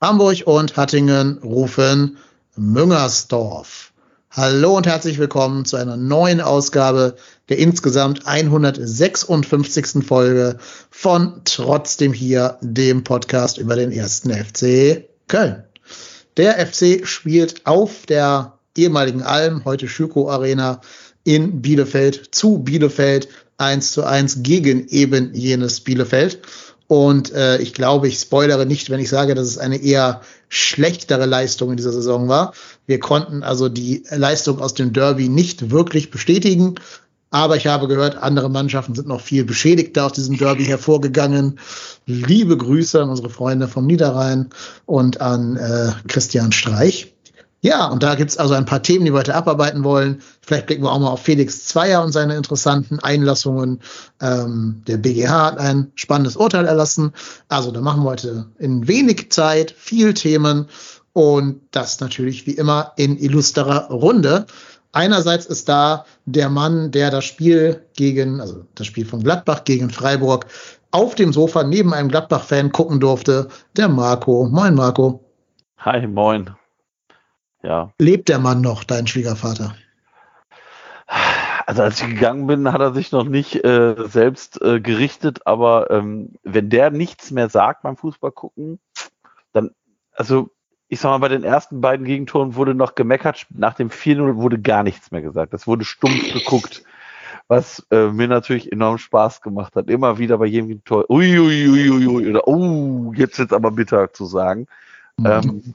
Hamburg 0.00 0.46
und 0.46 0.76
Hattingen 0.76 1.38
rufen 1.38 2.18
Müngersdorf. 2.54 3.92
Hallo 4.30 4.76
und 4.76 4.86
herzlich 4.86 5.18
willkommen 5.18 5.64
zu 5.64 5.76
einer 5.76 5.96
neuen 5.96 6.40
Ausgabe 6.40 7.16
der 7.48 7.58
insgesamt 7.58 8.24
156. 8.24 10.06
Folge 10.06 10.58
von 10.88 11.40
Trotzdem 11.44 12.12
hier, 12.12 12.58
dem 12.60 13.02
Podcast 13.02 13.58
über 13.58 13.74
den 13.74 13.90
ersten 13.90 14.30
FC 14.30 15.08
Köln. 15.26 15.64
Der 16.36 16.64
FC 16.64 17.04
spielt 17.04 17.66
auf 17.66 18.06
der 18.06 18.56
ehemaligen 18.76 19.24
Alm, 19.24 19.64
heute 19.64 19.88
Schüko 19.88 20.30
Arena 20.30 20.80
in 21.24 21.60
Bielefeld 21.60 22.28
zu 22.30 22.58
Bielefeld 22.58 23.26
1 23.56 23.90
zu 23.90 24.04
1 24.04 24.44
gegen 24.44 24.86
eben 24.86 25.34
jenes 25.34 25.80
Bielefeld. 25.80 26.40
Und 26.88 27.32
äh, 27.34 27.58
ich 27.58 27.74
glaube, 27.74 28.08
ich 28.08 28.18
spoilere 28.18 28.64
nicht, 28.64 28.88
wenn 28.88 28.98
ich 28.98 29.10
sage, 29.10 29.34
dass 29.34 29.46
es 29.46 29.58
eine 29.58 29.76
eher 29.76 30.22
schlechtere 30.48 31.26
Leistung 31.26 31.70
in 31.70 31.76
dieser 31.76 31.92
Saison 31.92 32.28
war. 32.28 32.54
Wir 32.86 32.98
konnten 32.98 33.42
also 33.42 33.68
die 33.68 34.04
Leistung 34.10 34.60
aus 34.60 34.72
dem 34.72 34.94
Derby 34.94 35.28
nicht 35.28 35.70
wirklich 35.70 36.10
bestätigen. 36.10 36.76
Aber 37.30 37.56
ich 37.56 37.66
habe 37.66 37.88
gehört, 37.88 38.16
andere 38.16 38.48
Mannschaften 38.48 38.94
sind 38.94 39.06
noch 39.06 39.20
viel 39.20 39.44
beschädigter 39.44 40.06
aus 40.06 40.14
diesem 40.14 40.38
Derby 40.38 40.64
hervorgegangen. 40.66 41.60
Liebe 42.06 42.56
Grüße 42.56 43.02
an 43.02 43.10
unsere 43.10 43.28
Freunde 43.28 43.68
vom 43.68 43.86
Niederrhein 43.86 44.48
und 44.86 45.20
an 45.20 45.56
äh, 45.56 45.92
Christian 46.08 46.52
Streich. 46.52 47.12
Ja, 47.60 47.86
und 47.86 48.04
da 48.04 48.14
gibt's 48.14 48.36
also 48.36 48.54
ein 48.54 48.66
paar 48.66 48.82
Themen, 48.82 49.04
die 49.04 49.12
wir 49.12 49.18
heute 49.18 49.34
abarbeiten 49.34 49.82
wollen. 49.82 50.22
Vielleicht 50.40 50.66
blicken 50.66 50.84
wir 50.84 50.92
auch 50.92 51.00
mal 51.00 51.10
auf 51.10 51.22
Felix 51.22 51.64
Zweier 51.66 52.04
und 52.04 52.12
seine 52.12 52.36
interessanten 52.36 53.00
Einlassungen. 53.00 53.80
Ähm, 54.20 54.82
der 54.86 54.96
BGH 54.96 55.46
hat 55.46 55.58
ein 55.58 55.90
spannendes 55.96 56.36
Urteil 56.36 56.66
erlassen. 56.66 57.12
Also 57.48 57.72
da 57.72 57.80
machen 57.80 58.04
wir 58.04 58.10
heute 58.10 58.46
in 58.58 58.86
wenig 58.86 59.32
Zeit 59.32 59.72
viel 59.76 60.14
Themen 60.14 60.68
und 61.12 61.60
das 61.72 61.98
natürlich 61.98 62.46
wie 62.46 62.52
immer 62.52 62.92
in 62.96 63.18
illustrer 63.18 63.88
Runde. 63.90 64.46
Einerseits 64.92 65.44
ist 65.44 65.68
da 65.68 66.06
der 66.26 66.48
Mann, 66.50 66.92
der 66.92 67.10
das 67.10 67.24
Spiel 67.24 67.84
gegen, 67.94 68.40
also 68.40 68.64
das 68.76 68.86
Spiel 68.86 69.04
von 69.04 69.22
Gladbach 69.22 69.64
gegen 69.64 69.90
Freiburg 69.90 70.46
auf 70.92 71.16
dem 71.16 71.32
Sofa 71.32 71.64
neben 71.64 71.92
einem 71.92 72.08
Gladbach-Fan 72.08 72.70
gucken 72.70 73.00
durfte, 73.00 73.48
der 73.76 73.88
Marco. 73.88 74.48
Moin 74.48 74.74
Marco. 74.74 75.24
Hi, 75.78 76.06
moin. 76.06 76.50
Ja. 77.68 77.92
Lebt 77.98 78.30
der 78.30 78.38
Mann 78.38 78.62
noch, 78.62 78.82
dein 78.82 79.06
Schwiegervater? 79.06 79.74
Also 81.66 81.82
als 81.82 82.00
ich 82.00 82.08
gegangen 82.08 82.46
bin, 82.46 82.72
hat 82.72 82.80
er 82.80 82.94
sich 82.94 83.12
noch 83.12 83.24
nicht 83.24 83.62
äh, 83.62 83.94
selbst 84.08 84.62
äh, 84.62 84.80
gerichtet, 84.80 85.40
aber 85.44 85.90
ähm, 85.90 86.30
wenn 86.44 86.70
der 86.70 86.90
nichts 86.90 87.30
mehr 87.30 87.50
sagt 87.50 87.82
beim 87.82 87.98
Fußball 87.98 88.32
gucken, 88.32 88.78
dann, 89.52 89.72
also 90.14 90.48
ich 90.88 90.98
sag 90.98 91.10
mal, 91.10 91.18
bei 91.18 91.28
den 91.28 91.44
ersten 91.44 91.82
beiden 91.82 92.06
Gegentoren 92.06 92.54
wurde 92.54 92.74
noch 92.74 92.94
gemeckert, 92.94 93.46
nach 93.50 93.74
dem 93.74 93.90
4-0 93.90 94.36
wurde 94.36 94.58
gar 94.58 94.82
nichts 94.82 95.10
mehr 95.10 95.20
gesagt. 95.20 95.52
Das 95.52 95.66
wurde 95.66 95.84
stumpf 95.84 96.32
geguckt, 96.32 96.84
was 97.48 97.86
äh, 97.90 98.06
mir 98.06 98.28
natürlich 98.28 98.72
enorm 98.72 98.96
Spaß 98.96 99.42
gemacht 99.42 99.76
hat. 99.76 99.90
Immer 99.90 100.16
wieder 100.16 100.38
bei 100.38 100.46
jedem 100.46 100.82
Tor, 100.84 101.10
uiuiuiui, 101.10 101.90
ui, 101.90 102.06
ui, 102.06 102.30
oder 102.30 102.48
oh, 102.48 103.12
jetzt 103.14 103.38
jetzt 103.38 103.52
aber 103.52 103.72
bitter 103.72 104.10
zu 104.14 104.24
sagen. 104.24 104.66
Mhm. 105.18 105.26
Ähm, 105.26 105.74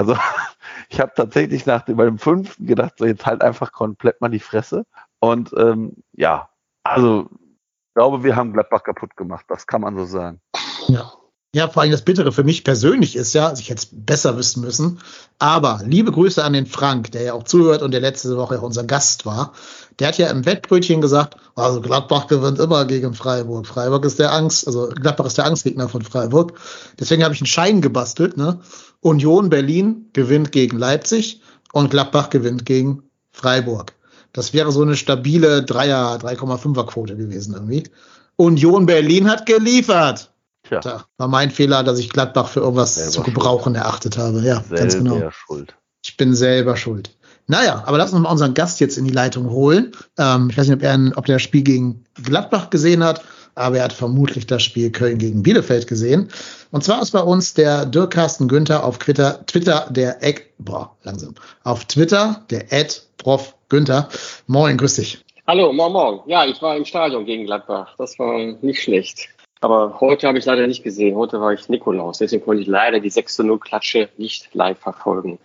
also 0.00 0.16
ich 0.88 0.98
habe 0.98 1.12
tatsächlich 1.14 1.66
nach 1.66 1.82
dem, 1.82 1.96
bei 1.96 2.06
dem 2.06 2.18
fünften 2.18 2.66
gedacht, 2.66 2.94
so 2.98 3.04
jetzt 3.04 3.26
halt 3.26 3.42
einfach 3.42 3.70
komplett 3.72 4.20
mal 4.20 4.30
die 4.30 4.40
Fresse. 4.40 4.86
Und 5.18 5.52
ähm, 5.58 6.02
ja, 6.12 6.48
also 6.82 7.28
ich 7.30 7.94
glaube, 7.94 8.24
wir 8.24 8.34
haben 8.34 8.52
Gladbach 8.54 8.82
kaputt 8.82 9.14
gemacht, 9.16 9.44
das 9.48 9.66
kann 9.66 9.82
man 9.82 9.96
so 9.96 10.06
sagen. 10.06 10.40
Ja. 10.88 11.12
Ja, 11.52 11.68
vor 11.68 11.82
allem 11.82 11.90
das 11.90 12.02
Bittere 12.02 12.30
für 12.30 12.44
mich 12.44 12.62
persönlich 12.62 13.16
ist 13.16 13.32
ja, 13.32 13.48
also 13.48 13.60
ich 13.60 13.70
hätte 13.70 13.80
es 13.80 13.88
besser 13.90 14.36
wissen 14.36 14.60
müssen, 14.60 15.00
aber 15.40 15.80
liebe 15.84 16.12
Grüße 16.12 16.44
an 16.44 16.52
den 16.52 16.66
Frank, 16.66 17.10
der 17.10 17.22
ja 17.22 17.32
auch 17.32 17.42
zuhört 17.42 17.82
und 17.82 17.90
der 17.90 18.00
letzte 18.00 18.36
Woche 18.36 18.60
auch 18.60 18.62
unser 18.62 18.84
Gast 18.84 19.26
war. 19.26 19.52
Der 19.98 20.08
hat 20.08 20.18
ja 20.18 20.28
im 20.30 20.46
Wettbrötchen 20.46 21.00
gesagt, 21.00 21.34
also 21.56 21.80
Gladbach 21.80 22.28
gewinnt 22.28 22.60
immer 22.60 22.84
gegen 22.84 23.14
Freiburg. 23.14 23.66
Freiburg 23.66 24.04
ist 24.04 24.20
der 24.20 24.32
Angst, 24.32 24.64
also 24.68 24.90
Gladbach 24.90 25.26
ist 25.26 25.38
der 25.38 25.46
Angstgegner 25.46 25.88
von 25.88 26.02
Freiburg. 26.02 26.52
Deswegen 27.00 27.24
habe 27.24 27.34
ich 27.34 27.40
einen 27.40 27.46
Schein 27.46 27.80
gebastelt, 27.80 28.36
ne? 28.36 28.60
Union 29.00 29.50
Berlin 29.50 30.08
gewinnt 30.12 30.52
gegen 30.52 30.78
Leipzig 30.78 31.40
und 31.72 31.90
Gladbach 31.90 32.30
gewinnt 32.30 32.64
gegen 32.64 33.10
Freiburg. 33.32 33.92
Das 34.32 34.52
wäre 34.52 34.70
so 34.70 34.82
eine 34.82 34.96
stabile 34.96 35.64
Dreier, 35.64 36.16
3,5er 36.16 36.86
Quote 36.86 37.16
gewesen 37.16 37.54
irgendwie. 37.54 37.90
Union 38.36 38.86
Berlin 38.86 39.28
hat 39.28 39.46
geliefert. 39.46 40.29
Tja. 40.70 40.80
Da 40.80 41.04
war 41.18 41.28
mein 41.28 41.50
Fehler, 41.50 41.82
dass 41.82 41.98
ich 41.98 42.10
Gladbach 42.10 42.48
für 42.48 42.60
irgendwas 42.60 42.94
selber 42.94 43.10
zu 43.10 43.22
gebrauchen 43.22 43.74
schuld. 43.74 43.84
erachtet 43.84 44.18
habe. 44.18 44.40
Ja, 44.40 44.62
selber 44.62 44.76
ganz 44.76 44.96
genau. 44.96 45.30
Schuld. 45.30 45.74
Ich 46.02 46.16
bin 46.16 46.34
selber 46.34 46.76
schuld. 46.76 47.10
Naja, 47.46 47.82
aber 47.84 47.98
lass 47.98 48.12
uns 48.12 48.22
mal 48.22 48.30
unseren 48.30 48.54
Gast 48.54 48.78
jetzt 48.78 48.96
in 48.96 49.04
die 49.04 49.12
Leitung 49.12 49.50
holen. 49.50 49.92
Ähm, 50.18 50.48
ich 50.50 50.56
weiß 50.56 50.68
nicht, 50.68 50.76
ob 50.76 50.82
er, 50.82 51.12
ob 51.16 51.26
der 51.26 51.36
das 51.36 51.42
Spiel 51.42 51.62
gegen 51.62 52.04
Gladbach 52.22 52.70
gesehen 52.70 53.02
hat, 53.02 53.22
aber 53.56 53.78
er 53.78 53.84
hat 53.84 53.92
vermutlich 53.92 54.46
das 54.46 54.62
Spiel 54.62 54.92
Köln 54.92 55.18
gegen 55.18 55.42
Bielefeld 55.42 55.88
gesehen. 55.88 56.28
Und 56.70 56.84
zwar 56.84 57.02
ist 57.02 57.10
bei 57.10 57.20
uns 57.20 57.54
der 57.54 57.86
Dirk 57.86 58.12
Carsten 58.12 58.46
Günther 58.46 58.84
auf 58.84 58.98
Twitter, 58.98 59.44
Twitter 59.46 59.88
der 59.90 60.22
Eck, 60.22 60.54
boah, 60.58 60.96
langsam, 61.02 61.34
auf 61.64 61.84
Twitter 61.86 62.44
der 62.50 62.72
Ed 62.72 63.02
Prof 63.18 63.56
Günther. 63.68 64.08
Moin, 64.46 64.76
grüß 64.76 64.94
dich. 64.94 65.24
Hallo, 65.46 65.72
morgen, 65.72 65.92
morgen. 65.92 66.30
Ja, 66.30 66.46
ich 66.46 66.62
war 66.62 66.76
im 66.76 66.84
Stadion 66.84 67.24
gegen 67.24 67.46
Gladbach. 67.46 67.96
Das 67.98 68.16
war 68.20 68.38
nicht 68.62 68.80
schlecht. 68.80 69.28
Aber 69.60 70.00
heute 70.00 70.26
habe 70.26 70.38
ich 70.38 70.46
leider 70.46 70.66
nicht 70.66 70.82
gesehen. 70.82 71.16
Heute 71.16 71.40
war 71.40 71.52
ich 71.52 71.68
Nikolaus. 71.68 72.18
Deswegen 72.18 72.42
konnte 72.42 72.62
ich 72.62 72.68
leider 72.68 72.98
die 73.00 73.10
6-0-Klatsche 73.10 74.08
nicht 74.16 74.54
live 74.54 74.78
verfolgen. 74.78 75.38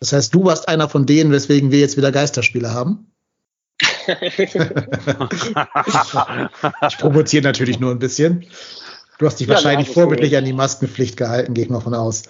Das 0.00 0.12
heißt, 0.12 0.34
du 0.34 0.44
warst 0.44 0.68
einer 0.68 0.88
von 0.88 1.06
denen, 1.06 1.30
weswegen 1.30 1.70
wir 1.70 1.78
jetzt 1.78 1.96
wieder 1.96 2.10
Geisterspiele 2.10 2.72
haben? 2.72 3.06
ich 6.88 6.98
provoziere 6.98 7.44
natürlich 7.44 7.78
nur 7.78 7.92
ein 7.92 7.98
bisschen. 7.98 8.44
Du 9.18 9.26
hast 9.26 9.38
dich 9.38 9.46
ja, 9.46 9.54
wahrscheinlich 9.54 9.90
vorbildlich 9.90 10.36
an 10.36 10.44
die 10.46 10.52
Maskenpflicht 10.52 11.16
gehalten, 11.16 11.54
gehe 11.54 11.64
ich 11.64 11.70
mal 11.70 11.80
von 11.80 11.94
aus. 11.94 12.24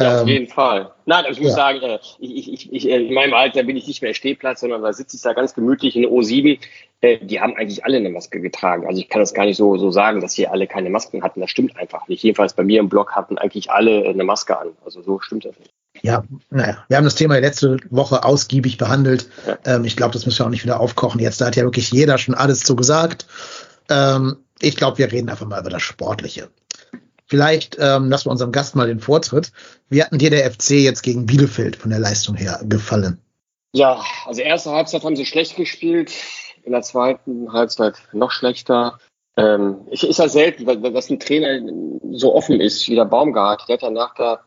Ja, 0.00 0.16
auf 0.16 0.22
ähm, 0.22 0.28
jeden 0.28 0.46
Fall. 0.46 0.92
Nein, 1.06 1.24
aber 1.24 1.30
ich 1.30 1.40
muss 1.40 1.50
ja. 1.50 1.56
sagen, 1.56 1.80
äh, 1.82 1.98
ich, 2.20 2.52
ich, 2.52 2.72
ich, 2.72 2.88
in 2.88 3.12
meinem 3.14 3.34
Alter 3.34 3.64
bin 3.64 3.76
ich 3.76 3.86
nicht 3.88 4.00
mehr 4.00 4.14
Stehplatz, 4.14 4.60
sondern 4.60 4.82
da 4.82 4.92
sitze 4.92 5.16
ich 5.16 5.22
da 5.22 5.32
ganz 5.32 5.54
gemütlich 5.54 5.96
in 5.96 6.02
der 6.02 6.10
O7. 6.10 6.58
Äh, 7.00 7.18
die 7.18 7.40
haben 7.40 7.56
eigentlich 7.56 7.84
alle 7.84 7.96
eine 7.96 8.10
Maske 8.10 8.40
getragen. 8.40 8.86
Also 8.86 9.00
ich 9.00 9.08
kann 9.08 9.20
das 9.20 9.34
gar 9.34 9.44
nicht 9.44 9.56
so, 9.56 9.76
so 9.76 9.90
sagen, 9.90 10.20
dass 10.20 10.34
hier 10.34 10.52
alle 10.52 10.66
keine 10.68 10.90
Masken 10.90 11.22
hatten. 11.22 11.40
Das 11.40 11.50
stimmt 11.50 11.76
einfach 11.76 12.06
nicht. 12.06 12.22
Jedenfalls 12.22 12.54
bei 12.54 12.62
mir 12.62 12.78
im 12.78 12.88
Blog 12.88 13.12
hatten 13.12 13.38
eigentlich 13.38 13.70
alle 13.70 14.08
eine 14.08 14.24
Maske 14.24 14.58
an. 14.58 14.68
Also 14.84 15.02
so 15.02 15.18
stimmt 15.20 15.44
das 15.44 15.58
nicht. 15.58 15.72
Ja, 16.02 16.22
naja, 16.50 16.84
wir 16.86 16.96
haben 16.96 17.04
das 17.04 17.16
Thema 17.16 17.38
letzte 17.38 17.78
Woche 17.90 18.22
ausgiebig 18.22 18.78
behandelt. 18.78 19.28
Ja. 19.46 19.58
Ähm, 19.64 19.84
ich 19.84 19.96
glaube, 19.96 20.12
das 20.12 20.26
müssen 20.26 20.38
wir 20.38 20.46
auch 20.46 20.50
nicht 20.50 20.62
wieder 20.62 20.78
aufkochen. 20.78 21.20
Jetzt 21.20 21.40
da 21.40 21.46
hat 21.46 21.56
ja 21.56 21.64
wirklich 21.64 21.90
jeder 21.90 22.18
schon 22.18 22.36
alles 22.36 22.60
zu 22.60 22.76
gesagt. 22.76 23.26
Ähm, 23.90 24.36
ich 24.60 24.76
glaube, 24.76 24.98
wir 24.98 25.10
reden 25.10 25.28
einfach 25.28 25.46
mal 25.46 25.60
über 25.60 25.70
das 25.70 25.82
Sportliche. 25.82 26.50
Vielleicht 27.28 27.76
ähm, 27.78 28.08
lassen 28.08 28.26
wir 28.26 28.32
unserem 28.32 28.52
Gast 28.52 28.74
mal 28.74 28.86
den 28.86 29.00
Vortritt. 29.00 29.52
Wie 29.90 30.02
hatten 30.02 30.18
dir 30.18 30.30
der 30.30 30.50
FC 30.50 30.70
jetzt 30.70 31.02
gegen 31.02 31.26
Bielefeld 31.26 31.76
von 31.76 31.90
der 31.90 32.00
Leistung 32.00 32.34
her 32.34 32.60
gefallen? 32.64 33.20
Ja, 33.74 34.02
also 34.26 34.40
erste 34.40 34.70
Halbzeit 34.70 35.04
haben 35.04 35.16
sie 35.16 35.26
schlecht 35.26 35.56
gespielt, 35.56 36.12
in 36.64 36.72
der 36.72 36.80
zweiten 36.82 37.52
Halbzeit 37.52 37.96
noch 38.12 38.30
schlechter. 38.30 38.98
Ähm, 39.36 39.82
ich, 39.90 40.08
ist 40.08 40.18
ja 40.18 40.28
selten, 40.28 40.64
dass 40.94 41.10
ein 41.10 41.20
Trainer 41.20 41.60
so 42.12 42.34
offen 42.34 42.60
ist 42.60 42.88
wie 42.88 42.94
der 42.94 43.04
Baumgart. 43.04 43.68
Der 43.68 43.74
hat 43.74 43.82
ja 43.82 43.90
nach 43.90 44.14
der, 44.14 44.40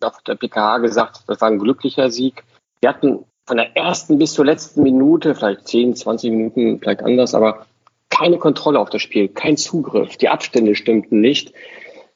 nach 0.00 0.22
der 0.22 0.36
PKH 0.36 0.78
gesagt, 0.78 1.24
das 1.26 1.40
war 1.40 1.48
ein 1.48 1.58
glücklicher 1.58 2.10
Sieg. 2.10 2.44
Wir 2.80 2.90
hatten 2.90 3.24
von 3.46 3.56
der 3.56 3.76
ersten 3.76 4.18
bis 4.18 4.34
zur 4.34 4.44
letzten 4.44 4.84
Minute, 4.84 5.34
vielleicht 5.34 5.66
10, 5.66 5.96
20 5.96 6.30
Minuten, 6.30 6.78
vielleicht 6.78 7.02
anders, 7.02 7.34
aber 7.34 7.66
keine 8.10 8.38
Kontrolle 8.38 8.78
auf 8.78 8.90
das 8.90 9.02
Spiel, 9.02 9.28
kein 9.28 9.56
Zugriff. 9.56 10.16
Die 10.18 10.28
Abstände 10.28 10.76
stimmten 10.76 11.20
nicht. 11.20 11.52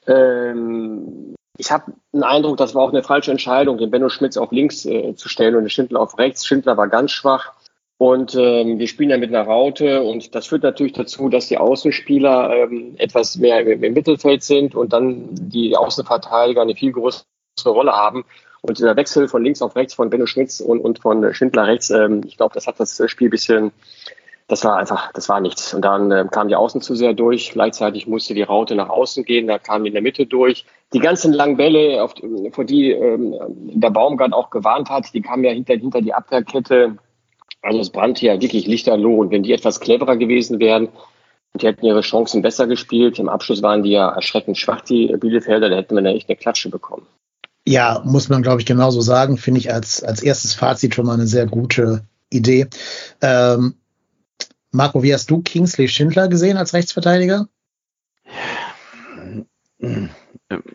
Ähm, 0.06 1.34
ich 1.58 1.70
habe 1.70 1.92
einen 2.12 2.22
Eindruck, 2.22 2.56
das 2.56 2.74
war 2.74 2.82
auch 2.82 2.92
eine 2.92 3.02
falsche 3.02 3.30
Entscheidung, 3.30 3.78
den 3.78 3.90
Benno 3.90 4.08
Schmitz 4.08 4.36
auf 4.36 4.52
links 4.52 4.84
äh, 4.84 5.14
zu 5.14 5.28
stellen 5.28 5.56
und 5.56 5.62
den 5.62 5.70
Schindler 5.70 6.00
auf 6.00 6.18
rechts. 6.18 6.46
Schindler 6.46 6.76
war 6.76 6.88
ganz 6.88 7.12
schwach. 7.12 7.52
Und 7.98 8.34
ähm, 8.34 8.78
wir 8.78 8.88
spielen 8.88 9.08
ja 9.08 9.16
mit 9.16 9.30
einer 9.30 9.44
Raute 9.44 10.02
und 10.02 10.34
das 10.34 10.46
führt 10.46 10.62
natürlich 10.62 10.92
dazu, 10.92 11.30
dass 11.30 11.48
die 11.48 11.56
Außenspieler 11.56 12.54
ähm, 12.54 12.94
etwas 12.98 13.38
mehr 13.38 13.60
im, 13.60 13.82
im 13.82 13.94
Mittelfeld 13.94 14.42
sind 14.42 14.74
und 14.74 14.92
dann 14.92 15.28
die 15.30 15.74
Außenverteidiger 15.76 16.60
eine 16.60 16.74
viel 16.74 16.92
größere 16.92 17.24
Rolle 17.64 17.92
haben. 17.92 18.26
Und 18.60 18.80
der 18.80 18.96
Wechsel 18.96 19.28
von 19.28 19.42
links 19.42 19.62
auf 19.62 19.76
rechts 19.76 19.94
von 19.94 20.10
Benno 20.10 20.26
Schmitz 20.26 20.60
und, 20.60 20.80
und 20.80 20.98
von 20.98 21.32
Schindler 21.32 21.68
rechts, 21.68 21.88
ähm, 21.88 22.20
ich 22.26 22.36
glaube, 22.36 22.52
das 22.52 22.66
hat 22.66 22.78
das 22.78 23.00
Spiel 23.06 23.28
ein 23.28 23.30
bisschen 23.30 23.72
das 24.48 24.64
war 24.64 24.76
einfach, 24.76 25.12
das 25.12 25.28
war 25.28 25.40
nichts. 25.40 25.74
Und 25.74 25.82
dann 25.84 26.10
äh, 26.12 26.24
kam 26.30 26.48
die 26.48 26.54
Außen 26.54 26.80
zu 26.80 26.94
sehr 26.94 27.14
durch. 27.14 27.50
Gleichzeitig 27.50 28.06
musste 28.06 28.34
die 28.34 28.42
Raute 28.42 28.76
nach 28.76 28.88
außen 28.88 29.24
gehen, 29.24 29.48
da 29.48 29.58
kam 29.58 29.82
die 29.82 29.88
in 29.88 29.94
der 29.94 30.02
Mitte 30.02 30.26
durch. 30.26 30.64
Die 30.92 31.00
ganzen 31.00 31.32
langen 31.32 31.56
Bälle, 31.56 32.02
auf, 32.02 32.14
vor 32.52 32.64
die 32.64 32.92
ähm, 32.92 33.34
der 33.48 33.90
Baumgart 33.90 34.32
auch 34.32 34.50
gewarnt 34.50 34.88
hat, 34.88 35.12
die 35.14 35.20
kamen 35.20 35.42
ja 35.42 35.50
hinter, 35.50 35.74
hinter 35.74 36.00
die 36.00 36.14
Abwehrkette. 36.14 36.96
Also 37.62 37.80
es 37.80 37.90
brannte 37.90 38.24
ja 38.24 38.40
wirklich 38.40 38.66
lichterloh. 38.66 39.16
Und 39.16 39.32
wenn 39.32 39.42
die 39.42 39.52
etwas 39.52 39.80
cleverer 39.80 40.16
gewesen 40.16 40.60
wären, 40.60 40.88
und 41.52 41.62
die 41.62 41.68
hätten 41.68 41.86
ihre 41.86 42.02
Chancen 42.02 42.42
besser 42.42 42.66
gespielt. 42.66 43.18
Im 43.18 43.30
Abschluss 43.30 43.62
waren 43.62 43.82
die 43.82 43.92
ja 43.92 44.10
erschreckend 44.10 44.58
schwach, 44.58 44.82
die 44.82 45.06
Bielefelder. 45.18 45.70
Da 45.70 45.76
hätten 45.76 45.96
wir 45.96 46.02
ja 46.02 46.10
echt 46.10 46.28
eine 46.28 46.36
Klatsche 46.36 46.68
bekommen. 46.68 47.06
Ja, 47.66 48.02
muss 48.04 48.28
man, 48.28 48.42
glaube 48.42 48.60
ich, 48.60 48.66
genauso 48.66 49.00
sagen. 49.00 49.38
Finde 49.38 49.60
ich 49.60 49.72
als, 49.72 50.04
als 50.04 50.22
erstes 50.22 50.52
Fazit 50.52 50.94
schon 50.94 51.06
mal 51.06 51.14
eine 51.14 51.26
sehr 51.26 51.46
gute 51.46 52.04
Idee. 52.30 52.66
Ähm, 53.22 53.76
Marco, 54.76 55.02
wie 55.02 55.14
hast 55.14 55.30
du 55.30 55.42
Kingsley 55.42 55.88
Schindler 55.88 56.28
gesehen 56.28 56.58
als 56.58 56.74
Rechtsverteidiger? 56.74 57.48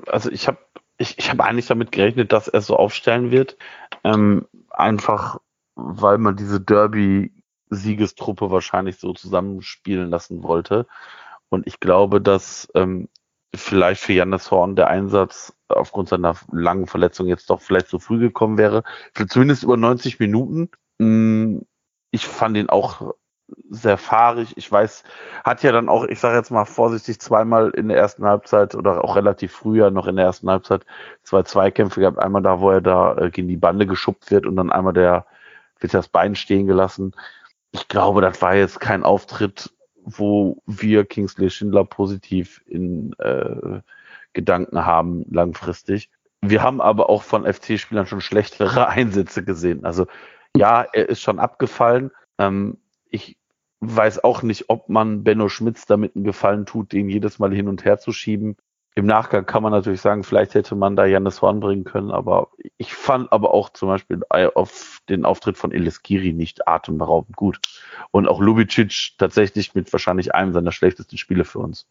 Also 0.07 0.31
ich 0.31 0.47
habe 0.47 0.57
ich, 0.97 1.17
ich 1.19 1.29
hab 1.29 1.39
eigentlich 1.39 1.67
damit 1.67 1.91
gerechnet, 1.91 2.31
dass 2.31 2.47
er 2.47 2.61
so 2.61 2.75
aufstellen 2.75 3.31
wird. 3.31 3.57
Ähm, 4.03 4.47
einfach 4.71 5.39
weil 5.75 6.17
man 6.17 6.35
diese 6.35 6.59
Derby-Siegestruppe 6.59 8.51
wahrscheinlich 8.51 8.97
so 8.97 9.13
zusammenspielen 9.13 10.09
lassen 10.09 10.43
wollte. 10.43 10.87
Und 11.49 11.67
ich 11.67 11.79
glaube, 11.79 12.21
dass 12.21 12.69
ähm, 12.75 13.07
vielleicht 13.55 14.01
für 14.01 14.13
Jannis 14.13 14.51
Horn 14.51 14.75
der 14.75 14.87
Einsatz 14.87 15.53
aufgrund 15.67 16.09
seiner 16.09 16.35
langen 16.51 16.87
Verletzung 16.87 17.27
jetzt 17.27 17.49
doch 17.49 17.61
vielleicht 17.61 17.87
zu 17.87 17.99
früh 17.99 18.19
gekommen 18.19 18.57
wäre. 18.57 18.83
Für 19.13 19.27
zumindest 19.27 19.63
über 19.63 19.77
90 19.77 20.19
Minuten. 20.19 20.69
Hm, 20.99 21.65
ich 22.11 22.27
fand 22.27 22.57
ihn 22.57 22.69
auch 22.69 23.13
sehr 23.69 23.97
fahrig. 23.97 24.57
Ich 24.57 24.71
weiß, 24.71 25.03
hat 25.43 25.63
ja 25.63 25.71
dann 25.71 25.89
auch, 25.89 26.05
ich 26.05 26.19
sage 26.19 26.37
jetzt 26.37 26.51
mal 26.51 26.65
vorsichtig, 26.65 27.19
zweimal 27.19 27.69
in 27.71 27.87
der 27.87 27.97
ersten 27.97 28.25
Halbzeit 28.25 28.75
oder 28.75 29.03
auch 29.03 29.15
relativ 29.15 29.51
früher 29.51 29.91
noch 29.91 30.07
in 30.07 30.15
der 30.15 30.25
ersten 30.25 30.49
Halbzeit 30.49 30.85
zwei 31.23 31.43
Zweikämpfe 31.43 32.01
gehabt. 32.01 32.19
Einmal 32.19 32.41
da, 32.41 32.59
wo 32.59 32.71
er 32.71 32.81
da 32.81 33.15
äh, 33.17 33.29
gegen 33.29 33.47
die 33.47 33.57
Bande 33.57 33.85
geschuppt 33.87 34.31
wird 34.31 34.45
und 34.45 34.55
dann 34.55 34.71
einmal 34.71 34.93
der 34.93 35.25
wird 35.79 35.93
das 35.93 36.07
Bein 36.07 36.35
stehen 36.35 36.67
gelassen. 36.67 37.13
Ich 37.71 37.87
glaube, 37.87 38.21
das 38.21 38.41
war 38.41 38.55
jetzt 38.55 38.79
kein 38.79 39.03
Auftritt, 39.03 39.71
wo 40.03 40.61
wir 40.65 41.05
Kingsley 41.05 41.49
Schindler 41.49 41.85
positiv 41.85 42.61
in 42.67 43.13
äh, 43.19 43.81
Gedanken 44.33 44.85
haben 44.85 45.25
langfristig. 45.29 46.09
Wir 46.41 46.63
haben 46.63 46.81
aber 46.81 47.09
auch 47.09 47.23
von 47.23 47.51
FC-Spielern 47.51 48.07
schon 48.07 48.21
schlechtere 48.21 48.87
Einsätze 48.89 49.43
gesehen. 49.43 49.85
Also 49.85 50.07
ja, 50.55 50.81
er 50.81 51.09
ist 51.09 51.21
schon 51.21 51.39
abgefallen. 51.39 52.11
Ähm, 52.37 52.77
ich 53.09 53.37
weiß 53.81 54.23
auch 54.23 54.43
nicht, 54.43 54.69
ob 54.69 54.89
man 54.89 55.23
Benno 55.23 55.49
Schmitz 55.49 55.85
damit 55.85 56.15
einen 56.15 56.23
Gefallen 56.23 56.65
tut, 56.65 56.93
den 56.93 57.09
jedes 57.09 57.39
Mal 57.39 57.53
hin 57.53 57.67
und 57.67 57.83
her 57.83 57.99
zu 57.99 58.13
schieben. 58.13 58.55
Im 58.93 59.05
Nachgang 59.05 59.45
kann 59.45 59.63
man 59.63 59.71
natürlich 59.71 60.01
sagen, 60.01 60.23
vielleicht 60.23 60.53
hätte 60.53 60.75
man 60.75 60.95
da 60.95 61.05
Janis 61.05 61.41
Horn 61.41 61.61
bringen 61.61 61.85
können, 61.85 62.11
aber 62.11 62.49
ich 62.77 62.93
fand 62.93 63.31
aber 63.31 63.53
auch 63.53 63.69
zum 63.69 63.87
Beispiel 63.87 64.21
auf 64.29 64.99
den 65.07 65.25
Auftritt 65.25 65.57
von 65.57 65.71
Eliskiri 65.71 66.33
nicht 66.33 66.67
atemberaubend 66.67 67.35
gut. 67.35 67.59
Und 68.11 68.27
auch 68.27 68.41
Lubicic 68.41 69.13
tatsächlich 69.17 69.73
mit 69.73 69.91
wahrscheinlich 69.93 70.35
einem 70.35 70.53
seiner 70.53 70.73
schlechtesten 70.73 71.17
Spiele 71.17 71.45
für 71.45 71.59
uns. 71.59 71.87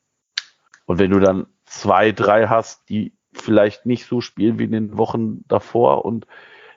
Und 0.84 0.98
wenn 0.98 1.10
du 1.10 1.20
dann 1.20 1.46
zwei, 1.64 2.12
drei 2.12 2.48
hast, 2.48 2.88
die 2.88 3.14
vielleicht 3.32 3.86
nicht 3.86 4.06
so 4.06 4.20
spielen 4.20 4.58
wie 4.58 4.64
in 4.64 4.72
den 4.72 4.98
Wochen 4.98 5.42
davor 5.48 6.04
und 6.04 6.26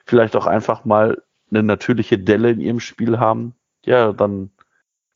vielleicht 0.06 0.36
auch 0.36 0.46
einfach 0.46 0.84
mal 0.84 1.22
eine 1.50 1.62
natürliche 1.62 2.18
Delle 2.18 2.50
in 2.50 2.60
ihrem 2.60 2.80
Spiel 2.80 3.18
haben, 3.18 3.54
ja, 3.84 4.12
dann 4.12 4.50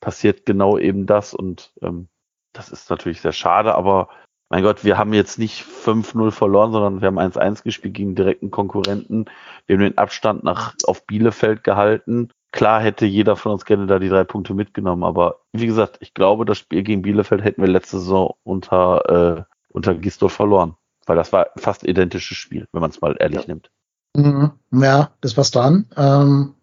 passiert 0.00 0.46
genau 0.46 0.78
eben 0.78 1.06
das 1.06 1.34
und 1.34 1.72
ähm, 1.82 2.08
das 2.52 2.70
ist 2.70 2.90
natürlich 2.90 3.20
sehr 3.20 3.32
schade, 3.32 3.74
aber 3.74 4.08
mein 4.50 4.62
Gott, 4.62 4.82
wir 4.82 4.96
haben 4.96 5.12
jetzt 5.12 5.38
nicht 5.38 5.62
5-0 5.62 6.30
verloren, 6.30 6.72
sondern 6.72 7.00
wir 7.02 7.08
haben 7.08 7.18
1-1 7.18 7.64
gespielt 7.64 7.94
gegen 7.94 8.14
direkten 8.14 8.50
Konkurrenten. 8.50 9.26
Wir 9.66 9.76
haben 9.76 9.82
den 9.82 9.98
Abstand 9.98 10.42
nach, 10.42 10.74
auf 10.84 11.06
Bielefeld 11.06 11.64
gehalten. 11.64 12.30
Klar 12.50 12.80
hätte 12.80 13.04
jeder 13.04 13.36
von 13.36 13.52
uns 13.52 13.66
gerne 13.66 13.86
da 13.86 13.98
die 13.98 14.08
drei 14.08 14.24
Punkte 14.24 14.54
mitgenommen, 14.54 15.04
aber 15.04 15.40
wie 15.52 15.66
gesagt, 15.66 15.98
ich 16.00 16.14
glaube, 16.14 16.46
das 16.46 16.56
Spiel 16.56 16.82
gegen 16.82 17.02
Bielefeld 17.02 17.44
hätten 17.44 17.60
wir 17.60 17.68
letzte 17.68 17.98
Saison 17.98 18.36
unter, 18.42 19.36
äh, 19.38 19.54
unter 19.68 19.94
Gisdol 19.94 20.30
verloren. 20.30 20.76
Weil 21.04 21.16
das 21.16 21.32
war 21.32 21.48
fast 21.56 21.84
identisches 21.84 22.36
Spiel, 22.36 22.66
wenn 22.72 22.80
man 22.80 22.90
es 22.90 23.00
mal 23.02 23.16
ehrlich 23.18 23.42
ja. 23.42 23.46
nimmt. 23.48 23.70
Mhm. 24.16 24.52
Ja, 24.72 25.10
das 25.20 25.36
war's 25.36 25.50
dran. 25.50 25.86
Ähm, 25.96 26.54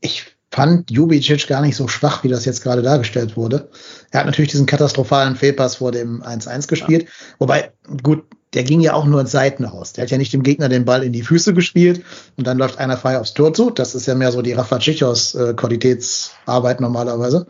ich 0.00 0.36
fand 0.50 0.90
Jubicic 0.90 1.46
gar 1.46 1.62
nicht 1.62 1.76
so 1.76 1.86
schwach, 1.88 2.24
wie 2.24 2.28
das 2.28 2.44
jetzt 2.44 2.62
gerade 2.62 2.82
dargestellt 2.82 3.36
wurde. 3.36 3.68
Er 4.10 4.20
hat 4.20 4.26
natürlich 4.26 4.50
diesen 4.50 4.66
katastrophalen 4.66 5.36
Fehlpass 5.36 5.76
vor 5.76 5.92
dem 5.92 6.22
1-1 6.22 6.68
gespielt. 6.68 7.04
Ja. 7.04 7.08
Wobei, 7.38 7.72
gut, 8.02 8.24
der 8.52 8.64
ging 8.64 8.80
ja 8.80 8.94
auch 8.94 9.04
nur 9.04 9.20
ins 9.20 9.30
Seiten 9.30 9.64
aus. 9.64 9.92
Der 9.92 10.02
hat 10.02 10.10
ja 10.10 10.18
nicht 10.18 10.32
dem 10.32 10.42
Gegner 10.42 10.68
den 10.68 10.84
Ball 10.84 11.04
in 11.04 11.12
die 11.12 11.22
Füße 11.22 11.54
gespielt 11.54 12.04
und 12.36 12.46
dann 12.46 12.58
läuft 12.58 12.78
einer 12.78 12.96
frei 12.96 13.18
aufs 13.18 13.34
Tor 13.34 13.54
zu. 13.54 13.70
Das 13.70 13.94
ist 13.94 14.06
ja 14.06 14.14
mehr 14.14 14.32
so 14.32 14.42
die 14.42 14.52
Rafa 14.52 14.78
Chichos 14.78 15.34
äh, 15.36 15.54
Qualitätsarbeit 15.54 16.80
normalerweise. 16.80 17.46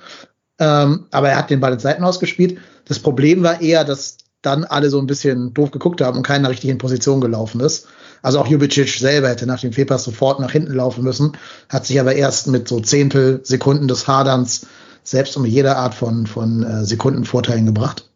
Ähm, 0.58 1.06
aber 1.10 1.30
er 1.30 1.38
hat 1.38 1.48
den 1.48 1.60
Ball 1.60 1.72
ins 1.72 1.82
Seiten 1.82 2.04
ausgespielt. 2.04 2.58
Das 2.84 2.98
Problem 2.98 3.42
war 3.42 3.62
eher, 3.62 3.84
dass 3.84 4.18
dann 4.42 4.64
alle 4.64 4.90
so 4.90 4.98
ein 4.98 5.06
bisschen 5.06 5.54
doof 5.54 5.70
geguckt 5.70 6.02
haben 6.02 6.18
und 6.18 6.22
keiner 6.22 6.50
richtig 6.50 6.70
in 6.70 6.78
Position 6.78 7.20
gelaufen 7.20 7.60
ist. 7.60 7.88
Also 8.22 8.40
auch 8.40 8.46
Jubicic 8.46 8.88
selber 8.88 9.28
hätte 9.28 9.46
nach 9.46 9.60
dem 9.60 9.72
Fehlpass 9.72 10.04
sofort 10.04 10.40
nach 10.40 10.52
hinten 10.52 10.74
laufen 10.74 11.04
müssen, 11.04 11.36
hat 11.68 11.86
sich 11.86 12.00
aber 12.00 12.14
erst 12.14 12.46
mit 12.46 12.68
so 12.68 12.80
Zehntel 12.80 13.40
Sekunden 13.44 13.88
des 13.88 14.06
Haderns 14.06 14.66
selbst 15.02 15.36
um 15.36 15.44
jede 15.44 15.76
Art 15.76 15.94
von, 15.94 16.26
von 16.26 16.62
äh, 16.62 16.84
Sekundenvorteilen 16.84 17.66
gebracht. 17.66 18.10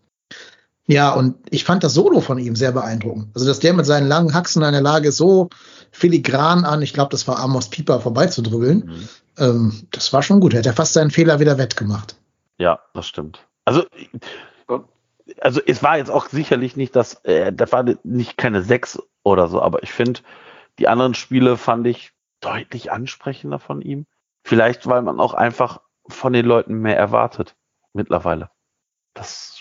Ja, 0.87 1.12
und 1.12 1.37
ich 1.49 1.64
fand 1.64 1.82
das 1.82 1.94
Solo 1.94 2.20
von 2.20 2.38
ihm 2.38 2.56
sehr 2.56 2.73
beeindruckend. 2.73 3.28
Also, 3.34 3.46
dass 3.46 3.58
der 3.58 3.73
mit 3.73 3.87
seinen 3.87 4.06
langen 4.06 4.34
Haxen 4.34 4.62
in 4.62 4.73
der 4.73 4.82
Lage 4.82 5.08
ist, 5.08 5.16
so 5.16 5.49
filigran 5.90 6.64
an, 6.64 6.82
ich 6.82 6.92
glaube, 6.92 7.11
das 7.11 7.26
war 7.26 7.38
Amos 7.38 7.70
Pieper, 7.70 8.00
vorbeizudribbeln. 8.00 8.84
Mhm. 8.84 9.08
Ähm, 9.38 9.82
das 9.92 10.12
war 10.12 10.23
schon 10.23 10.40
gut. 10.40 10.52
Er 10.52 10.58
hat 10.58 10.66
ja 10.66 10.73
fast 10.75 10.92
seinen 10.92 11.11
Fehler 11.11 11.40
wieder 11.40 11.56
wettgemacht. 11.56 12.16
Ja, 12.58 12.80
das 12.92 13.06
stimmt. 13.06 13.40
Also, 13.64 13.84
also 15.40 15.60
es 15.64 15.82
war 15.82 15.98
jetzt 15.98 16.10
auch 16.10 16.28
sicherlich 16.28 16.76
nicht 16.76 16.94
das, 16.96 17.24
äh, 17.24 17.52
das 17.52 17.72
war 17.72 17.84
nicht 18.02 18.36
keine 18.36 18.62
sechs 18.62 19.00
oder 19.22 19.48
so, 19.48 19.60
aber 19.60 19.82
ich 19.82 19.92
finde, 19.92 20.20
die 20.78 20.88
anderen 20.88 21.14
Spiele 21.14 21.56
fand 21.56 21.86
ich 21.86 22.12
deutlich 22.40 22.92
ansprechender 22.92 23.58
von 23.58 23.80
ihm. 23.80 24.06
Vielleicht, 24.42 24.86
weil 24.86 25.02
man 25.02 25.20
auch 25.20 25.34
einfach 25.34 25.80
von 26.06 26.32
den 26.32 26.44
Leuten 26.44 26.74
mehr 26.74 26.96
erwartet 26.96 27.56
mittlerweile. 27.92 28.50
Das 29.14 29.58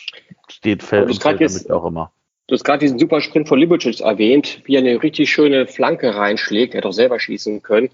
steht 0.50 0.84
fällt 0.84 1.08
und 1.08 1.22
fällt 1.22 1.40
damit 1.40 1.72
auch 1.72 1.86
immer. 1.86 2.12
Du 2.48 2.56
hast 2.56 2.66
gerade 2.66 2.80
diesen 2.80 3.00
super 3.00 3.22
Sprint 3.22 3.48
von 3.48 3.58
Libocic 3.58 4.02
erwähnt, 4.02 4.62
wie 4.66 4.76
er 4.76 4.80
eine 4.80 5.02
richtig 5.02 5.32
schöne 5.32 5.66
Flanke 5.66 6.14
reinschlägt. 6.14 6.74
Er 6.74 6.80
hätte 6.80 6.90
auch 6.90 6.94
selber 6.94 7.20
schießen 7.20 7.62
können. 7.62 7.90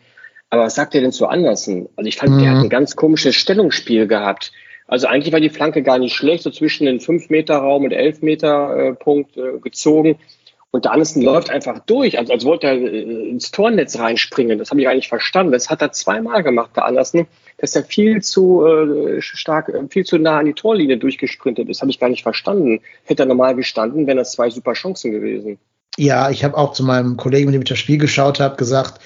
Aber 0.49 0.63
was 0.63 0.73
sagt 0.73 0.95
er 0.95 1.01
denn 1.01 1.11
zu 1.11 1.27
Andersen? 1.27 1.87
Also 1.95 2.07
ich 2.07 2.17
fand, 2.17 2.31
mhm. 2.31 2.39
der 2.39 2.51
hat 2.51 2.63
ein 2.63 2.69
ganz 2.69 2.95
komisches 2.95 3.35
Stellungsspiel 3.35 4.07
gehabt. 4.07 4.51
Also 4.89 5.07
eigentlich 5.07 5.31
war 5.31 5.39
die 5.39 5.49
Flanke 5.49 5.83
gar 5.83 5.99
nicht 5.99 6.15
schlecht, 6.15 6.43
so 6.43 6.49
zwischen 6.49 6.85
den 6.85 6.99
5-Meter-Raum 6.99 7.83
und 7.83 7.93
11-Meter-Punkt 7.93 9.37
äh, 9.37 9.59
gezogen. 9.61 10.17
Und 10.71 10.85
der 10.85 10.91
Andersen 10.91 11.23
läuft 11.23 11.49
einfach 11.49 11.79
durch, 11.79 12.19
also 12.19 12.31
als 12.31 12.45
wollte 12.45 12.67
er 12.67 12.73
äh, 12.73 13.29
ins 13.29 13.51
Tornetz 13.51 13.97
reinspringen. 13.97 14.59
Das 14.59 14.69
habe 14.71 14.81
ich 14.81 14.87
eigentlich 14.87 15.07
verstanden. 15.07 15.51
Das 15.51 15.69
hat 15.69 15.81
er 15.81 15.91
zweimal 15.91 16.43
gemacht, 16.43 16.71
der 16.75 16.85
Andersen, 16.85 17.27
dass 17.57 17.75
er 17.75 17.83
viel 17.83 18.21
zu 18.21 18.65
äh, 18.65 19.21
stark, 19.21 19.69
äh, 19.69 19.87
viel 19.89 20.05
zu 20.05 20.17
nah 20.17 20.39
an 20.39 20.45
die 20.45 20.53
Torlinie 20.53 20.97
durchgesprintet 20.97 21.69
ist. 21.69 21.81
Habe 21.81 21.91
ich 21.91 21.99
gar 21.99 22.09
nicht 22.09 22.23
verstanden. 22.23 22.81
Hätte 23.03 23.23
er 23.23 23.27
normal 23.27 23.55
gestanden, 23.55 24.07
wären 24.07 24.17
das 24.17 24.31
zwei 24.31 24.49
super 24.49 24.73
Chancen 24.73 25.11
gewesen. 25.11 25.59
Ja, 25.97 26.29
ich 26.29 26.43
habe 26.43 26.57
auch 26.57 26.73
zu 26.73 26.83
meinem 26.83 27.17
Kollegen, 27.17 27.47
mit 27.47 27.55
dem 27.55 27.61
ich 27.63 27.69
das 27.69 27.79
Spiel 27.79 27.97
geschaut 27.97 28.39
habe, 28.39 28.55
gesagt, 28.55 29.01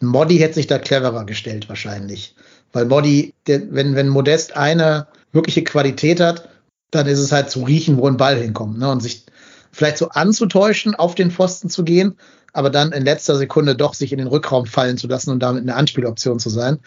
Modi 0.00 0.38
hätte 0.38 0.54
sich 0.54 0.66
da 0.66 0.78
cleverer 0.78 1.24
gestellt 1.24 1.68
wahrscheinlich. 1.68 2.34
Weil 2.72 2.86
Modi, 2.86 3.34
der, 3.46 3.72
wenn, 3.72 3.94
wenn 3.94 4.08
Modest 4.08 4.56
eine 4.56 5.06
wirkliche 5.34 5.64
Qualität 5.64 6.20
hat, 6.20 6.48
dann 6.90 7.06
ist 7.06 7.18
es 7.18 7.32
halt 7.32 7.50
zu 7.50 7.64
riechen, 7.64 7.96
wo 7.96 8.06
ein 8.06 8.16
Ball 8.16 8.36
hinkommt. 8.36 8.78
Ne? 8.78 8.90
Und 8.90 9.00
sich 9.00 9.26
vielleicht 9.72 9.98
so 9.98 10.08
anzutäuschen, 10.08 10.94
auf 10.94 11.14
den 11.14 11.30
Pfosten 11.30 11.68
zu 11.68 11.84
gehen, 11.84 12.16
aber 12.52 12.70
dann 12.70 12.92
in 12.92 13.04
letzter 13.04 13.36
Sekunde 13.36 13.74
doch 13.74 13.94
sich 13.94 14.12
in 14.12 14.18
den 14.18 14.28
Rückraum 14.28 14.66
fallen 14.66 14.96
zu 14.96 15.08
lassen 15.08 15.30
und 15.30 15.40
damit 15.40 15.62
eine 15.62 15.74
Anspieloption 15.74 16.38
zu 16.38 16.50
sein. 16.50 16.78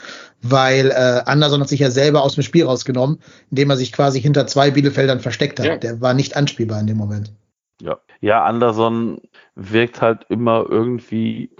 Weil 0.42 0.92
äh, 0.92 1.22
Anderson 1.26 1.60
hat 1.60 1.68
sich 1.68 1.82
ja 1.82 1.92
selber 1.92 2.24
aus 2.24 2.36
dem 2.36 2.44
Spiel 2.44 2.64
rausgenommen, 2.64 3.20
indem 3.52 3.70
er 3.70 3.78
sich 3.78 3.92
quasi 3.92 4.22
hinter 4.22 4.48
zwei 4.48 4.72
Bielefeldern 4.72 5.20
versteckt 5.20 5.60
hat. 5.60 5.66
Ja. 5.66 5.78
Der 5.78 6.00
war 6.00 6.14
nicht 6.14 6.38
anspielbar 6.38 6.80
in 6.80 6.88
dem 6.88 6.98
Moment. 6.98 7.34
Ja, 7.82 8.00
Ja, 8.22 8.44
Anderson 8.46 9.20
wirkt 9.56 10.02
halt 10.02 10.26
immer 10.30 10.66
irgendwie 10.68 11.52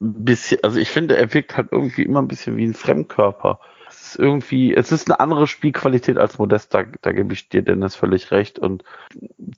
ein 0.00 0.24
bisschen, 0.24 0.58
also 0.62 0.78
ich 0.78 0.90
finde, 0.90 1.16
er 1.16 1.32
wirkt 1.32 1.56
halt 1.56 1.68
irgendwie 1.70 2.02
immer 2.02 2.20
ein 2.20 2.28
bisschen 2.28 2.56
wie 2.56 2.64
ein 2.64 2.74
Fremdkörper. 2.74 3.60
Ist 4.14 4.20
irgendwie, 4.20 4.72
es 4.74 4.92
ist 4.92 5.10
eine 5.10 5.18
andere 5.18 5.48
Spielqualität 5.48 6.18
als 6.18 6.38
Modest, 6.38 6.72
da, 6.72 6.84
da 7.02 7.10
gebe 7.10 7.32
ich 7.32 7.48
dir 7.48 7.62
Dennis 7.62 7.96
völlig 7.96 8.30
recht 8.30 8.60
und 8.60 8.84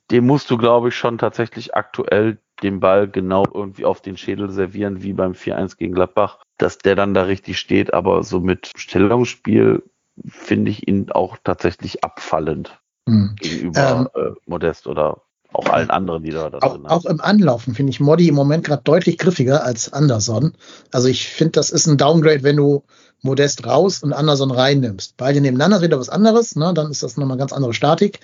dem 0.09 0.25
musst 0.25 0.49
du, 0.49 0.57
glaube 0.57 0.89
ich, 0.89 0.95
schon 0.95 1.19
tatsächlich 1.19 1.75
aktuell 1.75 2.39
den 2.63 2.79
Ball 2.79 3.07
genau 3.07 3.43
irgendwie 3.53 3.85
auf 3.85 4.01
den 4.01 4.17
Schädel 4.17 4.49
servieren, 4.49 5.03
wie 5.03 5.13
beim 5.13 5.33
4-1 5.33 5.77
gegen 5.77 5.93
Gladbach, 5.93 6.39
dass 6.57 6.79
der 6.79 6.95
dann 6.95 7.13
da 7.13 7.23
richtig 7.23 7.59
steht, 7.59 7.93
aber 7.93 8.23
so 8.23 8.39
mit 8.39 8.71
Stellungsspiel 8.75 9.83
finde 10.25 10.71
ich 10.71 10.87
ihn 10.87 11.11
auch 11.11 11.37
tatsächlich 11.43 12.03
abfallend 12.03 12.81
Hm. 13.07 13.35
gegenüber 13.39 14.11
äh, 14.15 14.31
Modest 14.45 14.85
oder 14.85 15.21
auch 15.53 15.69
allen 15.69 15.89
anderen, 15.89 16.23
die 16.23 16.31
da, 16.31 16.49
da 16.49 16.59
Auch, 16.59 16.73
drin 16.73 16.85
auch 16.85 17.05
haben. 17.05 17.15
im 17.15 17.21
Anlaufen 17.21 17.73
finde 17.73 17.91
ich 17.91 17.99
Modi 17.99 18.27
im 18.27 18.35
Moment 18.35 18.65
gerade 18.65 18.83
deutlich 18.83 19.17
griffiger 19.17 19.63
als 19.63 19.93
Anderson. 19.93 20.53
Also 20.91 21.07
ich 21.07 21.27
finde, 21.27 21.51
das 21.53 21.69
ist 21.69 21.87
ein 21.87 21.97
Downgrade, 21.97 22.43
wenn 22.43 22.57
du 22.57 22.83
Modest 23.21 23.65
raus 23.65 24.03
und 24.03 24.13
Anderson 24.13 24.51
reinnimmst. 24.51 25.15
Beide 25.17 25.41
nebeneinander 25.41 25.77
ist 25.77 25.83
wieder 25.83 25.99
was 25.99 26.09
anderes, 26.09 26.55
ne? 26.55 26.73
dann 26.73 26.91
ist 26.91 27.01
das 27.01 27.17
nochmal 27.17 27.37
ganz 27.37 27.53
andere 27.53 27.73
Statik. 27.73 28.19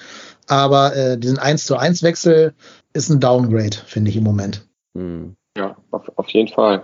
Aber 0.48 0.96
äh, 0.96 1.18
diesen 1.18 1.40
1 1.40 1.66
zu 1.66 1.78
1 1.78 2.04
Wechsel 2.04 2.54
ist 2.94 3.10
ein 3.10 3.20
Downgrade, 3.20 3.78
finde 3.86 4.12
ich 4.12 4.18
im 4.18 4.24
Moment. 4.24 4.68
Hm. 4.96 5.36
Ja, 5.56 5.76
auf, 5.92 6.12
auf 6.16 6.30
jeden 6.30 6.48
Fall. 6.48 6.84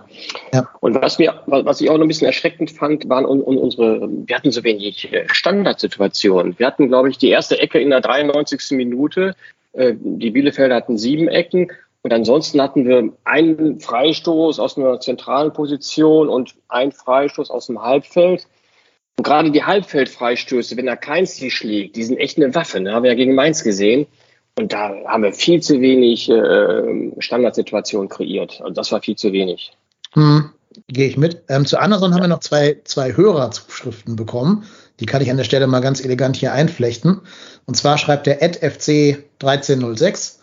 Ja. 0.54 0.68
Und 0.80 0.94
was 0.94 1.18
mir, 1.18 1.42
was 1.46 1.80
ich 1.80 1.90
auch 1.90 1.96
noch 1.96 2.04
ein 2.04 2.08
bisschen 2.08 2.28
erschreckend 2.28 2.70
fand, 2.70 3.08
waren 3.08 3.26
un, 3.26 3.42
un, 3.42 3.58
unsere, 3.58 4.08
wir 4.08 4.36
hatten 4.36 4.52
so 4.52 4.62
wenig 4.62 5.12
äh, 5.12 5.26
Standardsituationen. 5.28 6.56
Wir 6.58 6.68
hatten, 6.68 6.86
glaube 6.86 7.10
ich, 7.10 7.18
die 7.18 7.30
erste 7.30 7.58
Ecke 7.58 7.80
in 7.80 7.90
der 7.90 8.00
93. 8.00 8.76
Minute. 8.76 9.34
Äh, 9.72 9.94
Die 9.98 10.30
Bielefelder 10.30 10.74
hatten 10.74 10.98
sieben 10.98 11.28
Ecken. 11.28 11.72
Und 12.02 12.12
ansonsten 12.14 12.62
hatten 12.62 12.86
wir 12.86 13.12
einen 13.24 13.78
Freistoß 13.80 14.58
aus 14.58 14.78
einer 14.78 15.00
zentralen 15.00 15.52
Position 15.52 16.28
und 16.28 16.54
einen 16.68 16.92
Freistoß 16.92 17.50
aus 17.50 17.66
dem 17.66 17.82
Halbfeld. 17.82 18.46
Und 19.18 19.24
gerade 19.24 19.50
die 19.50 19.64
Halbfeldfreistöße, 19.64 20.78
wenn 20.78 20.86
da 20.86 20.96
keins 20.96 21.34
die 21.36 21.50
schlägt, 21.50 21.96
die 21.96 22.04
sind 22.04 22.16
echt 22.16 22.38
eine 22.38 22.54
Waffe. 22.54 22.80
Ne? 22.80 22.94
Haben 22.94 23.02
wir 23.02 23.10
ja 23.10 23.16
gegen 23.16 23.34
Mainz 23.34 23.62
gesehen. 23.62 24.06
Und 24.58 24.72
da 24.72 24.94
haben 25.06 25.22
wir 25.22 25.32
viel 25.32 25.62
zu 25.62 25.80
wenig 25.80 26.30
äh, 26.30 27.12
Standardsituationen 27.18 28.08
kreiert. 28.08 28.60
Also 28.62 28.72
das 28.72 28.92
war 28.92 29.02
viel 29.02 29.16
zu 29.16 29.32
wenig. 29.32 29.72
Hm, 30.12 30.50
Gehe 30.88 31.08
ich 31.08 31.16
mit. 31.16 31.42
Ähm, 31.48 31.66
zu 31.66 31.78
Anderson 31.78 32.14
haben 32.14 32.20
wir 32.22 32.28
noch 32.28 32.40
zwei, 32.40 32.80
zwei 32.84 33.16
Hörerzuschriften 33.16 34.16
bekommen. 34.16 34.64
Die 35.00 35.06
kann 35.06 35.20
ich 35.20 35.30
an 35.30 35.36
der 35.36 35.44
Stelle 35.44 35.66
mal 35.66 35.80
ganz 35.80 36.04
elegant 36.04 36.36
hier 36.36 36.52
einflechten. 36.52 37.22
Und 37.70 37.76
zwar 37.76 37.98
schreibt 37.98 38.26
der 38.26 38.40
FC 38.40 39.22
1306. 39.40 40.40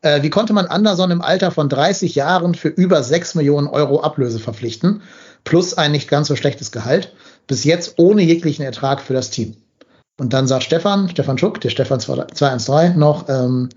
Äh, 0.00 0.22
wie 0.22 0.30
konnte 0.30 0.54
man 0.54 0.64
Anderson 0.64 1.10
im 1.10 1.20
Alter 1.20 1.50
von 1.50 1.68
30 1.68 2.14
Jahren 2.14 2.54
für 2.54 2.68
über 2.68 3.02
6 3.02 3.34
Millionen 3.34 3.66
Euro 3.66 4.00
Ablöse 4.00 4.38
verpflichten? 4.38 5.02
Plus 5.44 5.76
ein 5.76 5.92
nicht 5.92 6.08
ganz 6.08 6.28
so 6.28 6.36
schlechtes 6.36 6.72
Gehalt. 6.72 7.12
Bis 7.46 7.64
jetzt 7.64 7.98
ohne 7.98 8.22
jeglichen 8.22 8.62
Ertrag 8.62 9.02
für 9.02 9.12
das 9.12 9.28
Team. 9.28 9.58
Und 10.18 10.32
dann 10.32 10.46
sagt 10.46 10.62
Stefan, 10.62 11.10
Stefan 11.10 11.36
Schuck, 11.36 11.60
der 11.60 11.68
Stefan 11.68 12.00
213 12.00 12.98
noch, 12.98 13.28
ähm, 13.28 13.68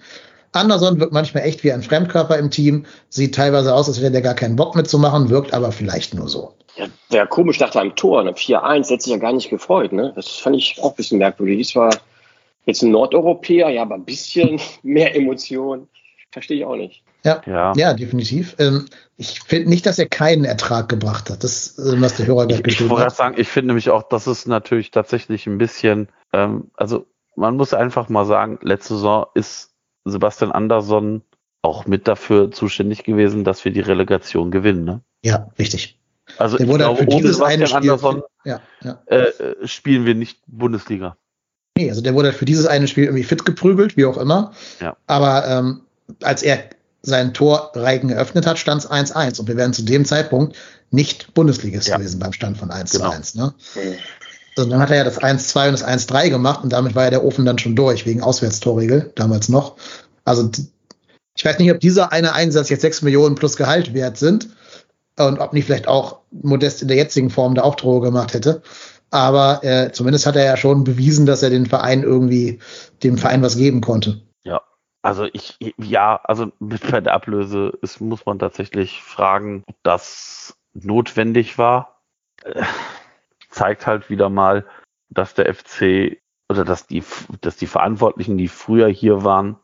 Anderson 0.54 0.98
wirkt 1.02 1.12
manchmal 1.12 1.44
echt 1.44 1.66
wie 1.66 1.74
ein 1.74 1.84
Fremdkörper 1.84 2.38
im 2.38 2.52
Team, 2.52 2.86
sieht 3.10 3.36
teilweise 3.36 3.76
aus, 3.76 3.90
als 3.90 4.00
hätte 4.00 4.16
er 4.16 4.22
gar 4.22 4.34
keinen 4.34 4.56
Bock 4.56 4.78
mitzumachen, 4.78 5.30
wirkt 5.30 5.54
aber 5.54 5.74
vielleicht 5.74 6.14
nur 6.14 6.30
so. 6.30 6.54
Ja, 6.78 6.86
wäre 7.10 7.28
komisch 7.28 7.60
nach 7.60 7.76
einem 7.76 7.98
Tor, 7.98 8.24
ne? 8.24 8.32
4-1, 8.32 8.90
hätte 8.90 9.04
sich 9.04 9.12
ja 9.12 9.20
gar 9.20 9.34
nicht 9.34 9.50
gefreut. 9.50 9.92
Ne? 9.92 10.14
Das 10.16 10.30
fand 10.30 10.56
ich 10.56 10.78
auch 10.82 10.92
ein 10.92 10.96
bisschen 10.96 11.18
merkwürdig. 11.18 11.68
Das 11.68 11.76
war 11.76 11.90
jetzt 12.66 12.82
ein 12.84 12.92
Nordeuropäer, 12.92 13.70
ja, 13.70 13.82
aber 13.84 13.96
ein 13.96 14.06
bisschen 14.06 14.60
mehr 14.84 15.16
Emotion. 15.16 15.88
Verstehe 16.32 16.58
ich 16.58 16.66
auch 16.66 16.76
nicht. 16.76 17.04
Ja, 17.24 17.42
Ja. 17.46 17.74
ja 17.76 17.94
definitiv. 17.94 18.56
Ähm, 18.60 18.86
ich 19.18 19.40
finde 19.42 19.70
nicht, 19.70 19.86
dass 19.86 20.00
er 20.00 20.08
keinen 20.08 20.46
Ertrag 20.46 20.90
gebracht 20.90 21.30
hat. 21.30 21.44
Das, 21.44 21.78
äh, 21.78 22.02
was 22.02 22.18
der 22.18 22.26
Hörer 22.28 22.48
gerade 22.48 22.54
Ich, 22.54 22.60
ich 22.60 22.64
geschrieben 22.64 22.90
wollte 22.90 23.02
gerade 23.04 23.12
hat. 23.12 23.18
sagen, 23.18 23.36
ich 23.38 23.48
finde 23.48 23.68
nämlich 23.68 23.90
auch, 23.92 24.04
das 24.04 24.28
ist 24.28 24.48
natürlich 24.48 24.92
tatsächlich 24.92 25.46
ein 25.48 25.58
bisschen, 25.58 26.10
ähm, 26.34 26.72
also 26.76 27.06
man 27.36 27.56
muss 27.56 27.74
einfach 27.74 28.10
mal 28.10 28.26
sagen, 28.26 28.60
letzte 28.62 28.96
Saison 28.96 29.26
ist 29.36 29.72
Sebastian 30.06 30.52
Andersson 30.52 31.22
auch 31.62 31.86
mit 31.86 32.08
dafür 32.08 32.52
zuständig 32.52 33.04
gewesen, 33.04 33.44
dass 33.44 33.64
wir 33.64 33.72
die 33.72 33.80
Relegation 33.80 34.52
gewinnen. 34.52 34.84
Ne? 34.84 35.02
Ja, 35.24 35.50
richtig. 35.58 35.98
Also 36.38 36.58
Der 36.58 36.66
ich 36.66 36.72
wurde 36.72 36.84
glaube, 36.86 37.04
für 37.04 37.10
ohne 37.10 37.32
Sebastian. 37.34 37.72
Andersson 37.74 38.24
Ja, 38.44 38.60
ja. 38.82 39.00
äh, 39.06 39.32
spielen 39.68 40.06
wir 40.06 40.16
nicht 40.16 40.40
Bundesliga. 40.48 41.16
Nee, 41.78 41.90
also 41.90 42.02
der 42.02 42.14
wurde 42.14 42.34
für 42.34 42.46
dieses 42.46 42.66
eine 42.66 42.88
Spiel 42.88 43.06
irgendwie 43.06 43.24
fit 43.24 43.46
geprügelt, 43.46 43.98
wie 43.98 44.06
auch 44.06 44.18
immer. 44.18 44.54
Ja. 44.80 44.96
Aber 45.08 45.48
ähm, 45.48 45.82
als 46.22 46.44
er 46.44 46.60
sein 47.02 47.34
Torreigen 47.34 48.10
eröffnet 48.10 48.46
hat, 48.46 48.60
stand 48.60 48.84
es 48.84 48.90
1-1. 48.90 49.40
Und 49.40 49.48
wir 49.48 49.58
wären 49.58 49.74
zu 49.74 49.84
dem 49.84 50.06
Zeitpunkt 50.06 50.56
nicht 50.92 51.34
Bundesligist 51.34 51.88
Ja. 51.88 51.98
gewesen 51.98 52.20
beim 52.20 52.32
Stand 52.34 52.58
von 52.58 52.70
1 52.72 52.92
Genau. 52.92 53.10
zu 53.10 53.16
1. 53.16 53.36
Ne? 53.36 53.54
Also 54.56 54.70
dann 54.70 54.80
hat 54.80 54.92
er 54.92 54.98
ja 54.98 55.04
das 55.04 55.20
1-2 55.20 55.70
und 55.70 55.72
das 55.74 55.84
1-3 55.84 56.30
gemacht 56.30 56.64
und 56.64 56.72
damit 56.72 56.94
war 56.94 57.06
ja 57.06 57.10
der 57.10 57.24
Ofen 57.26 57.44
dann 57.46 57.58
schon 57.58 57.76
durch, 57.76 58.06
wegen 58.06 58.22
Auswärtstorregel 58.22 59.12
damals 59.16 59.50
noch. 59.50 59.76
Also 60.26 60.50
ich 61.36 61.44
weiß 61.44 61.58
nicht, 61.58 61.72
ob 61.72 61.80
dieser 61.80 62.12
eine 62.12 62.34
Einsatz 62.34 62.70
jetzt 62.70 62.82
6 62.82 63.02
Millionen 63.02 63.34
plus 63.34 63.58
Gehalt 63.58 63.96
wert 63.96 64.18
sind 64.18 64.50
und 65.18 65.40
ob 65.40 65.54
nicht 65.54 65.66
vielleicht 65.66 65.88
auch 65.88 66.20
Modest 66.32 66.84
in 66.84 66.88
der 66.88 66.98
jetzigen 66.98 67.32
Form 67.32 67.56
da 67.56 67.64
auch 67.64 67.76
Drohe 67.76 68.02
gemacht 68.02 68.36
hätte. 68.36 68.62
Aber 69.14 69.64
äh, 69.64 69.92
zumindest 69.92 70.26
hat 70.26 70.36
er 70.36 70.46
ja 70.46 70.58
schon 70.58 70.84
bewiesen, 70.84 71.28
dass 71.28 71.44
er 71.44 71.52
den 71.52 71.68
Verein 71.68 72.02
irgendwie, 72.02 72.60
dem 73.04 73.20
Verein 73.20 73.44
was 73.44 73.56
geben 73.56 73.80
konnte. 73.80 74.24
Also 75.04 75.26
ich, 75.34 75.58
ja, 75.78 76.20
also 76.24 76.52
mit 76.60 76.92
der 76.92 77.14
Ablöse 77.14 77.78
ist, 77.82 78.00
muss 78.00 78.26
man 78.26 78.40
tatsächlich 78.40 79.04
fragen, 79.04 79.64
ob 79.68 79.76
das 79.84 80.58
notwendig 80.74 81.58
war. 81.58 82.02
Äh, 82.44 82.64
zeigt 83.50 83.86
halt 83.86 84.10
wieder 84.10 84.30
mal, 84.30 84.66
dass 85.10 85.34
der 85.34 85.54
FC 85.54 86.18
oder 86.50 86.64
dass 86.64 86.88
die, 86.88 87.04
dass 87.42 87.58
die 87.58 87.68
Verantwortlichen, 87.68 88.38
die 88.38 88.48
früher 88.48 88.88
hier 88.88 89.26
waren, 89.26 89.58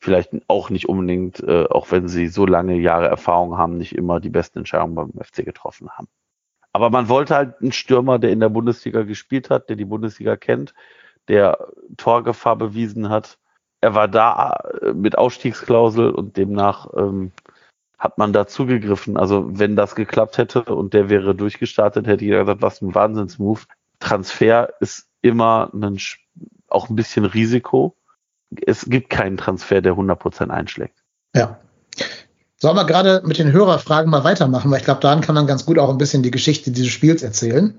vielleicht 0.00 0.32
auch 0.48 0.70
nicht 0.70 0.88
unbedingt, 0.88 1.40
äh, 1.40 1.66
auch 1.70 1.92
wenn 1.92 2.08
sie 2.08 2.26
so 2.26 2.44
lange 2.44 2.76
Jahre 2.78 3.06
Erfahrung 3.06 3.56
haben, 3.56 3.78
nicht 3.78 3.94
immer 3.94 4.18
die 4.18 4.30
besten 4.30 4.58
Entscheidungen 4.58 4.94
beim 4.94 5.12
FC 5.24 5.44
getroffen 5.44 5.88
haben. 5.90 6.08
Aber 6.78 6.90
man 6.90 7.08
wollte 7.08 7.34
halt 7.34 7.60
einen 7.60 7.72
Stürmer, 7.72 8.20
der 8.20 8.30
in 8.30 8.38
der 8.38 8.50
Bundesliga 8.50 9.02
gespielt 9.02 9.50
hat, 9.50 9.68
der 9.68 9.74
die 9.74 9.84
Bundesliga 9.84 10.36
kennt, 10.36 10.74
der 11.26 11.58
Torgefahr 11.96 12.54
bewiesen 12.54 13.08
hat. 13.08 13.36
Er 13.80 13.96
war 13.96 14.06
da 14.06 14.52
äh, 14.80 14.92
mit 14.92 15.18
Ausstiegsklausel 15.18 16.12
und 16.12 16.36
demnach 16.36 16.86
ähm, 16.96 17.32
hat 17.98 18.16
man 18.16 18.32
da 18.32 18.46
zugegriffen. 18.46 19.16
Also 19.16 19.58
wenn 19.58 19.74
das 19.74 19.96
geklappt 19.96 20.38
hätte 20.38 20.62
und 20.62 20.94
der 20.94 21.10
wäre 21.10 21.34
durchgestartet, 21.34 22.06
hätte 22.06 22.24
jeder 22.24 22.44
gesagt, 22.44 22.62
was 22.62 22.80
ein 22.80 22.94
Wahnsinnsmove. 22.94 23.66
Transfer 23.98 24.72
ist 24.78 25.08
immer 25.20 25.72
ein, 25.74 25.98
auch 26.68 26.88
ein 26.90 26.94
bisschen 26.94 27.24
Risiko. 27.24 27.96
Es 28.66 28.84
gibt 28.88 29.10
keinen 29.10 29.36
Transfer, 29.36 29.80
der 29.80 29.94
100% 29.94 30.50
einschlägt. 30.50 31.02
Ja. 31.34 31.58
Sollen 32.60 32.76
wir 32.76 32.84
gerade 32.84 33.22
mit 33.24 33.38
den 33.38 33.52
Hörerfragen 33.52 34.10
mal 34.10 34.24
weitermachen, 34.24 34.68
weil 34.70 34.78
ich 34.78 34.84
glaube, 34.84 35.00
daran 35.00 35.20
kann 35.20 35.36
man 35.36 35.46
ganz 35.46 35.64
gut 35.64 35.78
auch 35.78 35.90
ein 35.90 35.98
bisschen 35.98 36.24
die 36.24 36.32
Geschichte 36.32 36.72
dieses 36.72 36.90
Spiels 36.90 37.22
erzählen. 37.22 37.78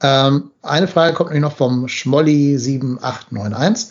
Ähm, 0.00 0.52
eine 0.62 0.86
Frage 0.86 1.14
kommt 1.14 1.30
nämlich 1.30 1.42
noch 1.42 1.56
vom 1.56 1.86
Schmolli7891. 1.86 3.88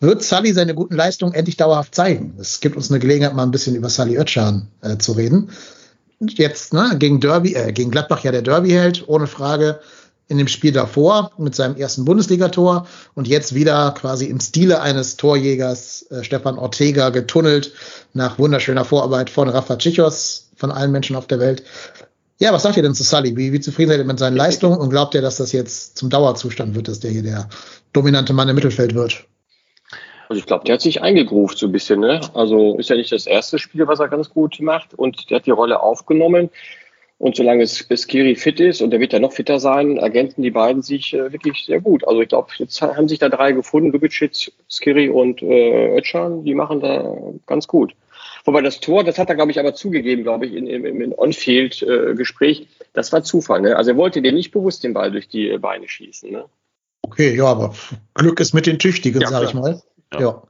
Wird 0.00 0.24
Sully 0.24 0.52
seine 0.52 0.74
guten 0.74 0.96
Leistungen 0.96 1.34
endlich 1.34 1.56
dauerhaft 1.56 1.94
zeigen? 1.94 2.34
Es 2.38 2.58
gibt 2.60 2.74
uns 2.76 2.90
eine 2.90 2.98
Gelegenheit, 2.98 3.34
mal 3.34 3.44
ein 3.44 3.52
bisschen 3.52 3.76
über 3.76 3.88
Sully 3.88 4.18
Özcan 4.18 4.66
äh, 4.82 4.98
zu 4.98 5.12
reden. 5.12 5.50
Jetzt 6.20 6.72
ne, 6.72 6.96
gegen 6.98 7.20
Derby, 7.20 7.54
äh, 7.54 7.72
gegen 7.72 7.92
Gladbach 7.92 8.24
ja 8.24 8.32
der 8.32 8.42
Derby-Held, 8.42 9.08
ohne 9.08 9.28
Frage. 9.28 9.78
In 10.26 10.38
dem 10.38 10.48
Spiel 10.48 10.72
davor 10.72 11.32
mit 11.36 11.54
seinem 11.54 11.76
ersten 11.76 12.04
Bundesligator 12.04 12.86
und 13.14 13.28
jetzt 13.28 13.54
wieder 13.54 13.92
quasi 13.92 14.26
im 14.26 14.40
Stile 14.40 14.80
eines 14.80 15.16
Torjägers 15.16 16.10
äh, 16.10 16.24
Stefan 16.24 16.58
Ortega 16.58 17.10
getunnelt 17.10 17.72
nach 18.14 18.38
wunderschöner 18.38 18.84
Vorarbeit 18.84 19.28
von 19.28 19.48
Rafa 19.48 19.76
Chichos, 19.76 20.50
von 20.56 20.70
allen 20.70 20.92
Menschen 20.92 21.16
auf 21.16 21.26
der 21.26 21.40
Welt. 21.40 21.62
Ja, 22.38 22.52
was 22.52 22.62
sagt 22.62 22.76
ihr 22.76 22.82
denn 22.82 22.94
zu 22.94 23.04
Sully? 23.04 23.36
Wie, 23.36 23.52
wie 23.52 23.60
zufrieden 23.60 23.90
seid 23.90 23.98
ihr 23.98 24.04
mit 24.04 24.18
seinen 24.18 24.36
Leistungen 24.36 24.78
und 24.78 24.90
glaubt 24.90 25.14
ihr, 25.14 25.22
dass 25.22 25.36
das 25.36 25.52
jetzt 25.52 25.96
zum 25.98 26.10
Dauerzustand 26.10 26.74
wird, 26.74 26.88
dass 26.88 27.00
der 27.00 27.10
hier 27.10 27.22
der 27.22 27.48
dominante 27.92 28.32
Mann 28.32 28.48
im 28.48 28.54
Mittelfeld 28.54 28.94
wird? 28.94 29.24
Also 30.28 30.40
ich 30.40 30.46
glaube, 30.46 30.64
der 30.64 30.74
hat 30.74 30.80
sich 30.80 31.02
eingegruft 31.02 31.58
so 31.58 31.66
ein 31.66 31.72
bisschen. 31.72 32.00
Ne? 32.00 32.20
Also 32.34 32.76
ist 32.78 32.90
ja 32.90 32.96
nicht 32.96 33.12
das 33.12 33.26
erste 33.26 33.58
Spiel, 33.58 33.86
was 33.86 34.00
er 34.00 34.08
ganz 34.08 34.30
gut 34.30 34.58
macht. 34.60 34.94
Und 34.94 35.30
der 35.30 35.36
hat 35.36 35.46
die 35.46 35.52
Rolle 35.52 35.80
aufgenommen. 35.80 36.50
Und 37.18 37.36
solange 37.36 37.62
es 37.62 37.86
Skiri 37.94 38.34
fit 38.34 38.60
ist, 38.60 38.82
und 38.82 38.90
der 38.90 39.00
wird 39.00 39.12
ja 39.12 39.20
noch 39.20 39.32
fitter 39.32 39.60
sein, 39.60 39.98
ergänzen 39.98 40.42
die 40.42 40.50
beiden 40.50 40.82
sich 40.82 41.14
äh, 41.14 41.32
wirklich 41.32 41.64
sehr 41.64 41.80
gut. 41.80 42.06
Also 42.06 42.20
ich 42.20 42.28
glaube, 42.28 42.48
jetzt 42.58 42.82
haben 42.82 43.08
sich 43.08 43.18
da 43.18 43.28
drei 43.28 43.52
gefunden, 43.52 43.92
Lubicic, 43.92 44.52
Skiri 44.68 45.08
und 45.08 45.40
äh, 45.42 45.96
Özcan, 45.96 46.44
die 46.44 46.54
machen 46.54 46.80
da 46.80 47.16
ganz 47.46 47.68
gut. 47.68 47.94
Wobei 48.44 48.60
das 48.60 48.80
Tor, 48.80 49.04
das 49.04 49.18
hat 49.18 49.28
er, 49.28 49.36
glaube 49.36 49.52
ich, 49.52 49.58
aber 49.58 49.74
zugegeben, 49.74 50.22
glaube 50.22 50.46
ich, 50.46 50.54
in, 50.54 50.66
im, 50.66 50.84
im 50.84 51.14
On-Field-Gespräch, 51.16 52.66
das 52.92 53.12
war 53.12 53.22
Zufall. 53.22 53.62
Ne? 53.62 53.76
Also 53.76 53.92
er 53.92 53.96
wollte 53.96 54.20
den 54.20 54.34
nicht 54.34 54.50
bewusst 54.50 54.84
den 54.84 54.92
Ball 54.92 55.10
durch 55.10 55.28
die 55.28 55.56
Beine 55.58 55.88
schießen. 55.88 56.30
Ne? 56.30 56.44
Okay, 57.02 57.34
ja, 57.34 57.46
aber 57.46 57.74
Glück 58.14 58.40
ist 58.40 58.52
mit 58.52 58.66
den 58.66 58.78
Tüchtigen, 58.78 59.22
Ja, 59.22 59.28
sag 59.28 59.44
ich 59.44 59.54
mal. 59.54 59.80
Ja. 60.12 60.20
Ja. 60.20 60.42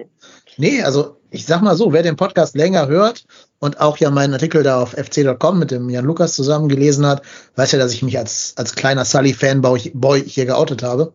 Nee, 0.56 0.82
also 0.82 1.16
ich 1.30 1.46
sag 1.46 1.62
mal 1.62 1.76
so, 1.76 1.92
wer 1.92 2.02
den 2.02 2.16
Podcast 2.16 2.56
länger 2.56 2.88
hört 2.88 3.24
und 3.64 3.80
auch 3.80 3.96
ja 3.96 4.10
meinen 4.10 4.34
Artikel 4.34 4.62
da 4.62 4.82
auf 4.82 4.92
fc.com 4.92 5.58
mit 5.58 5.70
dem 5.70 5.88
Jan 5.88 6.04
Lukas 6.04 6.34
zusammen 6.34 6.68
gelesen 6.68 7.06
hat, 7.06 7.22
weiß 7.56 7.72
ja, 7.72 7.78
dass 7.78 7.94
ich 7.94 8.02
mich 8.02 8.18
als, 8.18 8.52
als 8.56 8.74
kleiner 8.74 9.06
Sully-Fanboy 9.06 10.22
hier 10.26 10.44
geoutet 10.44 10.82
habe. 10.82 11.14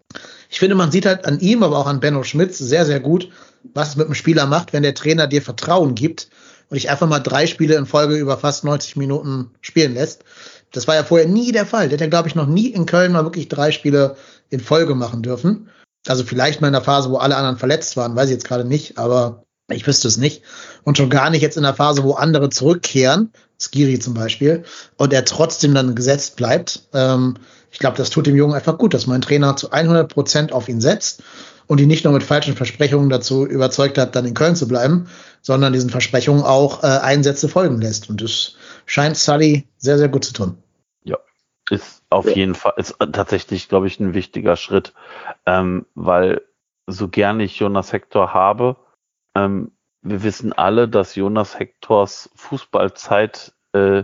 Ich 0.49 0.57
finde, 0.57 0.73
man 0.73 0.91
sieht 0.91 1.05
halt 1.05 1.25
an 1.25 1.39
ihm, 1.41 1.61
aber 1.61 1.77
auch 1.77 1.85
an 1.85 1.99
Benno 1.99 2.23
Schmitz 2.23 2.57
sehr, 2.57 2.87
sehr 2.87 3.01
gut, 3.01 3.29
was 3.75 3.89
es 3.89 3.95
mit 3.97 4.07
dem 4.07 4.15
Spieler 4.15 4.47
macht, 4.47 4.73
wenn 4.73 4.81
der 4.81 4.95
Trainer 4.95 5.27
dir 5.27 5.43
Vertrauen 5.43 5.93
gibt 5.93 6.29
und 6.69 6.75
dich 6.75 6.89
einfach 6.89 7.07
mal 7.07 7.19
drei 7.19 7.45
Spiele 7.45 7.75
in 7.75 7.85
Folge 7.85 8.15
über 8.15 8.35
fast 8.35 8.63
90 8.63 8.95
Minuten 8.95 9.51
spielen 9.61 9.93
lässt. 9.93 10.23
Das 10.71 10.87
war 10.87 10.95
ja 10.95 11.03
vorher 11.03 11.27
nie 11.27 11.51
der 11.51 11.67
Fall. 11.67 11.87
Der 11.87 11.97
hat 11.97 12.01
ja, 12.01 12.07
glaube 12.07 12.29
ich, 12.29 12.35
noch 12.35 12.47
nie 12.47 12.69
in 12.69 12.87
Köln 12.87 13.11
mal 13.11 13.25
wirklich 13.25 13.47
drei 13.47 13.71
Spiele 13.71 14.15
in 14.49 14.59
Folge 14.59 14.95
machen 14.95 15.21
dürfen. 15.21 15.69
Also 16.07 16.23
vielleicht 16.23 16.61
mal 16.61 16.67
in 16.67 16.73
der 16.73 16.81
Phase, 16.81 17.11
wo 17.11 17.17
alle 17.17 17.35
anderen 17.35 17.57
verletzt 17.57 17.95
waren, 17.95 18.15
weiß 18.15 18.29
ich 18.29 18.33
jetzt 18.33 18.47
gerade 18.47 18.65
nicht, 18.65 18.97
aber 18.97 19.43
ich 19.69 19.87
wüsste 19.87 20.07
es 20.07 20.17
nicht. 20.17 20.43
Und 20.83 20.97
schon 20.97 21.09
gar 21.09 21.29
nicht 21.29 21.41
jetzt 21.41 21.57
in 21.57 21.63
der 21.63 21.73
Phase, 21.73 22.03
wo 22.03 22.13
andere 22.13 22.49
zurückkehren, 22.49 23.31
Skiri 23.59 23.99
zum 23.99 24.13
Beispiel, 24.13 24.63
und 24.97 25.13
er 25.13 25.25
trotzdem 25.25 25.73
dann 25.73 25.95
gesetzt 25.95 26.35
bleibt. 26.35 26.83
Ähm, 26.93 27.35
ich 27.71 27.79
glaube, 27.79 27.97
das 27.97 28.09
tut 28.09 28.25
dem 28.25 28.35
Jungen 28.35 28.53
einfach 28.53 28.77
gut, 28.77 28.93
dass 28.93 29.07
mein 29.07 29.21
Trainer 29.21 29.55
zu 29.55 29.71
100 29.71 30.11
Prozent 30.11 30.53
auf 30.53 30.69
ihn 30.69 30.81
setzt 30.81 31.23
und 31.67 31.79
ihn 31.79 31.87
nicht 31.87 32.03
nur 32.03 32.13
mit 32.13 32.23
falschen 32.23 32.55
Versprechungen 32.55 33.09
dazu 33.09 33.45
überzeugt 33.45 33.97
hat, 33.97 34.15
dann 34.15 34.25
in 34.25 34.33
Köln 34.33 34.55
zu 34.55 34.67
bleiben, 34.67 35.07
sondern 35.41 35.71
diesen 35.71 35.91
Versprechungen 35.91 36.43
auch 36.43 36.83
äh, 36.83 36.87
Einsätze 36.87 37.47
folgen 37.47 37.79
lässt. 37.79 38.09
Und 38.09 38.23
das 38.23 38.55
scheint 38.85 39.17
Sully 39.17 39.67
sehr, 39.77 39.99
sehr 39.99 40.09
gut 40.09 40.25
zu 40.25 40.33
tun. 40.33 40.57
Ja, 41.03 41.17
ist 41.69 42.01
auf 42.09 42.25
ja. 42.25 42.37
jeden 42.37 42.55
Fall, 42.55 42.73
ist 42.77 42.95
tatsächlich, 43.11 43.69
glaube 43.69 43.85
ich, 43.85 43.99
ein 43.99 44.15
wichtiger 44.15 44.55
Schritt, 44.55 44.93
ähm, 45.45 45.85
weil 45.93 46.41
so 46.87 47.07
gern 47.07 47.39
ich 47.39 47.59
Jonas 47.59 47.93
Hector 47.93 48.33
habe, 48.33 48.77
ähm, 49.35 49.71
wir 50.01 50.23
wissen 50.23 50.53
alle, 50.53 50.87
dass 50.87 51.15
Jonas 51.15 51.59
Hektors 51.59 52.29
Fußballzeit 52.35 53.53
äh, 53.73 54.03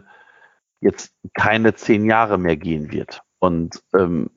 jetzt 0.82 1.16
keine 1.34 1.74
zehn 1.74 2.06
Jahre 2.06 2.38
mehr 2.38 2.58
gehen 2.58 2.92
wird. 2.92 3.22
Und 3.40 3.82
ähm, 3.94 4.30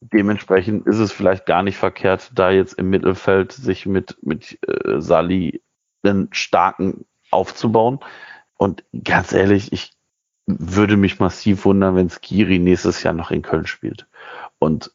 dementsprechend 0.00 0.86
ist 0.86 0.98
es 0.98 1.12
vielleicht 1.12 1.46
gar 1.46 1.62
nicht 1.62 1.76
verkehrt, 1.76 2.30
da 2.34 2.50
jetzt 2.50 2.74
im 2.74 2.90
Mittelfeld 2.90 3.52
sich 3.52 3.86
mit, 3.86 4.18
mit 4.22 4.58
äh, 4.66 5.00
Sali 5.00 5.62
einen 6.02 6.28
starken 6.32 7.06
aufzubauen. 7.30 8.00
Und 8.56 8.84
ganz 9.04 9.32
ehrlich, 9.32 9.72
ich 9.72 9.92
würde 10.46 10.96
mich 10.96 11.20
massiv 11.20 11.64
wundern, 11.64 11.96
wenn 11.96 12.10
Skiri 12.10 12.58
nächstes 12.58 13.02
Jahr 13.02 13.14
noch 13.14 13.30
in 13.30 13.42
Köln 13.42 13.66
spielt. 13.66 14.06
Und 14.58 14.92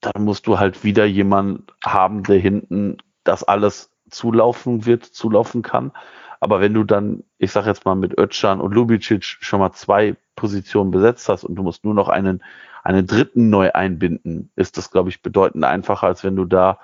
dann 0.00 0.24
musst 0.24 0.46
du 0.46 0.58
halt 0.58 0.84
wieder 0.84 1.04
jemanden 1.04 1.66
haben, 1.84 2.24
der 2.24 2.38
hinten 2.38 2.98
das 3.24 3.44
alles 3.44 3.91
zulaufen 4.12 4.86
wird, 4.86 5.04
zulaufen 5.04 5.62
kann. 5.62 5.92
Aber 6.40 6.60
wenn 6.60 6.74
du 6.74 6.84
dann, 6.84 7.22
ich 7.38 7.52
sag 7.52 7.66
jetzt 7.66 7.84
mal, 7.84 7.94
mit 7.94 8.18
Özcan 8.18 8.60
und 8.60 8.74
Lubicic 8.74 9.24
schon 9.24 9.60
mal 9.60 9.72
zwei 9.72 10.16
Positionen 10.34 10.90
besetzt 10.90 11.28
hast 11.28 11.44
und 11.44 11.54
du 11.54 11.62
musst 11.62 11.84
nur 11.84 11.94
noch 11.94 12.08
einen, 12.08 12.42
einen 12.82 13.06
dritten 13.06 13.48
neu 13.48 13.70
einbinden, 13.72 14.50
ist 14.56 14.76
das, 14.76 14.90
glaube 14.90 15.08
ich, 15.08 15.22
bedeutend 15.22 15.64
einfacher, 15.64 16.08
als 16.08 16.24
wenn 16.24 16.34
du 16.34 16.44
da 16.44 16.78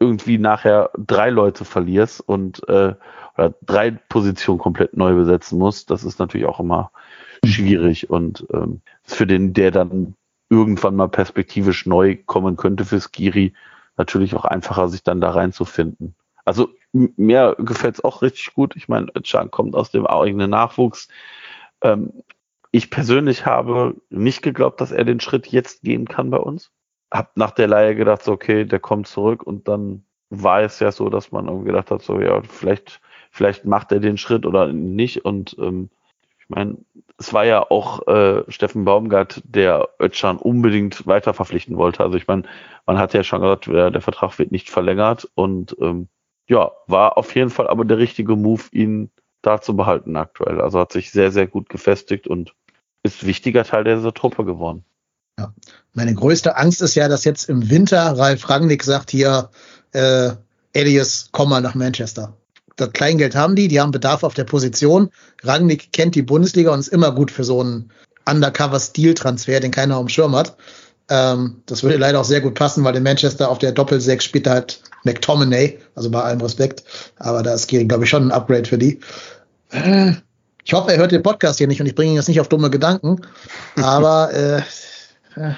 irgendwie 0.00 0.38
nachher 0.38 0.90
drei 0.96 1.30
Leute 1.30 1.64
verlierst 1.64 2.20
und 2.20 2.66
äh, 2.68 2.94
oder 3.36 3.54
drei 3.62 3.90
Positionen 3.90 4.58
komplett 4.58 4.96
neu 4.96 5.14
besetzen 5.14 5.58
musst. 5.58 5.90
Das 5.90 6.04
ist 6.04 6.18
natürlich 6.18 6.46
auch 6.46 6.60
immer 6.60 6.90
schwierig 7.44 8.10
und 8.10 8.46
ähm, 8.52 8.82
für 9.02 9.26
den, 9.26 9.54
der 9.54 9.70
dann 9.70 10.14
irgendwann 10.50 10.96
mal 10.96 11.08
perspektivisch 11.08 11.86
neu 11.86 12.16
kommen 12.26 12.56
könnte 12.56 12.84
für 12.84 13.00
Skiri, 13.00 13.54
natürlich 14.00 14.34
auch 14.34 14.46
einfacher, 14.46 14.88
sich 14.88 15.02
dann 15.02 15.20
da 15.20 15.30
reinzufinden. 15.30 16.14
Also 16.44 16.70
mir 16.92 17.54
gefällt 17.58 17.96
es 17.96 18.04
auch 18.04 18.22
richtig 18.22 18.54
gut. 18.54 18.74
Ich 18.74 18.88
meine, 18.88 19.08
Özcan 19.14 19.50
kommt 19.50 19.76
aus 19.76 19.90
dem 19.90 20.06
eigenen 20.06 20.50
Nachwuchs. 20.50 21.08
Ähm, 21.82 22.24
ich 22.72 22.90
persönlich 22.90 23.46
habe 23.46 23.94
nicht 24.08 24.42
geglaubt, 24.42 24.80
dass 24.80 24.90
er 24.90 25.04
den 25.04 25.20
Schritt 25.20 25.48
jetzt 25.48 25.82
gehen 25.82 26.06
kann 26.08 26.30
bei 26.30 26.38
uns. 26.38 26.72
Hab 27.12 27.36
nach 27.36 27.50
der 27.50 27.68
Leihe 27.68 27.94
gedacht, 27.94 28.22
so, 28.22 28.32
okay, 28.32 28.64
der 28.64 28.78
kommt 28.78 29.06
zurück 29.06 29.42
und 29.42 29.68
dann 29.68 30.04
war 30.30 30.62
es 30.62 30.78
ja 30.78 30.92
so, 30.92 31.10
dass 31.10 31.32
man 31.32 31.46
irgendwie 31.46 31.66
gedacht 31.66 31.90
hat, 31.90 32.02
so, 32.02 32.20
ja, 32.20 32.40
vielleicht, 32.42 33.00
vielleicht 33.30 33.64
macht 33.64 33.92
er 33.92 34.00
den 34.00 34.16
Schritt 34.16 34.46
oder 34.46 34.72
nicht. 34.72 35.24
Und 35.24 35.56
ähm, 35.58 35.90
meine, 36.50 36.78
es 37.18 37.32
war 37.32 37.44
ja 37.44 37.70
auch 37.70 38.06
äh, 38.06 38.42
Steffen 38.48 38.84
Baumgart, 38.84 39.42
der 39.44 39.88
Özcan 40.00 40.38
unbedingt 40.38 41.06
weiter 41.06 41.34
verpflichten 41.34 41.76
wollte. 41.76 42.02
Also 42.02 42.16
ich 42.16 42.26
meine, 42.26 42.44
man 42.86 42.98
hat 42.98 43.14
ja 43.14 43.22
schon 43.22 43.40
gesagt, 43.40 43.66
der, 43.66 43.90
der 43.90 44.00
Vertrag 44.00 44.38
wird 44.38 44.52
nicht 44.52 44.70
verlängert 44.70 45.28
und 45.34 45.76
ähm, 45.80 46.08
ja, 46.48 46.72
war 46.86 47.16
auf 47.16 47.34
jeden 47.34 47.50
Fall 47.50 47.68
aber 47.68 47.84
der 47.84 47.98
richtige 47.98 48.36
Move, 48.36 48.64
ihn 48.72 49.10
da 49.42 49.60
zu 49.60 49.76
behalten 49.76 50.16
aktuell. 50.16 50.60
Also 50.60 50.80
hat 50.80 50.92
sich 50.92 51.10
sehr, 51.10 51.30
sehr 51.30 51.46
gut 51.46 51.68
gefestigt 51.68 52.26
und 52.26 52.54
ist 53.02 53.26
wichtiger 53.26 53.64
Teil 53.64 53.84
dieser 53.84 54.12
Truppe 54.12 54.44
geworden. 54.44 54.84
Ja. 55.38 55.54
Meine 55.92 56.14
größte 56.14 56.56
Angst 56.56 56.82
ist 56.82 56.94
ja, 56.94 57.08
dass 57.08 57.24
jetzt 57.24 57.48
im 57.48 57.70
Winter 57.70 58.18
Ralf 58.18 58.48
Rangnick 58.50 58.82
sagt 58.82 59.10
hier, 59.10 59.50
äh, 59.92 60.32
Elias, 60.72 61.28
komm 61.32 61.50
mal 61.50 61.60
nach 61.60 61.74
Manchester. 61.74 62.36
Das 62.76 62.92
Kleingeld 62.92 63.34
haben 63.34 63.56
die, 63.56 63.68
die 63.68 63.80
haben 63.80 63.90
Bedarf 63.90 64.22
auf 64.22 64.34
der 64.34 64.44
Position. 64.44 65.10
Rangnick 65.42 65.92
kennt 65.92 66.14
die 66.14 66.22
Bundesliga 66.22 66.72
und 66.72 66.80
ist 66.80 66.88
immer 66.88 67.12
gut 67.12 67.30
für 67.30 67.44
so 67.44 67.60
einen 67.60 67.90
Undercover-Stil-Transfer, 68.26 69.60
den 69.60 69.70
keiner 69.70 69.96
auf 69.96 70.06
dem 70.06 70.08
Schirm 70.08 70.34
hat. 70.36 70.56
Ähm, 71.08 71.62
das 71.66 71.82
würde 71.82 71.96
leider 71.96 72.20
auch 72.20 72.24
sehr 72.24 72.40
gut 72.40 72.54
passen, 72.54 72.84
weil 72.84 72.96
in 72.96 73.02
Manchester 73.02 73.50
auf 73.50 73.58
der 73.58 73.72
Doppelsechs 73.72 74.24
spielt 74.24 74.46
halt 74.46 74.80
McTominay, 75.04 75.78
also 75.94 76.10
bei 76.10 76.22
allem 76.22 76.40
Respekt. 76.40 76.84
Aber 77.18 77.42
da 77.42 77.54
ist 77.54 77.66
Gehring, 77.66 77.88
glaube 77.88 78.04
ich, 78.04 78.10
schon 78.10 78.28
ein 78.28 78.32
Upgrade 78.32 78.68
für 78.68 78.78
die. 78.78 79.00
Äh, 79.70 80.12
ich 80.64 80.72
hoffe, 80.72 80.92
er 80.92 80.98
hört 80.98 81.12
den 81.12 81.22
Podcast 81.22 81.58
hier 81.58 81.66
nicht 81.66 81.80
und 81.80 81.86
ich 81.86 81.94
bringe 81.94 82.12
ihn 82.12 82.16
jetzt 82.16 82.28
nicht 82.28 82.40
auf 82.40 82.48
dumme 82.48 82.70
Gedanken. 82.70 83.22
Aber 83.76 84.32
äh, 84.32 84.58
äh 85.36 85.52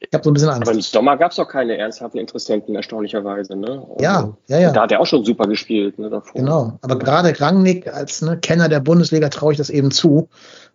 ich 0.00 0.08
habe 0.12 0.22
so 0.22 0.30
ein 0.30 0.34
bisschen 0.34 0.48
Angst. 0.48 0.62
Aber 0.62 0.72
im 0.72 0.80
Sommer 0.80 1.16
gab 1.16 1.32
es 1.32 1.36
doch 1.36 1.48
keine 1.48 1.76
ernsthaften 1.76 2.18
Interessenten, 2.18 2.74
erstaunlicherweise. 2.74 3.56
Ne? 3.56 3.86
ja, 4.00 4.32
ja, 4.46 4.58
ja. 4.58 4.72
Da 4.72 4.82
hat 4.82 4.92
er 4.92 5.00
auch 5.00 5.06
schon 5.06 5.24
super 5.24 5.46
gespielt. 5.46 5.98
Ne, 5.98 6.08
davor. 6.08 6.40
Genau, 6.40 6.78
aber 6.82 6.98
gerade 6.98 7.38
Rangnick 7.40 7.88
als 7.88 8.22
ne, 8.22 8.38
Kenner 8.38 8.68
der 8.68 8.80
Bundesliga 8.80 9.28
traue 9.28 9.52
ich 9.52 9.58
das 9.58 9.70
eben 9.70 9.90
zu. 9.90 10.28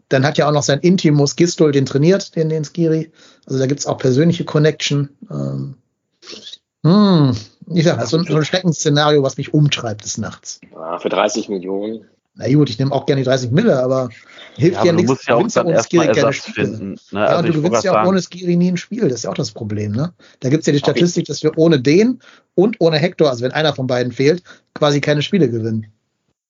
Dann 0.09 0.25
hat 0.25 0.37
ja 0.37 0.47
auch 0.47 0.51
noch 0.51 0.63
sein 0.63 0.79
Intimus 0.79 1.35
Gistol 1.35 1.71
den 1.71 1.85
trainiert, 1.85 2.35
den, 2.35 2.49
den 2.49 2.65
Skiri. 2.65 3.11
Also 3.45 3.59
da 3.59 3.65
gibt 3.65 3.79
es 3.79 3.87
auch 3.87 3.97
persönliche 3.97 4.43
Connection. 4.43 5.09
Ähm, 5.31 5.75
hm, 6.85 7.35
ich 7.73 7.85
sag, 7.85 7.95
das 7.95 8.05
ist 8.05 8.09
so 8.11 8.17
ein, 8.17 8.25
so 8.25 8.35
ein 8.35 8.45
Schreckensszenario, 8.45 9.23
was 9.23 9.37
mich 9.37 9.53
umtreibt 9.53 10.03
des 10.03 10.17
Nachts. 10.17 10.59
Ja, 10.73 10.99
für 10.99 11.09
30 11.09 11.47
Millionen. 11.47 12.05
Na 12.35 12.51
gut, 12.51 12.69
ich 12.69 12.79
nehme 12.79 12.91
auch 12.91 13.05
gerne 13.05 13.21
die 13.21 13.25
30 13.25 13.51
Mille, 13.51 13.81
aber 13.83 14.09
hilft 14.55 14.79
ja, 14.79 14.85
ja 14.85 14.91
nichts. 14.91 15.07
Du 15.07 15.13
musst 15.13 15.27
ja 15.27 15.35
auch 15.35 15.47
dann 15.47 15.69
erstmal 15.69 16.07
Ersatz 16.07 16.45
finden. 16.45 16.97
Ne? 17.11 17.19
Ja, 17.19 17.25
also 17.25 17.39
und 17.39 17.47
du 17.47 17.61
gewinnst 17.61 17.83
ja 17.83 18.01
auch 18.01 18.07
ohne 18.07 18.21
Skiri 18.21 18.55
nie 18.55 18.71
ein 18.71 18.77
Spiel. 18.77 19.01
Das 19.03 19.19
ist 19.19 19.23
ja 19.23 19.29
auch 19.29 19.35
das 19.35 19.51
Problem. 19.51 19.91
Ne? 19.91 20.13
Da 20.39 20.49
gibt's 20.49 20.65
ja 20.65 20.73
die 20.73 20.79
Statistik, 20.79 21.25
dass 21.25 21.43
wir 21.43 21.55
ohne 21.57 21.79
den 21.79 22.19
und 22.55 22.77
ohne 22.79 22.97
Hector, 22.97 23.29
also 23.29 23.43
wenn 23.43 23.51
einer 23.51 23.75
von 23.75 23.85
beiden 23.85 24.11
fehlt, 24.11 24.41
quasi 24.73 24.99
keine 24.99 25.21
Spiele 25.21 25.47
gewinnen. 25.49 25.91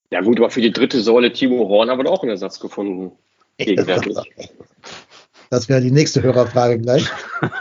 Ja 0.10 0.22
gut, 0.22 0.38
aber 0.38 0.50
für 0.50 0.62
die 0.62 0.72
dritte 0.72 1.02
Säule 1.02 1.34
Timo 1.34 1.67
Horn 1.67 1.89
haben 1.89 2.02
wir 2.02 2.10
auch 2.10 2.22
einen 2.22 2.32
Ersatz 2.32 2.60
gefunden. 2.60 3.12
Gegenwärtig. 3.58 4.17
Das 5.50 5.69
wäre 5.69 5.82
die 5.82 5.91
nächste 5.91 6.24
Hörerfrage 6.24 6.80
gleich. 6.80 7.06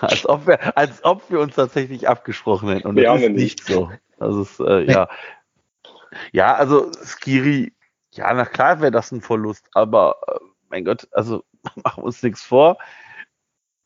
als, 0.00 0.28
ob 0.28 0.48
wir, 0.48 0.76
als 0.76 1.04
ob 1.04 1.30
wir 1.30 1.38
uns 1.38 1.54
tatsächlich 1.54 2.08
abgesprochen 2.08 2.70
hätten. 2.70 2.88
Und 2.88 2.96
das 2.96 3.22
ist 3.22 3.30
nicht 3.30 3.64
so. 3.64 3.88
Das 4.18 4.34
ist, 4.34 4.58
äh, 4.58 4.84
nee. 4.84 4.92
ja. 4.92 5.08
Ja, 6.32 6.54
also 6.54 6.90
Skiri, 7.04 7.72
ja, 8.12 8.32
na 8.32 8.44
klar 8.44 8.80
wäre 8.80 8.90
das 8.90 9.12
ein 9.12 9.20
Verlust, 9.20 9.68
aber 9.74 10.16
äh, 10.26 10.38
mein 10.70 10.84
Gott, 10.84 11.08
also 11.12 11.44
machen 11.84 12.02
wir 12.02 12.04
uns 12.04 12.22
nichts 12.22 12.42
vor. 12.42 12.78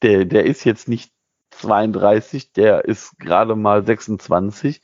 Der, 0.03 0.25
der 0.25 0.47
ist 0.47 0.65
jetzt 0.65 0.89
nicht 0.89 1.13
32, 1.51 2.53
der 2.53 2.85
ist 2.85 3.19
gerade 3.19 3.57
mal 3.57 3.85
26. 3.85 4.83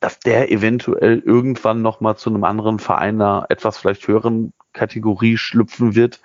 Dass 0.00 0.18
der 0.18 0.50
eventuell 0.50 1.18
irgendwann 1.18 1.82
nochmal 1.82 2.16
zu 2.16 2.30
einem 2.30 2.44
anderen 2.44 2.78
Verein 2.78 3.20
einer 3.20 3.46
etwas 3.50 3.76
vielleicht 3.76 4.06
höheren 4.08 4.54
Kategorie 4.72 5.36
schlüpfen 5.36 5.94
wird, 5.94 6.20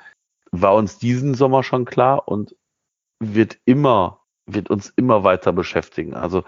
war 0.52 0.76
uns 0.76 0.98
diesen 0.98 1.34
Sommer 1.34 1.62
schon 1.64 1.84
klar 1.84 2.28
und 2.28 2.56
wird 3.20 3.58
immer, 3.66 4.22
wird 4.46 4.70
uns 4.70 4.94
immer 4.96 5.24
weiter 5.24 5.52
beschäftigen. 5.52 6.14
Also 6.14 6.44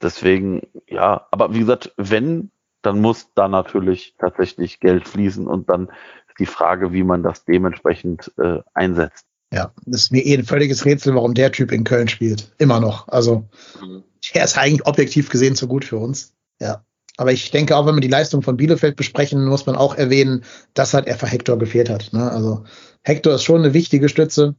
deswegen, 0.00 0.62
ja, 0.86 1.26
aber 1.30 1.52
wie 1.54 1.60
gesagt, 1.60 1.92
wenn 1.96 2.50
dann 2.82 3.00
muss 3.00 3.28
da 3.34 3.48
natürlich 3.48 4.14
tatsächlich 4.18 4.80
Geld 4.80 5.06
fließen 5.08 5.46
und 5.46 5.68
dann 5.68 5.88
ist 6.28 6.38
die 6.38 6.46
Frage, 6.46 6.92
wie 6.92 7.04
man 7.04 7.22
das 7.22 7.44
dementsprechend 7.44 8.32
äh, 8.38 8.60
einsetzt. 8.74 9.26
Ja, 9.52 9.72
das 9.84 10.02
ist 10.02 10.12
mir 10.12 10.24
eh 10.24 10.34
ein 10.34 10.44
völliges 10.44 10.84
Rätsel, 10.84 11.14
warum 11.14 11.34
der 11.34 11.50
Typ 11.50 11.72
in 11.72 11.84
Köln 11.84 12.08
spielt. 12.08 12.52
Immer 12.58 12.78
noch. 12.80 13.08
Also, 13.08 13.48
mhm. 13.80 14.04
er 14.32 14.44
ist 14.44 14.56
eigentlich 14.56 14.86
objektiv 14.86 15.28
gesehen 15.28 15.56
zu 15.56 15.66
gut 15.66 15.84
für 15.84 15.96
uns. 15.96 16.34
Ja. 16.60 16.84
Aber 17.16 17.32
ich 17.32 17.50
denke 17.50 17.76
auch, 17.76 17.84
wenn 17.84 17.96
wir 17.96 18.00
die 18.00 18.08
Leistung 18.08 18.42
von 18.42 18.56
Bielefeld 18.56 18.96
besprechen, 18.96 19.44
muss 19.44 19.66
man 19.66 19.76
auch 19.76 19.96
erwähnen, 19.96 20.44
dass 20.72 20.94
halt 20.94 21.08
einfach 21.08 21.30
Hector 21.30 21.58
gefehlt 21.58 21.90
hat. 21.90 22.12
Ne? 22.12 22.30
Also, 22.30 22.64
Hector 23.02 23.34
ist 23.34 23.44
schon 23.44 23.62
eine 23.62 23.74
wichtige 23.74 24.08
Stütze. 24.08 24.54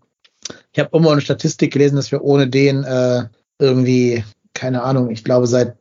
Ich 0.73 0.79
habe 0.79 0.95
immer 0.95 1.11
eine 1.11 1.21
Statistik 1.21 1.71
gelesen, 1.71 1.95
dass 1.95 2.11
wir 2.11 2.21
ohne 2.23 2.47
den 2.47 2.83
äh, 2.83 3.27
irgendwie, 3.59 4.25
keine 4.53 4.83
Ahnung, 4.83 5.09
ich 5.09 5.23
glaube 5.23 5.47
seit 5.47 5.77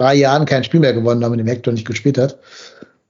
drei 0.00 0.14
Jahren 0.14 0.46
kein 0.46 0.64
Spiel 0.64 0.80
mehr 0.80 0.94
gewonnen, 0.94 1.20
da 1.20 1.28
mit 1.28 1.40
dem 1.40 1.46
Hector 1.46 1.72
nicht 1.72 1.86
gespielt 1.86 2.16
hat. 2.16 2.38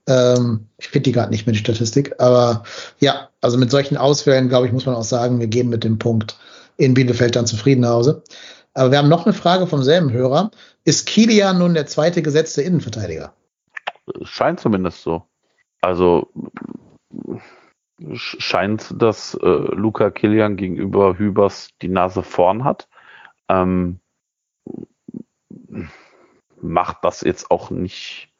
Ähm, 0.07 0.67
ich 0.77 0.89
finde 0.89 1.03
die 1.03 1.11
gerade 1.13 1.31
nicht 1.31 1.47
mit 1.47 1.55
der 1.55 1.59
Statistik, 1.59 2.13
aber 2.19 2.63
ja, 2.99 3.29
also 3.39 3.57
mit 3.57 3.71
solchen 3.71 3.97
Ausfällen, 3.97 4.49
glaube 4.49 4.67
ich, 4.67 4.73
muss 4.73 4.85
man 4.85 4.95
auch 4.95 5.03
sagen, 5.03 5.39
wir 5.39 5.47
gehen 5.47 5.69
mit 5.69 5.83
dem 5.83 5.99
Punkt 5.99 6.37
in 6.77 6.93
Bielefeld 6.93 7.35
dann 7.35 7.45
zufrieden 7.45 7.81
nach 7.81 7.91
Hause. 7.91 8.23
Aber 8.73 8.91
wir 8.91 8.97
haben 8.97 9.09
noch 9.09 9.25
eine 9.25 9.33
Frage 9.33 9.67
vom 9.67 9.83
selben 9.83 10.11
Hörer. 10.11 10.51
Ist 10.83 11.07
Kilian 11.07 11.59
nun 11.59 11.73
der 11.73 11.85
zweite 11.85 12.21
gesetzte 12.21 12.61
Innenverteidiger? 12.61 13.33
Scheint 14.23 14.59
zumindest 14.59 15.01
so. 15.03 15.23
Also 15.81 16.29
scheint, 18.13 18.93
dass 18.97 19.35
äh, 19.35 19.47
Luca 19.47 20.09
Kilian 20.09 20.57
gegenüber 20.57 21.17
Hübers 21.17 21.69
die 21.81 21.87
Nase 21.87 22.23
vorn 22.23 22.63
hat. 22.63 22.87
Ähm, 23.47 23.99
macht 26.63 27.03
das 27.03 27.21
jetzt 27.21 27.51
auch 27.51 27.69
nicht 27.69 28.31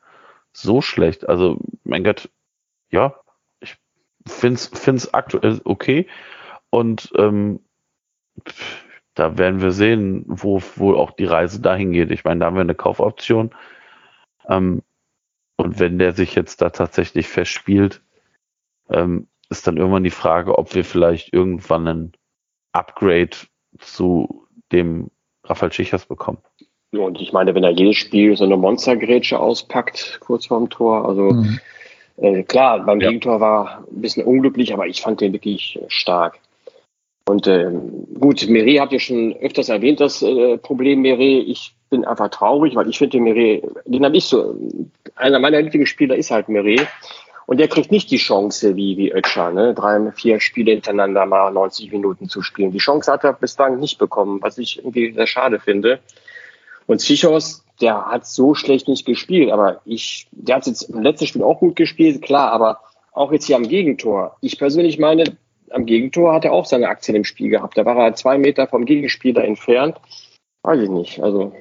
so 0.54 0.82
schlecht. 0.82 1.28
Also, 1.28 1.58
mein 1.84 2.04
Gott, 2.04 2.30
ja, 2.90 3.16
ich 3.60 3.78
finde 4.28 4.60
es 4.60 5.14
aktuell 5.14 5.62
okay. 5.64 6.08
Und 6.70 7.12
ähm, 7.18 7.60
da 9.14 9.38
werden 9.38 9.62
wir 9.62 9.72
sehen, 9.72 10.24
wo, 10.28 10.62
wo 10.76 10.96
auch 10.96 11.12
die 11.12 11.26
Reise 11.26 11.62
dahin 11.62 11.92
geht. 11.92 12.12
Ich 12.12 12.24
meine, 12.24 12.40
da 12.40 12.46
haben 12.48 12.56
wir 12.56 12.62
eine 12.62 12.76
Kaufoption. 12.76 13.54
Ähm, 14.48 14.84
und 15.58 15.80
wenn 15.80 16.00
der 16.00 16.14
sich 16.14 16.34
jetzt 16.34 16.62
da 16.62 16.70
tatsächlich 16.70 17.28
festspielt, 17.28 18.02
ähm, 18.90 19.28
ist 19.50 19.68
dann 19.68 19.78
irgendwann 19.78 20.04
die 20.04 20.10
Frage, 20.10 20.58
ob 20.58 20.74
wir 20.74 20.86
vielleicht 20.86 21.34
irgendwann 21.34 21.88
ein 21.88 22.12
Upgrade 22.72 23.38
zu 23.78 24.48
dem 24.72 25.12
Rafael 25.44 25.74
Schichers 25.74 26.06
bekommen. 26.06 26.40
Ja, 26.94 27.02
und 27.02 27.22
ich 27.22 27.32
meine, 27.32 27.56
wenn 27.56 27.64
er 27.64 27.72
jedes 27.72 27.98
Spiel 27.98 28.36
so 28.36 28.44
eine 28.44 28.58
Monstergrätsche 28.58 29.40
auspackt, 29.40 30.20
kurz 30.20 30.48
vorm 30.48 30.70
Tor, 30.70 31.08
also 31.08 31.32
mhm. 31.32 31.60
äh, 32.18 32.44
klar, 32.44 32.86
beim 32.86 33.00
ja. 33.00 33.08
Gegentor 33.08 33.40
war 33.40 33.86
ein 33.90 34.02
bisschen 34.02 34.26
unglücklich, 34.26 34.74
aber 34.74 34.88
ich 34.88 35.02
fand 35.02 35.22
den 35.22 35.32
wirklich 35.32 35.80
stark. 35.88 36.40
Und 37.26 37.48
äh, 37.48 37.72
gut, 38.20 38.48
Meret 38.50 38.82
habt 38.82 38.92
ihr 38.92 39.00
schon 39.00 39.34
öfters 39.38 39.70
erwähnt, 39.70 40.02
das 40.02 40.22
äh, 40.22 40.58
Problem 40.58 41.02
Meret. 41.02 41.48
Ich 41.48 41.74
bin 41.90 42.04
einfach 42.04 42.30
traurig, 42.30 42.76
weil 42.76 42.90
ich 42.90 42.98
finde 42.98 43.22
Meret, 43.22 43.64
den 43.86 44.04
habe 44.04 44.18
ich 44.18 44.26
so, 44.26 44.56
einer 45.16 45.40
meiner 45.40 45.62
Lieblingsspieler 45.62 46.16
ist 46.16 46.32
halt 46.32 46.50
Meret. 46.50 46.88
Und 47.46 47.60
der 47.60 47.68
kriegt 47.68 47.92
nicht 47.92 48.12
die 48.12 48.18
Chance 48.18 48.76
wie, 48.76 48.98
wie 48.98 49.12
Ötscher, 49.12 49.52
ne? 49.52 49.74
drei, 49.74 50.12
vier 50.12 50.40
Spiele 50.40 50.72
hintereinander 50.72 51.26
mal 51.26 51.52
90 51.52 51.92
Minuten 51.92 52.30
zu 52.30 52.42
spielen. 52.42 52.72
Die 52.72 52.78
Chance 52.78 53.12
hat 53.12 53.24
er 53.24 53.34
bislang 53.34 53.80
nicht 53.80 53.98
bekommen, 53.98 54.42
was 54.42 54.58
ich 54.58 54.80
irgendwie 54.80 55.12
sehr 55.14 55.28
schade 55.28 55.60
finde. 55.60 56.00
Und 56.92 57.00
Zichos, 57.00 57.64
der 57.80 58.08
hat 58.08 58.28
so 58.28 58.54
schlecht 58.54 58.90
nicht 58.90 59.06
gespielt, 59.06 59.50
aber 59.50 59.80
ich, 59.86 60.28
der 60.32 60.58
hat 60.58 60.68
jetzt 60.68 60.82
im 60.82 61.02
letzten 61.02 61.26
Spiel 61.26 61.42
auch 61.42 61.62
gut 61.62 61.78
gespielt, 61.78 62.22
klar, 62.22 62.52
aber 62.52 62.82
auch 63.14 63.32
jetzt 63.32 63.46
hier 63.46 63.56
am 63.56 63.66
Gegentor. 63.70 64.36
Ich 64.42 64.60
persönlich 64.60 65.00
meine, 65.00 65.24
am 65.70 65.86
Gegentor 65.86 66.34
hat 66.34 66.44
er 66.44 66.52
auch 66.52 66.66
seine 66.66 66.90
Aktien 66.90 67.16
im 67.16 67.24
Spiel 67.24 67.50
gehabt. 67.50 67.78
Da 67.78 67.86
war 67.86 67.96
er 67.96 68.16
zwei 68.16 68.38
Meter 68.38 68.68
vom 68.68 68.84
Gegenspieler 68.84 69.46
entfernt. 69.46 70.02
Weiß 70.64 70.82
ich 70.82 70.90
nicht. 70.90 71.24
Also 71.24 71.54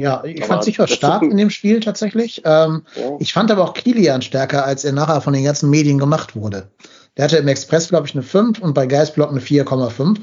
ja, 0.00 0.24
ich 0.24 0.42
fand 0.46 0.64
sicher 0.64 0.88
stark 0.88 1.22
in 1.24 1.36
dem 1.36 1.50
Spiel 1.50 1.80
tatsächlich. 1.80 2.40
Ähm, 2.46 2.86
ja. 2.96 3.16
Ich 3.18 3.34
fand 3.34 3.50
aber 3.50 3.64
auch 3.64 3.74
Kilian 3.74 4.22
stärker, 4.22 4.64
als 4.64 4.86
er 4.86 4.92
nachher 4.92 5.20
von 5.20 5.34
den 5.34 5.44
ganzen 5.44 5.68
Medien 5.68 5.98
gemacht 5.98 6.36
wurde. 6.36 6.70
Der 7.18 7.24
hatte 7.24 7.36
im 7.36 7.48
Express, 7.48 7.90
glaube 7.90 8.06
ich, 8.06 8.14
eine 8.14 8.22
5 8.22 8.60
und 8.60 8.72
bei 8.72 8.86
Geistblock 8.86 9.30
eine 9.30 9.40
4,5. 9.40 10.20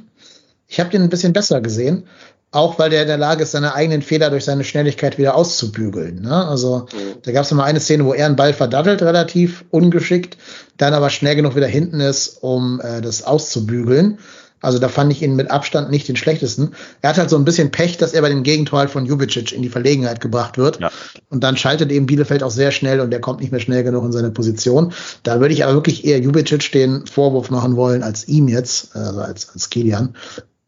Ich 0.67 0.79
habe 0.79 0.89
den 0.89 1.03
ein 1.03 1.09
bisschen 1.09 1.31
besser 1.31 1.61
gesehen, 1.61 2.07
auch 2.51 2.77
weil 2.77 2.89
der 2.89 3.03
in 3.03 3.07
der 3.07 3.17
Lage 3.17 3.43
ist, 3.43 3.51
seine 3.51 3.73
eigenen 3.75 4.01
Fehler 4.01 4.29
durch 4.29 4.43
seine 4.43 4.65
Schnelligkeit 4.65 5.17
wieder 5.17 5.35
auszubügeln. 5.35 6.21
Ne? 6.21 6.47
Also 6.47 6.87
mhm. 6.91 7.21
da 7.23 7.31
gab 7.31 7.45
es 7.45 7.51
mal 7.51 7.63
eine 7.63 7.79
Szene, 7.79 8.05
wo 8.05 8.13
er 8.13 8.25
einen 8.25 8.35
Ball 8.35 8.53
verdattelt, 8.53 9.01
relativ 9.01 9.63
ungeschickt, 9.71 10.37
dann 10.77 10.93
aber 10.93 11.09
schnell 11.09 11.35
genug 11.35 11.55
wieder 11.55 11.67
hinten 11.67 12.01
ist, 12.01 12.37
um 12.41 12.81
äh, 12.81 13.01
das 13.01 13.23
auszubügeln. 13.23 14.19
Also 14.61 14.77
da 14.77 14.89
fand 14.89 15.11
ich 15.11 15.23
ihn 15.23 15.35
mit 15.35 15.49
Abstand 15.49 15.89
nicht 15.89 16.07
den 16.07 16.15
schlechtesten. 16.15 16.73
Er 17.01 17.09
hat 17.09 17.17
halt 17.17 17.31
so 17.31 17.35
ein 17.35 17.45
bisschen 17.45 17.71
Pech, 17.71 17.97
dass 17.97 18.13
er 18.13 18.21
bei 18.21 18.29
dem 18.29 18.43
Gegentor 18.43 18.79
halt 18.79 18.91
von 18.91 19.05
Jubicic 19.05 19.51
in 19.53 19.63
die 19.63 19.69
Verlegenheit 19.69 20.21
gebracht 20.21 20.57
wird. 20.57 20.79
Ja. 20.79 20.91
Und 21.29 21.43
dann 21.43 21.57
schaltet 21.57 21.91
eben 21.91 22.05
Bielefeld 22.05 22.43
auch 22.43 22.51
sehr 22.51 22.71
schnell 22.71 22.99
und 22.99 23.11
er 23.11 23.19
kommt 23.19 23.41
nicht 23.41 23.51
mehr 23.51 23.59
schnell 23.59 23.83
genug 23.83 24.05
in 24.05 24.11
seine 24.11 24.29
Position. 24.29 24.93
Da 25.23 25.39
würde 25.39 25.53
ich 25.53 25.63
aber 25.63 25.73
wirklich 25.73 26.05
eher 26.05 26.19
Jubicic 26.19 26.71
den 26.71 27.07
Vorwurf 27.07 27.49
machen 27.49 27.75
wollen 27.75 28.03
als 28.03 28.27
ihm 28.27 28.47
jetzt, 28.47 28.95
also 28.95 29.21
als, 29.21 29.49
als 29.49 29.71
Kilian. 29.71 30.15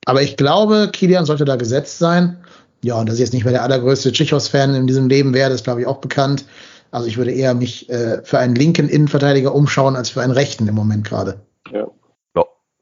Aber 0.06 0.22
ich 0.22 0.38
glaube, 0.38 0.90
Kilian 0.92 1.26
sollte 1.26 1.46
da 1.46 1.56
gesetzt 1.56 2.00
sein. 2.00 2.38
Ja, 2.84 3.00
und 3.00 3.08
dass 3.08 3.16
ich 3.16 3.22
jetzt 3.22 3.34
nicht 3.34 3.46
mehr 3.46 3.54
der 3.54 3.64
allergrößte 3.64 4.12
Tschichos-Fan 4.12 4.76
in 4.76 4.88
diesem 4.88 5.08
Leben 5.08 5.34
wäre, 5.34 5.52
ist, 5.52 5.64
glaube 5.64 5.82
ich, 5.82 5.88
auch 5.88 6.00
bekannt. 6.00 6.46
Also 6.92 7.08
ich 7.08 7.18
würde 7.18 7.32
eher 7.32 7.54
mich 7.54 7.90
äh, 7.90 8.22
für 8.24 8.40
einen 8.40 8.56
linken 8.56 8.90
Innenverteidiger 8.90 9.56
umschauen, 9.56 9.96
als 9.96 10.10
für 10.10 10.22
einen 10.22 10.34
rechten 10.34 10.68
im 10.68 10.76
Moment 10.76 11.06
gerade. 11.06 11.40
Ja. 11.72 11.88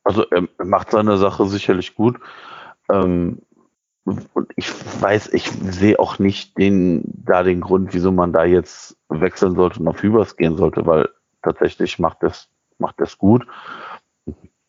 Also 0.04 0.26
er 0.30 0.48
macht 0.66 0.92
seine 0.92 1.18
Sache 1.18 1.46
sicherlich 1.48 1.96
gut. 1.96 2.20
Ähm, 2.92 3.40
und 4.04 4.52
ich 4.56 4.70
weiß, 5.02 5.32
ich 5.34 5.50
sehe 5.50 6.00
auch 6.00 6.18
nicht 6.18 6.58
den, 6.58 7.04
da 7.06 7.44
den 7.44 7.62
Grund, 7.62 7.94
wieso 7.94 8.12
man 8.12 8.34
da 8.34 8.44
jetzt 8.44 8.98
wechseln 9.10 9.56
sollte 9.56 9.80
und 9.80 9.88
auf 9.88 10.02
Hübers 10.02 10.38
gehen 10.38 10.58
sollte, 10.58 10.86
weil 10.86 11.10
tatsächlich 11.44 12.00
macht 12.00 12.24
das, 12.24 12.50
macht 12.80 13.00
das 13.00 13.18
gut. 13.18 13.46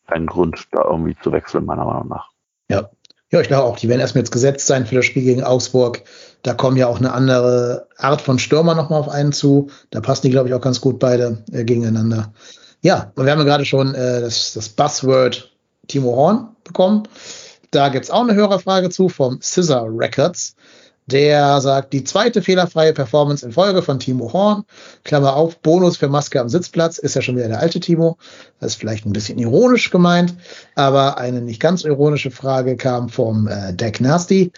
Kein 0.07 0.27
Grund, 0.27 0.69
da 0.73 0.85
irgendwie 0.85 1.17
zu 1.23 1.33
wechseln, 1.33 1.65
meiner 1.65 1.87
Meinung 1.87 2.09
nach. 2.09 2.32
Ja. 2.73 2.91
Ja, 3.31 3.41
ich 3.41 3.49
glaube 3.49 3.65
auch, 3.65 3.79
die 3.79 3.89
werden 3.89 4.01
erstmal 4.01 4.21
jetzt 4.21 4.31
gesetzt 4.31 4.67
sein 4.67 4.85
für 4.85 4.97
das 4.97 5.07
Spiel 5.07 5.23
gegen 5.23 5.43
Augsburg. 5.43 6.03
Da 6.43 6.53
kommen 6.53 6.77
ja 6.77 6.87
auch 6.87 6.99
eine 6.99 7.13
andere 7.13 7.87
Art 7.97 8.21
von 8.21 8.39
Stürmer 8.39 8.75
nochmal 8.75 9.01
auf 9.01 9.09
einen 9.09 9.33
zu. 9.33 9.71
Da 9.91 10.03
passen 10.03 10.27
die, 10.27 10.31
glaube 10.31 10.49
ich, 10.49 10.55
auch 10.55 10.61
ganz 10.61 10.83
gut 10.83 10.99
beide 10.99 11.39
äh, 11.51 11.65
gegeneinander. 11.65 12.33
Ja, 12.83 13.11
wir 13.17 13.31
haben 13.31 13.39
ja 13.39 13.45
gerade 13.45 13.65
schon 13.65 13.95
äh, 13.95 14.21
das, 14.21 14.53
das 14.53 14.69
Buzzword 14.69 15.51
Timo 15.89 16.15
Horn 16.15 16.49
bekommen. 16.65 17.05
Da 17.71 17.89
gibt's 17.89 18.11
auch 18.11 18.23
eine 18.23 18.35
Hörerfrage 18.35 18.91
zu 18.91 19.09
vom 19.09 19.41
Scissor 19.41 19.87
Records. 19.89 20.55
Der 21.07 21.61
sagt, 21.61 21.93
die 21.93 22.05
zweite 22.05 22.43
fehlerfreie 22.43 22.93
Performance 22.93 23.45
in 23.45 23.53
Folge 23.53 23.83
von 23.83 23.99
Timo 23.99 24.33
Horn, 24.33 24.65
Klammer 25.03 25.35
auf, 25.35 25.59
Bonus 25.59 25.97
für 25.97 26.09
Maske 26.09 26.41
am 26.41 26.49
Sitzplatz, 26.49 26.99
ist 26.99 27.17
ja 27.17 27.23
schon 27.23 27.37
wieder 27.37 27.49
der 27.49 27.59
alte 27.59 27.81
Timo. 27.81 28.19
Das 28.61 28.73
ist 28.73 28.81
vielleicht 28.81 29.05
ein 29.05 29.13
bisschen 29.13 29.39
ironisch 29.39 29.91
gemeint, 29.91 30.35
aber 30.77 31.19
eine 31.19 31.41
nicht 31.41 31.61
ganz 31.61 31.85
ironische 31.85 32.31
Frage 32.31 32.77
kam 32.77 33.09
vom 33.09 33.49
äh, 33.49 33.73
Deck 33.75 34.01
Nasty. 34.01 34.53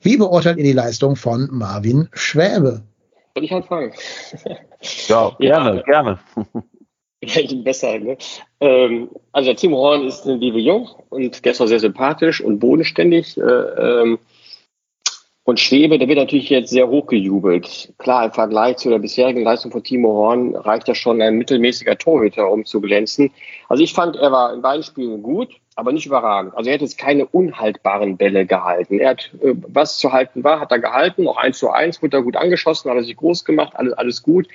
Wie 0.00 0.16
beurteilt 0.16 0.56
ihr 0.56 0.64
die 0.64 0.72
Leistung 0.72 1.16
von 1.16 1.48
Marvin 1.52 2.08
Schwäbe? 2.14 2.82
Soll 3.34 3.44
ich 3.44 3.52
anfangen? 3.52 3.92
ja, 5.08 5.36
gerne, 5.38 5.76
ja. 5.86 6.18
gerne. 7.20 7.62
besser. 7.62 7.98
Ne? 7.98 8.16
Ähm, 8.60 9.10
also 9.32 9.50
der 9.50 9.56
Timo 9.56 9.76
Horn 9.76 10.06
ist 10.06 10.24
eine 10.24 10.36
liebe 10.36 10.58
Jung 10.58 10.88
und 11.10 11.44
der 11.44 11.52
ist 11.52 11.60
auch 11.60 11.66
sehr 11.66 11.80
sympathisch 11.80 12.40
und 12.40 12.58
bodenständig. 12.58 13.36
Äh, 13.36 13.42
ähm, 13.42 14.18
und 15.50 15.58
Schwebe, 15.58 15.98
der 15.98 16.06
wird 16.06 16.18
natürlich 16.18 16.48
jetzt 16.48 16.70
sehr 16.70 16.88
hochgejubelt. 16.88 17.92
Klar, 17.98 18.26
im 18.26 18.30
Vergleich 18.30 18.76
zu 18.76 18.88
der 18.88 19.00
bisherigen 19.00 19.42
Leistung 19.42 19.72
von 19.72 19.82
Timo 19.82 20.12
Horn 20.12 20.54
reicht 20.54 20.86
ja 20.86 20.94
schon 20.94 21.20
ein 21.20 21.38
mittelmäßiger 21.38 21.98
Torhüter, 21.98 22.48
um 22.48 22.64
zu 22.64 22.80
glänzen. 22.80 23.32
Also 23.68 23.82
ich 23.82 23.92
fand, 23.92 24.14
er 24.14 24.30
war 24.30 24.54
in 24.54 24.62
beiden 24.62 24.84
Spielen 24.84 25.24
gut, 25.24 25.48
aber 25.74 25.90
nicht 25.90 26.06
überragend. 26.06 26.56
Also 26.56 26.70
er 26.70 26.74
hat 26.74 26.82
jetzt 26.82 26.98
keine 26.98 27.26
unhaltbaren 27.26 28.16
Bälle 28.16 28.46
gehalten. 28.46 29.00
Er 29.00 29.10
hat, 29.10 29.30
äh, 29.42 29.54
was 29.66 29.98
zu 29.98 30.12
halten 30.12 30.44
war, 30.44 30.60
hat 30.60 30.70
er 30.70 30.78
gehalten. 30.78 31.26
Auch 31.26 31.36
eins 31.36 31.58
zu 31.58 31.70
eins 31.70 32.00
wurde 32.00 32.18
er 32.18 32.22
gut 32.22 32.36
angeschossen, 32.36 32.88
hat 32.88 32.98
er 32.98 33.02
sich 33.02 33.16
groß 33.16 33.44
gemacht, 33.44 33.72
alles, 33.74 33.92
alles 33.94 34.22
gut. 34.22 34.46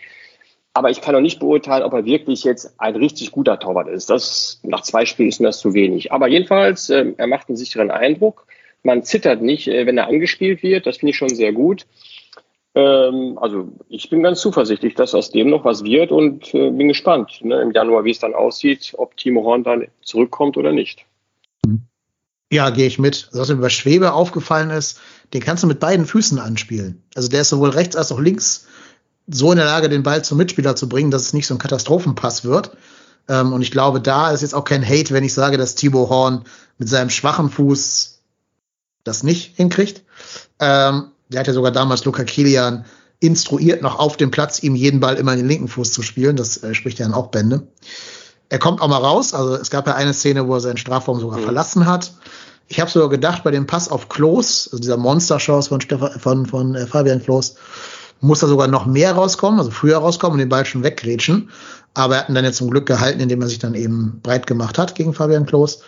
Aber 0.74 0.92
ich 0.92 1.02
kann 1.02 1.14
noch 1.14 1.22
nicht 1.22 1.42
beurteilen, 1.42 1.84
ob 1.84 1.92
er 1.92 2.06
wirklich 2.06 2.46
jetzt 2.46 2.74
ein 2.80 2.96
richtig 2.96 3.32
guter 3.32 3.60
Torwart 3.60 3.90
ist. 3.90 4.10
Das, 4.10 4.62
nach 4.64 4.82
zwei 4.82 5.06
Spielen 5.06 5.28
ist 5.28 5.42
mir 5.42 5.48
das 5.48 5.60
zu 5.60 5.74
wenig. 5.74 6.14
Aber 6.14 6.30
jedenfalls, 6.30 6.90
äh, 6.90 7.14
er 7.18 7.28
macht 7.28 7.50
einen 7.50 7.58
sicheren 7.58 7.92
Eindruck. 7.92 8.48
Man 8.86 9.04
zittert 9.04 9.42
nicht, 9.42 9.68
äh, 9.68 9.86
wenn 9.86 9.98
er 9.98 10.08
angespielt 10.08 10.62
wird. 10.64 10.86
Das 10.86 10.98
finde 10.98 11.10
ich 11.12 11.18
schon 11.18 11.34
sehr 11.34 11.52
gut. 11.54 11.86
Ähm, 12.76 13.38
also 13.42 13.70
ich 13.90 14.10
bin 14.10 14.22
ganz 14.22 14.42
zuversichtlich, 14.42 14.94
dass 14.96 15.16
aus 15.16 15.32
dem 15.32 15.50
noch 15.50 15.66
was 15.66 15.84
wird 15.84 16.12
und 16.12 16.54
äh, 16.54 16.70
bin 16.70 16.88
gespannt 16.88 17.40
ne, 17.42 17.62
im 17.62 17.72
Januar, 17.72 18.04
wie 18.06 18.12
es 18.12 18.20
dann 18.20 18.36
aussieht, 18.36 18.94
ob 18.98 19.18
Timo 19.18 19.44
Horn 19.44 19.64
dann 19.64 19.88
zurückkommt 20.04 20.56
oder 20.56 20.72
nicht. 20.72 21.06
Ja, 22.52 22.70
gehe 22.70 22.86
ich 22.86 23.00
mit. 23.00 23.30
Was 23.34 23.50
mir 23.50 23.56
bei 23.56 23.70
Schwebe 23.70 24.14
aufgefallen 24.14 24.70
ist, 24.70 25.00
den 25.34 25.42
kannst 25.42 25.64
du 25.64 25.68
mit 25.68 25.80
beiden 25.80 26.06
Füßen 26.06 26.38
anspielen. 26.38 27.04
Also 27.16 27.28
der 27.28 27.42
ist 27.42 27.50
sowohl 27.50 27.72
rechts 27.72 27.96
als 27.96 28.12
auch 28.12 28.20
links 28.20 28.68
so 29.28 29.52
in 29.52 29.58
der 29.58 29.66
Lage, 29.66 29.90
den 29.90 30.04
Ball 30.04 30.24
zum 30.24 30.38
Mitspieler 30.38 30.76
zu 30.76 30.88
bringen, 30.88 31.10
dass 31.10 31.24
es 31.24 31.34
nicht 31.34 31.48
so 31.48 31.56
ein 31.56 31.60
Katastrophenpass 31.60 32.46
wird. 32.46 32.78
Ähm, 33.28 33.54
und 33.54 33.62
ich 33.62 33.72
glaube, 33.72 34.00
da 34.00 34.32
ist 34.32 34.42
jetzt 34.42 34.54
auch 34.54 34.66
kein 34.66 34.88
Hate, 34.88 35.14
wenn 35.14 35.24
ich 35.24 35.34
sage, 35.34 35.58
dass 35.58 35.74
Thibaut 35.74 36.10
Horn 36.10 36.44
mit 36.78 36.90
seinem 36.90 37.10
schwachen 37.10 37.50
Fuß 37.50 38.15
das 39.06 39.24
nicht 39.24 39.56
hinkriegt. 39.56 40.04
Ähm, 40.60 41.12
der 41.30 41.40
hat 41.40 41.48
ja 41.48 41.54
sogar 41.54 41.72
damals 41.72 42.04
Luca 42.04 42.26
Kilian 42.26 42.86
instruiert, 43.20 43.82
noch 43.82 43.98
auf 43.98 44.18
dem 44.18 44.32
Platz 44.32 44.62
ihm 44.62 44.76
jeden 44.76 45.00
Ball 45.00 45.16
immer 45.16 45.32
in 45.32 45.40
den 45.40 45.48
linken 45.48 45.68
Fuß 45.70 45.94
zu 45.94 46.02
spielen. 46.02 46.36
Das 46.36 46.62
äh, 46.62 46.74
spricht 46.74 47.00
ja 47.00 47.06
dann 47.06 47.14
auch 47.14 47.28
Bände. 47.28 47.68
Er 48.50 48.60
kommt 48.60 48.82
auch 48.82 48.88
mal 48.88 48.98
raus. 48.98 49.34
Also 49.34 49.56
es 49.56 49.70
gab 49.70 49.88
ja 49.88 49.96
eine 49.96 50.14
Szene, 50.14 50.48
wo 50.48 50.56
er 50.56 50.60
seinen 50.60 50.78
Strafraum 50.78 51.20
sogar 51.20 51.40
mhm. 51.40 51.44
verlassen 51.44 51.86
hat. 51.86 52.14
Ich 52.68 52.80
habe 52.80 52.90
sogar 52.90 53.10
gedacht, 53.10 53.44
bei 53.44 53.52
dem 53.52 53.68
Pass 53.68 53.90
auf 53.90 54.10
Klos, 54.10 54.68
also 54.72 54.80
dieser 54.80 54.98
Monster-Chance 54.98 55.70
von, 55.70 55.82
Stefan, 55.82 56.20
von, 56.20 56.46
von 56.46 56.76
äh, 56.76 56.88
Fabian 56.88 57.22
Klos, 57.22 57.56
muss 58.22 58.40
da 58.40 58.48
sogar 58.48 58.68
noch 58.68 58.86
mehr 58.86 59.14
rauskommen, 59.14 59.60
also 59.60 59.72
früher 59.72 59.98
rauskommen 59.98 60.34
und 60.34 60.40
den 60.40 60.50
Ball 60.50 60.66
schon 60.66 60.84
weggrätschen. 60.84 61.50
Aber 61.94 62.16
er 62.16 62.22
hat 62.22 62.30
ihn 62.30 62.36
dann 62.36 62.46
jetzt 62.46 62.58
zum 62.58 62.70
Glück 62.70 62.86
gehalten, 62.86 63.20
indem 63.20 63.42
er 63.42 63.48
sich 63.48 63.60
dann 63.60 63.76
eben 63.76 64.20
breit 64.22 64.48
gemacht 64.48 64.78
hat 64.78 64.96
gegen 64.96 65.14
Fabian 65.14 65.46
Klos. 65.46 65.82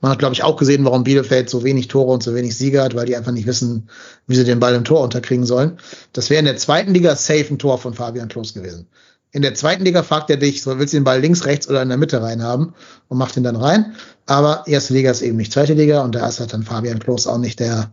Man 0.00 0.12
hat, 0.12 0.18
glaube 0.18 0.34
ich, 0.34 0.42
auch 0.42 0.56
gesehen, 0.56 0.84
warum 0.84 1.04
Bielefeld 1.04 1.50
so 1.50 1.62
wenig 1.62 1.88
Tore 1.88 2.12
und 2.12 2.22
so 2.22 2.34
wenig 2.34 2.56
Sieger 2.56 2.82
hat, 2.82 2.94
weil 2.94 3.06
die 3.06 3.16
einfach 3.16 3.32
nicht 3.32 3.46
wissen, 3.46 3.88
wie 4.26 4.34
sie 4.34 4.44
den 4.44 4.60
Ball 4.60 4.74
im 4.74 4.84
Tor 4.84 5.02
unterkriegen 5.02 5.44
sollen. 5.44 5.78
Das 6.12 6.30
wäre 6.30 6.38
in 6.38 6.46
der 6.46 6.56
zweiten 6.56 6.94
Liga 6.94 7.14
safe 7.16 7.46
ein 7.50 7.58
Tor 7.58 7.78
von 7.78 7.94
Fabian 7.94 8.28
Klos 8.28 8.54
gewesen. 8.54 8.88
In 9.32 9.42
der 9.42 9.54
zweiten 9.54 9.84
Liga 9.84 10.02
fragt 10.02 10.28
er 10.30 10.38
dich, 10.38 10.66
willst 10.66 10.92
du 10.92 10.96
den 10.96 11.04
Ball 11.04 11.20
links, 11.20 11.44
rechts 11.44 11.68
oder 11.68 11.82
in 11.82 11.88
der 11.88 11.98
Mitte 11.98 12.20
rein 12.20 12.42
haben 12.42 12.74
und 13.08 13.18
macht 13.18 13.36
ihn 13.36 13.44
dann 13.44 13.56
rein. 13.56 13.94
Aber 14.26 14.64
erste 14.66 14.94
Liga 14.94 15.10
ist 15.10 15.22
eben 15.22 15.36
nicht 15.36 15.52
zweite 15.52 15.74
Liga 15.74 16.02
und 16.02 16.14
da 16.14 16.26
ist 16.28 16.40
halt 16.40 16.52
dann 16.52 16.64
Fabian 16.64 16.98
Klos 16.98 17.26
auch 17.26 17.38
nicht 17.38 17.60
der, 17.60 17.92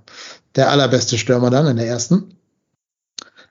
der 0.56 0.72
allerbeste 0.72 1.18
Stürmer 1.18 1.52
dann 1.52 1.68
in 1.68 1.78
der 1.78 1.88
ersten. 1.88 2.38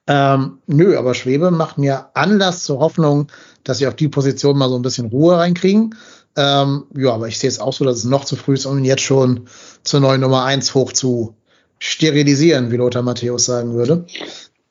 Ähm, 0.09 0.59
nö, 0.67 0.97
aber 0.97 1.15
Schwebe 1.15 1.51
macht 1.51 1.79
mir 1.79 2.11
Anlass 2.15 2.63
zur 2.63 2.79
Hoffnung, 2.79 3.29
dass 3.65 3.79
sie 3.79 3.87
auf 3.87 3.97
die 3.97 4.09
Position 4.09 4.57
mal 4.57 4.69
so 4.69 4.77
ein 4.77 4.83
bisschen 4.83 5.07
Ruhe 5.07 5.37
reinkriegen. 5.37 5.95
Ähm, 6.37 6.85
ja, 6.95 7.13
aber 7.13 7.29
ich 7.29 7.39
sehe 7.39 7.49
es 7.49 7.61
auch 7.61 7.73
so, 7.73 7.85
dass 7.85 7.97
es 7.99 8.05
noch 8.05 8.25
zu 8.25 8.37
früh 8.37 8.55
ist, 8.55 8.67
um 8.67 8.79
ihn 8.79 8.85
jetzt 8.85 9.03
schon 9.03 9.49
zur 9.83 10.01
neuen 10.01 10.21
Nummer 10.21 10.45
eins 10.45 10.75
hoch 10.75 10.93
zu 10.93 11.35
sterilisieren, 11.79 12.71
wie 12.71 12.77
Lothar 12.77 13.03
Matthäus 13.03 13.47
sagen 13.47 13.75
würde. 13.75 14.05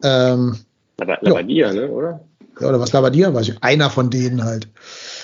Ähm, 0.03 0.57
Labadia, 0.97 1.73
ne, 1.73 1.89
oder? 1.89 2.21
Ja, 2.59 2.69
oder 2.69 2.79
was 2.79 2.93
Labadia? 2.93 3.33
Weiß 3.33 3.49
ich, 3.49 3.63
einer 3.63 3.89
von 3.89 4.09
denen 4.09 4.43
halt. 4.43 4.67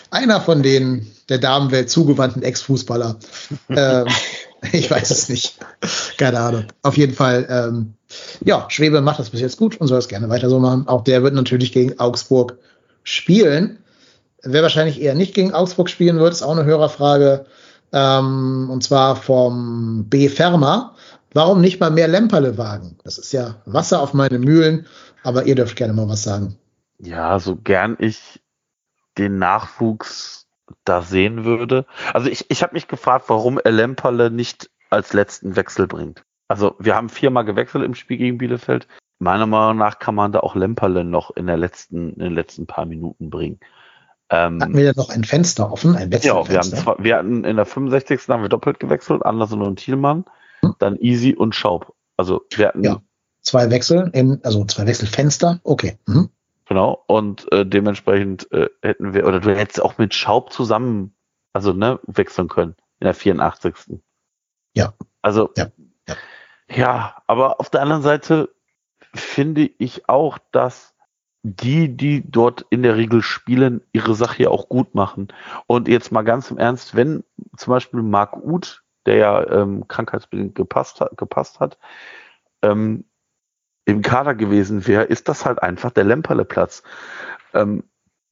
Einer 0.10 0.42
von 0.42 0.64
denen 0.64 1.10
der 1.30 1.38
Damenwelt 1.38 1.90
zugewandten 1.90 2.44
Ex-Fußballer. 2.44 3.18
ähm, 3.70 4.08
ich 4.72 4.92
weiß 4.92 5.12
es 5.12 5.30
nicht. 5.30 5.58
Keine 6.18 6.40
Ahnung. 6.40 6.66
Auf 6.82 6.98
jeden 6.98 7.14
Fall, 7.14 7.48
ähm, 7.50 7.94
ja, 8.44 8.66
Schwebe 8.70 9.02
macht 9.02 9.20
das 9.20 9.30
bis 9.30 9.42
jetzt 9.42 9.58
gut 9.58 9.80
und 9.80 9.88
soll 9.88 10.00
es 10.00 10.10
gerne 10.10 10.30
weiter 10.30 10.50
so 10.50 10.60
machen. 10.60 10.88
Auch 10.88 11.04
der 11.04 11.24
wird 11.24 11.34
natürlich 11.34 11.72
gegen 11.72 12.00
Augsburg 12.00 12.58
spielen. 13.04 13.81
Wer 14.44 14.64
wahrscheinlich 14.64 15.02
eher 15.02 15.16
nicht 15.16 15.34
gegen 15.34 15.54
Augsburg 15.54 15.90
spielen 15.90 16.20
wird, 16.20 16.34
ist 16.34 16.42
auch 16.42 16.52
eine 16.52 16.66
Hörerfrage. 16.66 17.46
Ähm, 17.94 18.70
und 18.72 18.84
zwar 18.84 19.16
vom 19.16 20.06
B. 20.10 20.30
Fermer. 20.30 20.96
Warum 21.34 21.62
nicht 21.62 21.80
mal 21.80 21.92
mehr 21.92 22.08
Lemperle 22.08 22.58
wagen? 22.58 22.98
Das 23.04 23.18
ist 23.18 23.32
ja 23.32 23.62
Wasser 23.66 24.02
auf 24.02 24.14
meine 24.14 24.40
Mühlen, 24.40 24.86
aber 25.24 25.46
ihr 25.46 25.56
dürft 25.56 25.76
gerne 25.76 25.94
mal 25.94 26.10
was 26.10 26.24
sagen. 26.24 26.58
Ja, 26.98 27.40
so 27.40 27.56
gern 27.56 27.96
ich 28.00 28.42
den 29.18 29.38
Nachwuchs 29.38 30.48
da 30.84 31.02
sehen 31.02 31.46
würde. 31.46 31.86
Also 32.14 32.30
ich, 32.30 32.50
ich 32.50 32.64
habe 32.64 32.74
mich 32.74 32.88
gefragt, 32.88 33.26
warum 33.28 33.60
er 33.60 33.72
Lemperle 33.72 34.32
nicht 34.32 34.70
als 34.90 35.14
letzten 35.14 35.56
Wechsel 35.56 35.88
bringt. 35.88 36.24
Also 36.48 36.76
wir 36.80 36.96
haben 36.96 37.10
viermal 37.10 37.46
gewechselt 37.46 37.84
im 37.84 37.96
Spiel 37.96 38.18
gegen 38.18 38.38
Bielefeld. 38.38 38.88
Meiner 39.20 39.46
Meinung 39.46 39.78
nach 39.78 40.00
kann 40.00 40.16
man 40.16 40.32
da 40.32 40.40
auch 40.42 40.56
Lemperle 40.56 41.04
noch 41.04 41.32
in 41.36 41.48
der 41.48 41.58
letzten, 41.58 42.14
in 42.14 42.20
den 42.20 42.34
letzten 42.34 42.68
paar 42.68 42.86
Minuten 42.86 43.30
bringen. 43.30 43.60
Ähm, 44.32 44.62
hatten 44.62 44.78
wir 44.78 44.86
jetzt 44.86 44.98
noch 44.98 45.10
ein 45.10 45.26
Fenster 45.26 45.72
offen, 45.72 45.96
ein 45.98 46.10
Ja, 46.10 46.48
wir, 46.48 46.58
haben 46.58 46.64
zwei, 46.64 46.96
wir 47.00 47.18
hatten 47.18 47.44
in 47.44 47.58
der 47.58 47.66
65. 47.66 48.30
haben 48.30 48.42
wir 48.42 48.50
doppelt 48.50 48.80
gewechselt, 48.80 49.26
Anderson 49.26 49.62
und 49.62 49.76
Thielmann, 49.76 50.24
hm. 50.62 50.76
dann 50.80 50.96
Easy 50.96 51.36
und 51.36 51.54
Schaub. 51.54 51.94
Also 52.16 52.42
wir 52.56 52.70
hatten 52.70 52.84
ja, 52.84 53.02
zwei 53.42 53.70
Wechsel, 53.70 54.10
in, 54.14 54.40
also 54.44 54.64
zwei 54.66 54.88
Wechselfenster, 54.88 55.60
okay. 55.64 55.98
Mhm. 56.08 56.30
Genau, 56.66 57.04
und 57.08 57.52
äh, 57.52 57.66
dementsprechend 57.66 58.50
äh, 58.54 58.70
hätten 58.82 59.14
wir, 59.14 59.28
oder 59.28 59.42
du 59.42 59.54
hättest 59.54 59.82
auch 59.82 59.98
mit 59.98 60.14
Schaub 60.14 60.54
zusammen, 60.54 61.14
also 61.52 61.74
ne, 61.74 62.00
wechseln 62.04 62.48
können 62.48 62.76
in 63.02 63.06
der 63.06 63.14
84. 63.14 63.76
Ja. 64.74 64.94
Also, 65.22 65.50
ja, 65.58 65.68
ja. 66.08 66.16
ja 66.74 67.24
aber 67.28 67.60
auf 67.60 67.70
der 67.70 67.82
anderen 67.82 68.04
Seite 68.04 68.50
finde 69.14 69.70
ich 69.80 70.08
auch, 70.08 70.38
dass 70.54 70.94
die, 71.44 71.96
die 71.96 72.24
dort 72.30 72.66
in 72.70 72.84
der 72.84 72.98
Regel 72.98 73.24
spielen, 73.24 73.82
ihre 73.94 74.14
Sache 74.16 74.44
ja 74.44 74.50
auch 74.50 74.70
gut 74.70 74.94
machen. 74.94 75.30
Und 75.68 75.88
jetzt 75.88 76.12
mal 76.12 76.22
ganz 76.22 76.52
im 76.52 76.58
Ernst, 76.58 76.96
wenn 76.96 77.24
zum 77.58 77.72
Beispiel 77.72 78.02
Marc 78.02 78.38
Uth, 78.38 78.84
der 79.06 79.16
ja 79.16 79.50
ähm, 79.50 79.88
krankheitsbedingt 79.88 80.56
gepasst 80.56 81.02
hat, 81.02 81.18
gepasst 81.18 81.60
hat 81.60 81.78
ähm, 82.62 83.06
im 83.86 84.02
Kader 84.02 84.36
gewesen 84.36 84.88
wäre, 84.88 85.04
ist 85.04 85.28
das 85.28 85.46
halt 85.46 85.62
einfach 85.62 85.92
der 85.92 86.04
Lemperle-Platz. 86.04 86.84
Ähm, 87.54 87.84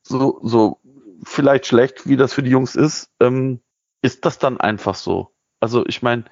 so, 0.03 0.39
so 0.43 0.79
vielleicht 1.23 1.65
schlecht, 1.65 2.07
wie 2.07 2.17
das 2.17 2.33
für 2.33 2.43
die 2.43 2.51
Jungs 2.51 2.75
ist, 2.75 3.11
ähm, 3.19 3.61
ist 4.01 4.25
das 4.25 4.39
dann 4.39 4.59
einfach 4.59 4.95
so. 4.95 5.33
Also 5.59 5.85
ich 5.87 6.01
meine, 6.01 6.25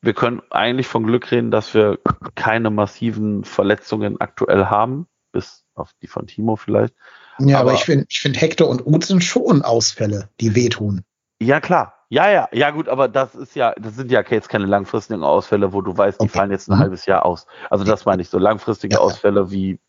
wir 0.00 0.14
können 0.14 0.42
eigentlich 0.50 0.88
von 0.88 1.04
Glück 1.04 1.30
reden, 1.30 1.50
dass 1.50 1.74
wir 1.74 2.00
keine 2.34 2.70
massiven 2.70 3.44
Verletzungen 3.44 4.20
aktuell 4.20 4.66
haben, 4.66 5.06
bis 5.30 5.61
auf 5.74 5.92
die 6.00 6.06
von 6.06 6.26
Timo 6.26 6.56
vielleicht. 6.56 6.94
Ja, 7.38 7.60
aber, 7.60 7.70
aber 7.70 7.78
ich 7.78 7.84
finde, 7.84 8.06
ich 8.08 8.20
finde 8.20 8.38
Hector 8.38 8.68
und 8.68 8.86
Uth 8.86 9.04
sind 9.04 9.24
schon 9.24 9.62
Ausfälle, 9.62 10.28
die 10.40 10.54
wehtun. 10.54 11.04
Ja, 11.40 11.60
klar. 11.60 11.94
Ja, 12.08 12.30
ja, 12.30 12.48
ja 12.52 12.70
gut, 12.70 12.88
aber 12.88 13.08
das 13.08 13.34
ist 13.34 13.56
ja, 13.56 13.74
das 13.78 13.96
sind 13.96 14.10
ja 14.10 14.22
jetzt 14.28 14.50
keine 14.50 14.66
langfristigen 14.66 15.24
Ausfälle, 15.24 15.72
wo 15.72 15.80
du 15.80 15.96
weißt, 15.96 16.20
die 16.20 16.24
okay. 16.24 16.38
fallen 16.38 16.50
jetzt 16.50 16.68
ein 16.68 16.76
mhm. 16.76 16.80
halbes 16.80 17.06
Jahr 17.06 17.24
aus. 17.24 17.46
Also 17.70 17.84
das 17.84 18.04
meine 18.04 18.20
ich 18.20 18.28
so 18.28 18.38
langfristige 18.38 18.96
ja, 18.96 19.00
Ausfälle 19.00 19.50
wie, 19.50 19.80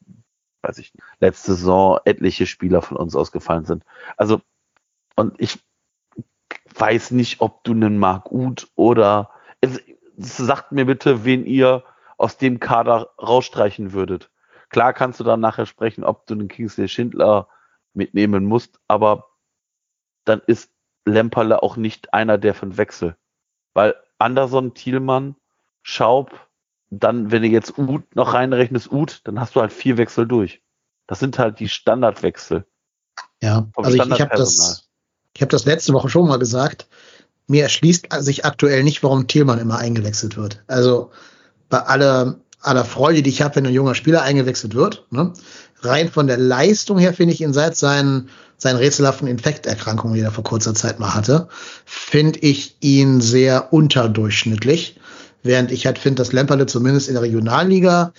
weiß 0.62 0.78
ich, 0.78 0.93
letzte 1.19 1.54
Saison 1.54 2.00
etliche 2.06 2.46
Spieler 2.46 2.82
von 2.82 2.96
uns 2.96 3.13
ausgefallen 3.15 3.65
sind. 3.65 3.84
Also 4.15 4.39
und 5.17 5.36
ich 5.38 5.60
weiß 6.76 7.12
nicht, 7.12 7.41
ob 7.41 7.63
du 7.65 7.74
einen 7.74 7.98
Mark 7.98 8.32
Uth 8.32 8.69
oder 8.76 9.30
es, 9.60 9.82
sagt 10.17 10.72
mir 10.72 10.86
bitte, 10.86 11.26
wen 11.26 11.46
ihr 11.46 11.84
aus 12.17 12.38
dem 12.38 12.60
Kader 12.60 13.10
rausstreichen 13.22 13.93
würdet. 13.93 14.30
Klar 14.74 14.94
kannst 14.94 15.20
du 15.20 15.24
dann 15.24 15.40
nachher 15.40 15.68
sprechen, 15.68 16.04
ob 16.04 16.26
du 16.26 16.34
einen 16.34 16.48
Kingsley 16.48 16.88
Schindler 16.90 17.48
mitnehmen 17.94 18.44
musst, 18.44 18.80
aber 18.88 19.30
dann 20.26 20.42
ist 20.48 20.72
Lemperle 21.06 21.62
auch 21.62 21.78
nicht 21.78 22.14
einer 22.14 22.40
der 22.40 22.56
fünf 22.56 22.78
Wechsel. 22.78 23.16
Weil 23.76 23.96
Anderson, 24.18 24.74
Thielmann, 24.74 25.36
Schaub, 25.84 26.32
dann, 26.90 27.30
wenn 27.30 27.44
du 27.44 27.50
jetzt 27.50 27.78
Uth 27.78 28.16
noch 28.16 28.34
reinrechnest, 28.34 28.92
Uth, 28.92 29.22
dann 29.26 29.40
hast 29.40 29.56
du 29.56 29.62
halt 29.62 29.72
vier 29.72 29.98
Wechsel 29.98 30.28
durch. 30.28 30.64
Das 31.06 31.20
sind 31.20 31.38
halt 31.38 31.60
die 31.60 31.70
Standardwechsel. 31.70 32.66
Ja, 33.44 33.68
also 33.76 33.92
ich, 33.92 34.10
ich 34.10 34.22
habe 34.22 34.36
das, 34.36 34.90
ich 35.36 35.42
habe 35.42 35.52
das 35.52 35.66
letzte 35.66 35.94
Woche 35.94 36.10
schon 36.10 36.28
mal 36.28 36.40
gesagt. 36.40 36.88
Mir 37.46 37.62
erschließt 37.62 38.08
sich 38.20 38.44
aktuell 38.44 38.84
nicht, 38.84 39.04
warum 39.04 39.28
Thielmann 39.28 39.60
immer 39.60 39.78
eingewechselt 39.78 40.36
wird. 40.36 40.64
Also 40.66 41.12
bei 41.70 41.80
aller, 41.80 42.40
aller 42.63 42.86
Freude, 42.86 43.21
die 43.21 43.30
ich 43.30 43.41
habe, 43.41 43.56
wenn 43.58 43.67
ein 43.67 43.73
junger 43.73 43.95
Spieler 43.95 44.21
eingewechselt 44.21 44.76
wird, 44.76 45.06
ne? 45.12 45.34
rein 45.82 46.10
von 46.10 46.28
der 46.28 46.38
Leistung 46.38 46.97
her 46.97 47.13
finde 47.13 47.34
ich 47.34 47.41
ihn 47.41 47.54
seit 47.54 47.76
seinen 47.76 48.30
seinen 48.58 48.78
rätselhaften 48.78 49.28
Infekterkrankungen, 49.28 50.15
die 50.15 50.21
er 50.21 50.32
vor 50.32 50.43
kurzer 50.43 50.73
Zeit 50.73 50.99
mal 50.99 51.13
hatte, 51.13 51.49
finde 51.86 52.39
ich 52.39 52.78
ihn 52.80 53.21
sehr 53.21 53.73
unterdurchschnittlich. 53.73 54.99
Während 55.43 55.71
ich 55.71 55.86
halt 55.86 55.99
finde, 55.99 56.21
dass 56.21 56.32
Lemperle 56.32 56.65
zumindest 56.65 57.10
in 57.10 57.15
der 57.15 57.23
Regionalliga 57.23 58.13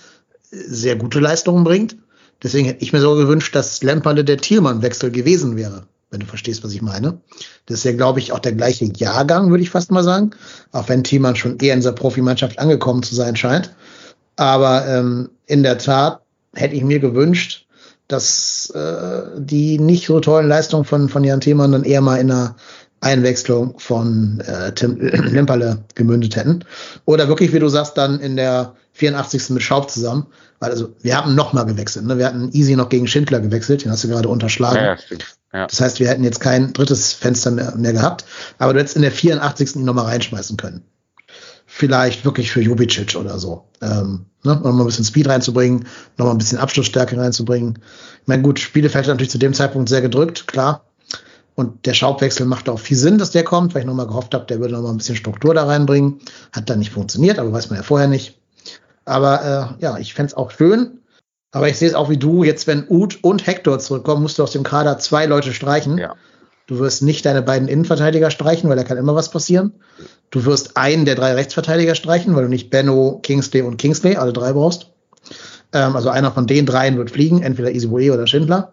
sehr 0.50 0.96
gute 0.96 1.20
Leistungen 1.20 1.64
bringt. 1.64 1.96
Deswegen 2.42 2.66
hätte 2.66 2.83
ich 2.83 2.92
mir 2.92 3.00
so 3.00 3.14
gewünscht, 3.14 3.54
dass 3.54 3.83
Lemperle 3.83 4.24
der 4.24 4.37
Thielmann-Wechsel 4.37 5.11
gewesen 5.11 5.57
wäre, 5.57 5.85
wenn 6.11 6.20
du 6.20 6.26
verstehst, 6.26 6.62
was 6.62 6.74
ich 6.74 6.83
meine. 6.83 7.18
Das 7.64 7.78
ist 7.78 7.85
ja, 7.85 7.92
glaube 7.92 8.18
ich, 8.18 8.33
auch 8.33 8.38
der 8.38 8.52
gleiche 8.52 8.85
Jahrgang, 8.85 9.48
würde 9.50 9.62
ich 9.62 9.70
fast 9.70 9.90
mal 9.90 10.04
sagen. 10.04 10.33
Auch 10.72 10.90
wenn 10.90 11.02
Thielmann 11.02 11.37
schon 11.37 11.59
eher 11.59 11.72
in 11.72 11.80
dieser 11.80 11.92
Profimannschaft 11.92 12.59
angekommen 12.59 13.02
zu 13.02 13.14
sein 13.14 13.37
scheint. 13.37 13.74
Aber 14.37 14.87
ähm, 14.87 15.31
in 15.47 15.62
der 15.62 15.79
Tat 15.79 16.20
hätte 16.55 16.75
ich 16.75 16.85
mir 16.85 17.01
gewünscht, 17.01 17.66
dass 18.09 18.70
äh, 18.75 19.23
die 19.38 19.79
nicht 19.79 20.07
so 20.07 20.20
tollen 20.20 20.49
Leistungen 20.49 20.85
von, 20.85 21.09
von 21.09 21.25
Jan 21.25 21.40
Thiemann 21.40 21.73
dann 21.73 21.85
eher 21.85 22.01
mal 22.01 22.16
in 22.16 22.31
einer 22.31 22.57
Einwechslung 23.01 23.79
von 23.79 24.40
äh, 24.40 24.73
Tim 24.73 24.99
Lemperle 25.01 25.85
gemündet 25.94 26.37
hätten. 26.37 26.64
Oder 27.05 27.29
wirklich, 27.29 27.53
wie 27.53 27.59
du 27.59 27.68
sagst, 27.68 27.97
dann 27.97 28.20
in 28.20 28.37
der 28.37 28.75
84. 28.92 29.51
mit 29.51 29.62
Schaub 29.62 29.90
zusammen. 29.90 30.27
Weil 30.61 30.70
also 30.70 30.94
wir 31.01 31.16
haben 31.16 31.35
noch 31.35 31.53
mal 31.53 31.64
gewechselt. 31.64 32.07
Ne? 32.07 32.18
Wir 32.18 32.27
hatten 32.27 32.51
Easy 32.53 32.77
noch 32.77 32.88
gegen 32.88 33.07
Schindler 33.07 33.40
gewechselt, 33.40 33.85
den 33.85 33.90
hast 33.90 34.05
du 34.05 34.09
gerade 34.09 34.29
unterschlagen. 34.29 34.77
Ja, 34.77 34.97
stimmt. 34.97 35.37
Ja. 35.53 35.66
Das 35.66 35.81
heißt, 35.81 36.01
wir 36.01 36.09
hätten 36.09 36.25
jetzt 36.25 36.40
kein 36.40 36.73
drittes 36.73 37.12
Fenster 37.12 37.51
mehr, 37.51 37.75
mehr 37.77 37.92
gehabt. 37.92 38.25
Aber 38.59 38.73
du 38.73 38.81
hättest 38.81 38.97
in 38.97 39.03
der 39.03 39.12
84. 39.12 39.77
ihn 39.77 39.85
noch 39.85 39.94
mal 39.94 40.05
reinschmeißen 40.05 40.57
können 40.57 40.85
vielleicht 41.76 42.24
wirklich 42.24 42.52
für 42.52 42.60
Jubicic 42.60 43.16
oder 43.16 43.37
so. 43.40 43.64
Ähm, 43.82 44.26
ne, 44.44 44.54
noch 44.54 44.62
mal 44.62 44.80
ein 44.80 44.87
bisschen 44.87 45.04
Speed 45.04 45.26
reinzubringen, 45.26 45.88
noch 46.16 46.26
mal 46.26 46.30
ein 46.30 46.38
bisschen 46.38 46.58
Abschlussstärke 46.58 47.18
reinzubringen. 47.18 47.80
Ich 48.22 48.28
meine, 48.28 48.42
gut, 48.42 48.60
Spielefeld 48.60 49.08
natürlich 49.08 49.32
zu 49.32 49.38
dem 49.38 49.54
Zeitpunkt 49.54 49.88
sehr 49.88 50.00
gedrückt, 50.00 50.46
klar. 50.46 50.84
Und 51.56 51.84
der 51.87 51.94
Schaubwechsel 51.94 52.46
macht 52.46 52.68
auch 52.68 52.78
viel 52.78 52.96
Sinn, 52.96 53.18
dass 53.18 53.32
der 53.32 53.42
kommt, 53.42 53.74
weil 53.74 53.80
ich 53.80 53.87
nochmal 53.88 54.06
gehofft 54.06 54.34
habe, 54.34 54.44
der 54.46 54.60
würde 54.60 54.74
nochmal 54.74 54.92
ein 54.92 54.98
bisschen 54.98 55.16
Struktur 55.16 55.52
da 55.52 55.64
reinbringen. 55.64 56.20
Hat 56.52 56.70
dann 56.70 56.78
nicht 56.78 56.92
funktioniert, 56.92 57.40
aber 57.40 57.52
weiß 57.52 57.70
man 57.70 57.78
ja 57.78 57.82
vorher 57.82 58.06
nicht. 58.06 58.38
Aber 59.04 59.76
äh, 59.80 59.82
ja, 59.82 59.98
ich 59.98 60.14
fände 60.14 60.37
auch 60.37 60.52
schön. 60.52 61.00
Aber 61.50 61.68
ich 61.68 61.76
sehe 61.76 61.88
es 61.88 61.94
auch 61.94 62.08
wie 62.08 62.18
du, 62.18 62.44
jetzt 62.44 62.68
wenn 62.68 62.87
Uth 62.88 63.18
und 63.22 63.48
Hector 63.48 63.80
zurückkommen, 63.80 64.22
musst 64.22 64.38
du 64.38 64.44
aus 64.44 64.52
dem 64.52 64.62
Kader 64.62 64.98
zwei 64.98 65.26
Leute 65.26 65.52
streichen. 65.52 65.98
Ja. 65.98 66.14
Du 66.66 66.78
wirst 66.78 67.02
nicht 67.02 67.26
deine 67.26 67.42
beiden 67.42 67.68
Innenverteidiger 67.68 68.30
streichen, 68.30 68.70
weil 68.70 68.76
da 68.76 68.84
kann 68.84 68.96
immer 68.96 69.14
was 69.16 69.30
passieren. 69.30 69.72
Du 70.30 70.44
wirst 70.44 70.76
einen 70.76 71.04
der 71.04 71.14
drei 71.14 71.34
Rechtsverteidiger 71.34 71.94
streichen, 71.94 72.34
weil 72.34 72.44
du 72.44 72.50
nicht 72.50 72.70
Benno, 72.70 73.20
Kingsley 73.22 73.62
und 73.62 73.76
Kingsley, 73.76 74.16
alle 74.16 74.32
drei 74.32 74.52
brauchst. 74.52 74.90
Ähm, 75.72 75.96
also 75.96 76.08
einer 76.08 76.32
von 76.32 76.46
den 76.46 76.66
dreien 76.66 76.96
wird 76.96 77.10
fliegen, 77.10 77.42
entweder 77.42 77.70
Isibue 77.70 78.12
oder 78.12 78.26
Schindler. 78.26 78.72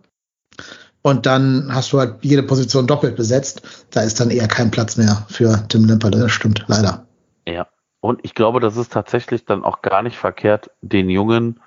Und 1.01 1.25
dann 1.25 1.73
hast 1.73 1.91
du 1.93 1.99
halt 1.99 2.15
jede 2.21 2.43
Position 2.43 2.85
doppelt 2.87 3.15
besetzt. 3.15 3.87
Da 3.89 4.01
ist 4.01 4.19
dann 4.19 4.29
eher 4.29 4.47
kein 4.47 4.69
Platz 4.69 4.97
mehr 4.97 5.25
für 5.29 5.65
Tim 5.67 5.85
Lemperle. 5.85 6.19
Das 6.19 6.31
stimmt, 6.31 6.63
leider. 6.67 7.07
Ja. 7.47 7.67
Und 8.01 8.19
ich 8.23 8.33
glaube, 8.33 8.59
das 8.59 8.77
ist 8.77 8.91
tatsächlich 8.91 9.45
dann 9.45 9.63
auch 9.63 9.81
gar 9.81 10.01
nicht 10.01 10.17
verkehrt, 10.17 10.71
den 10.81 11.09
jungen 11.09 11.59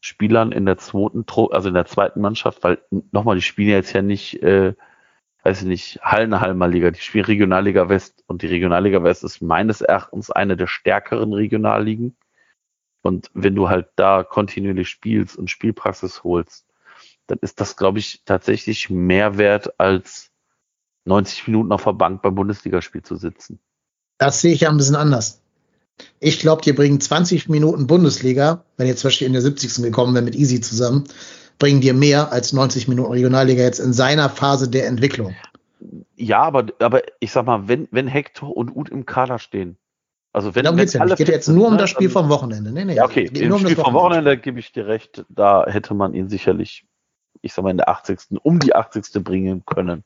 Spielern 0.00 0.50
in 0.52 0.64
der 0.64 0.78
zweiten, 0.78 1.24
also 1.50 1.68
in 1.68 1.74
der 1.74 1.86
zweiten 1.86 2.20
Mannschaft, 2.20 2.62
weil 2.62 2.78
nochmal, 3.12 3.36
die 3.36 3.42
spielen 3.42 3.68
jetzt 3.68 3.92
ja 3.92 4.00
nicht, 4.00 4.42
äh, 4.42 4.74
weiß 5.42 5.62
ich 5.62 5.66
nicht, 5.66 6.00
Hallenhalmer-Liga, 6.02 6.90
die 6.90 7.00
spielen 7.00 7.24
Regionalliga 7.24 7.88
West 7.88 8.24
und 8.26 8.42
die 8.42 8.46
Regionalliga 8.46 9.02
West 9.02 9.24
ist 9.24 9.40
meines 9.40 9.80
Erachtens 9.80 10.30
eine 10.30 10.56
der 10.56 10.66
stärkeren 10.66 11.32
Regionalligen. 11.32 12.16
Und 13.02 13.30
wenn 13.32 13.54
du 13.54 13.68
halt 13.68 13.88
da 13.96 14.22
kontinuierlich 14.22 14.88
spielst 14.88 15.36
und 15.36 15.50
Spielpraxis 15.50 16.22
holst, 16.22 16.66
dann 17.26 17.38
ist 17.40 17.60
das, 17.60 17.76
glaube 17.76 17.98
ich, 17.98 18.22
tatsächlich 18.24 18.90
mehr 18.90 19.38
wert, 19.38 19.78
als 19.80 20.30
90 21.06 21.46
Minuten 21.46 21.72
auf 21.72 21.84
der 21.84 21.92
Bank 21.92 22.20
beim 22.22 22.34
Bundesligaspiel 22.34 23.02
zu 23.02 23.16
sitzen. 23.16 23.60
Das 24.18 24.40
sehe 24.40 24.52
ich 24.52 24.60
ja 24.60 24.68
ein 24.68 24.76
bisschen 24.76 24.96
anders. 24.96 25.40
Ich 26.18 26.40
glaube, 26.40 26.62
die 26.62 26.72
bringen 26.72 27.00
20 27.00 27.48
Minuten 27.48 27.86
Bundesliga, 27.86 28.64
wenn 28.76 28.86
ihr 28.86 28.96
zum 28.96 29.08
Beispiel 29.08 29.26
in 29.26 29.32
der 29.32 29.42
70. 29.42 29.82
gekommen 29.82 30.14
wäre 30.14 30.24
mit 30.24 30.34
Easy 30.34 30.60
zusammen, 30.60 31.04
bringen 31.60 31.80
dir 31.80 31.94
mehr 31.94 32.32
als 32.32 32.52
90 32.52 32.88
Minuten 32.88 33.12
Regionalliga 33.12 33.62
jetzt 33.62 33.78
in 33.78 33.92
seiner 33.92 34.28
Phase 34.28 34.68
der 34.68 34.88
Entwicklung. 34.88 35.36
Ja, 36.16 36.40
aber, 36.42 36.66
aber 36.80 37.02
ich 37.20 37.30
sag 37.30 37.46
mal, 37.46 37.68
wenn, 37.68 37.86
wenn 37.92 38.08
Hector 38.08 38.56
und 38.56 38.74
Ud 38.74 38.88
im 38.88 39.06
Kader 39.06 39.38
stehen, 39.38 39.78
also 40.32 40.54
wenn, 40.54 40.64
Darum 40.64 40.78
wenn 40.78 40.84
geht's 40.84 40.94
ja 40.94 41.04
nicht. 41.04 41.12
Es 41.12 41.18
geht 41.18 41.28
jetzt 41.28 41.48
nur 41.48 41.68
um 41.68 41.78
das 41.78 41.90
Spiel 41.90 42.10
vom 42.10 42.28
Wochenende. 42.28 42.72
Nee, 42.72 42.84
nee, 42.84 42.94
ja, 42.94 43.04
okay, 43.04 43.30
im 43.32 43.52
um 43.52 43.60
Spiel 43.60 43.76
vom 43.76 43.94
Wochenende 43.94 44.36
gebe 44.36 44.58
ich 44.58 44.72
dir 44.72 44.86
recht, 44.86 45.24
da 45.28 45.66
hätte 45.66 45.94
man 45.94 46.14
ihn 46.14 46.28
sicherlich, 46.28 46.86
ich 47.42 47.52
sag 47.52 47.62
mal, 47.62 47.70
in 47.70 47.76
der 47.76 47.88
80. 47.88 48.40
um 48.42 48.58
die 48.58 48.74
80. 48.74 49.22
bringen 49.22 49.64
können. 49.64 50.04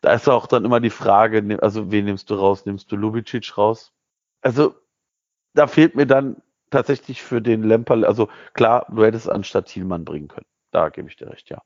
Da 0.00 0.14
ist 0.14 0.28
auch 0.28 0.46
dann 0.46 0.64
immer 0.64 0.80
die 0.80 0.90
Frage, 0.90 1.58
also 1.60 1.90
wen 1.90 2.06
nimmst 2.06 2.30
du 2.30 2.34
raus? 2.34 2.64
Nimmst 2.64 2.90
du 2.90 2.96
Lubicic 2.96 3.58
raus? 3.58 3.92
Also 4.40 4.74
da 5.52 5.66
fehlt 5.66 5.94
mir 5.94 6.06
dann 6.06 6.36
tatsächlich 6.70 7.22
für 7.22 7.40
den 7.42 7.62
Lemper, 7.62 8.06
also 8.06 8.28
klar, 8.54 8.86
du 8.94 9.04
hättest 9.04 9.28
anstatt 9.28 9.66
Thielmann 9.66 10.04
bringen 10.04 10.28
können. 10.28 10.46
Da 10.72 10.88
gebe 10.88 11.08
ich 11.08 11.16
dir 11.16 11.28
recht, 11.28 11.50
ja. 11.50 11.62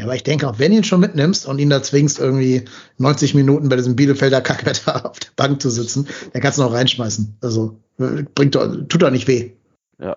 Ja, 0.00 0.06
aber 0.06 0.14
ich 0.14 0.22
denke 0.22 0.48
auch, 0.48 0.58
wenn 0.58 0.72
du 0.72 0.78
ihn 0.78 0.84
schon 0.84 1.00
mitnimmst 1.00 1.46
und 1.46 1.58
ihn 1.58 1.68
da 1.68 1.82
zwingst, 1.82 2.18
irgendwie 2.18 2.64
90 2.96 3.34
Minuten 3.34 3.68
bei 3.68 3.76
diesem 3.76 3.96
Bielefelder 3.96 4.40
Kackwetter 4.40 5.04
auf 5.10 5.18
der 5.18 5.28
Bank 5.36 5.60
zu 5.60 5.68
sitzen, 5.68 6.08
dann 6.32 6.40
kannst 6.40 6.58
du 6.58 6.62
noch 6.62 6.72
reinschmeißen. 6.72 7.36
Also 7.42 7.78
bringt 7.98 8.54
doch, 8.54 8.66
tut 8.88 9.02
doch 9.02 9.10
nicht 9.10 9.28
weh. 9.28 9.52
Ja. 9.98 10.16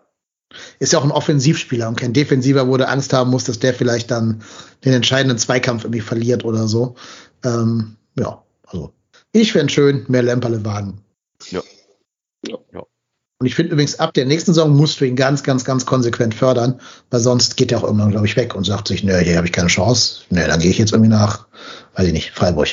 Ist 0.79 0.93
ja 0.93 0.99
auch 0.99 1.03
ein 1.03 1.11
Offensivspieler 1.11 1.89
und 1.89 1.99
kein 1.99 2.13
Defensiver, 2.13 2.69
wo 2.69 2.77
du 2.77 2.87
Angst 2.87 3.11
haben 3.11 3.29
musst, 3.29 3.49
dass 3.49 3.59
der 3.59 3.73
vielleicht 3.73 4.09
dann 4.09 4.41
den 4.85 4.93
entscheidenden 4.93 5.37
Zweikampf 5.37 5.83
irgendwie 5.83 5.99
verliert 5.99 6.45
oder 6.45 6.67
so. 6.67 6.95
Ähm, 7.43 7.97
ja, 8.17 8.41
also 8.65 8.93
ich 9.33 9.51
fände 9.51 9.73
schön, 9.73 10.05
mehr 10.07 10.23
Lemperle 10.23 10.63
wagen. 10.63 11.01
Ja. 11.49 11.61
Ja. 12.47 12.57
ja. 12.71 12.83
Und 13.43 13.47
ich 13.47 13.55
finde 13.55 13.73
übrigens, 13.73 13.99
ab 13.99 14.13
der 14.13 14.25
nächsten 14.25 14.53
Saison 14.53 14.73
musst 14.73 15.01
du 15.01 15.05
ihn 15.05 15.17
ganz, 15.17 15.43
ganz, 15.43 15.65
ganz 15.65 15.85
konsequent 15.85 16.33
fördern, 16.33 16.79
weil 17.09 17.19
sonst 17.19 17.57
geht 17.57 17.73
er 17.73 17.79
auch 17.79 17.83
irgendwann, 17.83 18.11
glaube 18.11 18.25
ich, 18.25 18.37
weg 18.37 18.55
und 18.55 18.63
sagt 18.63 18.87
sich, 18.87 19.03
nö, 19.03 19.17
hier 19.17 19.35
habe 19.35 19.45
ich 19.45 19.51
keine 19.51 19.67
Chance. 19.67 20.21
Nö, 20.29 20.47
dann 20.47 20.61
gehe 20.61 20.71
ich 20.71 20.77
jetzt 20.77 20.93
irgendwie 20.93 21.09
nach, 21.09 21.45
weiß 21.95 22.07
ich 22.07 22.13
nicht, 22.13 22.31
Freiburg. 22.31 22.69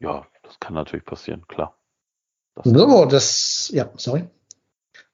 Ja, 0.00 0.26
das 0.42 0.58
kann 0.58 0.74
natürlich 0.74 1.04
passieren, 1.04 1.46
klar. 1.46 1.76
Das 2.56 2.64
so, 2.66 3.04
das, 3.04 3.70
ja, 3.72 3.88
sorry. 3.94 4.24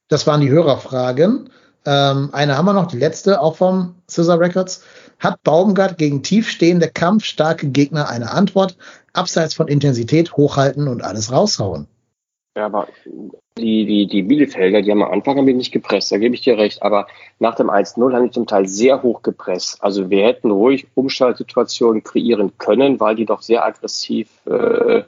Das 0.09 0.27
waren 0.27 0.40
die 0.40 0.49
Hörerfragen. 0.49 1.51
Ähm, 1.85 2.31
eine 2.33 2.57
haben 2.57 2.64
wir 2.64 2.73
noch, 2.73 2.87
die 2.87 2.97
letzte, 2.97 3.38
auch 3.43 3.57
vom 3.57 3.97
Scissor 4.09 4.40
Records. 4.40 4.83
Hat 5.19 5.43
Baumgart 5.43 5.99
gegen 5.99 6.23
tiefstehende, 6.23 6.88
kampfstarke 6.88 7.69
Gegner 7.69 8.09
eine 8.09 8.31
Antwort, 8.31 8.79
abseits 9.12 9.53
von 9.53 9.69
Intensität 9.69 10.38
hochhalten 10.38 10.88
und 10.88 11.05
alles 11.05 11.31
raushauen? 11.31 11.87
Ja, 12.57 12.64
aber 12.64 12.88
die, 13.61 13.87
die, 13.87 14.07
die 14.07 14.23
Bielefelder, 14.23 14.83
die 14.83 14.90
haben 14.90 15.03
am 15.03 15.12
Anfang 15.12 15.38
ein 15.38 15.44
nicht 15.44 15.73
gepresst, 15.73 16.11
da 16.11 16.18
gebe 16.18 16.35
ich 16.35 16.40
dir 16.40 16.59
recht. 16.59 16.83
Aber 16.83 17.07
nach 17.38 17.55
dem 17.55 17.70
1-0 17.70 18.12
haben 18.12 18.25
die 18.25 18.31
zum 18.31 18.46
Teil 18.46 18.66
sehr 18.66 19.03
hoch 19.03 19.23
gepresst. 19.23 19.83
Also 19.83 20.11
wir 20.11 20.25
hätten 20.25 20.51
ruhig 20.51 20.87
Umschaltsituationen 20.94 22.03
kreieren 22.03 22.53
können, 22.59 22.99
weil 22.99 23.14
die 23.14 23.27
doch 23.27 23.42
sehr 23.42 23.64
aggressiv 23.64 24.29
äh, 24.46 25.03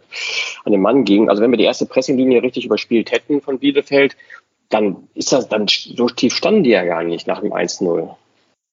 an 0.64 0.72
den 0.72 0.80
Mann 0.80 1.04
gingen. 1.04 1.28
Also 1.28 1.42
wenn 1.42 1.50
wir 1.50 1.58
die 1.58 1.64
erste 1.64 1.86
Pressinglinie 1.86 2.42
richtig 2.42 2.66
überspielt 2.66 3.10
hätten 3.10 3.40
von 3.40 3.58
Bielefeld, 3.58 4.16
dann 4.68 5.08
ist 5.14 5.32
das, 5.32 5.48
dann 5.48 5.66
so 5.68 6.06
tief 6.08 6.34
standen 6.34 6.64
die 6.64 6.70
ja 6.70 6.84
gar 6.84 7.02
nicht 7.02 7.26
nach 7.26 7.40
dem 7.40 7.52
1-0. 7.52 8.08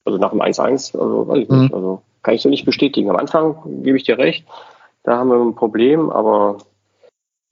Also 0.05 0.17
nach 0.17 0.31
dem 0.31 0.41
1-1, 0.41 0.97
also 0.97 1.27
weiß 1.27 1.39
ich 1.39 1.49
nicht. 1.49 1.71
Mhm. 1.71 1.75
Also 1.75 2.01
kann 2.23 2.35
ich 2.35 2.41
so 2.41 2.49
nicht 2.49 2.65
bestätigen. 2.65 3.09
Am 3.09 3.15
Anfang 3.15 3.83
gebe 3.83 3.97
ich 3.97 4.03
dir 4.03 4.17
recht, 4.17 4.45
da 5.03 5.17
haben 5.17 5.29
wir 5.29 5.39
ein 5.39 5.55
Problem, 5.55 6.09
aber 6.09 6.57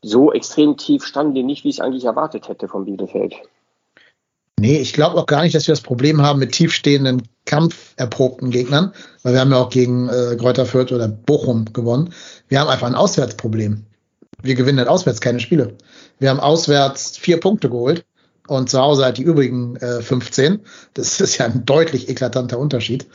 so 0.01 0.31
extrem 0.31 0.77
tief 0.77 1.05
standen 1.05 1.33
die 1.33 1.43
nicht, 1.43 1.63
wie 1.63 1.69
ich 1.69 1.77
es 1.77 1.81
eigentlich 1.81 2.05
erwartet 2.05 2.47
hätte 2.47 2.67
von 2.67 2.85
Bielefeld. 2.85 3.35
Nee, 4.59 4.79
ich 4.79 4.93
glaube 4.93 5.17
auch 5.17 5.27
gar 5.27 5.43
nicht, 5.43 5.53
dass 5.53 5.67
wir 5.67 5.73
das 5.73 5.81
Problem 5.81 6.21
haben 6.21 6.39
mit 6.39 6.51
tiefstehenden, 6.51 7.21
kampferprobten 7.45 8.49
Gegnern, 8.49 8.91
weil 9.21 9.33
wir 9.33 9.39
haben 9.39 9.51
ja 9.51 9.57
auch 9.57 9.69
gegen 9.69 10.09
äh, 10.09 10.35
Kräuter 10.35 10.65
Fürth 10.65 10.91
oder 10.91 11.07
Bochum 11.07 11.65
gewonnen. 11.73 12.13
Wir 12.47 12.59
haben 12.59 12.67
einfach 12.67 12.87
ein 12.87 12.95
Auswärtsproblem. 12.95 13.85
Wir 14.41 14.55
gewinnen 14.55 14.79
halt 14.79 14.89
auswärts 14.89 15.21
keine 15.21 15.39
Spiele. 15.39 15.75
Wir 16.19 16.31
haben 16.31 16.39
auswärts 16.39 17.17
vier 17.17 17.39
Punkte 17.39 17.69
geholt 17.69 18.05
und 18.47 18.69
zu 18.69 18.79
Hause 18.79 19.03
halt 19.03 19.17
die 19.17 19.23
übrigen 19.23 19.75
äh, 19.75 20.01
15. 20.01 20.59
Das 20.95 21.21
ist 21.21 21.37
ja 21.37 21.45
ein 21.45 21.65
deutlich 21.65 22.09
eklatanter 22.09 22.57
Unterschied. 22.57 23.05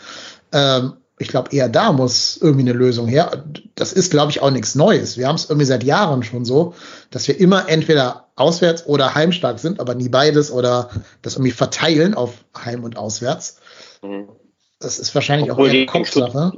Ähm, 0.52 0.94
ich 1.22 1.28
glaube, 1.28 1.54
eher 1.54 1.68
da 1.68 1.92
muss 1.92 2.38
irgendwie 2.40 2.62
eine 2.62 2.72
Lösung 2.72 3.08
her. 3.08 3.44
Das 3.74 3.92
ist, 3.92 4.10
glaube 4.10 4.30
ich, 4.30 4.42
auch 4.42 4.50
nichts 4.50 4.74
Neues. 4.74 5.16
Wir 5.16 5.28
haben 5.28 5.36
es 5.36 5.48
irgendwie 5.48 5.66
seit 5.66 5.84
Jahren 5.84 6.22
schon 6.22 6.44
so, 6.44 6.74
dass 7.10 7.26
wir 7.28 7.40
immer 7.40 7.68
entweder 7.68 8.28
auswärts 8.36 8.86
oder 8.86 9.14
heimstark 9.14 9.58
sind, 9.58 9.80
aber 9.80 9.94
nie 9.94 10.08
beides 10.08 10.50
oder 10.50 10.90
das 11.22 11.36
irgendwie 11.36 11.52
verteilen 11.52 12.14
auf 12.14 12.44
Heim 12.56 12.84
und 12.84 12.96
Auswärts. 12.96 13.60
Mhm. 14.02 14.28
Das 14.80 14.98
ist 14.98 15.14
wahrscheinlich 15.14 15.50
Obwohl 15.50 15.70
auch 15.70 15.74
eher 15.74 15.86
Kopfsache. 15.86 16.52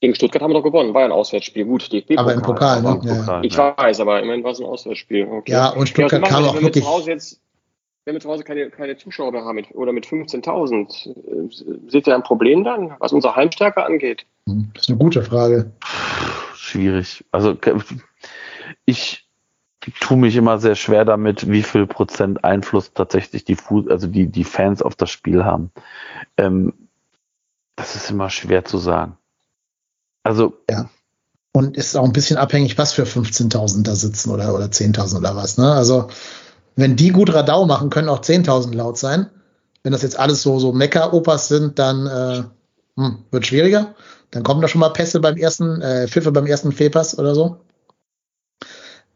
Gegen 0.00 0.14
Stuttgart 0.14 0.42
haben 0.42 0.50
wir 0.50 0.54
doch 0.54 0.64
gewonnen, 0.64 0.94
war 0.94 1.04
ein 1.04 1.12
Auswärtsspiel. 1.12 1.66
Gut, 1.66 1.92
DFB 1.92 2.16
aber 2.16 2.32
im 2.32 2.40
Pokal, 2.40 2.80
ne? 2.80 3.00
Ja. 3.04 3.40
Ich 3.42 3.56
weiß, 3.56 4.00
aber 4.00 4.22
immerhin 4.22 4.42
war 4.42 4.52
es 4.52 4.60
ein 4.60 4.64
Auswärtsspiel. 4.64 5.28
Okay. 5.30 5.52
Ja, 5.52 5.68
und 5.70 5.88
Stuttgart 5.88 6.22
ja, 6.22 6.28
kam 6.28 6.44
auch 6.44 6.60
wirklich. 6.60 6.84
Jetzt, 7.04 7.40
wenn 8.04 8.14
wir 8.14 8.20
zu 8.20 8.28
Hause 8.28 8.44
keine, 8.44 8.70
keine 8.70 8.96
Zuschauer 8.96 9.32
mehr 9.32 9.44
haben 9.44 9.56
mit, 9.56 9.74
oder 9.74 9.92
mit 9.92 10.06
15.000, 10.06 11.08
äh, 11.08 11.90
seht 11.90 12.06
ihr 12.06 12.14
ein 12.14 12.22
Problem 12.22 12.64
dann, 12.64 12.94
was 12.98 13.12
unsere 13.12 13.36
Heimstärke 13.36 13.84
angeht? 13.84 14.26
Hm, 14.46 14.70
das 14.74 14.84
ist 14.84 14.88
eine 14.88 14.98
gute 14.98 15.22
Frage. 15.22 15.72
Schwierig. 16.54 17.24
Also 17.30 17.56
ich 18.84 19.26
tue 20.00 20.16
mich 20.16 20.36
immer 20.36 20.58
sehr 20.58 20.74
schwer 20.74 21.04
damit, 21.04 21.50
wie 21.50 21.62
viel 21.62 21.86
Prozent 21.86 22.44
Einfluss 22.44 22.92
tatsächlich 22.92 23.44
die, 23.44 23.56
Fuß 23.56 23.88
also 23.88 24.06
die, 24.06 24.26
die 24.26 24.44
Fans 24.44 24.82
auf 24.82 24.94
das 24.94 25.10
Spiel 25.10 25.44
haben. 25.44 25.70
Ähm, 26.36 26.72
das 27.76 27.96
ist 27.96 28.10
immer 28.10 28.30
schwer 28.30 28.64
zu 28.64 28.78
sagen. 28.78 29.16
Also 30.22 30.58
ja. 30.68 30.90
Und 31.52 31.76
ist 31.76 31.96
auch 31.96 32.04
ein 32.04 32.12
bisschen 32.12 32.36
abhängig, 32.36 32.78
was 32.78 32.92
für 32.92 33.02
15.000 33.02 33.82
da 33.82 33.96
sitzen 33.96 34.30
oder, 34.30 34.54
oder 34.54 34.66
10.000 34.66 35.18
oder 35.18 35.34
was. 35.34 35.58
Ne? 35.58 35.72
Also 35.72 36.08
wenn 36.76 36.96
die 36.96 37.10
gut 37.10 37.32
Radau 37.32 37.66
machen, 37.66 37.90
können 37.90 38.08
auch 38.08 38.20
10.000 38.20 38.74
laut 38.74 38.98
sein. 38.98 39.26
Wenn 39.82 39.92
das 39.92 40.02
jetzt 40.02 40.18
alles 40.18 40.42
so, 40.42 40.58
so 40.58 40.72
Mecker-Opas 40.72 41.48
sind, 41.48 41.78
dann 41.78 42.06
äh, 42.06 42.42
hm, 42.96 43.24
wird 43.30 43.46
schwieriger. 43.46 43.94
Dann 44.30 44.42
kommen 44.42 44.60
da 44.60 44.68
schon 44.68 44.80
mal 44.80 44.90
Pässe 44.90 45.20
beim 45.20 45.36
ersten, 45.36 45.80
äh, 45.80 46.06
Pfiffe 46.06 46.32
beim 46.32 46.46
ersten 46.46 46.72
Fehlpass 46.72 47.18
oder 47.18 47.34
so. 47.34 47.60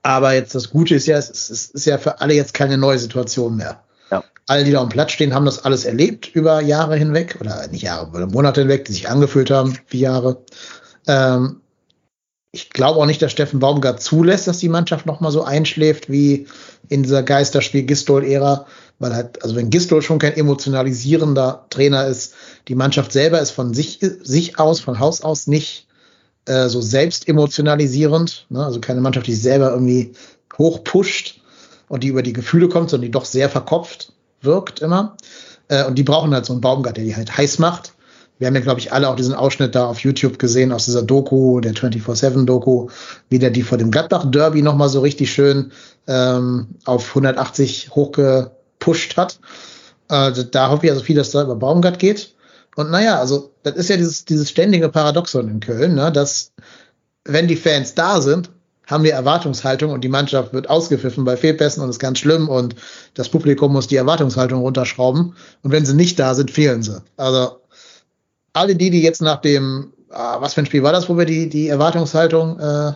Aber 0.02 0.34
jetzt 0.34 0.54
das 0.54 0.70
Gute 0.70 0.94
ist 0.94 1.06
ja, 1.06 1.16
es 1.16 1.30
ist, 1.30 1.50
es 1.50 1.70
ist 1.70 1.86
ja 1.86 1.98
für 1.98 2.20
alle 2.20 2.34
jetzt 2.34 2.52
keine 2.52 2.76
neue 2.76 2.98
Situation 2.98 3.56
mehr. 3.56 3.82
Ja. 4.10 4.22
Alle, 4.46 4.64
die 4.64 4.72
da 4.72 4.80
am 4.80 4.90
Platz 4.90 5.12
stehen, 5.12 5.34
haben 5.34 5.46
das 5.46 5.64
alles 5.64 5.86
erlebt 5.86 6.28
über 6.34 6.60
Jahre 6.60 6.96
hinweg, 6.96 7.38
oder 7.40 7.66
nicht 7.68 7.82
Jahre, 7.82 8.10
oder 8.10 8.26
Monate 8.26 8.60
hinweg, 8.60 8.84
die 8.84 8.92
sich 8.92 9.08
angefühlt 9.08 9.50
haben 9.50 9.78
wie 9.88 10.00
Jahre. 10.00 10.42
Ähm, 11.06 11.60
ich 12.52 12.70
glaube 12.70 13.00
auch 13.00 13.06
nicht, 13.06 13.22
dass 13.22 13.32
Steffen 13.32 13.60
Baumgart 13.60 14.02
zulässt, 14.02 14.46
dass 14.46 14.58
die 14.58 14.68
Mannschaft 14.68 15.06
nochmal 15.06 15.32
so 15.32 15.42
einschläft 15.42 16.10
wie 16.10 16.46
in 16.88 17.02
dieser 17.02 17.22
Geisterspiel-Gistol-Ära. 17.22 18.66
Weil 18.98 19.14
halt, 19.14 19.42
also 19.42 19.56
wenn 19.56 19.70
Gistol 19.70 20.02
schon 20.02 20.18
kein 20.18 20.36
emotionalisierender 20.36 21.66
Trainer 21.70 22.06
ist, 22.06 22.34
die 22.68 22.76
Mannschaft 22.76 23.12
selber 23.12 23.40
ist 23.40 23.50
von 23.50 23.74
sich, 23.74 23.98
sich 24.00 24.58
aus, 24.58 24.80
von 24.80 25.00
Haus 25.00 25.22
aus 25.22 25.46
nicht 25.46 25.88
äh, 26.46 26.68
so 26.68 26.80
selbst 26.80 27.28
emotionalisierend. 27.28 28.46
Ne? 28.50 28.64
Also 28.64 28.80
keine 28.80 29.00
Mannschaft, 29.00 29.26
die 29.26 29.34
sich 29.34 29.42
selber 29.42 29.70
irgendwie 29.70 30.12
hochpusht 30.56 31.40
und 31.88 32.04
die 32.04 32.08
über 32.08 32.22
die 32.22 32.32
Gefühle 32.32 32.68
kommt, 32.68 32.90
sondern 32.90 33.06
die 33.06 33.10
doch 33.10 33.24
sehr 33.24 33.50
verkopft 33.50 34.12
wirkt 34.42 34.80
immer. 34.80 35.16
Äh, 35.68 35.84
und 35.84 35.96
die 35.96 36.04
brauchen 36.04 36.32
halt 36.32 36.46
so 36.46 36.52
einen 36.52 36.60
Baumgart, 36.60 36.96
der 36.96 37.04
die 37.04 37.16
halt 37.16 37.36
heiß 37.36 37.58
macht 37.58 37.93
wir 38.38 38.48
haben 38.48 38.54
ja, 38.54 38.60
glaube 38.60 38.80
ich, 38.80 38.92
alle 38.92 39.08
auch 39.08 39.16
diesen 39.16 39.34
Ausschnitt 39.34 39.74
da 39.74 39.86
auf 39.86 40.00
YouTube 40.00 40.38
gesehen 40.38 40.72
aus 40.72 40.86
dieser 40.86 41.02
Doku, 41.02 41.60
der 41.60 41.74
24-7-Doku, 41.74 42.88
wie 43.28 43.38
der 43.38 43.50
die 43.50 43.62
vor 43.62 43.78
dem 43.78 43.90
Gladbach-Derby 43.90 44.62
nochmal 44.62 44.88
so 44.88 45.00
richtig 45.00 45.32
schön 45.32 45.70
ähm, 46.06 46.66
auf 46.84 47.10
180 47.10 47.90
hochgepusht 47.94 49.16
hat. 49.16 49.38
Also 50.08 50.42
da 50.42 50.70
hoffe 50.70 50.86
ich 50.86 50.92
also 50.92 51.04
viel, 51.04 51.16
dass 51.16 51.30
da 51.30 51.42
über 51.42 51.56
Baumgart 51.56 51.98
geht. 51.98 52.34
Und 52.76 52.90
naja, 52.90 53.20
also 53.20 53.52
das 53.62 53.76
ist 53.76 53.88
ja 53.88 53.96
dieses, 53.96 54.24
dieses 54.24 54.50
ständige 54.50 54.88
Paradoxon 54.88 55.48
in 55.48 55.60
Köln, 55.60 55.94
ne, 55.94 56.10
dass 56.10 56.52
wenn 57.24 57.46
die 57.46 57.56
Fans 57.56 57.94
da 57.94 58.20
sind, 58.20 58.50
haben 58.86 59.04
wir 59.04 59.14
Erwartungshaltung 59.14 59.92
und 59.92 60.02
die 60.02 60.08
Mannschaft 60.08 60.52
wird 60.52 60.68
ausgepfiffen 60.68 61.24
bei 61.24 61.36
Fehlpässen 61.36 61.82
und 61.82 61.88
ist 61.88 61.98
ganz 61.98 62.18
schlimm 62.18 62.48
und 62.48 62.76
das 63.14 63.30
Publikum 63.30 63.72
muss 63.72 63.86
die 63.86 63.96
Erwartungshaltung 63.96 64.60
runterschrauben. 64.60 65.34
Und 65.62 65.70
wenn 65.70 65.86
sie 65.86 65.94
nicht 65.94 66.18
da 66.18 66.34
sind, 66.34 66.50
fehlen 66.50 66.82
sie. 66.82 67.02
Also 67.16 67.60
alle 68.54 68.74
die, 68.76 68.88
die 68.88 69.02
jetzt 69.02 69.20
nach 69.20 69.40
dem, 69.42 69.92
ah, 70.10 70.40
was 70.40 70.54
für 70.54 70.62
ein 70.62 70.66
Spiel 70.66 70.82
war 70.82 70.92
das, 70.92 71.08
wo 71.10 71.18
wir 71.18 71.26
die, 71.26 71.50
die 71.50 71.68
Erwartungshaltung, 71.68 72.58
äh, 72.58 72.92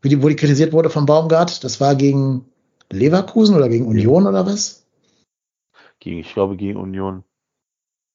wie 0.00 0.08
die, 0.08 0.22
wo 0.22 0.28
die 0.28 0.36
kritisiert 0.36 0.72
wurde 0.72 0.88
von 0.88 1.04
Baumgart, 1.04 1.62
das 1.62 1.80
war 1.80 1.94
gegen 1.94 2.46
Leverkusen 2.90 3.56
oder 3.56 3.68
gegen 3.68 3.86
Union 3.86 4.26
oder 4.26 4.46
was? 4.46 4.86
Gegen, 6.00 6.18
ich 6.18 6.32
glaube, 6.32 6.56
gegen 6.56 6.78
Union. 6.78 7.24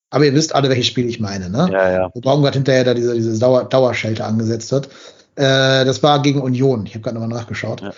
Aber 0.09 0.25
ihr 0.25 0.33
wisst 0.33 0.55
alle, 0.55 0.69
welches 0.69 0.87
Spiel 0.87 1.07
ich 1.07 1.19
meine, 1.19 1.49
ne? 1.49 1.69
Ja, 1.71 1.91
ja. 1.91 2.11
Wo 2.13 2.21
Baumgart 2.21 2.55
hinterher 2.55 2.83
da 2.83 2.93
diese, 2.93 3.13
diese 3.13 3.37
Dauer, 3.37 3.65
Dauerschelte 3.65 4.25
angesetzt 4.25 4.71
hat. 4.71 4.87
Äh, 5.35 5.85
das 5.85 6.01
war 6.01 6.21
gegen 6.21 6.41
Union. 6.41 6.85
Ich 6.85 6.95
habe 6.95 7.03
gerade 7.03 7.19
nochmal 7.19 7.37
nachgeschaut. 7.37 7.81
Ja. 7.81 7.93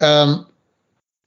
Ähm, 0.00 0.44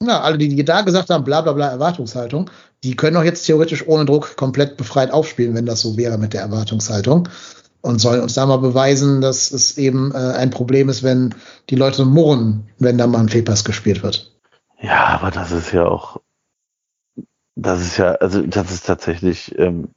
na, 0.00 0.22
alle, 0.22 0.38
die, 0.38 0.64
da 0.64 0.80
gesagt 0.80 1.10
haben, 1.10 1.24
bla 1.24 1.42
bla 1.42 1.52
bla, 1.52 1.68
Erwartungshaltung, 1.68 2.50
die 2.82 2.96
können 2.96 3.16
auch 3.16 3.22
jetzt 3.22 3.44
theoretisch 3.44 3.86
ohne 3.86 4.06
Druck 4.06 4.36
komplett 4.36 4.76
befreit 4.76 5.12
aufspielen, 5.12 5.54
wenn 5.54 5.66
das 5.66 5.82
so 5.82 5.96
wäre 5.96 6.18
mit 6.18 6.32
der 6.32 6.40
Erwartungshaltung. 6.40 7.28
Und 7.82 7.98
sollen 7.98 8.20
uns 8.20 8.34
da 8.34 8.44
mal 8.44 8.58
beweisen, 8.58 9.22
dass 9.22 9.50
es 9.50 9.78
eben 9.78 10.12
äh, 10.12 10.18
ein 10.18 10.50
Problem 10.50 10.90
ist, 10.90 11.02
wenn 11.02 11.34
die 11.70 11.76
Leute 11.76 12.04
murren, 12.04 12.68
wenn 12.78 12.98
da 12.98 13.06
mal 13.06 13.20
ein 13.20 13.30
Fehlpass 13.30 13.64
gespielt 13.64 14.02
wird. 14.02 14.30
Ja, 14.82 15.06
aber 15.06 15.30
das 15.30 15.50
ist 15.50 15.72
ja 15.72 15.86
auch, 15.86 16.20
das 17.54 17.80
ist 17.80 17.96
ja, 17.96 18.12
also 18.12 18.42
das 18.42 18.70
ist 18.70 18.86
tatsächlich 18.86 19.58
ähm, 19.58 19.88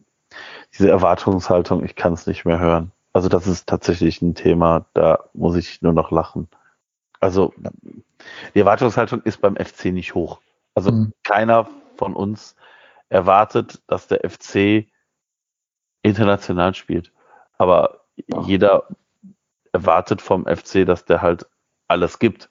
diese 0.73 0.89
Erwartungshaltung, 0.89 1.83
ich 1.83 1.95
kann 1.95 2.13
es 2.13 2.25
nicht 2.25 2.45
mehr 2.45 2.59
hören. 2.59 2.91
Also 3.11 3.27
das 3.27 3.47
ist 3.47 3.67
tatsächlich 3.67 4.21
ein 4.21 4.33
Thema, 4.33 4.85
da 4.93 5.19
muss 5.33 5.55
ich 5.55 5.81
nur 5.81 5.93
noch 5.93 6.09
lachen. 6.09 6.47
Also 7.23 7.53
die 8.53 8.59
Erwartungshaltung 8.59 9.21
ist 9.21 9.39
beim 9.39 9.55
FC 9.55 9.85
nicht 9.85 10.13
hoch. 10.13 10.41
Also 10.75 10.91
Mhm. 10.91 11.13
keiner 11.23 11.69
von 11.95 12.15
uns 12.15 12.57
erwartet, 13.07 13.81
dass 13.87 14.07
der 14.07 14.29
FC 14.29 14.89
international 16.01 16.73
spielt. 16.73 17.13
Aber 17.57 18.01
jeder 18.43 18.89
erwartet 19.71 20.21
vom 20.21 20.45
FC, 20.45 20.85
dass 20.85 21.05
der 21.05 21.21
halt 21.21 21.47
alles 21.87 22.19
gibt. 22.19 22.49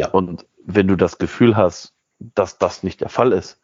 Ja. 0.00 0.08
Und 0.08 0.44
wenn 0.64 0.88
du 0.88 0.96
das 0.96 1.18
Gefühl 1.18 1.56
hast, 1.56 1.94
dass 2.18 2.58
das 2.58 2.82
nicht 2.82 3.02
der 3.02 3.10
Fall 3.10 3.32
ist, 3.32 3.60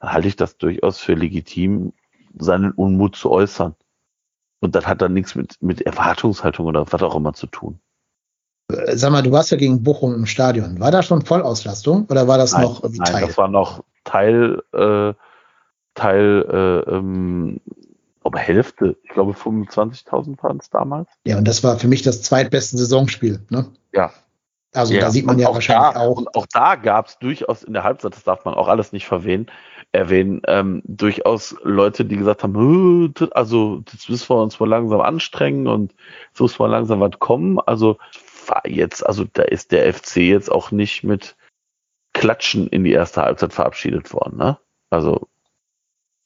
dann 0.00 0.12
halte 0.12 0.26
ich 0.26 0.34
das 0.34 0.58
durchaus 0.58 0.98
für 0.98 1.14
legitim, 1.14 1.92
seinen 2.36 2.72
Unmut 2.72 3.14
zu 3.14 3.30
äußern. 3.30 3.76
Und 4.60 4.74
das 4.74 4.88
hat 4.88 5.02
dann 5.02 5.12
nichts 5.12 5.36
mit, 5.36 5.62
mit 5.62 5.82
Erwartungshaltung 5.82 6.66
oder 6.66 6.90
was 6.92 7.02
auch 7.02 7.14
immer 7.14 7.34
zu 7.34 7.46
tun. 7.46 7.78
Äh, 8.70 8.96
Sag 8.96 9.12
mal, 9.12 9.22
du 9.22 9.30
warst 9.32 9.50
ja 9.50 9.56
gegen 9.56 9.82
Bochum 9.82 10.14
im 10.14 10.26
Stadion. 10.26 10.80
War 10.80 10.90
da 10.90 11.02
schon 11.02 11.24
Vollauslastung 11.24 12.06
oder 12.10 12.26
war 12.28 12.38
das 12.38 12.52
Nein, 12.52 12.62
noch 12.62 12.82
irgendwie 12.82 13.00
Nein, 13.00 13.12
Teil? 13.12 13.26
das 13.26 13.38
war 13.38 13.48
noch 13.48 13.84
Teil, 14.04 14.62
äh, 14.72 15.12
Teil, 15.94 16.44
äh, 16.88 16.90
ähm, 16.90 17.60
aber 18.22 18.38
Hälfte. 18.38 18.96
Ich 19.02 19.10
glaube 19.10 19.32
25.000 19.32 20.42
waren 20.42 20.58
es 20.58 20.70
damals. 20.70 21.08
Ja, 21.26 21.36
und 21.38 21.46
das 21.46 21.62
war 21.62 21.78
für 21.78 21.88
mich 21.88 22.02
das 22.02 22.22
zweitbeste 22.22 22.76
Saisonspiel. 22.78 23.40
Ne? 23.50 23.66
Ja. 23.92 24.12
Also 24.72 24.98
da 24.98 25.10
sieht 25.10 25.24
man 25.24 25.36
und 25.36 25.42
ja 25.42 25.48
auch 25.48 25.54
wahrscheinlich 25.54 25.92
da, 25.92 26.00
auch. 26.00 26.16
Und 26.16 26.34
auch 26.34 26.46
da 26.52 26.74
gab 26.74 27.06
es 27.06 27.18
durchaus 27.18 27.62
in 27.62 27.74
der 27.74 27.84
Halbzeit, 27.84 28.16
das 28.16 28.24
darf 28.24 28.44
man 28.44 28.54
auch 28.54 28.66
alles 28.66 28.90
nicht 28.92 29.06
verwehen, 29.06 29.46
erwähnen, 29.92 30.42
ähm, 30.48 30.82
durchaus 30.84 31.54
Leute, 31.62 32.04
die 32.04 32.16
gesagt 32.16 32.42
haben, 32.42 32.56
"Hö, 32.56 33.08
das- 33.14 33.30
also 33.32 33.84
jetzt 33.92 34.08
müssen 34.10 34.28
wir 34.30 34.42
uns 34.42 34.58
mal 34.58 34.68
langsam 34.68 35.00
anstrengen 35.00 35.68
und 35.68 35.94
jetzt 36.30 36.40
muss 36.40 36.58
mal 36.58 36.66
langsam 36.70 36.98
was 36.98 37.20
kommen. 37.20 37.60
Also 37.60 37.98
war 38.48 38.66
jetzt, 38.66 39.04
also 39.04 39.24
da 39.32 39.42
ist 39.42 39.72
der 39.72 39.92
FC 39.92 40.16
jetzt 40.16 40.50
auch 40.50 40.70
nicht 40.70 41.04
mit 41.04 41.36
Klatschen 42.12 42.68
in 42.68 42.84
die 42.84 42.92
erste 42.92 43.22
Halbzeit 43.22 43.52
verabschiedet 43.52 44.12
worden, 44.12 44.36
ne? 44.36 44.58
Also 44.90 45.28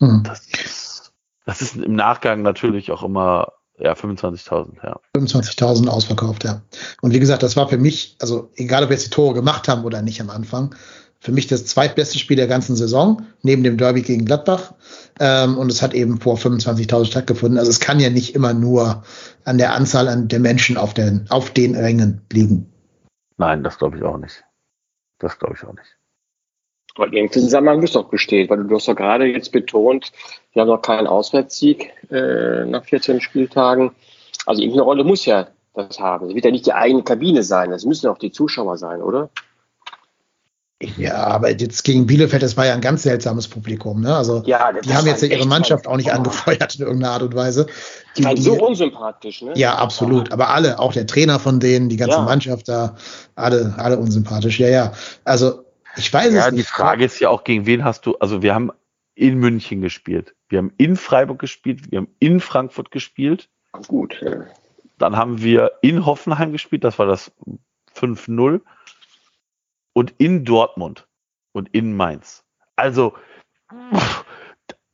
Hm. 0.00 0.22
das 0.24 0.46
ist, 0.46 1.12
das 1.44 1.62
ist 1.62 1.76
im 1.76 1.94
Nachgang 1.94 2.42
natürlich 2.42 2.90
auch 2.90 3.02
immer 3.02 3.52
ja 3.78 3.92
25.000, 3.92 4.76
ja. 4.82 5.00
25.000 5.16 5.88
ausverkauft, 5.88 6.44
ja. 6.44 6.62
Und 7.00 7.12
wie 7.12 7.20
gesagt, 7.20 7.42
das 7.42 7.56
war 7.56 7.68
für 7.68 7.78
mich, 7.78 8.16
also 8.20 8.50
egal 8.56 8.82
ob 8.84 8.90
wir 8.90 8.96
jetzt 8.96 9.06
die 9.06 9.10
Tore 9.10 9.34
gemacht 9.34 9.68
haben 9.68 9.84
oder 9.84 10.02
nicht 10.02 10.20
am 10.20 10.30
Anfang, 10.30 10.74
für 11.20 11.32
mich 11.32 11.48
das 11.48 11.66
zweitbeste 11.66 12.18
Spiel 12.18 12.36
der 12.36 12.46
ganzen 12.46 12.76
Saison, 12.76 13.26
neben 13.42 13.64
dem 13.64 13.76
Derby 13.76 14.02
gegen 14.02 14.24
Gladbach. 14.24 14.74
Ähm, 15.18 15.58
und 15.58 15.70
es 15.70 15.82
hat 15.82 15.94
eben 15.94 16.20
vor 16.20 16.36
25.000 16.36 17.06
stattgefunden. 17.06 17.58
Also 17.58 17.70
es 17.70 17.80
kann 17.80 17.98
ja 17.98 18.10
nicht 18.10 18.34
immer 18.34 18.54
nur 18.54 19.02
an 19.44 19.58
der 19.58 19.74
Anzahl 19.74 20.08
an 20.08 20.28
der 20.28 20.38
Menschen 20.38 20.76
auf 20.76 20.94
den, 20.94 21.26
auf 21.28 21.50
den 21.50 21.74
Rängen 21.74 22.22
liegen. 22.32 22.72
Nein, 23.36 23.64
das 23.64 23.78
glaube 23.78 23.96
ich 23.96 24.02
auch 24.04 24.18
nicht. 24.18 24.44
Das 25.18 25.38
glaube 25.38 25.54
ich 25.56 25.64
auch 25.66 25.74
nicht. 25.74 25.96
Aber 26.94 27.12
im 27.12 27.30
Zusammenhang 27.30 27.80
muss 27.80 27.92
doch 27.92 28.08
bestehen, 28.08 28.48
weil 28.50 28.64
du 28.64 28.74
hast 28.74 28.88
doch 28.88 28.96
gerade 28.96 29.26
jetzt 29.26 29.52
betont, 29.52 30.12
wir 30.52 30.62
haben 30.62 30.68
noch 30.68 30.82
keinen 30.82 31.06
Auswärtssieg 31.06 31.92
äh, 32.10 32.64
nach 32.64 32.84
14 32.84 33.20
Spieltagen. 33.20 33.92
Also 34.46 34.62
irgendeine 34.62 34.84
Rolle 34.84 35.04
muss 35.04 35.24
ja 35.24 35.48
das 35.74 36.00
haben. 36.00 36.28
Es 36.28 36.34
wird 36.34 36.44
ja 36.44 36.50
nicht 36.50 36.66
die 36.66 36.72
eigene 36.72 37.04
Kabine 37.04 37.42
sein, 37.42 37.72
es 37.72 37.84
müssen 37.84 38.08
auch 38.08 38.18
die 38.18 38.32
Zuschauer 38.32 38.78
sein, 38.78 39.00
oder? 39.00 39.30
Ja, 40.81 41.16
aber 41.26 41.51
jetzt 41.51 41.83
gegen 41.83 42.07
Bielefeld, 42.07 42.41
das 42.43 42.57
war 42.57 42.66
ja 42.66 42.72
ein 42.74 42.81
ganz 42.81 43.03
seltsames 43.03 43.49
Publikum. 43.49 44.01
Ne? 44.01 44.14
Also 44.14 44.45
Ja, 44.47 44.72
das 44.72 44.87
die 44.87 44.95
haben 44.95 45.07
jetzt 45.09 45.22
ja 45.22 45.29
ihre 45.29 45.47
Mannschaft 45.47 45.85
toll. 45.85 45.93
auch 45.93 45.97
nicht 45.97 46.11
Oh. 46.11 46.14
angefeuert 46.14 46.76
in 46.76 46.83
irgendeiner 46.83 47.14
Art 47.14 47.22
und 47.22 47.35
Weise. 47.35 47.66
Die, 48.16 48.22
die, 48.22 48.41
so 48.43 48.55
unsympathisch, 48.55 49.43
ne? 49.43 49.53
Ja, 49.57 49.74
absolut. 49.74 50.31
Aber 50.31 50.51
alle, 50.51 50.79
auch 50.79 50.93
der 50.93 51.07
Trainer 51.09 51.41
von 51.41 51.59
denen, 51.59 51.89
die 51.89 51.97
ganze 51.97 52.18
Ja. 52.18 52.22
Mannschaft 52.22 52.68
da, 52.68 52.95
alle, 53.35 53.74
alle 53.76 53.99
unsympathisch. 53.99 54.61
Ja, 54.61 54.68
ja. 54.68 54.93
Also 55.24 55.64
ich 55.97 56.12
weiß 56.12 56.33
Ja, 56.33 56.43
es 56.45 56.51
die 56.51 56.57
nicht. 56.59 56.68
Frage 56.68 57.05
ist 57.05 57.18
ja 57.18 57.29
auch, 57.29 57.43
gegen 57.43 57.66
wen 57.66 57.85
hast 57.85 58.07
du, 58.07 58.16
also 58.18 58.43
wir 58.43 58.55
haben 58.55 58.70
in 59.16 59.37
München 59.39 59.81
gespielt, 59.81 60.37
wir 60.49 60.59
haben 60.59 60.72
in 60.76 60.95
Freiburg 60.95 61.41
gespielt, 61.41 61.91
wir 61.91 61.99
haben 61.99 62.09
in 62.20 62.39
Frankfurt 62.39 62.93
gespielt, 62.93 63.49
Gut. 63.89 64.24
dann 64.99 65.16
haben 65.16 65.43
wir 65.43 65.72
in 65.83 66.07
Hoffenheim 66.07 66.53
gespielt, 66.53 66.85
das 66.85 67.01
war 67.01 67.07
das 67.07 67.33
5-0 67.97 68.61
und 69.99 70.14
in 70.18 70.44
Dortmund 70.44 71.09
und 71.51 71.68
in 71.74 71.96
Mainz. 71.96 72.44
Also, 72.76 73.14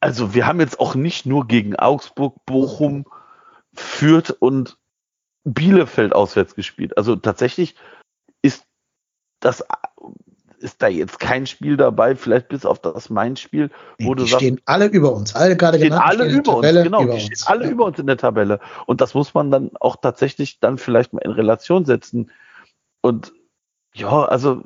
also 0.00 0.32
wir 0.32 0.46
haben 0.46 0.61
jetzt 0.61 0.80
auch 0.80 0.94
nicht 0.94 1.26
nur 1.26 1.46
gegen 1.46 1.76
Augsburg, 1.76 2.46
Bochum, 2.46 3.05
Fürth 3.74 4.30
und 4.38 4.78
Bielefeld 5.44 6.14
auswärts 6.14 6.55
gespielt. 6.55 6.96
Also 6.96 7.16
tatsächlich 7.16 7.74
ist 8.40 8.64
das 9.40 9.62
ist 10.57 10.80
da 10.80 10.88
jetzt 10.88 11.20
kein 11.20 11.46
Spiel 11.46 11.76
dabei, 11.76 12.16
vielleicht 12.16 12.48
bis 12.48 12.64
auf 12.64 12.78
das 12.78 13.11
Main-Spiel, 13.11 13.70
wo 14.00 14.14
die 14.14 14.22
du 14.22 14.26
sagst, 14.26 14.36
stehen 14.42 14.59
alle 14.64 14.86
über 14.86 15.12
uns. 15.12 15.34
Alle 15.34 15.55
gerade 15.55 15.76
stehen 15.76 15.90
genannt. 15.90 16.09
alle 16.09 16.24
stehen 16.24 16.38
über 16.38 16.57
uns, 16.57 16.66
genau, 16.66 17.02
über 17.02 17.12
die 17.12 17.18
uns. 17.18 17.24
stehen 17.24 17.46
alle 17.46 17.64
Ja. 17.66 17.70
über 17.70 17.84
uns 17.84 17.98
in 17.98 18.07
der 18.07 18.16
Tabelle. 18.16 18.59
Und 18.86 19.02
das 19.02 19.12
muss 19.12 19.34
man 19.34 19.50
dann 19.50 19.70
auch 19.80 19.96
tatsächlich 19.96 20.61
dann 20.61 20.78
vielleicht 20.78 21.12
mal 21.12 21.20
in 21.20 21.32
Relation 21.32 21.84
setzen. 21.84 22.30
Und 23.02 23.34
ja, 23.92 24.24
also 24.24 24.64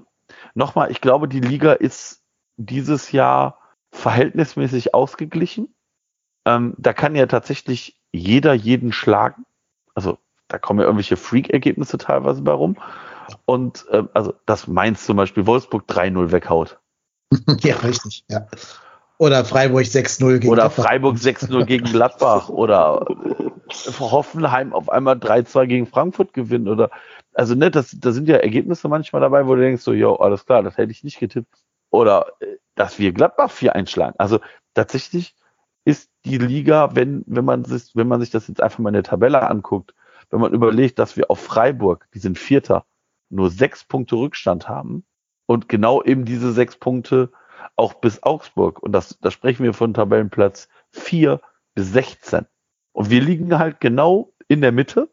nochmal, 0.54 0.90
ich 0.90 1.00
glaube, 1.00 1.28
die 1.28 1.40
Liga 1.40 1.72
ist 1.72 2.22
dieses 2.56 3.12
Jahr 3.12 3.58
verhältnismäßig 3.90 4.94
ausgeglichen. 4.94 5.74
Ähm, 6.44 6.74
da 6.78 6.92
kann 6.92 7.14
ja 7.14 7.26
tatsächlich 7.26 7.98
jeder 8.12 8.54
jeden 8.54 8.92
schlagen. 8.92 9.44
Also 9.94 10.18
da 10.48 10.58
kommen 10.58 10.80
ja 10.80 10.86
irgendwelche 10.86 11.16
Freak-Ergebnisse 11.16 11.98
teilweise 11.98 12.42
bei 12.42 12.52
rum. 12.52 12.76
Und 13.44 13.86
ähm, 13.90 14.08
also 14.14 14.34
das 14.46 14.66
Mainz 14.66 15.04
zum 15.04 15.16
Beispiel 15.16 15.46
Wolfsburg 15.46 15.84
3-0 15.88 16.32
weghaut. 16.32 16.78
ja, 17.60 17.76
richtig. 17.76 18.24
Ja. 18.28 18.46
Oder 19.18 19.44
Freiburg 19.44 19.84
6-0 19.84 20.38
gegen 20.38 20.52
Oder 20.52 20.68
Gladbach. 20.68 20.84
Freiburg 20.84 21.16
6-0 21.16 21.64
gegen 21.64 21.84
Gladbach 21.86 22.48
oder 22.48 23.04
Hoffenheim 23.98 24.72
auf 24.72 24.88
einmal 24.88 25.16
3-2 25.16 25.66
gegen 25.66 25.86
Frankfurt 25.86 26.32
gewinnen 26.32 26.68
oder 26.68 26.90
also 27.38 27.54
ne, 27.54 27.70
das, 27.70 27.96
da 28.00 28.10
sind 28.10 28.26
ja 28.26 28.36
Ergebnisse 28.36 28.88
manchmal 28.88 29.22
dabei, 29.22 29.46
wo 29.46 29.54
du 29.54 29.60
denkst 29.60 29.82
so, 29.82 29.92
jo, 29.92 30.16
alles 30.16 30.44
klar, 30.44 30.64
das 30.64 30.76
hätte 30.76 30.90
ich 30.90 31.04
nicht 31.04 31.20
getippt. 31.20 31.54
Oder 31.90 32.32
äh, 32.40 32.56
dass 32.74 32.98
wir 32.98 33.12
Gladbach 33.12 33.52
4 33.52 33.76
einschlagen. 33.76 34.16
Also 34.18 34.40
tatsächlich 34.74 35.36
ist 35.84 36.10
die 36.24 36.38
Liga, 36.38 36.96
wenn, 36.96 37.22
wenn 37.28 37.44
man 37.44 37.64
sich, 37.64 37.94
wenn 37.94 38.08
man 38.08 38.20
sich 38.20 38.30
das 38.30 38.48
jetzt 38.48 38.60
einfach 38.60 38.80
mal 38.80 38.88
in 38.88 38.94
der 38.94 39.04
Tabelle 39.04 39.48
anguckt, 39.48 39.94
wenn 40.30 40.40
man 40.40 40.52
überlegt, 40.52 40.98
dass 40.98 41.16
wir 41.16 41.30
auf 41.30 41.38
Freiburg, 41.38 42.08
die 42.12 42.18
sind 42.18 42.38
Vierter, 42.38 42.86
nur 43.30 43.50
sechs 43.50 43.84
Punkte 43.84 44.16
Rückstand 44.16 44.68
haben 44.68 45.04
und 45.46 45.68
genau 45.68 46.02
eben 46.02 46.24
diese 46.24 46.52
sechs 46.52 46.76
Punkte 46.76 47.30
auch 47.76 47.94
bis 47.94 48.20
Augsburg. 48.24 48.82
Und 48.82 48.90
das, 48.90 49.16
da 49.20 49.30
sprechen 49.30 49.62
wir 49.62 49.74
von 49.74 49.94
Tabellenplatz 49.94 50.68
4 50.90 51.40
bis 51.76 51.92
16. 51.92 52.46
Und 52.90 53.10
wir 53.10 53.20
liegen 53.20 53.56
halt 53.60 53.80
genau 53.80 54.32
in 54.48 54.60
der 54.60 54.72
Mitte. 54.72 55.08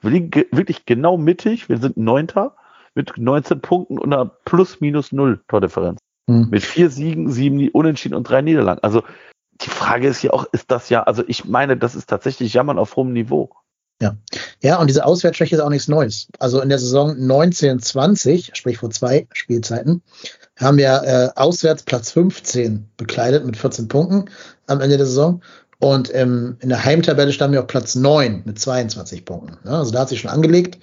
Wir 0.00 0.10
liegen 0.10 0.30
ge 0.30 0.46
wirklich 0.50 0.86
genau 0.86 1.16
mittig. 1.16 1.68
Wir 1.68 1.78
sind 1.78 1.96
Neunter 1.96 2.56
mit 2.94 3.16
19 3.16 3.60
Punkten 3.60 3.98
und 3.98 4.12
einer 4.12 4.26
plus 4.44 4.80
minus 4.80 5.12
null 5.12 5.40
Tordifferenz. 5.48 6.00
Hm. 6.28 6.48
Mit 6.50 6.62
vier 6.62 6.90
Siegen, 6.90 7.30
sieben 7.30 7.68
Unentschieden 7.68 8.14
und 8.14 8.28
drei 8.28 8.42
Niederlagen. 8.42 8.82
Also 8.82 9.02
die 9.60 9.70
Frage 9.70 10.08
ist 10.08 10.22
ja 10.22 10.32
auch, 10.32 10.46
ist 10.52 10.70
das 10.70 10.88
ja, 10.88 11.02
also 11.02 11.22
ich 11.26 11.44
meine, 11.44 11.76
das 11.76 11.94
ist 11.94 12.08
tatsächlich 12.08 12.54
Jammern 12.54 12.78
auf 12.78 12.96
hohem 12.96 13.12
Niveau. 13.12 13.50
Ja. 14.00 14.16
Ja, 14.62 14.78
und 14.80 14.86
diese 14.86 15.04
Auswärtsschwäche 15.04 15.56
ist 15.56 15.60
auch 15.60 15.68
nichts 15.68 15.88
Neues. 15.88 16.28
Also 16.38 16.62
in 16.62 16.70
der 16.70 16.78
Saison 16.78 17.10
1920, 17.10 18.52
sprich 18.54 18.78
vor 18.78 18.90
zwei 18.90 19.28
Spielzeiten, 19.32 20.02
haben 20.58 20.78
wir 20.78 21.02
äh, 21.04 21.38
auswärts 21.38 21.82
Platz 21.82 22.10
15 22.12 22.88
bekleidet 22.96 23.44
mit 23.44 23.58
14 23.58 23.88
Punkten 23.88 24.30
am 24.66 24.80
Ende 24.80 24.96
der 24.96 25.06
Saison. 25.06 25.42
Und 25.80 26.14
ähm, 26.14 26.56
in 26.60 26.68
der 26.68 26.84
Heimtabelle 26.84 27.32
standen 27.32 27.54
wir 27.54 27.60
auf 27.60 27.66
Platz 27.66 27.94
9 27.94 28.42
mit 28.44 28.58
22 28.58 29.24
Punkten. 29.24 29.56
Ja, 29.64 29.78
also 29.78 29.90
da 29.90 30.00
hat 30.00 30.10
sich 30.10 30.20
schon 30.20 30.30
angelegt. 30.30 30.78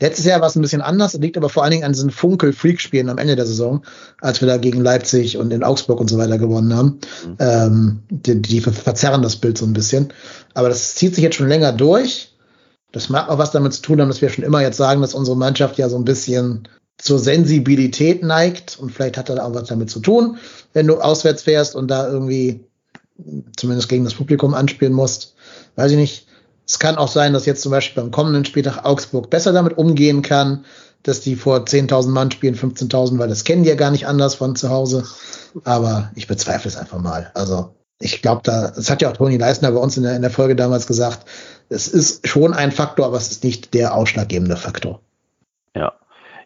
Letztes 0.00 0.26
Jahr 0.26 0.40
war 0.40 0.46
es 0.46 0.54
ein 0.54 0.62
bisschen 0.62 0.80
anders, 0.80 1.14
liegt 1.14 1.36
aber 1.36 1.48
vor 1.48 1.64
allen 1.64 1.72
Dingen 1.72 1.84
an 1.84 1.92
diesen 1.92 2.12
Funkel-Freak-Spielen 2.12 3.08
am 3.08 3.18
Ende 3.18 3.34
der 3.34 3.46
Saison, 3.46 3.84
als 4.20 4.40
wir 4.40 4.46
da 4.46 4.56
gegen 4.56 4.80
Leipzig 4.80 5.38
und 5.38 5.52
in 5.52 5.64
Augsburg 5.64 6.00
und 6.00 6.08
so 6.08 6.18
weiter 6.18 6.38
gewonnen 6.38 6.72
haben. 6.74 7.00
Mhm. 7.26 7.36
Ähm, 7.40 8.02
die, 8.10 8.40
die 8.40 8.60
verzerren 8.60 9.22
das 9.22 9.36
Bild 9.36 9.58
so 9.58 9.66
ein 9.66 9.72
bisschen. 9.72 10.12
Aber 10.54 10.68
das 10.68 10.94
zieht 10.94 11.16
sich 11.16 11.24
jetzt 11.24 11.34
schon 11.34 11.48
länger 11.48 11.72
durch. 11.72 12.32
Das 12.92 13.08
mag 13.08 13.28
auch 13.28 13.38
was 13.38 13.50
damit 13.50 13.72
zu 13.74 13.82
tun 13.82 14.00
haben, 14.00 14.08
dass 14.08 14.22
wir 14.22 14.28
schon 14.28 14.44
immer 14.44 14.62
jetzt 14.62 14.76
sagen, 14.76 15.00
dass 15.00 15.14
unsere 15.14 15.36
Mannschaft 15.36 15.78
ja 15.78 15.88
so 15.88 15.96
ein 15.96 16.04
bisschen 16.04 16.68
zur 16.96 17.18
Sensibilität 17.18 18.22
neigt 18.22 18.78
und 18.80 18.90
vielleicht 18.90 19.16
hat 19.16 19.28
das 19.28 19.38
auch 19.38 19.54
was 19.54 19.68
damit 19.68 19.90
zu 19.90 20.00
tun, 20.00 20.38
wenn 20.72 20.86
du 20.86 20.98
auswärts 20.98 21.42
fährst 21.42 21.76
und 21.76 21.88
da 21.88 22.08
irgendwie 22.08 22.67
zumindest 23.56 23.88
gegen 23.88 24.04
das 24.04 24.14
Publikum 24.14 24.54
anspielen 24.54 24.92
musst. 24.92 25.34
Weiß 25.76 25.90
ich 25.90 25.96
nicht. 25.96 26.26
Es 26.66 26.78
kann 26.78 26.96
auch 26.96 27.08
sein, 27.08 27.32
dass 27.32 27.46
jetzt 27.46 27.62
zum 27.62 27.72
Beispiel 27.72 28.02
beim 28.02 28.12
kommenden 28.12 28.44
Spieltag 28.44 28.84
Augsburg 28.84 29.30
besser 29.30 29.52
damit 29.52 29.78
umgehen 29.78 30.22
kann, 30.22 30.64
dass 31.02 31.20
die 31.20 31.36
vor 31.36 31.60
10.000 31.60 32.08
Mann 32.08 32.30
spielen, 32.30 32.54
15.000, 32.54 33.18
weil 33.18 33.28
das 33.28 33.44
kennen 33.44 33.62
die 33.62 33.70
ja 33.70 33.74
gar 33.74 33.90
nicht 33.90 34.06
anders 34.06 34.34
von 34.34 34.54
zu 34.54 34.68
Hause. 34.68 35.04
Aber 35.64 36.10
ich 36.14 36.26
bezweifle 36.26 36.68
es 36.68 36.76
einfach 36.76 36.98
mal. 36.98 37.30
Also 37.34 37.74
ich 38.00 38.22
glaube, 38.22 38.42
da, 38.44 38.70
das 38.70 38.90
hat 38.90 39.02
ja 39.02 39.10
auch 39.10 39.16
Toni 39.16 39.38
Leisner 39.38 39.72
bei 39.72 39.78
uns 39.78 39.96
in 39.96 40.02
der, 40.02 40.14
in 40.14 40.22
der 40.22 40.30
Folge 40.30 40.54
damals 40.54 40.86
gesagt, 40.86 41.26
es 41.68 41.88
ist 41.88 42.26
schon 42.28 42.54
ein 42.54 42.70
Faktor, 42.70 43.06
aber 43.06 43.16
es 43.16 43.30
ist 43.30 43.44
nicht 43.44 43.74
der 43.74 43.94
ausschlaggebende 43.94 44.56
Faktor. 44.56 45.00
Ja. 45.74 45.94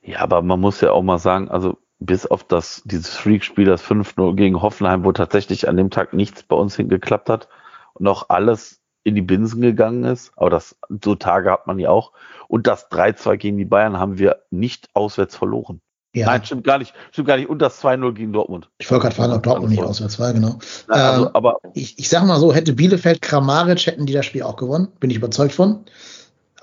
Ja, 0.05 0.21
aber 0.21 0.43
man 0.43 0.61
muss 0.61 0.81
ja 0.81 0.91
auch 0.91 1.03
mal 1.03 1.19
sagen, 1.19 1.49
also 1.49 1.79
bis 2.07 2.27
auf 2.27 2.45
das, 2.45 2.83
dieses 2.85 3.15
Freak-Spiel, 3.15 3.65
das 3.65 3.83
5-0 3.83 4.35
gegen 4.37 4.63
Hoffenheim, 4.63 5.05
wo 5.05 5.13
tatsächlich 5.13 5.69
an 5.69 5.77
dem 5.77 5.91
Tag 5.91 6.13
nichts 6.13 6.43
bei 6.43 6.57
uns 6.57 6.77
hingeklappt 6.77 7.29
hat 7.29 7.49
und 7.95 8.07
auch 8.07 8.29
alles 8.29 8.81
in 9.05 9.15
die 9.15 9.23
Binsen 9.23 9.61
gegangen 9.61 10.05
ist, 10.05 10.33
aber 10.37 10.51
das, 10.51 10.77
so 11.03 11.15
Tage 11.15 11.51
hat 11.51 11.67
man 11.67 11.79
ja 11.79 11.91
auch. 11.91 12.13
Und 12.49 12.67
das 12.67 12.91
3-2 12.91 13.37
gegen 13.37 13.59
die 13.59 13.65
Bayern 13.65 13.99
haben 13.99 14.19
wir 14.19 14.43
nicht 14.51 14.89
auswärts 14.95 15.37
verloren. 15.37 15.81
Ja. 16.15 16.27
Nein, 16.27 16.45
stimmt 16.45 16.65
gar 16.65 16.79
nicht. 16.79 16.93
Stimmt 17.11 17.29
gar 17.29 17.39
nicht. 17.39 17.49
Und 17.49 17.61
das 17.61 17.83
2-0 17.83 18.13
gegen 18.13 18.33
Dortmund. 18.33 18.71
Ich 18.79 18.91
wollte 18.91 19.03
gerade 19.03 19.17
fragen, 19.17 19.33
ob 19.33 19.43
Dortmund 19.43 19.71
nicht 19.71 19.83
auswärts 19.83 20.19
war, 20.19 20.33
genau. 20.33 20.59
Nein, 20.89 21.01
also, 21.01 21.27
ähm, 21.27 21.31
aber 21.33 21.57
ich, 21.73 21.99
ich 21.99 22.09
sag 22.09 22.25
mal 22.27 22.39
so, 22.39 22.53
hätte 22.53 22.75
Bielefeld 22.75 23.23
Kramaric, 23.23 23.87
hätten 23.87 24.05
die 24.05 24.13
das 24.13 24.27
Spiel 24.27 24.43
auch 24.43 24.57
gewonnen. 24.57 24.89
Bin 25.01 25.09
ich 25.09 25.17
überzeugt 25.17 25.55
von. 25.55 25.85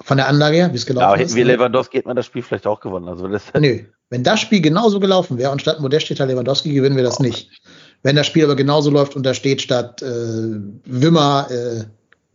Von 0.01 0.17
der 0.17 0.27
Anlage 0.27 0.55
her, 0.55 0.71
wie 0.71 0.77
es 0.77 0.85
gelaufen 0.85 1.05
aber 1.05 1.15
ist. 1.15 1.31
Aber 1.31 1.39
hätten 1.39 1.47
wir 1.47 1.57
Lewandowski, 1.57 1.97
hätte 1.97 2.07
man 2.07 2.15
das 2.15 2.25
Spiel 2.25 2.41
vielleicht 2.41 2.67
auch 2.67 2.79
gewonnen. 2.79 3.07
Also 3.07 3.27
das 3.27 3.43
Nö. 3.59 3.79
Wenn 4.09 4.23
das 4.23 4.39
Spiel 4.39 4.61
genauso 4.61 4.99
gelaufen 4.99 5.37
wäre 5.37 5.51
und 5.51 5.61
statt 5.61 5.79
Modest 5.81 6.09
Lewandowski, 6.09 6.73
gewinnen 6.73 6.95
wir 6.95 7.03
das 7.03 7.19
nicht. 7.19 7.49
Wenn 8.01 8.15
das 8.15 8.25
Spiel 8.25 8.45
aber 8.45 8.55
genauso 8.55 8.89
läuft 8.89 9.15
und 9.15 9.25
da 9.25 9.33
steht 9.33 9.61
statt 9.61 10.01
äh, 10.01 10.05
Wimmer 10.85 11.47
äh, 11.51 11.83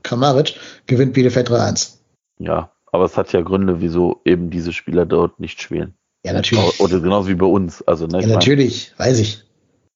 Kramaric, 0.02 0.54
gewinnt 0.86 1.14
Bielefeld 1.14 1.50
3-1. 1.50 1.94
Ja, 2.38 2.70
aber 2.92 3.06
es 3.06 3.16
hat 3.16 3.32
ja 3.32 3.40
Gründe, 3.40 3.80
wieso 3.80 4.20
eben 4.24 4.50
diese 4.50 4.72
Spieler 4.72 5.06
dort 5.06 5.40
nicht 5.40 5.60
spielen. 5.60 5.94
Ja, 6.24 6.32
natürlich. 6.32 6.80
Oder 6.80 7.00
genauso 7.00 7.28
wie 7.28 7.34
bei 7.34 7.46
uns. 7.46 7.82
Also, 7.82 8.06
ne, 8.06 8.20
ja, 8.20 8.28
natürlich, 8.28 8.92
weiß 8.98 9.18
ich. 9.18 9.42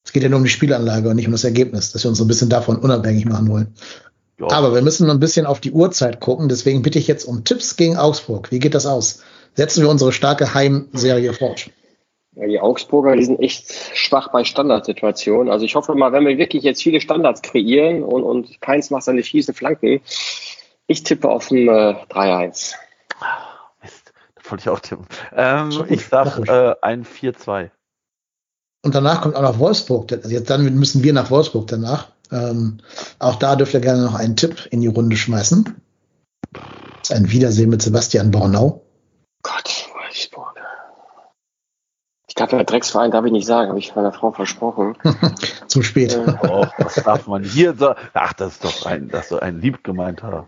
Es 0.03 0.11
geht 0.11 0.23
ja 0.23 0.29
nur 0.29 0.37
um 0.37 0.43
die 0.43 0.49
Spielanlage 0.49 1.09
und 1.09 1.15
nicht 1.15 1.27
um 1.27 1.31
das 1.31 1.43
Ergebnis, 1.43 1.91
dass 1.91 2.03
wir 2.03 2.09
uns 2.09 2.17
so 2.17 2.25
ein 2.25 2.27
bisschen 2.27 2.49
davon 2.49 2.77
unabhängig 2.77 3.25
machen 3.25 3.49
wollen. 3.49 3.73
Ja. 4.39 4.47
Aber 4.51 4.73
wir 4.73 4.81
müssen 4.81 5.07
noch 5.07 5.13
ein 5.13 5.19
bisschen 5.19 5.45
auf 5.45 5.59
die 5.59 5.71
Uhrzeit 5.71 6.19
gucken, 6.19 6.47
deswegen 6.47 6.81
bitte 6.81 6.97
ich 6.97 7.07
jetzt 7.07 7.25
um 7.25 7.43
Tipps 7.43 7.75
gegen 7.75 7.97
Augsburg. 7.97 8.51
Wie 8.51 8.59
geht 8.59 8.73
das 8.73 8.85
aus? 8.85 9.21
Setzen 9.53 9.83
wir 9.83 9.89
unsere 9.89 10.13
starke 10.13 10.53
Heimserie 10.53 11.33
fort? 11.33 11.69
Ja, 12.35 12.47
die 12.47 12.59
Augsburger, 12.59 13.17
die 13.17 13.25
sind 13.25 13.39
echt 13.39 13.69
schwach 13.93 14.31
bei 14.31 14.45
Standardsituationen. 14.45 15.51
Also 15.51 15.65
ich 15.65 15.75
hoffe 15.75 15.93
mal, 15.95 16.13
wenn 16.13 16.25
wir 16.25 16.37
wirklich 16.37 16.63
jetzt 16.63 16.81
viele 16.81 17.01
Standards 17.01 17.41
kreieren 17.41 18.03
und, 18.03 18.23
und 18.23 18.61
keins 18.61 18.91
macht 18.91 19.03
seine 19.03 19.23
schießen 19.23 19.53
Flanken, 19.53 19.99
ich 20.87 21.03
tippe 21.03 21.29
auf 21.29 21.51
ein 21.51 21.67
äh, 21.67 21.95
3-1. 22.09 22.75
Mist, 23.81 24.13
das 24.35 24.51
wollte 24.51 24.61
ich 24.61 24.69
auch 24.69 24.79
tippen. 24.79 25.05
Ähm, 25.35 25.85
ich 25.89 26.05
sag 26.05 26.47
äh, 26.47 26.75
ein 26.81 27.03
4-2. 27.03 27.71
Und 28.83 28.95
danach 28.95 29.21
kommt 29.21 29.35
auch 29.35 29.41
noch 29.41 29.59
Wolfsburg. 29.59 30.11
Also 30.13 30.29
jetzt 30.29 30.49
dann 30.49 30.63
müssen 30.63 31.03
wir 31.03 31.11
nach 31.11 31.29
Wolfsburg 31.29 31.67
danach. 31.67 32.07
Ähm, 32.31 32.77
auch 33.17 33.35
da 33.35 33.55
dürft 33.55 33.73
ihr 33.73 33.79
gerne 33.79 34.03
noch 34.03 34.15
einen 34.15 34.35
Tipp 34.35 34.67
in 34.71 34.81
die 34.81 34.87
Runde 34.87 35.15
schmeißen. 35.15 35.75
Das 36.51 37.09
ist 37.09 37.11
ein 37.11 37.31
Wiedersehen 37.31 37.69
mit 37.69 37.81
Sebastian 37.81 38.31
Bornau. 38.31 38.81
Gott, 39.41 39.89
Wolfsburg. 39.93 40.55
Ich 42.27 42.35
glaube, 42.35 42.55
der 42.55 42.63
Drecksverein 42.63 43.11
darf 43.11 43.25
ich 43.25 43.31
nicht 43.31 43.47
sagen, 43.47 43.69
habe 43.69 43.79
ich 43.79 43.95
meiner 43.95 44.13
Frau 44.13 44.31
versprochen. 44.31 44.95
Zu 45.67 45.81
spät. 45.81 46.13
Äh, 46.13 46.35
oh, 46.47 46.65
was 46.77 46.95
darf 46.95 47.27
man 47.27 47.43
hier 47.43 47.73
sagen? 47.73 47.99
Ach, 48.13 48.33
das 48.33 48.53
ist 48.53 48.63
doch 48.63 48.85
ein, 48.85 49.09
das 49.09 49.31
ist 49.31 49.41
ein 49.41 49.59
lieb 49.59 49.83
gemeinter. 49.83 50.47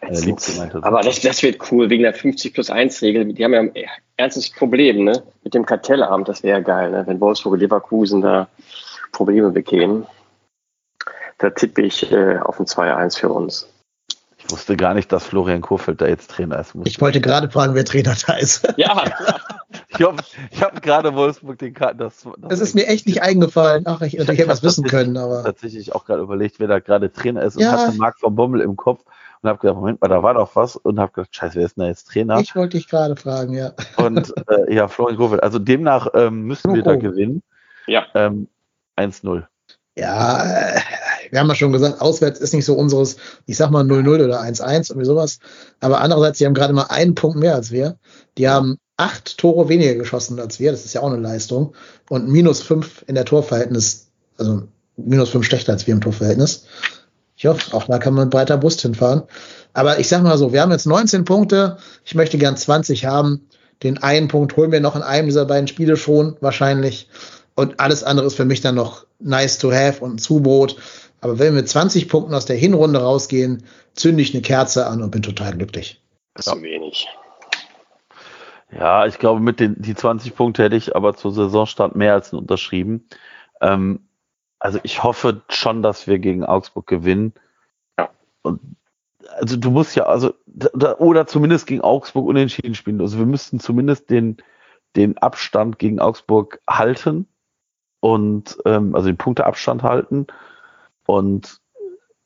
Äh, 0.00 0.18
lieb 0.20 0.38
gemeinter 0.44 0.82
aber 0.82 1.00
das, 1.02 1.20
das 1.20 1.42
wird 1.42 1.70
cool, 1.70 1.90
wegen 1.90 2.02
der 2.02 2.12
50 2.12 2.52
plus 2.52 2.70
1 2.70 3.02
Regel. 3.02 3.32
Die 3.32 3.44
haben 3.44 3.54
ja 3.54 3.60
ein 3.60 3.72
ernstes 4.16 4.50
Problem, 4.50 5.04
ne? 5.04 5.22
Mit 5.44 5.54
dem 5.54 5.64
Kartellamt, 5.64 6.28
das 6.28 6.42
wäre 6.42 6.58
ja 6.58 6.64
geil, 6.64 6.90
ne? 6.90 7.06
Wenn 7.06 7.20
Wolfsburg 7.20 7.54
und 7.54 7.60
Leverkusen 7.60 8.20
da 8.20 8.48
Probleme 9.12 9.50
bekämen. 9.50 10.06
Da 11.40 11.50
tippe 11.50 11.82
ich 11.82 12.12
äh, 12.12 12.38
auf 12.38 12.60
ein 12.60 12.66
2-1 12.66 13.18
für 13.18 13.30
uns. 13.30 13.66
Ich 14.38 14.50
wusste 14.50 14.76
gar 14.76 14.94
nicht, 14.94 15.10
dass 15.12 15.26
Florian 15.26 15.60
Kurfeld 15.60 16.00
da 16.00 16.06
jetzt 16.06 16.30
Trainer 16.30 16.58
ist. 16.60 16.74
Ich 16.84 17.00
wollte 17.00 17.20
gerade 17.20 17.50
fragen, 17.50 17.74
wer 17.74 17.84
Trainer 17.84 18.14
da 18.26 18.34
ist. 18.34 18.66
Ja, 18.76 19.04
ich 19.88 20.02
habe 20.02 20.22
hab 20.60 20.82
gerade 20.82 21.14
Wolfsburg 21.14 21.58
den 21.58 21.74
Karten. 21.74 21.98
Das, 21.98 22.22
das, 22.22 22.32
das 22.48 22.60
ist 22.60 22.74
mir 22.74 22.86
echt 22.86 23.06
nicht 23.06 23.22
eingefallen. 23.22 23.84
Ach, 23.86 24.00
ich, 24.00 24.14
ich, 24.14 24.20
ich 24.20 24.38
hätte 24.38 24.48
was 24.48 24.62
wissen 24.62 24.84
können, 24.84 25.16
aber. 25.16 25.44
Tatsächlich 25.44 25.94
auch 25.94 26.04
gerade 26.04 26.22
überlegt, 26.22 26.58
wer 26.58 26.68
da 26.68 26.78
gerade 26.78 27.12
Trainer 27.12 27.42
ist 27.42 27.56
und 27.56 27.62
ja. 27.62 27.72
hatte 27.72 27.96
Marc 27.96 28.18
von 28.18 28.34
Bommel 28.34 28.60
im 28.60 28.76
Kopf 28.76 29.04
und 29.42 29.48
habe 29.48 29.58
gedacht, 29.58 29.76
Moment 29.76 30.00
mal, 30.00 30.08
da 30.08 30.22
war 30.22 30.34
doch 30.34 30.56
was 30.56 30.76
und 30.76 30.98
habe 30.98 31.12
gedacht, 31.12 31.34
scheiße, 31.34 31.56
wer 31.56 31.66
ist 31.66 31.76
denn 31.76 31.82
da 31.82 31.88
jetzt 31.88 32.08
Trainer? 32.08 32.40
Ich 32.40 32.56
wollte 32.56 32.76
dich 32.76 32.88
gerade 32.88 33.16
fragen, 33.16 33.54
ja. 33.54 33.72
Und 33.96 34.32
äh, 34.48 34.74
ja, 34.74 34.88
Florian 34.88 35.16
Kurfeld. 35.16 35.42
Also 35.42 35.58
demnach 35.58 36.08
ähm, 36.14 36.42
müssen 36.42 36.74
wir 36.74 36.82
da 36.82 36.96
gewinnen. 36.96 37.42
Ja. 37.86 38.06
Ähm, 38.14 38.48
1-0. 38.96 39.44
Ja, 39.96 40.44
äh, 40.44 40.80
wir 41.30 41.40
haben 41.40 41.48
ja 41.48 41.54
schon 41.54 41.72
gesagt, 41.72 42.00
auswärts 42.00 42.40
ist 42.40 42.54
nicht 42.54 42.64
so 42.64 42.74
unseres, 42.74 43.16
ich 43.46 43.56
sag 43.56 43.70
mal 43.70 43.84
0-0 43.84 44.24
oder 44.24 44.42
1-1 44.42 44.90
irgendwie 44.90 45.06
sowas. 45.06 45.38
Aber 45.80 46.00
andererseits, 46.00 46.38
die 46.38 46.46
haben 46.46 46.54
gerade 46.54 46.72
mal 46.72 46.84
einen 46.84 47.14
Punkt 47.14 47.38
mehr 47.38 47.54
als 47.54 47.70
wir. 47.70 47.96
Die 48.38 48.48
haben 48.48 48.78
acht 48.96 49.38
Tore 49.38 49.68
weniger 49.68 49.94
geschossen 49.94 50.38
als 50.38 50.60
wir. 50.60 50.72
Das 50.72 50.84
ist 50.84 50.94
ja 50.94 51.00
auch 51.00 51.10
eine 51.10 51.20
Leistung. 51.20 51.74
Und 52.08 52.28
minus 52.28 52.62
fünf 52.62 53.04
in 53.06 53.14
der 53.14 53.24
Torverhältnis, 53.24 54.08
also 54.36 54.64
minus 54.96 55.30
fünf 55.30 55.46
schlechter 55.46 55.72
als 55.72 55.86
wir 55.86 55.94
im 55.94 56.00
Torverhältnis. 56.00 56.64
Ich 57.36 57.46
hoffe, 57.46 57.74
auch 57.74 57.86
da 57.86 57.98
kann 57.98 58.12
man 58.12 58.28
breiter 58.28 58.58
Brust 58.58 58.82
hinfahren. 58.82 59.22
Aber 59.72 59.98
ich 59.98 60.08
sag 60.08 60.22
mal 60.22 60.36
so, 60.36 60.52
wir 60.52 60.60
haben 60.60 60.72
jetzt 60.72 60.86
19 60.86 61.24
Punkte. 61.24 61.78
Ich 62.04 62.14
möchte 62.14 62.36
gern 62.36 62.56
20 62.56 63.06
haben. 63.06 63.48
Den 63.82 63.98
einen 63.98 64.28
Punkt 64.28 64.56
holen 64.56 64.72
wir 64.72 64.80
noch 64.80 64.96
in 64.96 65.02
einem 65.02 65.26
dieser 65.26 65.46
beiden 65.46 65.66
Spiele 65.66 65.96
schon, 65.96 66.36
wahrscheinlich. 66.40 67.08
Und 67.54 67.80
alles 67.80 68.04
andere 68.04 68.26
ist 68.26 68.34
für 68.34 68.44
mich 68.44 68.60
dann 68.60 68.74
noch 68.74 69.06
nice 69.18 69.58
to 69.58 69.72
have 69.72 70.04
und 70.04 70.16
ein 70.16 70.18
Zubrot. 70.18 70.76
Aber 71.20 71.38
wenn 71.38 71.54
wir 71.54 71.60
mit 71.60 71.68
20 71.68 72.08
Punkten 72.08 72.34
aus 72.34 72.46
der 72.46 72.56
Hinrunde 72.56 73.00
rausgehen, 73.00 73.64
zünde 73.94 74.22
ich 74.22 74.34
eine 74.34 74.42
Kerze 74.42 74.86
an 74.86 75.02
und 75.02 75.10
bin 75.10 75.22
total 75.22 75.56
glücklich. 75.56 76.02
Das 76.34 76.46
ist 76.46 76.54
ja. 76.54 76.62
wenig. 76.62 77.08
Ja, 78.72 79.06
ich 79.06 79.18
glaube, 79.18 79.40
mit 79.40 79.60
den 79.60 79.80
die 79.82 79.94
20 79.94 80.34
Punkte 80.34 80.62
hätte 80.62 80.76
ich 80.76 80.94
aber 80.94 81.14
zur 81.14 81.32
Saisonstart 81.32 81.96
mehr 81.96 82.14
als 82.14 82.32
unterschrieben. 82.32 83.08
Ähm, 83.60 84.00
also 84.58 84.78
ich 84.82 85.02
hoffe 85.02 85.42
schon, 85.48 85.82
dass 85.82 86.06
wir 86.06 86.18
gegen 86.18 86.44
Augsburg 86.44 86.86
gewinnen. 86.86 87.34
Ja. 87.98 88.10
Und 88.42 88.60
also 89.38 89.56
du 89.56 89.70
musst 89.70 89.96
ja, 89.96 90.04
also 90.04 90.34
oder 90.98 91.26
zumindest 91.26 91.66
gegen 91.66 91.80
Augsburg 91.80 92.26
unentschieden 92.26 92.74
spielen. 92.74 93.00
Also 93.00 93.18
wir 93.18 93.26
müssten 93.26 93.60
zumindest 93.60 94.10
den 94.10 94.38
den 94.96 95.18
Abstand 95.18 95.78
gegen 95.78 96.00
Augsburg 96.00 96.60
halten 96.68 97.26
und 98.00 98.58
ähm, 98.64 98.94
also 98.94 99.06
den 99.06 99.16
Punkteabstand 99.16 99.82
halten. 99.82 100.26
Und 101.06 101.60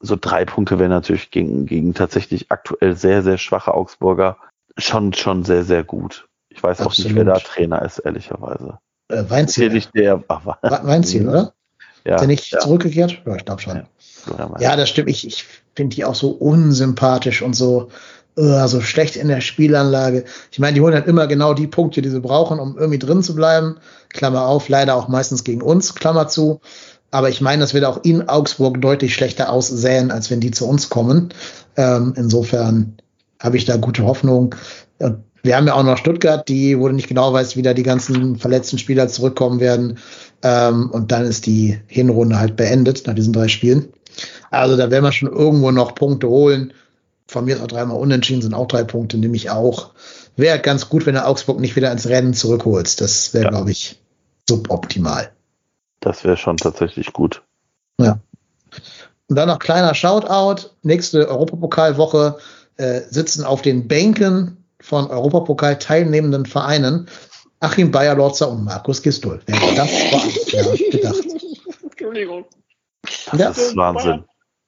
so 0.01 0.17
drei 0.21 0.45
Punkte 0.45 0.79
wären 0.79 0.91
natürlich 0.91 1.31
gegen, 1.31 1.67
gegen 1.67 1.95
tatsächlich 1.95 2.51
aktuell 2.51 2.97
sehr, 2.97 3.23
sehr 3.23 3.39
schwache 3.39 3.75
Augsburger 3.75 4.37
schon, 4.77 5.13
schon 5.13 5.45
sehr, 5.45 5.65
sehr 5.65 5.85
gut. 5.85 6.29
Ich 6.49 6.63
weiß 6.63 6.81
Absolut. 6.81 6.99
auch 6.99 7.05
nicht, 7.05 7.17
wer 7.17 7.25
da 7.25 7.39
Trainer 7.39 7.83
ist, 7.83 7.99
ehrlicherweise. 7.99 8.79
Äh, 9.09 9.25
Weinziel. 9.29 9.71
Nicht 9.71 9.95
der, 9.95 10.23
Weinziel, 10.29 11.29
oder? 11.29 11.55
Ja. 12.05 12.17
Ist 12.17 12.23
er 12.23 12.27
nicht 12.27 12.53
ja. 12.53 12.61
zurückgekehrt? 12.61 13.23
Ja, 13.25 13.37
ich 13.37 13.45
glaube 13.45 13.63
schon. 13.63 13.87
Ja. 14.39 14.51
ja, 14.59 14.77
das 14.77 14.91
stimmt. 14.91 15.09
Ich, 15.09 15.27
ich 15.27 15.47
finde 15.75 15.97
die 15.97 16.05
auch 16.05 16.15
so 16.15 16.31
unsympathisch 16.31 17.43
und 17.43 17.55
so 17.55 17.91
uh, 18.39 18.67
so 18.67 18.81
schlecht 18.81 19.17
in 19.17 19.29
der 19.29 19.41
Spielanlage. 19.41 20.25
Ich 20.51 20.59
meine, 20.59 20.75
die 20.75 20.81
holen 20.81 20.95
halt 20.95 21.07
immer 21.07 21.27
genau 21.27 21.55
die 21.55 21.67
Punkte, 21.67 22.03
die 22.03 22.09
sie 22.09 22.21
brauchen, 22.21 22.59
um 22.59 22.77
irgendwie 22.77 22.99
drin 22.99 23.23
zu 23.23 23.35
bleiben. 23.35 23.77
Klammer 24.11 24.47
auf, 24.47 24.69
leider 24.69 24.95
auch 24.95 25.09
meistens 25.09 25.45
gegen 25.45 25.63
uns, 25.63 25.95
Klammer 25.95 26.29
zu. 26.29 26.61
Aber 27.15 27.29
ich 27.29 27.41
meine, 27.41 27.61
das 27.61 27.75
wird 27.75 27.85
auch 27.85 28.03
in 28.03 28.29
Augsburg 28.29 28.81
deutlich 28.81 29.15
schlechter 29.15 29.53
aussehen, 29.53 30.11
als 30.11 30.33
wenn 30.33 30.41
die 30.41 30.51
zu 30.51 30.67
uns 30.67 30.91
kommen. 30.91 31.29
Ähm, 31.77 32.13
insofern 32.17 32.97
habe 33.41 33.57
ich 33.57 33.67
da 33.67 33.77
gute 33.77 34.05
Hoffnung. 34.05 34.57
Wir 35.45 35.57
haben 35.57 35.69
ja 35.69 35.75
auch 35.75 35.85
noch 35.85 35.97
Stuttgart, 35.97 36.49
die, 36.49 36.77
wo 36.77 36.89
du 36.89 36.95
nicht 36.95 37.07
genau 37.07 37.33
weißt, 37.33 37.57
wie 37.57 37.63
da 37.63 37.73
die 37.73 37.85
ganzen 37.85 38.35
verletzten 38.35 38.79
Spieler 38.79 39.07
zurückkommen 39.07 39.61
werden. 39.61 39.99
Ähm, 40.43 40.91
und 40.91 41.13
dann 41.13 41.25
ist 41.25 41.47
die 41.47 41.79
Hinrunde 41.87 42.41
halt 42.41 42.57
beendet 42.57 43.07
nach 43.07 43.15
diesen 43.15 43.33
drei 43.33 43.47
Spielen. 43.47 43.93
Also 44.51 44.77
da 44.77 44.91
werden 44.91 45.05
wir 45.05 45.13
schon 45.13 45.31
irgendwo 45.31 45.71
noch 45.71 45.95
Punkte 45.95 46.29
holen. 46.29 46.73
Von 47.29 47.45
mir 47.45 47.55
ist 47.55 47.63
auch 47.63 47.69
dreimal 47.69 47.97
unentschieden, 47.97 48.43
sind 48.43 48.55
auch 48.55 48.67
drei 48.67 48.83
Punkte, 48.83 49.19
nehme 49.19 49.37
ich 49.37 49.51
auch. 49.51 49.93
Wäre 50.37 50.59
ganz 50.59 50.89
gut, 50.89 51.07
wenn 51.07 51.15
du 51.15 51.25
Augsburg 51.25 51.61
nicht 51.61 51.77
wieder 51.77 51.93
ins 51.93 52.09
Rennen 52.09 52.35
zurückholst. 52.35 53.01
Das 53.01 53.33
wäre, 53.35 53.45
ja. 53.45 53.51
glaube 53.51 53.71
ich, 53.71 54.01
suboptimal. 54.49 55.31
Das 56.05 56.23
wäre 56.23 56.37
schon 56.37 56.59
tatsächlich 56.59 57.15
gut. 57.15 57.43
Ja. 57.99 58.19
Und 59.29 59.37
dann 59.37 59.49
noch 59.49 59.59
kleiner 59.59 59.95
Shoutout. 59.95 60.69
Nächste 60.83 61.27
Europapokalwoche 61.31 62.37
äh, 62.77 63.01
sitzen 63.09 63.43
auf 63.43 63.63
den 63.63 63.89
Bänken 63.89 64.67
von 64.81 65.07
Europapokal 65.07 65.79
teilnehmenden 65.79 66.45
Vereinen 66.45 67.09
Achim 67.61 67.91
Bayer-Lorzer 67.91 68.51
und 68.51 68.65
Markus 68.65 69.01
Gistol. 69.01 69.41
Wer 69.47 69.59
das 69.75 69.89
war, 69.89 70.27
ja, 70.49 70.91
gedacht. 70.91 71.25
Entschuldigung. 71.83 72.45
Das 73.03 73.41
ja, 73.41 73.49
ist 73.49 73.77
Wahnsinn. 73.77 74.25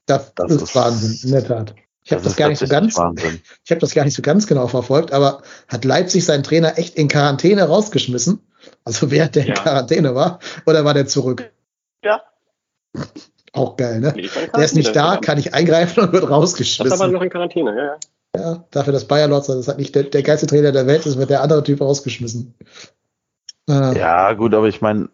Das, 0.06 0.32
das, 0.34 0.48
das 0.48 0.62
ist, 0.62 0.74
Wahnsinn, 0.74 1.18
in 1.22 1.32
der 1.32 1.46
Tat. 1.46 1.74
Ich 2.04 2.12
habe 2.12 2.22
das, 2.22 2.32
das 2.32 2.36
gar 2.36 2.48
nicht 2.48 2.60
so 2.60 2.66
ganz, 2.66 2.96
Wahnsinn. 2.96 3.42
ich 3.62 3.70
habe 3.70 3.80
das 3.80 3.92
gar 3.92 4.04
nicht 4.06 4.14
so 4.14 4.22
ganz 4.22 4.46
genau 4.46 4.68
verfolgt, 4.68 5.12
aber 5.12 5.42
hat 5.68 5.84
Leipzig 5.84 6.24
seinen 6.24 6.44
Trainer 6.44 6.78
echt 6.78 6.94
in 6.94 7.08
Quarantäne 7.08 7.64
rausgeschmissen? 7.64 8.40
Also 8.84 9.10
während 9.10 9.34
der 9.34 9.44
ja. 9.44 9.54
in 9.54 9.54
Quarantäne 9.54 10.14
war? 10.14 10.38
Oder 10.66 10.84
war 10.84 10.94
der 10.94 11.06
zurück? 11.06 11.50
Ja. 12.02 12.22
Auch 13.52 13.76
geil, 13.76 14.00
ne? 14.00 14.12
Nee, 14.14 14.28
der 14.54 14.64
ist 14.64 14.76
nicht 14.76 14.94
da, 14.94 15.16
kann 15.16 15.38
ich 15.38 15.54
eingreifen 15.54 16.04
und 16.04 16.12
wird 16.12 16.28
rausgeschmissen. 16.28 16.90
Das 16.90 17.00
war 17.00 17.08
noch 17.08 17.22
in 17.22 17.30
Quarantäne, 17.30 17.76
ja, 17.76 17.84
ja. 17.84 17.98
Ja, 18.36 18.64
dafür, 18.70 18.92
dass 18.92 19.08
Bayer 19.08 19.28
Lotzer, 19.28 19.56
das 19.56 19.66
hat 19.66 19.78
nicht 19.78 19.94
der, 19.94 20.02
der 20.04 20.22
geilste 20.22 20.46
Trainer 20.46 20.72
der 20.72 20.86
Welt 20.86 21.06
ist, 21.06 21.16
wird 21.16 21.30
der 21.30 21.40
andere 21.42 21.62
Typ 21.62 21.80
rausgeschmissen. 21.80 22.52
Äh. 23.68 23.98
Ja, 23.98 24.34
gut, 24.34 24.52
aber 24.54 24.68
ich 24.68 24.82
meine, 24.82 25.08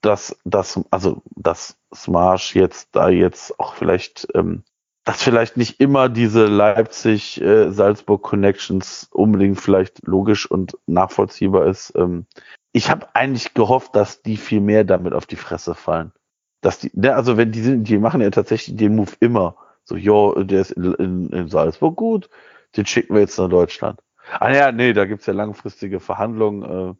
dass 0.00 0.38
das, 0.44 0.78
also 0.90 1.22
dass 1.34 1.76
Smash 1.94 2.54
jetzt 2.54 2.90
da 2.92 3.08
jetzt 3.08 3.58
auch 3.58 3.74
vielleicht, 3.74 4.28
ähm, 4.34 4.62
dass 5.04 5.22
vielleicht 5.22 5.56
nicht 5.56 5.80
immer 5.80 6.08
diese 6.08 6.46
Leipzig-Salzburg-Connections 6.46 9.08
äh, 9.10 9.16
unbedingt 9.16 9.60
vielleicht 9.60 10.06
logisch 10.06 10.48
und 10.50 10.78
nachvollziehbar 10.86 11.66
ist. 11.66 11.92
Ähm, 11.96 12.26
ich 12.72 12.90
habe 12.90 13.14
eigentlich 13.14 13.54
gehofft, 13.54 13.94
dass 13.94 14.22
die 14.22 14.36
viel 14.36 14.60
mehr 14.60 14.84
damit 14.84 15.12
auf 15.12 15.26
die 15.26 15.36
Fresse 15.36 15.74
fallen. 15.74 16.12
Dass 16.60 16.78
die, 16.78 16.90
ne, 16.94 17.14
also 17.14 17.36
wenn 17.36 17.52
die 17.52 17.60
sind, 17.60 17.84
die 17.84 17.98
machen 17.98 18.20
ja 18.20 18.30
tatsächlich 18.30 18.76
den 18.76 18.96
Move 18.96 19.12
immer. 19.20 19.56
So, 19.84 19.96
jo, 19.96 20.42
der 20.42 20.60
ist 20.60 20.70
in, 20.72 20.94
in, 20.94 21.30
in 21.30 21.48
Salzburg 21.48 21.96
gut, 21.96 22.30
den 22.76 22.86
schicken 22.86 23.14
wir 23.14 23.20
jetzt 23.20 23.38
nach 23.38 23.48
Deutschland. 23.48 24.00
Ah 24.38 24.52
ja, 24.52 24.72
nee, 24.72 24.92
da 24.92 25.04
gibt's 25.04 25.26
ja 25.26 25.34
langfristige 25.34 26.00
Verhandlungen, 26.00 26.62
äh, 26.62 26.94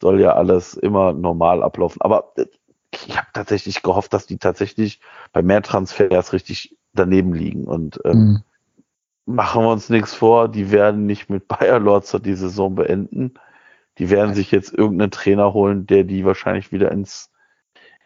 soll 0.00 0.20
ja 0.20 0.34
alles 0.34 0.74
immer 0.74 1.12
normal 1.12 1.62
ablaufen. 1.62 2.00
Aber 2.02 2.32
äh, 2.36 2.46
ich 2.92 3.16
habe 3.16 3.28
tatsächlich 3.32 3.82
gehofft, 3.82 4.12
dass 4.12 4.26
die 4.26 4.38
tatsächlich 4.38 5.00
bei 5.32 5.42
mehr 5.42 5.62
Transfers 5.62 6.32
richtig 6.32 6.76
daneben 6.92 7.32
liegen. 7.32 7.64
Und 7.64 8.00
ähm, 8.04 8.42
mhm. 9.26 9.34
machen 9.34 9.62
wir 9.62 9.70
uns 9.70 9.88
nichts 9.88 10.14
vor, 10.14 10.48
die 10.48 10.70
werden 10.70 11.06
nicht 11.06 11.30
mit 11.30 11.48
Bayer 11.48 11.78
Lorzer 11.78 12.20
die 12.20 12.34
Saison 12.34 12.74
beenden. 12.74 13.34
Die 14.00 14.08
werden 14.08 14.34
sich 14.34 14.50
jetzt 14.50 14.72
irgendeinen 14.72 15.10
Trainer 15.10 15.52
holen, 15.52 15.86
der 15.86 16.04
die 16.04 16.24
wahrscheinlich 16.24 16.72
wieder 16.72 16.90
ins 16.90 17.30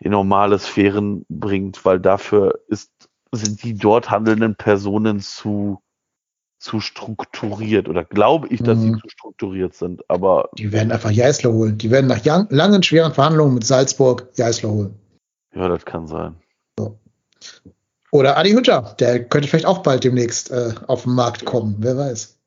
in 0.01 0.11
normale 0.11 0.59
Sphären 0.59 1.25
bringt, 1.29 1.85
weil 1.85 2.01
dafür 2.01 2.61
ist, 2.67 2.91
sind 3.31 3.63
die 3.63 3.75
dort 3.75 4.11
handelnden 4.11 4.57
Personen 4.57 5.21
zu 5.21 5.81
zu 6.59 6.81
strukturiert 6.81 7.89
oder 7.89 8.05
glaube 8.05 8.49
ich, 8.49 8.63
dass 8.63 8.79
mhm. 8.79 8.95
sie 8.95 9.01
zu 9.03 9.09
strukturiert 9.09 9.75
sind, 9.75 10.03
aber. 10.09 10.49
Die 10.59 10.73
werden 10.73 10.91
einfach 10.91 11.11
Jeißler 11.11 11.53
holen. 11.53 11.79
Die 11.79 11.91
werden 11.91 12.07
nach 12.07 12.25
langen, 12.25 12.83
schweren 12.83 13.13
Verhandlungen 13.13 13.55
mit 13.55 13.65
Salzburg 13.65 14.29
Jeißler 14.35 14.71
holen. 14.71 14.99
Ja, 15.55 15.69
das 15.69 15.85
kann 15.85 16.07
sein. 16.09 16.37
So. 16.79 16.99
Oder 18.11 18.37
Adi 18.37 18.53
Hütter, 18.53 18.97
der 18.99 19.25
könnte 19.27 19.47
vielleicht 19.47 19.67
auch 19.67 19.83
bald 19.83 20.03
demnächst 20.05 20.51
äh, 20.51 20.73
auf 20.89 21.05
den 21.05 21.13
Markt 21.13 21.45
kommen, 21.45 21.77
wer 21.79 21.97
weiß. 21.97 22.39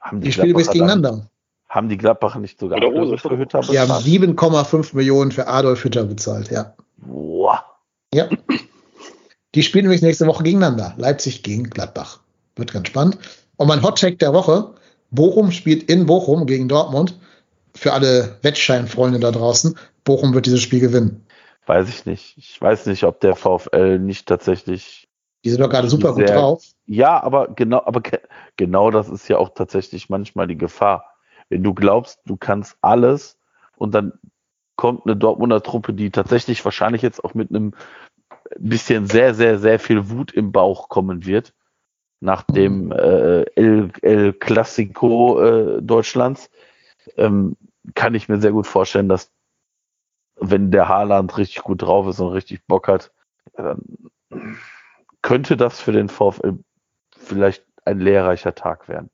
Haben 0.00 0.20
die, 0.20 0.26
die 0.26 0.32
spielen 0.32 0.56
bis 0.56 0.70
gegeneinander. 0.70 1.30
Haben 1.72 1.88
die 1.88 1.96
Gladbacher 1.96 2.38
nicht 2.38 2.60
sogar 2.60 2.78
für 2.78 3.38
Hütter 3.38 3.60
bezahlt? 3.60 3.72
Die 3.72 3.78
haben 3.78 3.90
7,5 3.90 4.94
Millionen 4.94 5.32
für 5.32 5.46
Adolf 5.46 5.82
Hütter 5.84 6.04
bezahlt, 6.04 6.50
ja. 6.50 6.74
Boah. 6.98 7.64
Ja. 8.12 8.28
Die 9.54 9.62
spielen 9.62 9.86
nämlich 9.86 10.02
nächste 10.02 10.26
Woche 10.26 10.42
gegeneinander. 10.42 10.92
Leipzig 10.98 11.42
gegen 11.42 11.70
Gladbach. 11.70 12.20
Wird 12.56 12.74
ganz 12.74 12.88
spannend. 12.88 13.16
Und 13.56 13.68
mein 13.68 13.82
Hot-Tag 13.82 14.18
der 14.18 14.34
Woche. 14.34 14.74
Bochum 15.12 15.50
spielt 15.50 15.84
in 15.84 16.04
Bochum 16.04 16.44
gegen 16.44 16.68
Dortmund. 16.68 17.18
Für 17.74 17.94
alle 17.94 18.36
Wettscheinfreunde 18.42 19.18
da 19.18 19.30
draußen. 19.30 19.78
Bochum 20.04 20.34
wird 20.34 20.44
dieses 20.44 20.60
Spiel 20.60 20.80
gewinnen. 20.80 21.24
Weiß 21.64 21.88
ich 21.88 22.04
nicht. 22.04 22.36
Ich 22.36 22.60
weiß 22.60 22.84
nicht, 22.84 23.04
ob 23.04 23.20
der 23.20 23.34
VfL 23.34 23.98
nicht 23.98 24.28
tatsächlich. 24.28 25.08
Die 25.42 25.48
sind 25.48 25.62
doch 25.62 25.70
gerade 25.70 25.88
super 25.88 26.12
sehr, 26.12 26.26
gut 26.26 26.34
drauf. 26.34 26.64
Ja, 26.84 27.22
aber 27.22 27.48
genau, 27.48 27.80
aber 27.82 28.02
genau 28.58 28.90
das 28.90 29.08
ist 29.08 29.26
ja 29.28 29.38
auch 29.38 29.54
tatsächlich 29.54 30.10
manchmal 30.10 30.46
die 30.46 30.58
Gefahr. 30.58 31.11
Wenn 31.52 31.62
du 31.62 31.74
glaubst, 31.74 32.18
du 32.24 32.38
kannst 32.38 32.78
alles 32.80 33.38
und 33.76 33.94
dann 33.94 34.14
kommt 34.76 35.04
eine 35.04 35.16
Dortmunder 35.16 35.62
Truppe, 35.62 35.92
die 35.92 36.10
tatsächlich 36.10 36.64
wahrscheinlich 36.64 37.02
jetzt 37.02 37.22
auch 37.22 37.34
mit 37.34 37.50
einem 37.50 37.74
bisschen 38.58 39.06
sehr, 39.06 39.34
sehr, 39.34 39.58
sehr 39.58 39.78
viel 39.78 40.08
Wut 40.08 40.32
im 40.32 40.50
Bauch 40.50 40.88
kommen 40.88 41.26
wird 41.26 41.52
nach 42.20 42.42
dem 42.42 42.90
äh, 42.90 43.42
El, 43.54 43.90
El 44.00 44.32
Clasico 44.32 45.42
äh, 45.42 45.82
Deutschlands, 45.82 46.48
ähm, 47.18 47.54
kann 47.94 48.14
ich 48.14 48.30
mir 48.30 48.40
sehr 48.40 48.52
gut 48.52 48.66
vorstellen, 48.66 49.10
dass 49.10 49.30
wenn 50.36 50.70
der 50.70 50.88
Haaland 50.88 51.36
richtig 51.36 51.64
gut 51.64 51.82
drauf 51.82 52.06
ist 52.06 52.18
und 52.18 52.32
richtig 52.32 52.66
Bock 52.66 52.88
hat, 52.88 53.12
dann 53.52 54.08
könnte 55.20 55.58
das 55.58 55.82
für 55.82 55.92
den 55.92 56.08
VfL 56.08 56.58
vielleicht 57.18 57.66
ein 57.84 58.00
lehrreicher 58.00 58.54
Tag 58.54 58.88
werden. 58.88 59.10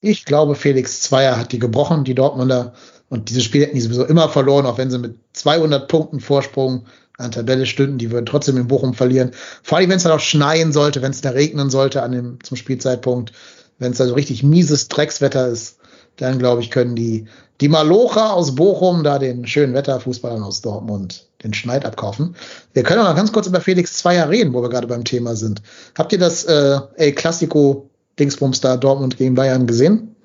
Ich 0.00 0.24
glaube, 0.24 0.54
Felix 0.54 1.02
Zweier 1.02 1.36
hat 1.36 1.52
die 1.52 1.58
gebrochen, 1.58 2.04
die 2.04 2.14
Dortmunder. 2.14 2.72
Und 3.08 3.28
dieses 3.28 3.44
Spiel 3.44 3.62
hätten 3.62 3.74
die 3.74 3.80
sowieso 3.80 4.04
immer 4.04 4.28
verloren, 4.28 4.66
auch 4.66 4.78
wenn 4.78 4.90
sie 4.90 4.98
mit 4.98 5.16
200 5.34 5.88
Punkten 5.88 6.20
Vorsprung 6.20 6.86
an 7.18 7.32
Tabelle 7.32 7.66
stünden. 7.66 7.98
Die 7.98 8.10
würden 8.10 8.26
trotzdem 8.26 8.56
in 8.56 8.68
Bochum 8.68 8.94
verlieren. 8.94 9.32
Vor 9.62 9.78
allem, 9.78 9.90
wenn 9.90 9.98
es 9.98 10.04
dann 10.04 10.12
auch 10.12 10.20
schneien 10.20 10.72
sollte, 10.72 11.02
wenn 11.02 11.10
es 11.10 11.20
da 11.20 11.30
regnen 11.30 11.68
sollte 11.70 12.02
an 12.02 12.12
dem, 12.12 12.38
zum 12.42 12.56
Spielzeitpunkt. 12.56 13.32
Wenn 13.78 13.92
es 13.92 13.98
da 13.98 14.06
so 14.06 14.14
richtig 14.14 14.42
mieses 14.42 14.88
Dreckswetter 14.88 15.48
ist, 15.48 15.78
dann 16.16 16.38
glaube 16.38 16.62
ich, 16.62 16.70
können 16.70 16.96
die, 16.96 17.26
die 17.60 17.68
Malocha 17.68 18.32
aus 18.32 18.54
Bochum 18.54 19.04
da 19.04 19.18
den 19.18 19.46
schönen 19.46 19.74
Wetterfußballern 19.74 20.42
aus 20.42 20.60
Dortmund 20.60 21.26
den 21.42 21.54
Schneid 21.54 21.84
abkaufen. 21.86 22.36
Wir 22.74 22.82
können 22.82 23.00
auch 23.00 23.08
noch 23.08 23.16
ganz 23.16 23.32
kurz 23.32 23.46
über 23.46 23.60
Felix 23.60 23.98
Zweier 23.98 24.28
reden, 24.28 24.52
wo 24.52 24.62
wir 24.62 24.68
gerade 24.68 24.86
beim 24.86 25.04
Thema 25.04 25.34
sind. 25.36 25.62
Habt 25.96 26.12
ihr 26.12 26.18
das 26.18 26.44
äh, 26.44 26.78
El 26.96 27.12
Clasico 27.12 27.90
Dingsbums 28.18 28.60
da 28.60 28.76
Dortmund 28.76 29.16
gegen 29.16 29.34
Bayern 29.34 29.66
gesehen? 29.66 30.16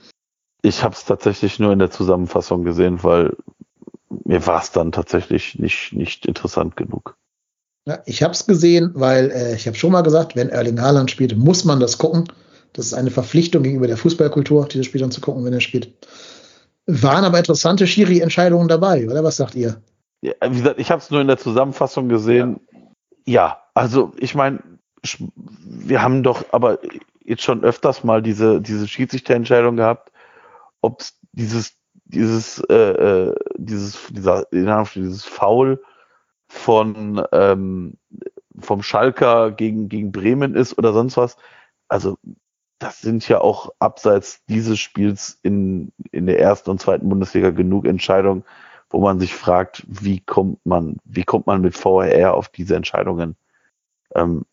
Ich 0.62 0.84
habe 0.84 0.96
es 0.96 1.06
tatsächlich 1.06 1.60
nur 1.60 1.72
in 1.72 1.80
der 1.80 1.92
Zusammenfassung 1.92 2.64
gesehen, 2.64 3.04
weil 3.04 3.36
mir 4.24 4.46
war 4.48 4.62
es 4.62 4.72
dann 4.72 4.92
tatsächlich 4.92 5.60
nicht, 5.60 5.94
nicht 5.94 6.26
interessant 6.26 6.76
genug. 6.76 7.16
Ja, 7.88 8.00
ich 8.06 8.24
habe 8.24 8.34
es 8.34 8.48
gesehen, 8.48 8.92
weil 8.96 9.30
äh, 9.30 9.56
ich 9.56 9.68
habe 9.68 9.78
schon 9.78 9.92
mal 9.92 10.02
gesagt, 10.02 10.36
wenn 10.36 10.50
Erling 10.50 10.82
Haaland 10.82 11.12
spielt, 11.12 11.38
muss 11.38 11.66
man 11.66 11.80
das 11.80 12.00
gucken. 12.00 12.26
Das 12.74 12.88
ist 12.88 12.94
eine 12.94 13.12
Verpflichtung 13.12 13.64
gegenüber 13.64 13.88
der 13.88 13.98
Fußballkultur, 13.98 14.68
diese 14.68 14.84
Spiele 14.84 15.06
anzugucken, 15.06 15.46
wenn 15.46 15.54
er 15.54 15.62
spielt. 15.62 15.94
Waren 16.88 17.24
aber 17.24 17.38
interessante 17.38 17.88
Schiri-Entscheidungen 17.88 18.68
dabei, 18.68 19.08
oder 19.08 19.24
was 19.24 19.38
sagt 19.38 19.56
ihr? 19.56 19.82
Ja, 20.22 20.34
wie 20.50 20.58
gesagt, 20.58 20.80
ich 20.80 20.92
habe 20.92 21.02
es 21.02 21.12
nur 21.12 21.22
in 21.22 21.28
der 21.28 21.38
Zusammenfassung 21.38 22.10
gesehen. 22.10 22.60
Ja, 23.26 23.34
ja 23.34 23.58
also 23.76 24.14
ich 24.18 24.34
meine, 24.34 24.60
wir 25.64 26.02
haben 26.02 26.24
doch 26.24 26.46
aber 26.52 26.80
jetzt 27.26 27.44
schon 27.44 27.64
öfters 27.64 28.04
mal 28.04 28.22
diese, 28.22 28.62
diese 28.62 28.88
Schiedsrichterentscheidung 28.88 29.76
gehabt, 29.76 30.12
ob 30.82 31.04
dieses 31.32 31.78
dieses, 32.06 32.60
äh, 32.70 32.74
äh, 32.74 33.36
dieses, 33.58 34.08
dieser, 34.10 34.46
dieses 34.52 35.26
Foul 35.26 35.84
von 36.48 37.26
ähm, 37.32 37.98
vom 38.60 38.84
Schalker 38.84 39.52
gegen, 39.52 39.90
gegen 39.90 40.12
Bremen 40.12 40.56
ist 40.56 40.78
oder 40.78 40.94
sonst 40.94 41.18
was. 41.18 41.36
Also 41.88 42.18
das 42.80 43.02
sind 43.02 43.28
ja 43.28 43.42
auch 43.42 43.70
abseits 43.80 44.46
dieses 44.46 44.80
Spiels 44.80 45.40
in, 45.44 45.92
in 46.12 46.26
der 46.26 46.40
ersten 46.40 46.70
und 46.70 46.82
zweiten 46.82 47.10
Bundesliga 47.10 47.50
genug 47.50 47.86
Entscheidungen, 47.86 48.44
wo 48.90 49.00
man 49.00 49.20
sich 49.20 49.34
fragt, 49.34 49.84
wie 49.88 50.20
kommt 50.20 50.66
man, 50.66 50.98
wie 51.04 51.24
kommt 51.24 51.48
man 51.48 51.62
mit 51.62 51.76
VRR 51.76 52.34
auf 52.34 52.50
diese 52.50 52.76
Entscheidungen? 52.76 53.36
Ähm, 54.14 54.46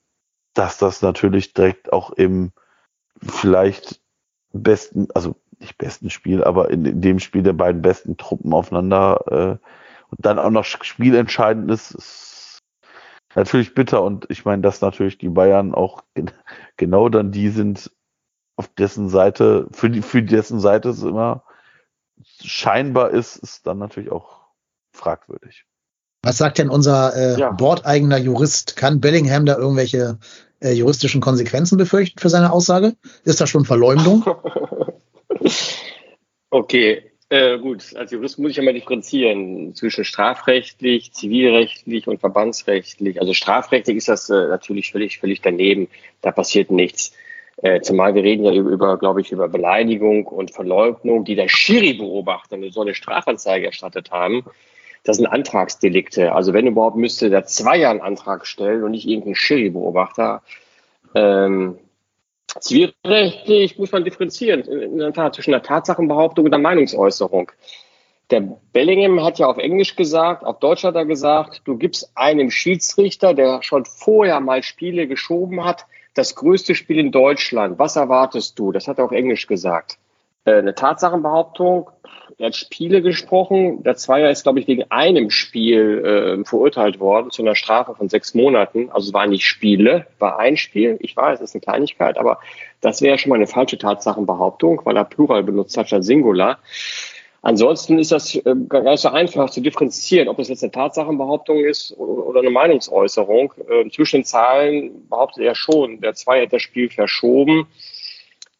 dass 0.54 0.78
das 0.78 1.02
natürlich 1.02 1.54
direkt 1.54 1.92
auch 1.92 2.10
im 2.10 2.52
vielleicht 3.20 4.00
besten, 4.52 5.08
also 5.14 5.36
nicht 5.58 5.78
besten 5.78 6.10
Spiel, 6.10 6.44
aber 6.44 6.70
in, 6.70 6.84
in, 6.84 7.00
dem 7.00 7.18
Spiel 7.18 7.42
der 7.42 7.52
beiden 7.52 7.82
besten 7.82 8.16
Truppen 8.16 8.52
aufeinander 8.52 9.24
äh, 9.30 9.66
und 10.10 10.18
dann 10.18 10.38
auch 10.38 10.50
noch 10.50 10.64
spielentscheidend 10.64 11.70
ist, 11.70 11.92
ist 11.92 12.58
natürlich 13.34 13.74
bitter 13.74 14.02
und 14.02 14.26
ich 14.28 14.44
meine, 14.44 14.62
dass 14.62 14.80
natürlich 14.80 15.18
die 15.18 15.28
Bayern 15.28 15.74
auch 15.74 16.02
genau 16.76 17.08
dann 17.08 17.32
die 17.32 17.48
sind, 17.48 17.90
auf 18.56 18.68
dessen 18.68 19.08
Seite, 19.08 19.68
für 19.72 19.88
die, 19.88 20.02
für 20.02 20.22
dessen 20.22 20.60
Seite 20.60 20.90
es 20.90 21.02
immer 21.02 21.44
scheinbar 22.42 23.10
ist, 23.10 23.36
ist 23.36 23.66
dann 23.66 23.78
natürlich 23.78 24.12
auch 24.12 24.42
fragwürdig. 24.92 25.64
Was 26.22 26.38
sagt 26.38 26.58
denn 26.58 26.68
unser 26.68 27.16
äh, 27.16 27.40
ja. 27.40 27.50
bordeigener 27.50 28.18
Jurist? 28.18 28.76
Kann 28.76 29.00
Bellingham 29.00 29.44
da 29.44 29.56
irgendwelche 29.56 30.18
äh, 30.62 30.72
juristischen 30.72 31.20
Konsequenzen 31.20 31.76
befürchten 31.76 32.18
für 32.18 32.28
seine 32.28 32.52
Aussage? 32.52 32.94
Ist 33.24 33.40
das 33.40 33.50
schon 33.50 33.64
Verleumdung? 33.64 34.24
okay, 36.50 37.12
äh, 37.32 37.58
gut. 37.58 37.96
Als 37.96 38.12
Jurist 38.12 38.38
muss 38.38 38.50
ich 38.50 38.58
ja 38.58 38.62
mal 38.62 38.74
differenzieren 38.74 39.74
zwischen 39.74 40.04
strafrechtlich, 40.04 41.12
zivilrechtlich 41.12 42.06
und 42.06 42.20
verbandsrechtlich. 42.20 43.20
Also 43.20 43.32
strafrechtlich 43.32 43.96
ist 43.96 44.08
das 44.08 44.28
äh, 44.28 44.48
natürlich 44.48 44.92
völlig, 44.92 45.18
völlig 45.18 45.40
daneben. 45.40 45.88
Da 46.20 46.30
passiert 46.30 46.70
nichts. 46.70 47.14
Äh, 47.62 47.80
zumal 47.80 48.14
wir 48.14 48.22
reden 48.22 48.44
ja 48.44 48.52
über, 48.52 48.70
über 48.70 48.98
glaube 48.98 49.22
ich, 49.22 49.32
über 49.32 49.48
Beleidigung 49.48 50.26
und 50.26 50.50
Verleugnung, 50.50 51.24
die 51.24 51.34
der 51.34 51.48
Schiri-Beobachter 51.48 52.56
eine 52.56 52.70
so 52.70 52.82
eine 52.82 52.94
Strafanzeige 52.94 53.66
erstattet 53.66 54.10
haben. 54.10 54.44
Das 55.04 55.16
sind 55.16 55.26
Antragsdelikte. 55.26 56.32
Also 56.32 56.52
wenn 56.52 56.66
überhaupt 56.66 56.96
müsste 56.96 57.30
der 57.30 57.44
Zweier 57.44 57.90
einen 57.90 58.00
Antrag 58.00 58.46
stellen 58.46 58.84
und 58.84 58.92
nicht 58.92 59.06
irgendein 59.06 59.34
Schiri-Beobachter. 59.34 60.42
Ähm, 61.14 61.78
zivilrechtlich 62.60 63.78
muss 63.78 63.92
man 63.92 64.04
differenzieren 64.04 64.62
in 64.62 64.98
der 64.98 65.12
Tat 65.12 65.34
zwischen 65.34 65.50
der 65.50 65.62
Tatsachenbehauptung 65.62 66.44
und 66.44 66.50
der 66.50 66.60
Meinungsäußerung. 66.60 67.50
Der 68.30 68.40
Bellingham 68.72 69.22
hat 69.22 69.38
ja 69.38 69.46
auf 69.46 69.58
Englisch 69.58 69.96
gesagt, 69.96 70.44
auf 70.44 70.58
Deutsch 70.58 70.84
hat 70.84 70.94
er 70.94 71.04
gesagt, 71.04 71.62
du 71.64 71.76
gibst 71.76 72.10
einem 72.14 72.50
Schiedsrichter, 72.50 73.34
der 73.34 73.62
schon 73.62 73.84
vorher 73.84 74.40
mal 74.40 74.62
Spiele 74.62 75.06
geschoben 75.06 75.64
hat, 75.64 75.86
das 76.14 76.34
größte 76.34 76.74
Spiel 76.74 76.98
in 76.98 77.12
Deutschland. 77.12 77.78
Was 77.78 77.96
erwartest 77.96 78.58
du? 78.58 78.72
Das 78.72 78.88
hat 78.88 78.98
er 78.98 79.04
auf 79.04 79.12
Englisch 79.12 79.46
gesagt. 79.46 79.98
Äh, 80.44 80.54
eine 80.54 80.74
Tatsachenbehauptung. 80.74 81.90
Er 82.38 82.46
hat 82.46 82.56
Spiele 82.56 83.02
gesprochen. 83.02 83.82
Der 83.82 83.94
Zweier 83.96 84.30
ist, 84.30 84.42
glaube 84.42 84.58
ich, 84.58 84.66
wegen 84.66 84.90
einem 84.90 85.30
Spiel 85.30 86.40
äh, 86.40 86.44
verurteilt 86.44 86.98
worden 86.98 87.30
zu 87.30 87.42
einer 87.42 87.54
Strafe 87.54 87.94
von 87.94 88.08
sechs 88.08 88.34
Monaten. 88.34 88.90
Also 88.90 89.08
es 89.08 89.14
waren 89.14 89.30
nicht 89.30 89.46
Spiele, 89.46 90.06
war 90.18 90.38
ein 90.38 90.56
Spiel. 90.56 90.96
Ich 91.00 91.16
weiß, 91.16 91.40
es 91.40 91.50
ist 91.50 91.54
eine 91.54 91.60
Kleinigkeit, 91.60 92.18
aber 92.18 92.38
das 92.80 93.00
wäre 93.02 93.18
schon 93.18 93.30
mal 93.30 93.36
eine 93.36 93.46
falsche 93.46 93.78
Tatsachenbehauptung, 93.78 94.80
weil 94.84 94.96
er 94.96 95.04
Plural 95.04 95.42
benutzt 95.42 95.76
hat 95.76 95.88
statt 95.88 96.04
Singular. 96.04 96.58
Ansonsten 97.42 97.98
ist 97.98 98.12
das 98.12 98.34
äh, 98.36 98.54
gar 98.68 98.82
nicht 98.82 99.00
so 99.00 99.08
einfach 99.08 99.50
zu 99.50 99.60
differenzieren, 99.60 100.28
ob 100.28 100.38
es 100.38 100.48
jetzt 100.48 100.62
eine 100.62 100.72
Tatsachenbehauptung 100.72 101.58
ist 101.58 101.92
oder 101.98 102.40
eine 102.40 102.50
Meinungsäußerung. 102.50 103.52
Äh, 103.68 103.90
zwischen 103.90 104.20
den 104.20 104.24
Zahlen 104.24 105.08
behauptet 105.08 105.44
er 105.44 105.54
schon, 105.54 106.00
der 106.00 106.14
Zwei 106.14 106.42
hat 106.42 106.52
das 106.52 106.62
Spiel 106.62 106.88
verschoben. 106.88 107.66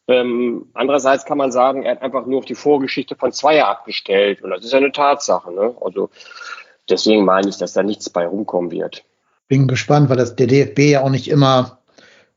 Ähm, 0.07 0.67
andererseits 0.73 1.25
kann 1.25 1.37
man 1.37 1.51
sagen, 1.51 1.83
er 1.83 1.91
hat 1.91 2.01
einfach 2.01 2.25
nur 2.25 2.39
auf 2.39 2.45
die 2.45 2.55
Vorgeschichte 2.55 3.15
von 3.15 3.31
Zweier 3.31 3.67
abgestellt. 3.67 4.41
Und 4.41 4.49
das 4.49 4.63
ist 4.65 4.71
ja 4.71 4.79
eine 4.79 4.91
Tatsache. 4.91 5.53
Ne? 5.53 5.75
Also 5.81 6.09
deswegen 6.89 7.25
meine 7.25 7.49
ich, 7.49 7.57
dass 7.57 7.73
da 7.73 7.83
nichts 7.83 8.09
bei 8.09 8.27
rumkommen 8.27 8.71
wird. 8.71 9.03
Bin 9.47 9.67
gespannt, 9.67 10.09
weil 10.09 10.17
das 10.17 10.35
der 10.35 10.47
DFB 10.47 10.79
ja 10.79 11.01
auch 11.01 11.09
nicht 11.09 11.29
immer, 11.29 11.79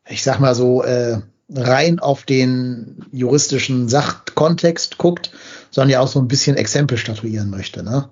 ich 0.09 0.23
sag 0.23 0.39
mal 0.39 0.55
so, 0.55 0.83
äh, 0.83 1.19
rein 1.55 2.01
auf 2.01 2.25
den 2.25 3.05
juristischen 3.13 3.89
Sachkontext 3.89 4.99
guckt, 4.99 5.31
sondern 5.71 5.91
ja 5.91 6.01
auch 6.01 6.09
so 6.09 6.19
ein 6.19 6.29
bisschen 6.29 6.57
Exempel 6.57 6.99
statuieren 6.99 7.51
möchte. 7.51 7.85
Ne? 7.85 8.09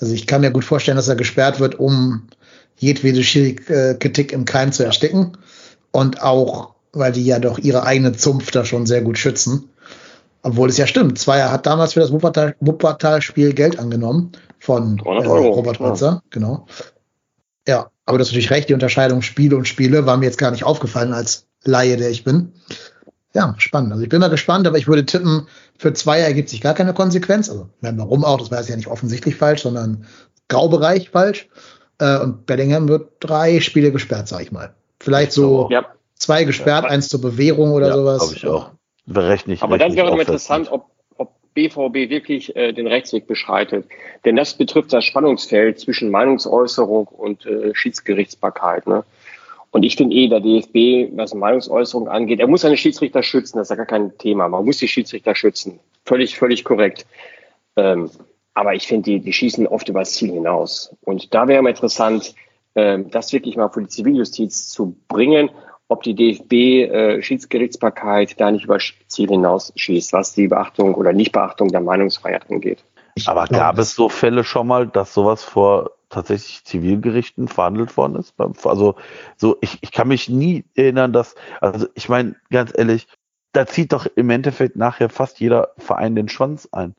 Also 0.00 0.14
ich 0.14 0.26
kann 0.26 0.42
mir 0.42 0.52
gut 0.52 0.64
vorstellen, 0.64 0.96
dass 0.96 1.08
er 1.08 1.16
gesperrt 1.16 1.58
wird, 1.58 1.78
um 1.78 2.28
jedwede 2.76 3.22
Kritik 3.98 4.32
im 4.32 4.44
Keim 4.44 4.72
zu 4.72 4.84
ersticken 4.84 5.36
und 5.90 6.22
auch, 6.22 6.74
weil 6.92 7.12
die 7.12 7.24
ja 7.24 7.38
doch 7.38 7.58
ihre 7.58 7.84
eigene 7.84 8.12
Zunft 8.12 8.54
da 8.54 8.64
schon 8.64 8.86
sehr 8.86 9.02
gut 9.02 9.18
schützen. 9.18 9.70
Obwohl 10.42 10.68
es 10.68 10.76
ja 10.76 10.86
stimmt, 10.86 11.18
Zweier 11.18 11.50
hat 11.50 11.66
damals 11.66 11.94
für 11.94 12.00
das 12.00 12.12
Wuppertal-Spiel 12.12 13.52
Geld 13.54 13.78
angenommen 13.78 14.32
von 14.58 14.98
äh, 14.98 15.02
Robert 15.02 15.80
Holzer, 15.80 16.06
ja. 16.06 16.22
genau. 16.30 16.66
Ja, 17.66 17.90
aber 18.06 18.18
das 18.18 18.28
ist 18.28 18.32
natürlich 18.32 18.50
recht, 18.50 18.68
die 18.68 18.74
Unterscheidung 18.74 19.20
Spiele 19.22 19.56
und 19.56 19.68
Spiele 19.68 20.06
war 20.06 20.16
mir 20.16 20.26
jetzt 20.26 20.38
gar 20.38 20.50
nicht 20.50 20.64
aufgefallen 20.64 21.12
als 21.12 21.46
Laie, 21.64 21.96
der 21.96 22.10
ich 22.10 22.24
bin. 22.24 22.52
Ja, 23.34 23.54
spannend. 23.58 23.92
Also 23.92 24.02
ich 24.02 24.08
bin 24.08 24.20
mal 24.20 24.30
gespannt, 24.30 24.66
aber 24.66 24.78
ich 24.78 24.88
würde 24.88 25.04
tippen, 25.04 25.46
für 25.76 25.92
Zweier 25.92 26.26
ergibt 26.26 26.48
sich 26.48 26.60
gar 26.60 26.74
keine 26.74 26.94
Konsequenz. 26.94 27.50
Also 27.50 27.68
warum 27.80 28.24
auch, 28.24 28.38
das 28.38 28.50
weiß 28.50 28.64
ich 28.64 28.70
ja 28.70 28.76
nicht 28.76 28.88
offensichtlich 28.88 29.36
falsch, 29.36 29.62
sondern 29.62 30.06
Graubereich 30.48 31.10
falsch. 31.10 31.48
Äh, 31.98 32.18
und 32.20 32.46
Bellingham 32.46 32.88
wird 32.88 33.10
drei 33.20 33.60
Spiele 33.60 33.92
gesperrt, 33.92 34.28
sag 34.28 34.42
ich 34.42 34.52
mal. 34.52 34.74
Vielleicht 34.98 35.32
so 35.32 35.68
ja. 35.70 35.84
Zwei 36.18 36.44
gesperrt, 36.44 36.84
ja. 36.84 36.90
eins 36.90 37.08
zur 37.08 37.20
Bewährung 37.20 37.72
oder 37.72 37.88
ja, 37.88 37.94
sowas. 37.94 38.18
Glaube 38.18 38.34
ich 38.34 38.46
auch. 38.46 38.70
Berechne 39.06 39.54
ich. 39.54 39.62
Aber 39.62 39.78
dann 39.78 39.94
wäre 39.96 40.10
noch 40.10 40.18
interessant, 40.18 40.70
ob, 40.70 40.86
ob 41.16 41.32
BVB 41.54 42.10
wirklich 42.10 42.54
äh, 42.56 42.72
den 42.72 42.86
Rechtsweg 42.86 43.26
beschreitet. 43.26 43.86
Denn 44.24 44.36
das 44.36 44.54
betrifft 44.54 44.92
das 44.92 45.04
Spannungsfeld 45.04 45.80
zwischen 45.80 46.10
Meinungsäußerung 46.10 47.06
und 47.06 47.46
äh, 47.46 47.74
Schiedsgerichtsbarkeit. 47.74 48.86
Ne? 48.86 49.04
Und 49.70 49.82
ich 49.82 49.96
finde 49.96 50.16
eh, 50.16 50.28
der 50.28 50.40
DFB, 50.40 51.16
was 51.16 51.34
Meinungsäußerung 51.34 52.08
angeht, 52.08 52.40
er 52.40 52.46
muss 52.46 52.62
seine 52.62 52.76
Schiedsrichter 52.76 53.22
schützen, 53.22 53.58
das 53.58 53.66
ist 53.66 53.70
ja 53.70 53.76
gar 53.76 53.86
kein 53.86 54.16
Thema. 54.18 54.48
Man 54.48 54.64
muss 54.64 54.78
die 54.78 54.88
Schiedsrichter 54.88 55.34
schützen. 55.34 55.80
Völlig, 56.04 56.38
völlig 56.38 56.64
korrekt. 56.64 57.06
Ähm, 57.76 58.10
aber 58.54 58.74
ich 58.74 58.86
finde, 58.86 59.10
die, 59.10 59.20
die 59.20 59.32
schießen 59.32 59.66
oft 59.66 59.88
über 59.88 60.00
das 60.00 60.12
Ziel 60.12 60.32
hinaus. 60.32 60.94
Und 61.02 61.32
da 61.32 61.46
wäre 61.46 61.62
mal 61.62 61.70
interessant, 61.70 62.34
ähm, 62.74 63.10
das 63.10 63.32
wirklich 63.32 63.56
mal 63.56 63.68
für 63.68 63.82
die 63.82 63.88
Ziviljustiz 63.88 64.68
zu 64.68 64.96
bringen, 65.06 65.50
ob 65.88 66.02
die 66.02 66.14
DFB-Schiedsgerichtsbarkeit 66.14 68.32
äh, 68.32 68.34
da 68.36 68.50
nicht 68.50 68.64
über 68.64 68.74
das 68.74 68.92
Ziel 69.08 69.28
hinaus 69.28 69.72
schießt, 69.74 70.12
was 70.12 70.34
die 70.34 70.48
Beachtung 70.48 70.94
oder 70.94 71.12
Nichtbeachtung 71.12 71.68
der 71.68 71.80
Meinungsfreiheit 71.80 72.50
angeht. 72.50 72.84
Aber 73.26 73.46
gab 73.46 73.78
es 73.78 73.94
so 73.94 74.08
Fälle 74.08 74.44
schon 74.44 74.68
mal, 74.68 74.86
dass 74.86 75.14
sowas 75.14 75.42
vor 75.42 75.90
tatsächlich 76.08 76.64
Zivilgerichten 76.64 77.48
verhandelt 77.48 77.96
worden 77.96 78.16
ist. 78.16 78.34
Also 78.64 78.94
so, 79.36 79.56
ich, 79.60 79.78
ich 79.80 79.92
kann 79.92 80.08
mich 80.08 80.28
nie 80.28 80.64
erinnern, 80.74 81.12
dass, 81.12 81.34
also 81.60 81.86
ich 81.94 82.08
meine, 82.08 82.36
ganz 82.50 82.72
ehrlich, 82.76 83.06
da 83.52 83.66
zieht 83.66 83.92
doch 83.92 84.06
im 84.14 84.30
Endeffekt 84.30 84.76
nachher 84.76 85.08
fast 85.08 85.40
jeder 85.40 85.72
Verein 85.78 86.14
den 86.14 86.28
Schwanz 86.28 86.68
ein. 86.70 86.94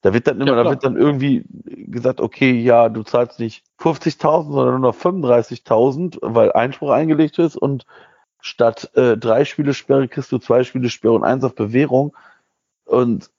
Da 0.00 0.14
wird 0.14 0.28
dann 0.28 0.40
immer, 0.40 0.56
ja, 0.56 0.62
da 0.62 0.70
wird 0.70 0.84
dann 0.84 0.96
irgendwie 0.96 1.44
gesagt, 1.50 2.20
okay, 2.20 2.52
ja, 2.52 2.88
du 2.88 3.02
zahlst 3.02 3.40
nicht 3.40 3.64
50.000, 3.80 4.52
sondern 4.52 4.80
nur 4.80 4.92
noch 4.92 4.96
35.000, 4.96 6.18
weil 6.22 6.52
Einspruch 6.52 6.90
eingelegt 6.90 7.38
ist 7.38 7.56
und 7.56 7.84
statt 8.40 8.90
äh, 8.94 9.16
drei 9.16 9.44
Spiele 9.44 9.74
Sperre 9.74 10.08
kriegst 10.08 10.32
du 10.32 10.38
zwei 10.38 10.64
Spiele 10.64 10.90
Sperre 10.90 11.14
und 11.14 11.24
eins 11.24 11.44
auf 11.44 11.54
Bewährung. 11.54 12.16
Und 12.84 13.30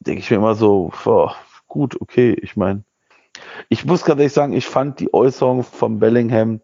denke 0.00 0.20
ich 0.20 0.30
mir 0.30 0.36
immer 0.38 0.54
so, 0.54 0.92
boah, 1.04 1.34
gut, 1.68 2.00
okay, 2.00 2.32
ich 2.32 2.56
meine, 2.56 2.84
ich 3.68 3.84
muss 3.84 4.04
ganz 4.04 4.18
ehrlich 4.18 4.32
sagen, 4.32 4.52
ich 4.52 4.66
fand 4.66 5.00
die 5.00 5.14
Äußerung 5.14 5.62
von 5.62 5.98
Bellingham, 5.98 6.60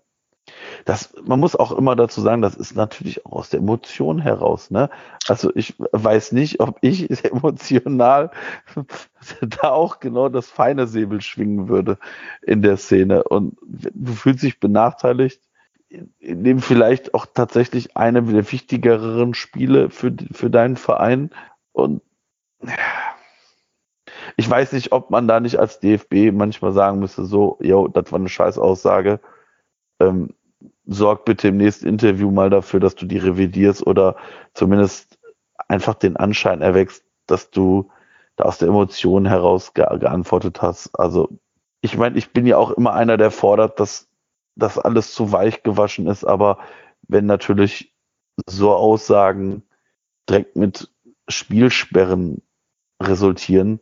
das, 0.84 1.12
man 1.24 1.40
muss 1.40 1.56
auch 1.56 1.72
immer 1.72 1.96
dazu 1.96 2.20
sagen, 2.20 2.42
das 2.42 2.54
ist 2.54 2.74
natürlich 2.74 3.24
auch 3.26 3.32
aus 3.32 3.50
der 3.50 3.60
Emotion 3.60 4.18
heraus. 4.18 4.70
Ne? 4.70 4.88
Also 5.26 5.54
ich 5.54 5.74
weiß 5.78 6.32
nicht, 6.32 6.60
ob 6.60 6.78
ich 6.80 7.24
emotional 7.24 8.30
da 9.40 9.70
auch 9.70 10.00
genau 10.00 10.28
das 10.28 10.48
feine 10.48 10.86
Säbel 10.86 11.20
schwingen 11.20 11.68
würde 11.68 11.98
in 12.42 12.62
der 12.62 12.76
Szene. 12.76 13.24
Und 13.24 13.56
du 13.62 14.12
fühlst 14.12 14.42
dich 14.42 14.60
benachteiligt, 14.60 15.42
in 15.88 16.44
dem 16.44 16.60
vielleicht 16.60 17.14
auch 17.14 17.26
tatsächlich 17.26 17.96
eine 17.96 18.22
der 18.22 18.52
wichtigeren 18.52 19.34
Spiele 19.34 19.90
für, 19.90 20.14
für 20.32 20.50
deinen 20.50 20.76
Verein. 20.76 21.30
Und 21.72 22.02
ich 24.36 24.48
weiß 24.48 24.72
nicht, 24.72 24.92
ob 24.92 25.10
man 25.10 25.28
da 25.28 25.40
nicht 25.40 25.58
als 25.58 25.80
DFB 25.80 26.32
manchmal 26.32 26.72
sagen 26.72 26.98
müsste, 26.98 27.24
so, 27.24 27.58
yo, 27.60 27.88
das 27.88 28.12
war 28.12 28.18
eine 28.18 28.28
scheiß 28.28 28.58
Aussage. 28.58 29.20
Ähm, 30.00 30.34
sorg 30.86 31.24
bitte 31.24 31.48
im 31.48 31.56
nächsten 31.56 31.86
Interview 31.86 32.30
mal 32.30 32.50
dafür, 32.50 32.80
dass 32.80 32.94
du 32.94 33.06
die 33.06 33.18
revidierst 33.18 33.86
oder 33.86 34.16
zumindest 34.54 35.18
einfach 35.68 35.94
den 35.94 36.16
Anschein 36.16 36.62
erwächst, 36.62 37.04
dass 37.26 37.50
du 37.50 37.90
da 38.36 38.44
aus 38.44 38.58
der 38.58 38.68
Emotion 38.68 39.26
heraus 39.26 39.74
ge 39.74 39.84
geantwortet 39.98 40.62
hast. 40.62 40.98
Also 40.98 41.28
ich 41.80 41.96
meine, 41.96 42.16
ich 42.18 42.32
bin 42.32 42.46
ja 42.46 42.56
auch 42.56 42.70
immer 42.70 42.92
einer, 42.94 43.16
der 43.16 43.30
fordert, 43.30 43.78
dass 43.80 44.07
das 44.58 44.78
alles 44.78 45.14
zu 45.14 45.32
weich 45.32 45.62
gewaschen 45.62 46.06
ist, 46.06 46.24
aber 46.24 46.58
wenn 47.06 47.26
natürlich 47.26 47.94
so 48.46 48.74
Aussagen 48.74 49.62
direkt 50.28 50.56
mit 50.56 50.90
Spielsperren 51.28 52.42
resultieren, 53.02 53.80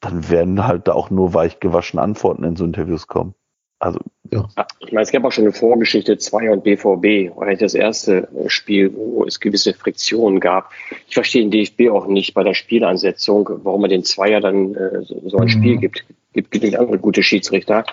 dann 0.00 0.28
werden 0.28 0.66
halt 0.66 0.88
da 0.88 0.92
auch 0.92 1.10
nur 1.10 1.32
weich 1.32 1.60
gewaschene 1.60 2.02
Antworten 2.02 2.44
in 2.44 2.56
so 2.56 2.64
Interviews 2.64 3.06
kommen. 3.06 3.34
Also, 3.78 4.00
ja. 4.32 4.48
Ich 4.80 4.92
meine, 4.92 5.02
es 5.02 5.12
gab 5.12 5.24
auch 5.24 5.32
schon 5.32 5.44
eine 5.44 5.52
Vorgeschichte, 5.52 6.16
Zweier 6.16 6.52
und 6.52 6.64
BVB, 6.64 7.36
war 7.36 7.54
das 7.54 7.74
erste 7.74 8.28
Spiel, 8.46 8.94
wo 8.94 9.24
es 9.24 9.38
gewisse 9.38 9.74
Friktionen 9.74 10.40
gab. 10.40 10.70
Ich 11.08 11.14
verstehe 11.14 11.42
den 11.42 11.50
DFB 11.50 11.90
auch 11.90 12.06
nicht 12.06 12.32
bei 12.32 12.42
der 12.42 12.54
Spielansetzung, 12.54 13.48
warum 13.64 13.82
man 13.82 13.90
den 13.90 14.02
Zweier 14.02 14.40
dann 14.40 14.74
äh, 14.74 15.02
so, 15.02 15.20
so 15.28 15.36
ein 15.36 15.44
mhm. 15.44 15.48
Spiel 15.48 15.76
gibt. 15.76 16.06
Gibt 16.32 16.50
genügend 16.50 16.78
andere 16.78 16.98
gute 16.98 17.22
Schiedsrichter. 17.22 17.84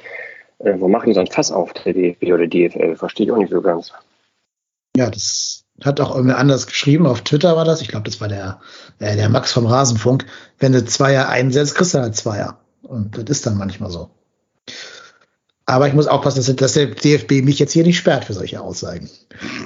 Äh, 0.60 0.80
wo 0.80 0.88
machen 0.88 1.08
die 1.08 1.14
so 1.14 1.20
ein 1.20 1.28
Fass 1.28 1.52
auf, 1.52 1.74
der 1.74 1.94
DFB 1.94 2.24
oder 2.34 2.48
DFL? 2.48 2.96
Verstehe 2.96 3.26
ich 3.26 3.32
auch 3.32 3.38
nicht 3.38 3.52
so 3.52 3.62
ganz. 3.62 3.92
Ja, 4.96 5.10
das 5.10 5.66
hat 5.84 6.00
auch 6.00 6.16
irgendwer 6.16 6.38
anders 6.38 6.68
geschrieben. 6.68 7.08
Auf 7.08 7.22
Twitter 7.22 7.56
war 7.56 7.66
das. 7.66 7.82
Ich 7.82 7.88
glaube, 7.88 8.06
das 8.06 8.22
war 8.22 8.28
der, 8.28 8.60
äh, 9.00 9.16
der 9.16 9.30
Max 9.30 9.52
vom 9.52 9.66
Rasenfunk. 9.66 10.26
Wenn 10.60 10.72
du 10.72 10.86
Zweier 10.86 11.30
einsetzt, 11.30 11.76
kriegst 11.76 11.94
du 11.94 12.00
halt 12.00 12.16
Zweier. 12.16 12.60
Und 12.84 13.18
das 13.18 13.26
ist 13.26 13.46
dann 13.46 13.58
manchmal 13.58 13.90
so. 13.90 14.10
Aber 15.66 15.88
ich 15.88 15.94
muss 15.94 16.08
aufpassen, 16.08 16.44
dass, 16.44 16.54
dass 16.58 16.74
der 16.74 16.88
DFB 16.88 17.42
mich 17.44 17.58
jetzt 17.58 17.72
hier 17.72 17.86
nicht 17.86 17.98
sperrt 17.98 18.26
für 18.26 18.34
solche 18.34 18.60
Aussagen. 18.60 19.10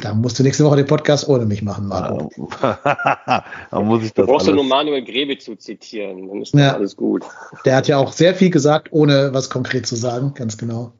Da 0.01 0.13
musst 0.13 0.37
du 0.37 0.43
nächste 0.43 0.63
Woche 0.63 0.75
den 0.75 0.85
Podcast 0.85 1.27
ohne 1.27 1.45
mich 1.45 1.63
machen, 1.63 1.87
Marco. 1.87 2.29
da 2.61 3.43
muss 3.81 4.03
ich 4.03 4.13
das 4.13 4.25
Du 4.27 4.31
brauchst 4.31 4.45
ja 4.45 4.53
nur 4.53 4.63
Manuel 4.63 5.03
Grebe 5.03 5.39
zu 5.39 5.55
zitieren, 5.55 6.27
dann 6.27 6.41
ist 6.43 6.53
Ja. 6.53 6.75
alles 6.75 6.95
gut. 6.95 7.23
Der 7.65 7.75
hat 7.75 7.87
ja 7.87 7.97
auch 7.97 8.11
sehr 8.11 8.35
viel 8.35 8.51
gesagt, 8.51 8.89
ohne 8.91 9.33
was 9.33 9.49
konkret 9.49 9.87
zu 9.87 9.95
sagen, 9.95 10.33
ganz 10.35 10.57
genau. 10.57 10.93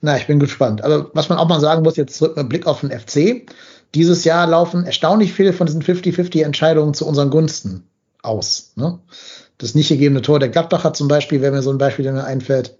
Na, 0.00 0.16
ich 0.16 0.28
bin 0.28 0.38
gespannt. 0.38 0.84
Aber 0.84 1.10
was 1.14 1.28
man 1.28 1.38
auch 1.38 1.48
mal 1.48 1.58
sagen 1.58 1.82
muss, 1.82 1.96
jetzt 1.96 2.16
zurück 2.16 2.36
mit 2.36 2.48
Blick 2.48 2.66
auf 2.68 2.82
den 2.82 2.92
FC. 2.92 3.50
Dieses 3.96 4.22
Jahr 4.22 4.46
laufen 4.46 4.84
erstaunlich 4.84 5.32
viele 5.32 5.52
von 5.52 5.66
diesen 5.66 5.82
50-50 5.82 6.44
Entscheidungen 6.44 6.94
zu 6.94 7.06
unseren 7.06 7.30
Gunsten 7.30 7.88
aus. 8.22 8.72
Ne? 8.76 9.00
Das 9.56 9.74
nicht 9.74 9.88
gegebene 9.88 10.22
Tor 10.22 10.38
der 10.38 10.50
Gladbacher 10.50 10.92
zum 10.92 11.08
Beispiel, 11.08 11.42
wenn 11.42 11.52
mir 11.52 11.62
so 11.62 11.70
ein 11.70 11.78
Beispiel 11.78 12.04
der 12.04 12.12
mir 12.12 12.24
einfällt, 12.24 12.76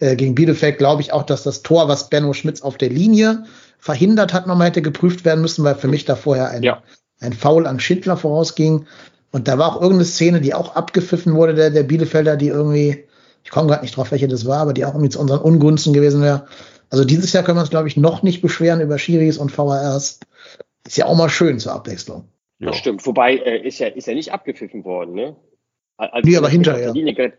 äh, 0.00 0.16
gegen 0.16 0.34
Bielefeld 0.34 0.78
glaube 0.78 1.02
ich 1.02 1.12
auch, 1.12 1.22
dass 1.22 1.42
das 1.42 1.62
Tor, 1.62 1.88
was 1.88 2.10
Benno 2.10 2.32
Schmitz 2.32 2.62
auf 2.62 2.76
der 2.76 2.90
Linie 2.90 3.44
verhindert 3.78 4.32
hat, 4.32 4.46
nochmal 4.46 4.68
hätte 4.68 4.82
geprüft 4.82 5.24
werden 5.24 5.40
müssen, 5.42 5.64
weil 5.64 5.74
für 5.74 5.88
mich 5.88 6.04
da 6.04 6.16
vorher 6.16 6.48
ein, 6.50 6.62
Ja. 6.62 6.82
ein 7.20 7.32
Foul 7.32 7.66
an 7.66 7.80
Schindler 7.80 8.16
vorausging. 8.16 8.86
Und 9.30 9.48
da 9.48 9.58
war 9.58 9.68
auch 9.76 9.80
irgendeine 9.80 10.04
Szene, 10.04 10.40
die 10.40 10.54
auch 10.54 10.76
abgepfiffen 10.76 11.34
wurde, 11.34 11.54
der, 11.54 11.70
der 11.70 11.82
Bielefelder, 11.82 12.36
die 12.36 12.48
irgendwie, 12.48 13.04
ich 13.42 13.50
komme 13.50 13.68
gerade 13.68 13.82
nicht 13.82 13.96
drauf, 13.96 14.10
welche 14.10 14.28
das 14.28 14.46
war, 14.46 14.58
aber 14.60 14.72
die 14.72 14.84
auch 14.84 14.92
irgendwie 14.94 15.10
zu 15.10 15.20
unseren 15.20 15.40
Ungunsten 15.40 15.92
gewesen 15.92 16.22
wäre. 16.22 16.46
Also 16.90 17.04
dieses 17.04 17.32
Jahr 17.32 17.42
können 17.42 17.58
wir 17.58 17.62
uns, 17.62 17.70
glaube 17.70 17.88
ich, 17.88 17.96
noch 17.96 18.22
nicht 18.22 18.40
beschweren 18.42 18.80
über 18.80 18.98
Schiris 18.98 19.36
und 19.38 19.56
VARs. 19.56 20.20
Ist 20.86 20.96
ja 20.96 21.06
auch 21.06 21.16
mal 21.16 21.28
schön 21.28 21.58
zur 21.58 21.72
Abwechslung. 21.72 22.28
Ja. 22.60 22.68
Das 22.68 22.76
stimmt. 22.76 23.04
Wobei 23.06 23.36
äh, 23.36 23.66
ist 23.66 23.80
ja 23.80 23.88
ist 23.88 24.06
ja 24.06 24.14
nicht 24.14 24.32
abgepfiffen 24.32 24.84
worden, 24.84 25.14
ne? 25.14 25.34
Als 25.96 26.24
Nee, 26.24 26.36
aber 26.36 26.48
hinterher. 26.48 26.84
der 26.86 26.92
Linie 26.94 27.14
ge- 27.14 27.32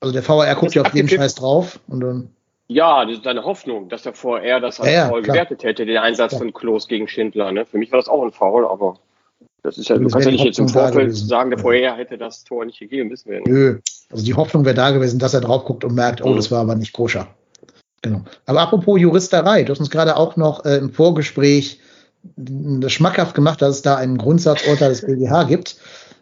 Also 0.00 0.12
der 0.12 0.26
VAR 0.26 0.54
guckt 0.54 0.74
ja 0.74 0.82
auf 0.82 0.94
jeden 0.94 1.08
Scheiß 1.08 1.34
drauf 1.36 1.78
und 1.88 2.00
dann, 2.00 2.30
Ja, 2.68 3.04
das 3.04 3.16
ist 3.18 3.26
deine 3.26 3.44
Hoffnung, 3.44 3.88
dass 3.88 4.06
er 4.06 4.14
vorher 4.14 4.60
das 4.60 4.80
als 4.80 4.88
Ja, 4.90 4.94
ja, 5.04 5.08
Foul 5.08 5.22
klar. 5.22 5.34
gewertet 5.36 5.62
hätte, 5.64 5.84
den 5.84 5.98
Einsatz 5.98 6.30
Klar. 6.30 6.40
von 6.40 6.52
Klos 6.52 6.88
gegen 6.88 7.06
Schindler. 7.08 7.52
Ne? 7.52 7.66
Für 7.66 7.78
mich 7.78 7.90
war 7.92 7.98
das 7.98 8.08
auch 8.08 8.22
ein 8.22 8.32
Foul, 8.32 8.64
aber 8.66 8.94
das 9.62 9.76
ist 9.76 9.88
ja, 9.90 9.96
du 9.98 10.04
Das 10.04 10.12
kannst 10.12 10.26
ja 10.26 10.32
nicht 10.32 10.44
jetzt 10.44 10.58
im 10.58 10.68
Vorfeld 10.68 11.14
sagen, 11.14 11.50
der 11.50 11.58
Ja. 11.58 11.62
vorher 11.62 11.96
hätte 11.96 12.16
das 12.16 12.44
Tor 12.44 12.64
nicht 12.64 12.78
gegeben, 12.78 13.10
wissen 13.10 13.30
wir. 13.30 13.40
Ne? 13.40 13.44
nö. 13.48 13.78
Also 14.10 14.24
die 14.24 14.34
Hoffnung 14.34 14.64
wäre 14.64 14.74
da 14.74 14.90
gewesen, 14.90 15.18
dass 15.18 15.34
er 15.34 15.40
drauf 15.42 15.64
guckt 15.66 15.84
und 15.84 15.94
merkt, 15.94 16.22
oh, 16.24 16.30
Mhm. 16.30 16.36
das 16.36 16.50
war 16.50 16.60
aber 16.60 16.74
nicht 16.76 16.92
koscher. 16.94 17.26
Genau. 18.02 18.22
Aber 18.46 18.60
apropos 18.62 18.98
Juristerei, 18.98 19.62
du 19.64 19.72
hast 19.72 19.80
uns 19.80 19.90
gerade 19.90 20.16
auch 20.16 20.36
noch 20.36 20.64
äh, 20.64 20.76
im 20.78 20.90
Vorgespräch 20.90 21.80
das 22.36 22.92
schmackhaft 22.92 23.34
gemacht, 23.34 23.60
dass 23.62 23.76
es 23.76 23.82
da 23.82 23.96
ein 23.96 24.16
Grundsatzurteil 24.18 24.90
des 24.90 25.02
BGH 25.04 25.44
gibt. 25.44 25.76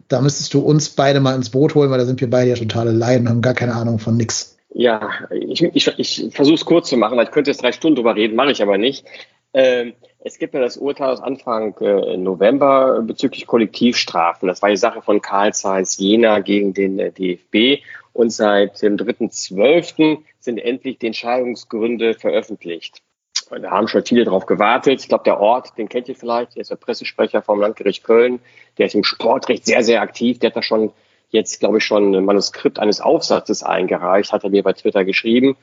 Da 0.09 0.21
müsstest 0.21 0.53
du 0.53 0.59
uns 0.59 0.89
beide 0.89 1.19
mal 1.19 1.35
ins 1.35 1.51
Boot 1.51 1.75
holen, 1.75 1.91
weil 1.91 1.99
da 1.99 2.05
sind 2.05 2.19
wir 2.19 2.29
beide 2.29 2.49
ja 2.49 2.55
totale 2.55 2.91
Laien 2.91 3.21
und 3.21 3.29
haben 3.29 3.41
gar 3.41 3.53
keine 3.53 3.75
Ahnung 3.75 3.99
von 3.99 4.17
nix. 4.17 4.57
Ja, 4.73 5.09
ich, 5.31 5.63
ich, 5.63 5.87
ich 5.97 6.29
versuche 6.31 6.55
es 6.55 6.65
kurz 6.65 6.89
zu 6.89 6.97
machen, 6.97 7.17
weil 7.17 7.25
ich 7.25 7.31
könnte 7.31 7.51
jetzt 7.51 7.63
drei 7.63 7.71
Stunden 7.71 7.95
drüber 7.95 8.15
reden, 8.15 8.35
mache 8.35 8.51
ich 8.51 8.61
aber 8.61 8.77
nicht. 8.77 9.05
Ähm, 9.53 9.93
es 10.19 10.37
gibt 10.37 10.53
ja 10.53 10.59
das 10.59 10.77
Urteil 10.77 11.09
aus 11.09 11.21
Anfang 11.21 11.75
äh, 11.79 12.17
November 12.17 13.01
bezüglich 13.01 13.47
Kollektivstrafen. 13.47 14.47
Das 14.47 14.61
war 14.61 14.69
die 14.69 14.77
Sache 14.77 15.01
von 15.01 15.21
Karl 15.21 15.53
Zeiss 15.53 15.97
Jena 15.97 16.39
gegen 16.39 16.73
den 16.73 16.99
äh, 16.99 17.11
DFB. 17.11 17.83
Und 18.13 18.31
seit 18.31 18.81
dem 18.81 18.97
3.12. 18.97 20.19
sind 20.39 20.57
endlich 20.57 20.99
die 20.99 21.07
Entscheidungsgründe 21.07 22.15
veröffentlicht. 22.15 23.01
Da 23.49 23.71
haben 23.71 23.87
schon 23.87 24.05
viele 24.05 24.25
darauf 24.25 24.45
gewartet. 24.45 25.01
Ich 25.01 25.07
glaube, 25.07 25.23
der 25.23 25.39
Ort, 25.39 25.77
den 25.77 25.89
kennt 25.89 26.07
ihr 26.07 26.15
vielleicht, 26.15 26.55
der 26.55 26.61
ist 26.61 26.71
der 26.71 26.75
Pressesprecher 26.75 27.41
vom 27.41 27.59
Landgericht 27.59 28.03
Köln. 28.03 28.39
Der 28.77 28.85
ist 28.85 28.95
im 28.95 29.03
Sportrecht 29.03 29.65
sehr, 29.65 29.83
sehr 29.83 30.01
aktiv. 30.01 30.39
Der 30.39 30.51
hat 30.51 30.57
da 30.57 30.61
schon 30.61 30.91
jetzt, 31.29 31.59
glaube 31.59 31.77
ich, 31.77 31.85
schon 31.85 32.13
ein 32.15 32.25
Manuskript 32.25 32.79
eines 32.79 33.01
Aufsatzes 33.01 33.63
eingereicht, 33.63 34.31
hat 34.31 34.43
er 34.43 34.49
mir 34.49 34.63
bei 34.63 34.73
Twitter 34.73 35.05
geschrieben. 35.05 35.57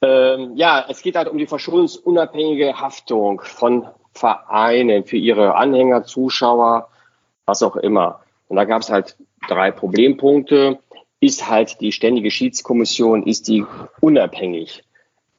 Ähm, 0.00 0.56
ja, 0.56 0.84
es 0.88 1.02
geht 1.02 1.16
halt 1.16 1.28
um 1.28 1.38
die 1.38 1.46
verschuldensunabhängige 1.46 2.80
Haftung 2.80 3.40
von 3.40 3.86
Vereinen 4.12 5.04
für 5.04 5.16
ihre 5.16 5.54
Anhänger, 5.54 6.04
Zuschauer, 6.04 6.88
was 7.46 7.62
auch 7.62 7.76
immer. 7.76 8.20
Und 8.48 8.56
da 8.56 8.64
gab 8.64 8.82
es 8.82 8.90
halt 8.90 9.16
drei 9.48 9.70
Problempunkte. 9.70 10.78
Ist 11.20 11.48
halt 11.48 11.80
die 11.80 11.92
ständige 11.92 12.32
Schiedskommission, 12.32 13.22
ist 13.22 13.46
die 13.46 13.64
unabhängig? 14.00 14.82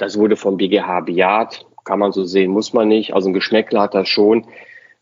Das 0.03 0.17
wurde 0.17 0.35
vom 0.35 0.57
BGH 0.57 0.99
bejaht, 1.01 1.65
kann 1.85 1.99
man 1.99 2.11
so 2.11 2.25
sehen, 2.25 2.51
muss 2.51 2.73
man 2.73 2.89
nicht. 2.89 3.13
Also 3.13 3.29
ein 3.29 3.33
Geschmäckler 3.33 3.81
hat 3.83 3.93
das 3.93 4.09
schon, 4.09 4.45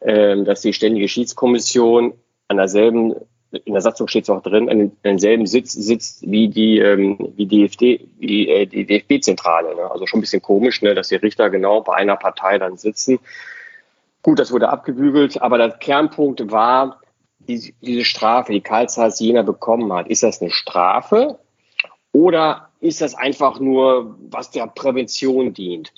ähm, 0.01 0.45
dass 0.45 0.61
die 0.61 0.73
ständige 0.73 1.07
Schiedskommission 1.07 2.13
an 2.47 2.57
derselben, 2.57 3.15
in 3.51 3.73
der 3.73 3.81
Satzung 3.81 4.07
steht 4.07 4.25
es 4.25 4.29
auch 4.29 4.43
drin, 4.43 4.69
an 4.69 4.77
den- 4.77 4.89
an 4.89 4.97
denselben 5.03 5.47
Sitz 5.47 5.73
sitzt 5.73 6.29
wie 6.29 6.49
die, 6.49 6.77
ähm, 6.77 7.17
wie 7.35 7.47
DFD, 7.47 8.07
wie, 8.19 8.47
äh, 8.47 8.67
die 8.67 8.85
DFB-Zentrale. 8.85 9.75
Ne? 9.75 9.89
Also 9.89 10.05
schon 10.05 10.19
ein 10.19 10.21
bisschen 10.21 10.41
komisch, 10.43 10.83
ne, 10.83 10.93
dass 10.93 11.07
die 11.07 11.15
Richter 11.15 11.49
genau 11.49 11.81
bei 11.81 11.95
einer 11.95 12.15
Partei 12.15 12.59
dann 12.59 12.77
sitzen. 12.77 13.17
Gut, 14.21 14.37
das 14.37 14.51
wurde 14.51 14.69
abgebügelt, 14.69 15.41
aber 15.41 15.57
der 15.57 15.71
Kernpunkt 15.71 16.51
war, 16.51 17.01
die, 17.39 17.73
diese 17.81 18.05
Strafe, 18.05 18.53
die 18.53 18.61
Karl 18.61 18.85
Jena 19.17 19.41
bekommen 19.41 19.91
hat. 19.93 20.07
Ist 20.07 20.21
das 20.21 20.41
eine 20.41 20.51
Strafe 20.51 21.39
oder 22.11 22.69
ist 22.81 23.01
das 23.01 23.15
einfach 23.15 23.59
nur, 23.59 24.17
was 24.29 24.51
der 24.51 24.67
Prävention 24.67 25.53
dient? 25.53 25.93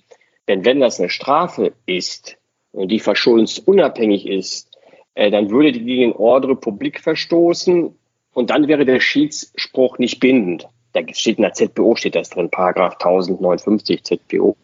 Denn 0.47 0.65
wenn 0.65 0.81
das 0.81 0.99
eine 0.99 1.09
Strafe 1.09 1.73
ist 1.85 2.37
und 2.73 2.89
die 2.89 2.99
verschuldensunabhängig 2.99 4.27
ist, 4.27 4.69
äh, 5.15 5.31
dann 5.31 5.49
würde 5.49 5.71
die 5.71 5.83
gegen 5.83 6.13
Ordre 6.13 6.55
Publik 6.55 6.99
verstoßen 6.99 7.95
und 8.33 8.49
dann 8.49 8.67
wäre 8.67 8.85
der 8.85 8.99
Schiedsspruch 8.99 9.97
nicht 9.97 10.19
bindend. 10.19 10.67
Da 10.91 11.01
steht 11.11 11.37
in 11.37 11.43
der 11.43 11.53
ZBO, 11.53 11.95
steht 11.95 12.15
das 12.15 12.29
drin, 12.29 12.51
Paragraph 12.51 12.93
1059 12.93 14.03
ZBO. 14.03 14.55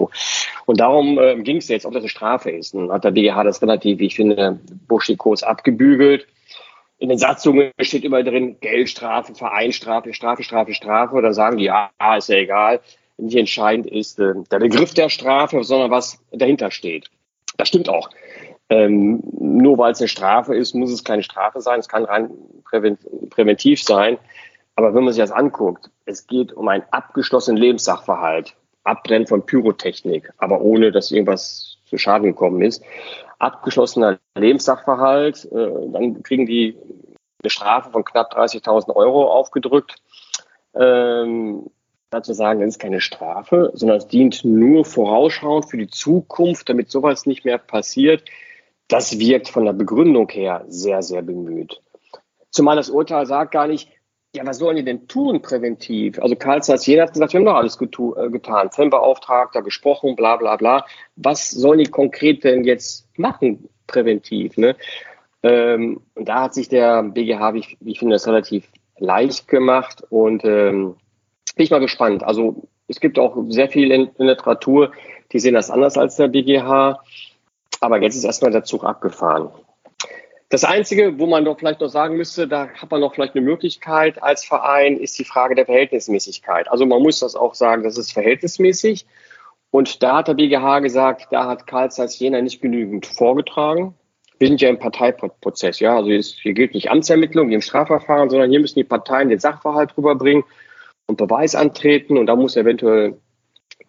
Und 0.65 0.79
darum 0.79 1.17
äh, 1.17 1.41
ging 1.41 1.57
es 1.57 1.69
jetzt, 1.69 1.85
ob 1.85 1.93
das 1.93 2.03
eine 2.03 2.09
Strafe 2.09 2.51
ist. 2.51 2.75
Und 2.75 2.91
hat 2.91 3.03
der 3.03 3.11
BGH 3.11 3.43
das 3.43 3.61
relativ, 3.61 3.97
wie 3.97 4.07
ich 4.07 4.15
finde, 4.15 4.59
burschikos 4.87 5.41
abgebügelt. 5.41 6.27
In 6.99 7.09
den 7.09 7.17
Satzungen 7.17 7.71
steht 7.79 8.03
immer 8.03 8.23
drin, 8.23 8.57
Geldstrafe, 8.59 9.33
Vereinstrafe, 9.33 10.13
Strafe, 10.13 10.43
Strafe, 10.43 10.73
Strafe. 10.73 11.21
Dann 11.21 11.33
sagen 11.33 11.57
die, 11.57 11.65
ja, 11.65 11.89
ist 12.17 12.29
ja 12.29 12.35
egal. 12.35 12.81
Nicht 13.17 13.37
entscheidend 13.37 13.87
ist 13.87 14.19
äh, 14.19 14.33
der 14.51 14.59
Begriff 14.59 14.93
der 14.93 15.09
Strafe, 15.09 15.63
sondern 15.63 15.91
was 15.91 16.19
dahinter 16.31 16.71
steht. 16.71 17.09
Das 17.57 17.69
stimmt 17.69 17.89
auch. 17.89 18.09
Ähm, 18.69 19.21
nur 19.39 19.77
weil 19.77 19.93
es 19.93 19.99
eine 19.99 20.07
Strafe 20.09 20.55
ist, 20.55 20.75
muss 20.75 20.91
es 20.91 21.03
keine 21.03 21.23
Strafe 21.23 21.61
sein. 21.61 21.79
Es 21.79 21.87
kann 21.87 22.05
rein 22.05 22.29
präven 22.63 22.97
präventiv 23.29 23.81
sein. 23.81 24.17
Aber 24.75 24.93
wenn 24.93 25.03
man 25.03 25.13
sich 25.13 25.23
das 25.23 25.31
anguckt, 25.31 25.89
es 26.05 26.27
geht 26.27 26.53
um 26.53 26.67
einen 26.67 26.83
abgeschlossenen 26.91 27.57
Lebenssachverhalt. 27.57 28.55
Abbrennen 28.83 29.27
von 29.27 29.45
Pyrotechnik, 29.45 30.31
aber 30.37 30.61
ohne, 30.61 30.91
dass 30.91 31.11
irgendwas 31.11 31.77
zu 31.85 31.97
Schaden 31.97 32.27
gekommen 32.27 32.61
ist. 32.61 32.83
Abgeschlossener 33.39 34.19
Lebenssachverhalt, 34.37 35.45
äh, 35.51 35.91
dann 35.91 36.21
kriegen 36.23 36.45
die 36.45 36.77
eine 37.41 37.49
Strafe 37.49 37.91
von 37.91 38.03
knapp 38.03 38.33
30.000 38.35 38.95
Euro 38.95 39.31
aufgedrückt. 39.31 39.95
Ähm, 40.75 41.69
dazu 42.09 42.33
sagen, 42.33 42.59
das 42.59 42.69
ist 42.69 42.79
keine 42.79 43.01
Strafe, 43.01 43.71
sondern 43.73 43.97
es 43.97 44.07
dient 44.07 44.43
nur 44.43 44.85
vorausschauend 44.85 45.69
für 45.69 45.77
die 45.77 45.87
Zukunft, 45.87 46.69
damit 46.69 46.91
sowas 46.91 47.25
nicht 47.25 47.45
mehr 47.45 47.57
passiert. 47.57 48.23
Das 48.87 49.19
wirkt 49.19 49.49
von 49.49 49.65
der 49.65 49.73
Begründung 49.73 50.27
her 50.29 50.65
sehr, 50.67 51.01
sehr 51.01 51.21
bemüht. 51.21 51.81
Zumal 52.49 52.75
das 52.75 52.89
Urteil 52.89 53.25
sagt 53.25 53.51
gar 53.51 53.67
nicht, 53.67 53.89
ja, 54.35 54.45
was 54.45 54.59
sollen 54.59 54.77
die 54.77 54.83
denn 54.83 55.07
tun 55.07 55.41
präventiv? 55.41 56.19
Also 56.19 56.35
Karl 56.35 56.61
Zeiss 56.61 56.85
Jena 56.85 57.03
hat 57.03 57.13
gesagt, 57.13 57.33
wir 57.33 57.39
haben 57.39 57.45
doch 57.45 57.55
alles 57.55 57.77
getu 57.77 58.13
äh, 58.15 58.29
getan. 58.29 58.69
Fanbeauftragter, 58.71 59.63
gesprochen, 59.63 60.15
bla 60.15 60.37
bla 60.37 60.55
bla. 60.55 60.85
Was 61.15 61.49
sollen 61.49 61.79
die 61.79 61.85
konkret 61.85 62.43
denn 62.43 62.63
jetzt 62.63 63.07
machen 63.17 63.67
präventiv? 63.87 64.55
Ne? 64.57 64.75
Ähm, 65.41 66.01
und 66.13 66.29
da 66.29 66.43
hat 66.43 66.53
sich 66.53 66.69
der 66.69 67.01
BGH, 67.03 67.53
wie 67.55 67.59
ich, 67.59 67.77
ich 67.83 67.99
finde, 67.99 68.15
das 68.15 68.27
relativ 68.27 68.67
leicht 68.99 69.47
gemacht 69.47 70.03
und 70.09 70.43
ähm, 70.45 70.95
bin 71.55 71.63
ich 71.63 71.71
mal 71.71 71.79
gespannt. 71.79 72.23
Also 72.23 72.67
es 72.87 72.99
gibt 72.99 73.17
auch 73.17 73.35
sehr 73.49 73.69
viel 73.69 73.91
in, 73.91 74.09
in 74.17 74.27
Literatur, 74.27 74.91
die 75.31 75.39
sehen 75.39 75.55
das 75.55 75.71
anders 75.71 75.97
als 75.97 76.17
der 76.17 76.27
BGH. 76.27 76.99
Aber 77.81 78.01
jetzt 78.01 78.15
ist 78.15 78.25
erstmal 78.25 78.51
der 78.51 78.63
Zug 78.63 78.83
abgefahren. 78.83 79.49
Das 80.51 80.63
Einzige, 80.63 81.19
wo 81.19 81.27
man 81.27 81.45
doch 81.45 81.59
vielleicht 81.59 81.79
noch 81.79 81.89
sagen 81.89 82.17
müsste, 82.17 82.47
da 82.47 82.69
hat 82.69 82.89
man 82.89 83.01
noch 83.01 83.13
vielleicht 83.13 83.35
eine 83.35 83.45
Möglichkeit 83.45 84.21
als 84.23 84.43
Verein, 84.43 84.97
ist 84.97 85.19
die 85.19 85.23
Frage 85.23 85.53
der 85.53 85.65
Verhältnismäßigkeit. 85.65 86.67
Also 86.71 86.87
man 86.87 87.03
muss 87.03 87.19
das 87.19 87.35
auch 87.35 87.53
sagen, 87.53 87.83
das 87.83 87.99
ist 87.99 88.11
verhältnismäßig. 88.11 89.05
Und 89.69 90.01
da 90.01 90.17
hat 90.17 90.27
der 90.27 90.33
BGH 90.33 90.79
gesagt, 90.79 91.27
da 91.29 91.45
hat 91.45 91.67
Karl 91.67 91.91
Zeiss 91.91 92.17
Jena 92.17 92.41
nicht 92.41 92.63
genügend 92.63 93.05
vorgetragen. 93.05 93.93
Wir 94.39 94.47
sind 94.47 94.59
ja 94.59 94.69
im 94.69 94.79
Parteiprozess, 94.79 95.79
ja. 95.79 95.95
Also 95.95 96.09
hier 96.09 96.53
gilt 96.53 96.73
nicht 96.73 96.89
Amtsermittlung 96.89 97.49
wie 97.49 97.53
im 97.53 97.61
Strafverfahren, 97.61 98.31
sondern 98.31 98.49
hier 98.49 98.59
müssen 98.59 98.79
die 98.79 98.83
Parteien 98.85 99.29
den 99.29 99.39
Sachverhalt 99.39 99.95
rüberbringen 99.95 100.43
und 101.05 101.17
Beweis 101.17 101.53
antreten. 101.53 102.17
Und 102.17 102.25
da 102.25 102.35
muss 102.35 102.57
eventuell 102.57 103.19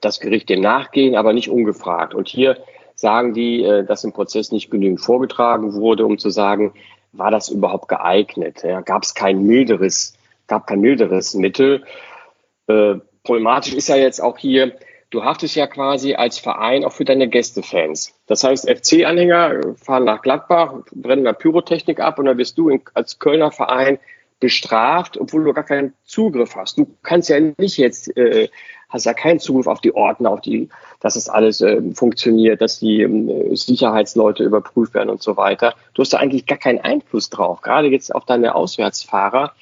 das 0.02 0.20
Gericht 0.20 0.50
dem 0.50 0.60
nachgehen, 0.60 1.14
aber 1.14 1.32
nicht 1.32 1.48
ungefragt. 1.48 2.12
Und 2.12 2.28
hier 2.28 2.58
sagen 3.00 3.32
die, 3.32 3.62
äh, 3.64 3.82
dass 3.82 4.04
im 4.04 4.12
Prozess 4.12 4.52
nicht 4.52 4.70
genügend 4.70 5.00
vorgetragen 5.00 5.72
wurde, 5.72 6.04
um 6.04 6.18
zu 6.18 6.28
sagen, 6.28 6.74
war 7.12 7.30
das 7.30 7.48
überhaupt 7.48 7.88
geeignet? 7.88 8.62
Ja, 8.62 8.82
gab 8.82 9.04
es 9.04 9.14
kein 9.14 9.42
milderes, 9.46 10.14
gab 10.46 10.66
kein 10.66 10.80
milderes 10.80 11.32
Mittel. 11.32 11.82
Äh, 12.66 12.96
problematisch 13.24 13.72
ist 13.72 13.88
ja 13.88 13.96
jetzt 13.96 14.20
auch 14.20 14.36
hier, 14.36 14.76
du 15.08 15.24
haftest 15.24 15.56
ja 15.56 15.66
quasi 15.66 16.14
als 16.14 16.38
Verein 16.38 16.84
auch 16.84 16.92
für 16.92 17.06
deine 17.06 17.26
Gästefans. 17.26 18.12
Das 18.26 18.44
heißt, 18.44 18.68
FC-Anhänger 18.68 19.76
fahren 19.76 20.04
nach 20.04 20.20
Gladbach, 20.20 20.74
brennen 20.92 21.24
da 21.24 21.32
Pyrotechnik 21.32 22.00
ab 22.00 22.18
und 22.18 22.26
dann 22.26 22.36
wirst 22.36 22.58
du 22.58 22.68
in, 22.68 22.82
als 22.92 23.18
Kölner 23.18 23.50
Verein 23.50 23.98
bestraft, 24.40 25.18
obwohl 25.18 25.44
du 25.44 25.54
gar 25.54 25.64
keinen 25.64 25.94
Zugriff 26.04 26.54
hast. 26.54 26.76
Du 26.76 26.86
kannst 27.02 27.30
ja 27.30 27.40
nicht 27.40 27.78
jetzt, 27.78 28.14
äh, 28.18 28.50
hast 28.90 29.06
ja 29.06 29.14
keinen 29.14 29.40
Zugriff 29.40 29.66
auf 29.66 29.80
die 29.80 29.94
Ordner, 29.94 30.30
auf 30.30 30.42
die, 30.42 30.68
dass 31.00 31.16
es 31.16 31.28
alles 31.28 31.60
äh, 31.60 31.80
funktioniert, 31.94 32.60
dass 32.60 32.78
die 32.78 33.02
äh, 33.02 33.56
Sicherheitsleute 33.56 34.44
überprüft 34.44 34.94
werden 34.94 35.10
und 35.10 35.22
so 35.22 35.36
weiter. 35.36 35.74
Du 35.94 36.02
hast 36.02 36.12
da 36.12 36.18
eigentlich 36.18 36.46
gar 36.46 36.58
keinen 36.58 36.78
Einfluss 36.78 37.30
drauf, 37.30 37.62
gerade 37.62 37.88
jetzt 37.88 38.14
auf 38.14 38.26
deine 38.26 38.54
Auswärtsfahrer. 38.54 39.52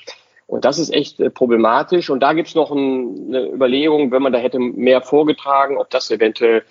Und 0.47 0.65
das 0.65 0.79
ist 0.79 0.93
echt 0.93 1.21
äh, 1.21 1.31
problematisch. 1.31 2.11
Und 2.11 2.21
da 2.21 2.33
gibt 2.33 2.49
es 2.49 2.55
noch 2.55 2.71
ein, 2.71 3.27
eine 3.29 3.53
Überlegung, 3.53 4.11
wenn 4.11 4.23
man 4.23 4.33
da 4.33 4.39
hätte 4.39 4.59
mehr 4.59 5.03
vorgetragen, 5.03 5.77
ob 5.77 5.91
das 5.91 6.11
eventuell, 6.11 6.63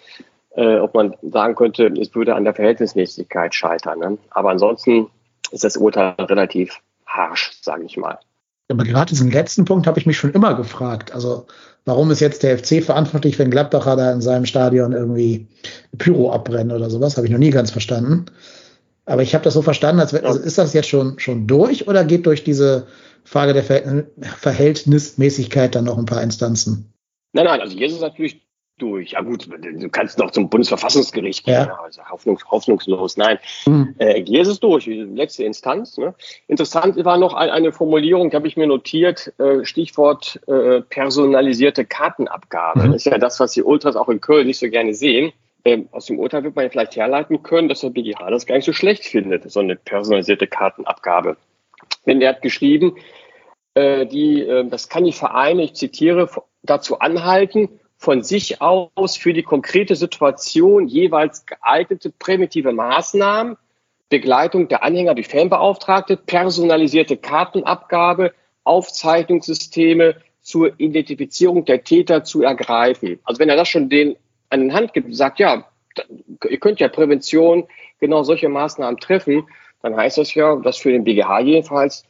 äh, 0.56 0.78
ob 0.78 0.94
man 0.94 1.16
sagen 1.22 1.56
könnte, 1.56 1.86
es 2.00 2.14
würde 2.14 2.36
an 2.36 2.44
der 2.44 2.56
Verhältnismäßigkeit 2.56 3.56
scheitern. 3.56 4.00
Ne? 4.00 4.18
Aber 4.32 4.50
ansonsten 4.50 5.08
ist 5.52 5.64
das 5.64 5.78
Urteil 5.78 6.16
relativ 6.20 6.82
harsch, 7.06 7.52
sage 7.62 7.86
ich 7.86 7.98
mal. 7.98 8.20
Aber 8.70 8.84
gerade 8.84 9.10
diesen 9.10 9.32
letzten 9.32 9.64
Punkt 9.64 9.88
habe 9.88 10.00
ich 10.00 10.06
mich 10.06 10.18
schon 10.18 10.34
immer 10.34 10.56
gefragt. 10.56 11.14
Also 11.14 11.46
warum 11.88 12.12
ist 12.12 12.20
jetzt 12.20 12.44
der 12.44 12.60
FC 12.60 12.84
verantwortlich, 12.84 13.40
wenn 13.40 13.50
Gladbacher 13.50 13.96
da 13.96 14.12
in 14.12 14.22
seinem 14.22 14.46
Stadion 14.46 14.92
irgendwie 14.92 15.48
Pyro 15.98 16.32
abbrennen 16.32 16.76
oder 16.76 16.90
sowas? 16.90 17.16
Habe 17.16 17.28
ich 17.28 17.32
noch 17.32 17.40
nie 17.40 17.50
ganz 17.50 17.72
verstanden. 17.72 18.26
Aber 19.06 19.22
ich 19.24 19.34
habe 19.34 19.46
das 19.46 19.54
so 19.54 19.62
verstanden, 19.62 20.02
als 20.02 20.14
also 20.14 20.38
ist 20.38 20.58
das 20.58 20.74
jetzt 20.74 20.90
schon, 20.90 21.18
schon 21.18 21.48
durch 21.48 21.88
oder 21.88 22.04
geht 22.04 22.26
durch 22.26 22.44
diese 22.44 22.88
Frage 23.24 23.54
der 23.54 23.64
Verhältnismäßigkeit 23.64 25.76
dann 25.76 25.86
noch 25.86 25.98
ein 25.98 26.06
paar 26.06 26.22
Instanzen? 26.22 26.92
Nein, 27.32 27.46
nein, 27.46 27.62
also 27.62 27.78
hier 27.78 27.88
ist 27.88 27.94
es 27.94 28.02
natürlich 28.02 28.46
durch. 28.78 29.12
Ja 29.12 29.22
gut, 29.22 29.48
du 29.48 29.90
kannst 29.90 30.18
noch 30.20 30.32
zum 30.32 30.50
Bundesverfassungsgericht 30.50 31.46
gehen, 31.46 31.68
ja. 31.68 31.80
also 31.84 32.02
hoffnungs 32.10 32.46
hoffnungslos. 32.50 33.18
Nein, 33.18 33.40
mhm. 33.66 33.96
äh, 33.98 34.24
hier 34.24 34.42
ist 34.42 34.48
es 34.48 34.60
durch, 34.60 34.86
letzte 34.86 35.44
Instanz. 35.44 35.98
Ne? 35.98 36.14
Interessant 36.48 37.04
war 37.04 37.18
noch 37.18 37.34
eine 37.34 37.72
Formulierung, 37.72 38.30
die 38.30 38.36
habe 38.36 38.48
ich 38.48 38.58
mir 38.58 38.68
notiert, 38.68 39.34
äh, 39.40 39.66
Stichwort 39.66 40.40
äh, 40.48 40.82
personalisierte 40.82 41.86
Kartenabgabe. 41.86 42.84
Mhm. 42.84 42.92
Das 42.94 43.06
ist 43.06 43.12
ja 43.12 43.18
das, 43.18 43.40
was 43.40 43.54
die 43.54 43.64
Ultras 43.64 43.96
auch 43.96 44.10
in 44.10 44.22
Köln 44.22 44.48
nicht 44.48 44.60
so 44.60 44.70
gerne 44.70 44.94
sehen. 44.94 45.32
Ähm, 45.66 45.90
aus 45.92 46.06
dem 46.06 46.20
Urteil 46.20 46.44
wird 46.44 46.56
man 46.56 46.66
ja 46.66 46.70
vielleicht 46.70 46.96
herleiten 46.96 47.44
können, 47.44 47.68
dass 47.68 47.82
der 47.82 47.90
BGH 47.90 48.30
das 48.30 48.46
gar 48.46 48.56
nicht 48.56 48.66
so 48.66 48.74
schlecht 48.74 49.06
findet, 49.06 49.52
so 49.52 49.60
eine 49.60 49.76
personalisierte 49.76 50.48
Kartenabgabe. 50.48 51.36
Denn 52.06 52.22
er 52.22 52.30
hat 52.30 52.42
geschrieben, 52.42 52.96
äh, 53.74 54.06
die, 54.06 54.42
äh, 54.42 54.68
das 54.70 54.90
kann 54.90 55.04
die 55.04 55.12
Vereine, 55.12 55.64
ich 55.64 55.74
zitiere, 55.74 56.30
dazu 56.64 57.00
anhalten, 57.00 57.80
von 57.98 58.22
sich 58.24 58.62
aus 58.62 59.18
für 59.18 59.34
die 59.34 59.44
konkrete 59.44 59.96
Situation 59.96 60.88
jeweils 60.88 61.46
geeignete 61.46 62.12
präventive 62.12 62.72
Maßnahmen, 62.72 63.58
Begleitung 64.10 64.68
der 64.68 64.84
Anhänger 64.84 65.16
durch 65.16 65.28
Fanbeauftragte, 65.28 66.16
personalisierte 66.16 67.18
Kartenabgabe, 67.18 68.34
Aufzeichnungssysteme 68.64 70.16
zur 70.42 70.80
Identifizierung 70.80 71.66
der 71.66 71.84
Täter 71.84 72.24
zu 72.24 72.44
ergreifen. 72.44 73.20
Also 73.24 73.40
wenn 73.40 73.50
er 73.50 73.58
das 73.58 73.68
schon 73.68 73.90
den 73.90 74.16
an 74.50 74.62
den 74.62 74.74
Hand 74.74 74.94
gibt 74.94 75.08
und 75.08 75.14
sagt, 75.14 75.40
ja, 75.40 75.66
ihr 76.50 76.60
könnt 76.60 76.80
ja 76.80 76.88
Prävention 76.88 77.68
genau 78.00 78.24
solche 78.24 78.48
Maßnahmen 78.48 79.00
treffen, 79.00 79.48
dann 79.82 79.98
heißt 79.98 80.18
das 80.18 80.34
ja, 80.36 80.56
dass 80.56 80.78
für 80.78 80.92
den 80.92 81.04
BGH 81.04 81.40
jedenfalls 81.42 82.06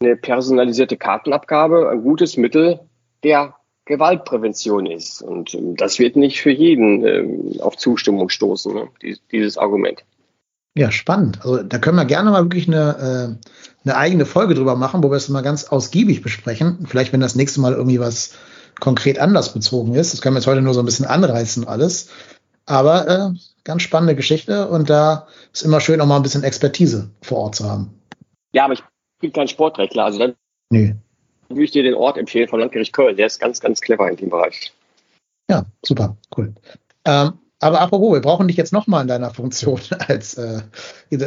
eine 0.00 0.16
personalisierte 0.16 0.96
Kartenabgabe 0.96 1.90
ein 1.90 2.02
gutes 2.02 2.36
Mittel 2.36 2.80
der 3.24 3.54
Gewaltprävention 3.84 4.86
ist. 4.86 5.22
Und 5.22 5.54
ähm, 5.54 5.76
das 5.76 5.98
wird 5.98 6.16
nicht 6.16 6.40
für 6.40 6.50
jeden 6.50 7.04
ähm, 7.04 7.60
auf 7.60 7.76
Zustimmung 7.76 8.28
stoßen, 8.28 8.74
ne? 8.74 8.88
Dies, 9.02 9.20
dieses 9.30 9.58
Argument. 9.58 10.04
Ja, 10.74 10.90
spannend. 10.90 11.40
Also 11.42 11.62
da 11.62 11.78
können 11.78 11.96
wir 11.96 12.04
gerne 12.04 12.30
mal 12.30 12.44
wirklich 12.44 12.66
eine, 12.66 13.38
äh, 13.44 13.84
eine 13.84 13.96
eigene 13.96 14.24
Folge 14.24 14.54
drüber 14.54 14.76
machen, 14.76 15.02
wo 15.02 15.10
wir 15.10 15.16
es 15.16 15.28
mal 15.28 15.42
ganz 15.42 15.64
ausgiebig 15.64 16.22
besprechen. 16.22 16.86
Vielleicht, 16.86 17.12
wenn 17.12 17.20
das 17.20 17.34
nächste 17.34 17.60
Mal 17.60 17.74
irgendwie 17.74 18.00
was 18.00 18.38
konkret 18.80 19.18
anders 19.18 19.52
bezogen 19.52 19.94
ist. 19.94 20.12
Das 20.12 20.22
können 20.22 20.34
wir 20.34 20.38
jetzt 20.38 20.46
heute 20.46 20.62
nur 20.62 20.74
so 20.74 20.80
ein 20.80 20.86
bisschen 20.86 21.04
anreißen 21.04 21.68
alles. 21.68 22.08
Aber 22.64 23.08
äh, 23.08 23.38
ganz 23.64 23.82
spannende 23.82 24.16
Geschichte 24.16 24.68
und 24.68 24.88
da 24.88 25.26
ist 25.52 25.62
immer 25.62 25.80
schön, 25.80 26.00
auch 26.00 26.06
mal 26.06 26.16
ein 26.16 26.22
bisschen 26.22 26.44
Expertise 26.44 27.10
vor 27.20 27.38
Ort 27.38 27.56
zu 27.56 27.68
haben. 27.68 27.92
Ja, 28.52 28.64
aber 28.64 28.74
ich 28.74 28.82
bin 29.20 29.32
kein 29.32 29.48
Sportrechtler, 29.48 30.04
also 30.04 30.18
dann 30.20 30.34
nee 30.70 30.94
würde 31.54 31.64
ich 31.64 31.70
dir 31.70 31.82
den 31.82 31.94
Ort 31.94 32.18
empfehlen 32.18 32.48
von 32.48 32.60
Landgericht 32.60 32.92
Köln. 32.92 33.16
Der 33.16 33.26
ist 33.26 33.40
ganz, 33.40 33.60
ganz 33.60 33.80
clever 33.80 34.08
in 34.08 34.16
dem 34.16 34.30
Bereich. 34.30 34.72
Ja, 35.50 35.64
super, 35.84 36.16
cool. 36.36 36.52
Ähm, 37.04 37.32
aber 37.62 37.80
apropos, 37.80 38.12
wir 38.12 38.20
brauchen 38.20 38.48
dich 38.48 38.56
jetzt 38.56 38.72
nochmal 38.72 39.02
in 39.02 39.08
deiner 39.08 39.30
Funktion 39.30 39.80
als 40.08 40.34
äh, 40.34 40.62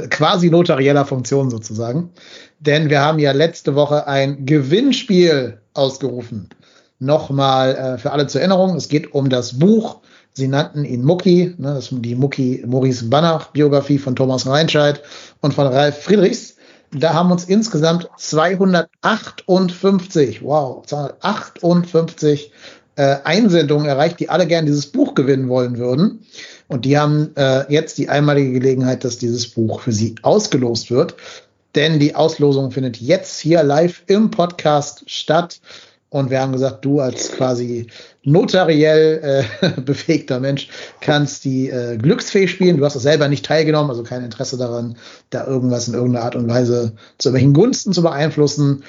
quasi 0.10 0.50
notarieller 0.50 1.06
Funktion 1.06 1.50
sozusagen. 1.50 2.12
Denn 2.60 2.90
wir 2.90 3.02
haben 3.02 3.20
ja 3.20 3.32
letzte 3.32 3.76
Woche 3.76 4.08
ein 4.08 4.46
Gewinnspiel 4.46 5.62
ausgerufen. 5.74 6.50
Nochmal 7.00 7.76
äh, 7.76 7.98
für 7.98 8.12
alle 8.12 8.28
zur 8.28 8.42
Erinnerung, 8.42 8.76
es 8.76 8.90
geht 8.90 9.14
um 9.14 9.30
das 9.30 9.60
Buch. 9.60 10.02
Sie 10.34 10.50
nannten 10.50 10.84
ihn 10.84 11.06
Mucki, 11.06 11.56
ne, 11.58 11.76
das 11.76 11.92
ist 11.92 12.04
die 12.04 12.16
Mucki 12.16 12.64
Maurice 12.68 13.06
Banach 13.06 13.52
Biografie 13.52 13.98
von 13.98 14.18
Thomas 14.18 14.46
Reinscheid 14.46 15.02
und 15.40 15.54
von 15.54 15.68
Ralf 15.68 16.04
Friedrichs. 16.04 16.55
Da 16.98 17.14
haben 17.14 17.32
uns 17.32 17.46
insgesamt 17.46 18.10
258, 18.18 20.42
wow, 20.42 20.84
258 20.86 22.52
äh, 22.96 23.18
Einsendungen 23.24 23.86
erreicht, 23.86 24.22
die 24.22 24.30
alle 24.30 24.48
gern 24.48 24.66
dieses 24.66 24.88
Buch 24.88 25.14
gewinnen 25.14 25.50
wollen 25.50 25.78
würden. 25.78 26.26
Und 26.68 26.86
die 26.86 26.98
haben 26.98 27.36
äh, 27.36 27.72
jetzt 27.72 27.98
die 27.98 28.08
einmalige 28.08 28.54
Gelegenheit, 28.54 29.04
dass 29.04 29.18
dieses 29.18 29.50
Buch 29.50 29.82
für 29.82 29.92
sie 29.92 30.16
ausgelost 30.22 30.90
wird. 30.90 31.16
Denn 31.76 32.00
die 32.00 32.16
Auslosung 32.16 32.72
findet 32.72 32.98
jetzt 32.98 33.42
hier 33.42 33.62
live 33.62 34.04
im 34.08 34.32
Podcast 34.32 35.04
statt. 35.08 35.60
Und 36.16 36.30
wir 36.30 36.40
haben 36.40 36.54
gesagt, 36.54 36.86
du 36.86 37.02
als 37.02 37.34
quasi 37.34 37.88
notariell 38.24 39.44
äh, 39.62 39.82
befähigter 39.82 40.40
Mensch 40.40 40.70
kannst 41.02 41.44
die 41.44 41.70
äh, 41.70 41.98
Glücksfee 41.98 42.48
spielen. 42.48 42.78
Du 42.78 42.86
hast 42.86 42.96
auch 42.96 43.02
selber 43.02 43.28
nicht 43.28 43.46
teilgenommen, 43.46 43.90
also 43.90 44.04
kein 44.04 44.24
Interesse 44.24 44.58
daran, 44.58 44.96
da 45.30 45.46
irgendwas 45.46 45.90
in 45.90 45.94
irgendeiner 45.94 46.24
Art 46.24 46.38
und 46.38 46.48
Weise 46.48 46.94
zu 47.18 47.34
welchen 47.34 47.52
Gunsten 47.52 47.92
zu 47.92 48.02
beeinflussen. 48.02 48.76
Und 48.76 48.84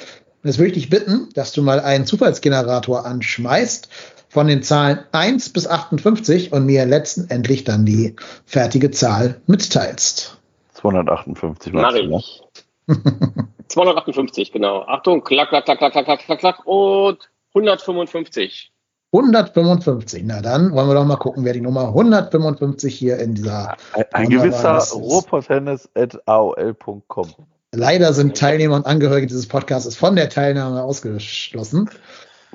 jetzt 0.45 0.59
würde 0.59 0.69
ich 0.69 0.75
dich 0.75 0.89
bitten, 0.89 1.29
dass 1.35 1.51
du 1.51 1.63
mal 1.63 1.81
einen 1.81 2.07
Zufallsgenerator 2.07 3.05
anschmeißt 3.05 3.89
von 4.29 4.47
den 4.47 4.63
Zahlen 4.63 5.01
1 5.11 5.49
bis 5.49 5.67
58 5.67 6.53
und 6.53 6.65
mir 6.65 6.87
letztendlich 6.87 7.65
dann 7.65 7.85
die 7.85 8.15
fertige 8.45 8.93
Zahl 8.93 9.41
mitteilst. 9.49 10.39
258 10.75 11.73
Mach 11.73 11.93
ich. 11.93 12.43
258, 13.77 14.53
genau. 14.53 14.85
Achtung, 14.87 15.23
klack, 15.23 15.51
klack, 15.51 15.67
klack, 15.67 15.81
klack, 15.81 15.93
klack, 15.93 16.21
klack, 16.21 16.39
klack 16.39 16.65
und 16.65 17.29
155. 17.55 18.73
155. 19.13 20.23
Na 20.25 20.41
dann 20.41 20.73
wollen 20.73 20.89
wir 20.89 20.95
doch 20.95 21.05
mal 21.05 21.17
gucken, 21.17 21.45
wer 21.45 21.53
die 21.53 21.61
Nummer 21.61 21.89
155 21.89 22.95
hier 22.95 23.19
in 23.19 23.35
dieser. 23.35 23.77
Ein, 23.93 24.05
ein 24.13 24.31
gewisser 24.31 24.79
rohrpotennis.aol.com. 24.79 27.35
Leider 27.73 28.15
sind 28.15 28.39
Teilnehmer 28.39 28.77
und 28.77 28.87
Angehörige 28.87 29.27
dieses 29.27 29.47
Podcasts 29.47 29.95
von 29.95 30.17
der 30.17 30.31
Teilnahme 30.31 30.83
ausgeschlossen. 30.83 31.91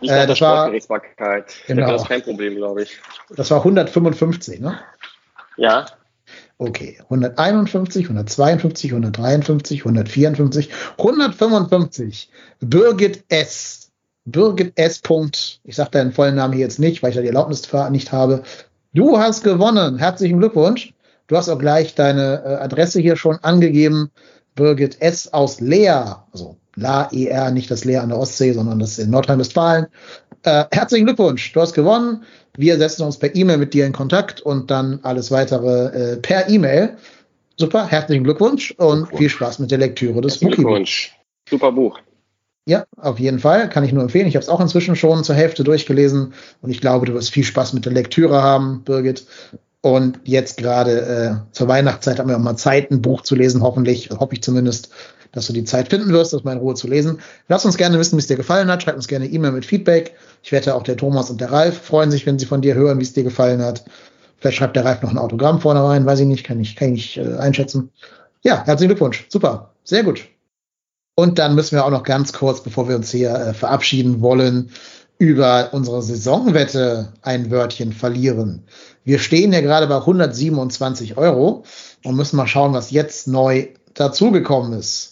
Nicht 0.02 0.12
äh, 0.12 0.26
das 0.26 0.42
war 0.42 0.72
genau. 1.68 1.92
Das 1.92 2.02
ist 2.02 2.08
kein 2.08 2.24
Problem, 2.24 2.56
glaube 2.56 2.82
ich. 2.82 3.00
Das 3.30 3.52
war 3.52 3.60
155, 3.60 4.60
ne? 4.60 4.80
Ja. 5.58 5.86
Okay, 6.62 7.00
151, 7.10 8.06
152, 8.06 8.92
153, 8.92 9.80
154, 9.84 10.70
155. 10.96 12.30
Birgit 12.60 13.24
S. 13.30 13.90
Birgit 14.26 14.74
S. 14.76 15.02
Ich 15.64 15.76
sage 15.76 15.90
deinen 15.90 16.12
vollen 16.12 16.36
Namen 16.36 16.54
hier 16.54 16.62
jetzt 16.62 16.78
nicht, 16.78 17.02
weil 17.02 17.10
ich 17.10 17.16
da 17.16 17.24
die 17.24 17.30
Erlaubnis 17.30 17.68
nicht 17.90 18.12
habe. 18.12 18.44
Du 18.94 19.18
hast 19.18 19.44
gewonnen. 19.44 19.98
Herzlichen 19.98 20.38
Glückwunsch. 20.38 20.94
Du 21.26 21.36
hast 21.36 21.50
auch 21.50 21.58
gleich 21.58 21.96
deine 21.96 22.44
äh, 22.46 22.54
Adresse 22.58 23.00
hier 23.00 23.16
schon 23.16 23.38
angegeben. 23.42 24.12
Birgit 24.54 25.02
S. 25.02 25.34
aus 25.34 25.62
Leer, 25.62 26.28
also 26.32 26.58
La 26.76 27.10
ER, 27.12 27.50
nicht 27.50 27.72
das 27.72 27.86
Leer 27.86 28.04
an 28.04 28.10
der 28.10 28.20
Ostsee, 28.20 28.54
sondern 28.54 28.78
das 28.78 29.00
in 29.00 29.10
Nordrhein-Westfalen. 29.10 29.88
Äh, 30.44 30.66
herzlichen 30.72 31.08
Glückwunsch. 31.08 31.54
Du 31.54 31.62
hast 31.62 31.74
gewonnen. 31.74 32.24
Wir 32.58 32.78
setzen 32.78 33.04
uns 33.04 33.18
per 33.18 33.36
E-Mail 33.36 33.58
mit 33.58 33.74
dir 33.74 33.86
in 33.86 33.94
Kontakt 33.94 34.42
und 34.42 34.72
dann 34.72 35.00
alles 35.04 35.32
weitere 35.32 36.14
äh, 36.14 36.18
per 36.18 36.50
E-Mail. 36.50 36.98
Super, 37.58 37.88
herzlichen 37.88 38.24
Glückwunsch 38.24 38.72
und 38.72 39.00
Glückwunsch. 39.00 39.18
viel 39.20 39.30
Spaß 39.30 39.60
mit 39.60 39.72
der 39.72 39.78
Lektüre 39.78 40.22
des 40.22 40.40
Buchs. 40.40 40.56
Glückwunsch. 40.56 41.16
Super 41.50 41.72
Buch. 41.72 42.00
Ja, 42.66 42.86
auf 42.98 43.20
jeden 43.20 43.40
Fall. 43.40 43.70
Kann 43.70 43.84
ich 43.84 43.92
nur 43.92 44.04
empfehlen. 44.04 44.28
Ich 44.28 44.36
habe 44.36 44.44
es 44.44 44.50
auch 44.50 44.60
inzwischen 44.60 44.96
schon 44.96 45.24
zur 45.24 45.36
Hälfte 45.36 45.64
durchgelesen 45.64 46.34
und 46.62 46.70
ich 46.70 46.82
glaube, 46.82 47.06
du 47.06 47.14
wirst 47.14 47.32
viel 47.32 47.44
Spaß 47.44 47.74
mit 47.74 47.86
der 47.86 47.94
Lektüre 47.94 48.42
haben, 48.42 48.84
Birgit. 48.84 49.26
Und 49.82 50.20
jetzt 50.26 50.58
gerade 50.58 51.02
äh, 51.02 51.54
zur 51.54 51.68
Weihnachtszeit 51.68 52.20
haben 52.20 52.30
wir 52.30 52.36
auch 52.36 52.42
mal 52.42 52.56
Zeit, 52.56 52.92
ein 52.92 53.02
Buch 53.02 53.22
zu 53.22 53.36
lesen, 53.36 53.64
hoffentlich, 53.64 54.12
hoffe 54.12 54.36
ich 54.36 54.44
zumindest, 54.44 54.92
dass 55.32 55.48
du 55.48 55.54
die 55.54 55.64
Zeit 55.64 55.90
finden 55.90 56.12
wirst, 56.12 56.34
das 56.34 56.44
mal 56.44 56.54
in 56.54 56.60
Ruhe 56.60 56.76
zu 56.76 56.88
lesen. 56.88 57.20
Lass 57.48 57.66
uns 57.66 57.78
gerne 57.78 58.00
wissen, 58.00 58.18
wie 58.18 58.22
es 58.22 58.28
dir 58.28 58.38
gefallen 58.38 58.70
hat. 58.70 58.84
Schreib 58.84 58.96
uns 58.96 59.08
gerne 59.08 59.28
E-Mail 59.28 59.52
mit 59.52 59.66
Feedback. 59.66 60.14
Ich 60.44 60.52
wette, 60.52 60.76
auch 60.76 60.84
der 60.84 60.98
Thomas 60.98 61.30
und 61.30 61.42
der 61.42 61.52
Ralf 61.52 61.82
freuen 61.82 62.12
sich, 62.12 62.26
wenn 62.26 62.40
sie 62.40 62.46
von 62.46 62.62
dir 62.62 62.76
hören, 62.76 63.00
wie 63.00 63.04
es 63.04 63.14
dir 63.14 63.24
gefallen 63.24 63.62
hat. 63.62 63.86
Vielleicht 64.38 64.58
schreibt 64.58 64.76
der 64.76 64.86
Ralf 64.86 65.02
noch 65.02 65.12
ein 65.12 65.18
Autogramm 65.18 65.62
vorne 65.62 65.84
rein, 65.84 66.06
weiß 66.06 66.20
ich 66.22 66.26
nicht, 66.26 66.44
kann 66.44 66.60
ich, 66.60 66.76
kann 66.76 66.94
ich 66.94 67.18
äh, 67.18 67.36
einschätzen. 67.36 67.92
Ja, 68.44 68.66
herzlichen 68.66 68.90
Glückwunsch. 68.90 69.28
Super. 69.30 69.74
Sehr 69.84 70.04
gut. 70.04 70.28
Und 71.16 71.38
dann 71.40 71.56
müssen 71.56 71.76
wir 71.76 71.86
auch 71.86 71.92
noch 71.92 72.04
ganz 72.04 72.34
kurz, 72.34 72.64
bevor 72.64 72.90
wir 72.90 72.96
uns 72.96 73.12
hier 73.12 73.34
äh, 73.34 73.54
verabschieden 73.54 74.22
wollen, 74.22 74.72
über 75.20 75.70
unsere 75.74 76.02
Saisonwette 76.02 77.14
ein 77.22 77.52
Wörtchen 77.52 77.94
verlieren. 77.94 78.64
Wir 79.04 79.20
stehen 79.20 79.54
ja 79.54 79.62
gerade 79.62 79.86
bei 79.86 79.98
127 79.98 81.18
Euro 81.18 81.64
und 82.04 82.16
müssen 82.16 82.38
mal 82.38 82.48
schauen, 82.48 82.74
was 82.74 82.90
jetzt 82.90 83.28
neu 83.28 83.68
dazugekommen 83.94 84.74
ist. 84.74 85.11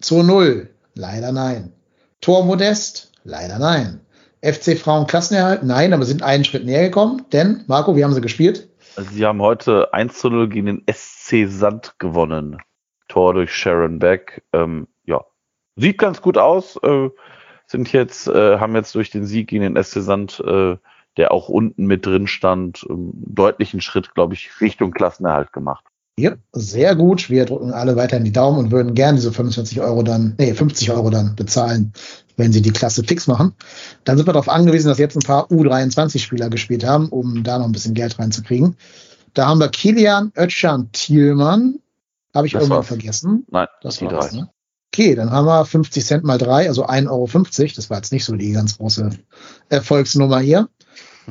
Zur 0.00 0.24
Null. 0.24 0.70
Leider 0.94 1.30
nein. 1.32 1.72
Tor 2.20 2.44
Modest? 2.44 3.12
Leider 3.24 3.58
nein. 3.58 4.00
FC 4.42 4.78
Frauen 4.78 5.06
Klassenerhalt? 5.06 5.62
Nein, 5.62 5.92
aber 5.92 6.04
sind 6.04 6.22
einen 6.22 6.44
Schritt 6.44 6.64
näher 6.64 6.84
gekommen. 6.84 7.26
Denn, 7.32 7.64
Marco, 7.66 7.94
wie 7.96 8.04
haben 8.04 8.14
sie 8.14 8.22
gespielt? 8.22 8.68
Also 8.96 9.10
sie 9.10 9.26
haben 9.26 9.42
heute 9.42 9.92
1 9.92 10.18
zu 10.18 10.30
0 10.30 10.48
gegen 10.48 10.66
den 10.66 10.84
SC 10.90 11.46
Sand 11.46 11.94
gewonnen. 11.98 12.58
Tor 13.08 13.34
durch 13.34 13.52
Sharon 13.52 13.98
Beck. 13.98 14.42
Ähm, 14.52 14.88
ja, 15.04 15.24
sieht 15.76 15.98
ganz 15.98 16.22
gut 16.22 16.38
aus. 16.38 16.76
Äh, 16.82 17.10
sind 17.66 17.92
jetzt, 17.92 18.26
äh, 18.26 18.58
haben 18.58 18.74
jetzt 18.74 18.94
durch 18.94 19.10
den 19.10 19.26
Sieg 19.26 19.48
gegen 19.48 19.62
den 19.62 19.82
SC 19.82 20.00
Sand, 20.00 20.40
äh, 20.40 20.76
der 21.18 21.32
auch 21.32 21.48
unten 21.50 21.86
mit 21.86 22.06
drin 22.06 22.26
stand, 22.26 22.86
ähm, 22.88 23.10
deutlichen 23.14 23.80
Schritt, 23.80 24.14
glaube 24.14 24.34
ich, 24.34 24.60
Richtung 24.60 24.92
Klassenerhalt 24.92 25.52
gemacht. 25.52 25.84
Ja, 26.20 26.34
sehr 26.52 26.94
gut. 26.94 27.30
Wir 27.30 27.46
drücken 27.46 27.72
alle 27.72 27.96
weiter 27.96 28.16
in 28.16 28.24
die 28.24 28.32
Daumen 28.32 28.58
und 28.58 28.70
würden 28.70 28.94
gerne 28.94 29.16
diese 29.16 29.32
25 29.32 29.80
Euro 29.80 30.02
dann, 30.02 30.34
nee, 30.38 30.52
50 30.52 30.90
Euro 30.90 31.10
dann 31.10 31.34
bezahlen, 31.34 31.92
wenn 32.36 32.52
sie 32.52 32.62
die 32.62 32.72
Klasse 32.72 33.04
fix 33.04 33.26
machen. 33.26 33.54
Dann 34.04 34.16
sind 34.16 34.26
wir 34.26 34.32
darauf 34.32 34.48
angewiesen, 34.48 34.88
dass 34.88 34.98
jetzt 34.98 35.16
ein 35.16 35.22
paar 35.22 35.50
U23-Spieler 35.50 36.50
gespielt 36.50 36.84
haben, 36.84 37.08
um 37.08 37.42
da 37.42 37.58
noch 37.58 37.66
ein 37.66 37.72
bisschen 37.72 37.94
Geld 37.94 38.18
reinzukriegen. 38.18 38.76
Da 39.34 39.46
haben 39.46 39.60
wir 39.60 39.68
Kilian 39.68 40.32
Özcan 40.36 40.90
Thielmann. 40.92 41.80
Habe 42.34 42.46
ich 42.46 42.52
das 42.52 42.62
irgendwann 42.62 42.78
war's. 42.78 42.86
vergessen? 42.86 43.46
Nein, 43.50 43.68
das 43.82 43.98
die 43.98 44.06
drei. 44.06 44.30
Ne? 44.30 44.50
Okay, 44.92 45.14
dann 45.14 45.30
haben 45.30 45.46
wir 45.46 45.64
50 45.64 46.04
Cent 46.04 46.24
mal 46.24 46.38
drei, 46.38 46.68
also 46.68 46.86
1,50 46.86 47.08
Euro. 47.10 47.72
Das 47.76 47.90
war 47.90 47.98
jetzt 47.98 48.12
nicht 48.12 48.24
so 48.24 48.34
die 48.34 48.52
ganz 48.52 48.78
große 48.78 49.10
Erfolgsnummer 49.68 50.40
hier. 50.40 50.68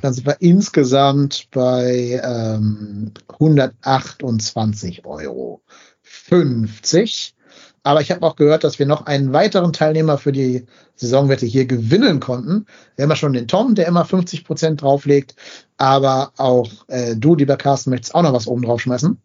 Dann 0.01 0.13
sind 0.13 0.25
wir 0.27 0.37
insgesamt 0.39 1.47
bei 1.51 2.21
ähm, 2.23 3.11
128 3.27 5.05
Euro 5.05 5.61
50. 6.01 7.35
Aber 7.83 8.01
ich 8.01 8.11
habe 8.11 8.25
auch 8.25 8.35
gehört, 8.35 8.63
dass 8.63 8.77
wir 8.77 8.85
noch 8.85 9.05
einen 9.05 9.33
weiteren 9.33 9.73
Teilnehmer 9.73 10.17
für 10.17 10.31
die 10.31 10.65
Saisonwette 10.95 11.45
hier 11.45 11.65
gewinnen 11.65 12.19
konnten. 12.19 12.65
Wir 12.95 13.03
haben 13.03 13.09
ja 13.09 13.15
schon 13.15 13.33
den 13.33 13.47
Tom, 13.47 13.73
der 13.75 13.87
immer 13.87 14.05
50 14.05 14.43
Prozent 14.43 14.81
drauflegt. 14.81 15.35
Aber 15.77 16.31
auch 16.37 16.69
äh, 16.87 17.15
du, 17.15 17.35
lieber 17.35 17.57
Carsten, 17.57 17.89
möchtest 17.91 18.15
auch 18.15 18.21
noch 18.21 18.33
was 18.33 18.47
oben 18.47 18.63
drauf 18.63 18.81
schmeißen? 18.81 19.19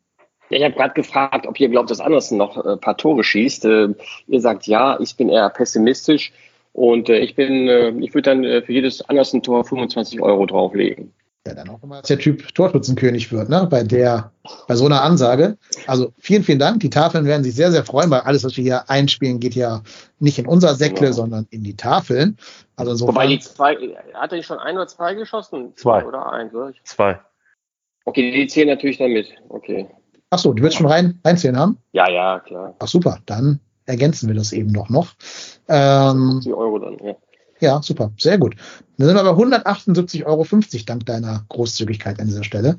Ja, 0.51 0.59
ich 0.59 0.65
habe 0.65 0.75
gerade 0.75 0.95
gefragt, 0.95 1.47
ob 1.47 1.59
ihr 1.59 1.69
glaubt, 1.69 1.91
dass 1.91 2.01
Andersen 2.01 2.39
noch 2.39 2.57
ein 2.57 2.75
äh, 2.75 2.77
paar 2.77 2.97
Tore 2.97 3.25
schießt. 3.25 3.65
Äh, 3.65 3.89
ihr 4.29 4.41
sagt 4.41 4.67
ja, 4.67 5.01
ich 5.01 5.17
bin 5.17 5.29
eher 5.29 5.49
pessimistisch. 5.51 6.33
Und 6.75 7.09
äh, 7.09 7.19
ich 7.19 7.37
bin, 7.37 7.69
äh, 7.69 7.91
ich 8.01 8.15
würde 8.15 8.31
dann 8.31 8.45
äh, 8.45 8.61
für 8.61 8.73
jedes 8.73 9.01
Andersen-Tor 9.09 9.65
25 9.65 10.21
Euro 10.21 10.45
drauflegen. 10.45 11.13
Ja, 11.47 11.55
dann 11.55 11.69
auch 11.69 11.83
immer, 11.85 12.01
dass 12.01 12.09
der 12.09 12.19
Typ 12.19 12.53
Torschützenkönig 12.55 13.31
wird, 13.31 13.49
ne? 13.49 13.69
Bei 13.71 13.85
der, 13.85 14.33
bei 14.67 14.75
so 14.75 14.87
einer 14.87 15.03
Ansage. 15.03 15.57
Also 15.87 16.13
vielen, 16.19 16.43
vielen 16.43 16.59
Dank. 16.59 16.81
Die 16.81 16.91
Tafeln 16.91 17.27
werden 17.27 17.45
sich 17.45 17.55
sehr, 17.55 17.71
sehr 17.71 17.85
freuen, 17.85 18.11
weil 18.11 18.21
alles, 18.21 18.43
was 18.45 18.57
wir 18.57 18.65
hier 18.65 18.91
einspielen, 18.91 19.39
geht 19.39 19.55
ja 19.55 19.83
nicht 20.19 20.39
in 20.39 20.47
unser 20.47 20.75
Säckle, 20.75 21.09
ja. 21.09 21.13
sondern 21.13 21.47
in 21.51 21.63
die 21.63 21.77
Tafeln. 21.77 22.39
Also 22.75 22.93
insofern, 22.93 23.15
Wobei 23.15 23.27
die 23.29 23.39
zwei, 23.39 23.77
hat 24.15 24.33
er 24.33 24.37
nicht 24.39 24.47
schon 24.47 24.59
ein 24.59 24.75
oder 24.75 24.89
zwei 24.89 25.15
geschossen? 25.15 25.75
Zwei. 25.77 26.05
Oder 26.05 26.33
eins, 26.33 26.53
oder? 26.55 26.73
Zwei. 26.83 27.21
Okay, 28.05 28.33
die 28.33 28.47
zählen 28.49 28.69
natürlich 28.69 28.99
dann 28.99 29.13
mit. 29.13 29.29
Okay. 29.49 29.87
Ach 30.31 30.39
so, 30.39 30.53
du 30.53 30.63
willst 30.63 30.79
schon 30.79 30.87
rein, 30.87 31.21
reinzählen 31.25 31.57
haben? 31.57 31.79
Ja, 31.93 32.11
ja, 32.11 32.41
klar. 32.41 32.75
Ach 32.81 32.89
super, 32.89 33.19
dann 33.27 33.61
ergänzen 33.87 34.29
wir 34.29 34.35
das 34.35 34.53
eben 34.53 34.73
doch 34.73 34.89
noch. 34.89 35.15
Ähm, 35.69 36.41
die 36.45 36.53
Euro 36.53 36.79
dann, 36.79 36.99
ja. 37.05 37.15
Ja, 37.61 37.83
super, 37.83 38.13
sehr 38.19 38.39
gut. 38.39 38.57
Dann 38.99 39.09
sind 39.09 39.17
wir 39.17 39.25
bei 39.25 39.31
178,50 39.31 40.27
Euro 40.27 40.47
dank 40.87 41.07
deiner 41.07 41.45
Großzügigkeit 41.49 42.21
an 42.21 42.27
dieser 42.27 42.45
Stelle. 42.45 42.79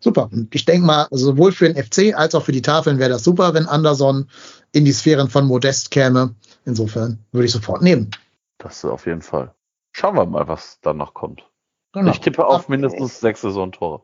Super. 0.00 0.28
Und 0.32 0.54
ich 0.54 0.64
denke 0.64 0.86
mal, 0.86 1.06
sowohl 1.10 1.52
für 1.52 1.72
den 1.72 1.82
FC 1.82 2.14
als 2.16 2.34
auch 2.34 2.44
für 2.44 2.52
die 2.52 2.62
Tafeln 2.62 2.98
wäre 2.98 3.10
das 3.10 3.24
super, 3.24 3.54
wenn 3.54 3.66
Anderson 3.66 4.28
in 4.72 4.84
die 4.84 4.92
Sphären 4.92 5.28
von 5.28 5.46
Modest 5.46 5.90
käme. 5.90 6.34
Insofern 6.64 7.18
würde 7.30 7.46
ich 7.46 7.52
sofort 7.52 7.82
nehmen. 7.82 8.10
Das 8.58 8.84
auf 8.84 9.06
jeden 9.06 9.22
Fall. 9.22 9.54
Schauen 9.92 10.16
wir 10.16 10.26
mal, 10.26 10.48
was 10.48 10.78
dann 10.82 10.96
noch 10.96 11.14
kommt. 11.14 11.44
Genau. 11.92 12.10
Ich 12.10 12.20
tippe 12.20 12.46
auf 12.46 12.68
mindestens 12.68 13.20
sechs 13.20 13.42
Saisontore. 13.42 14.02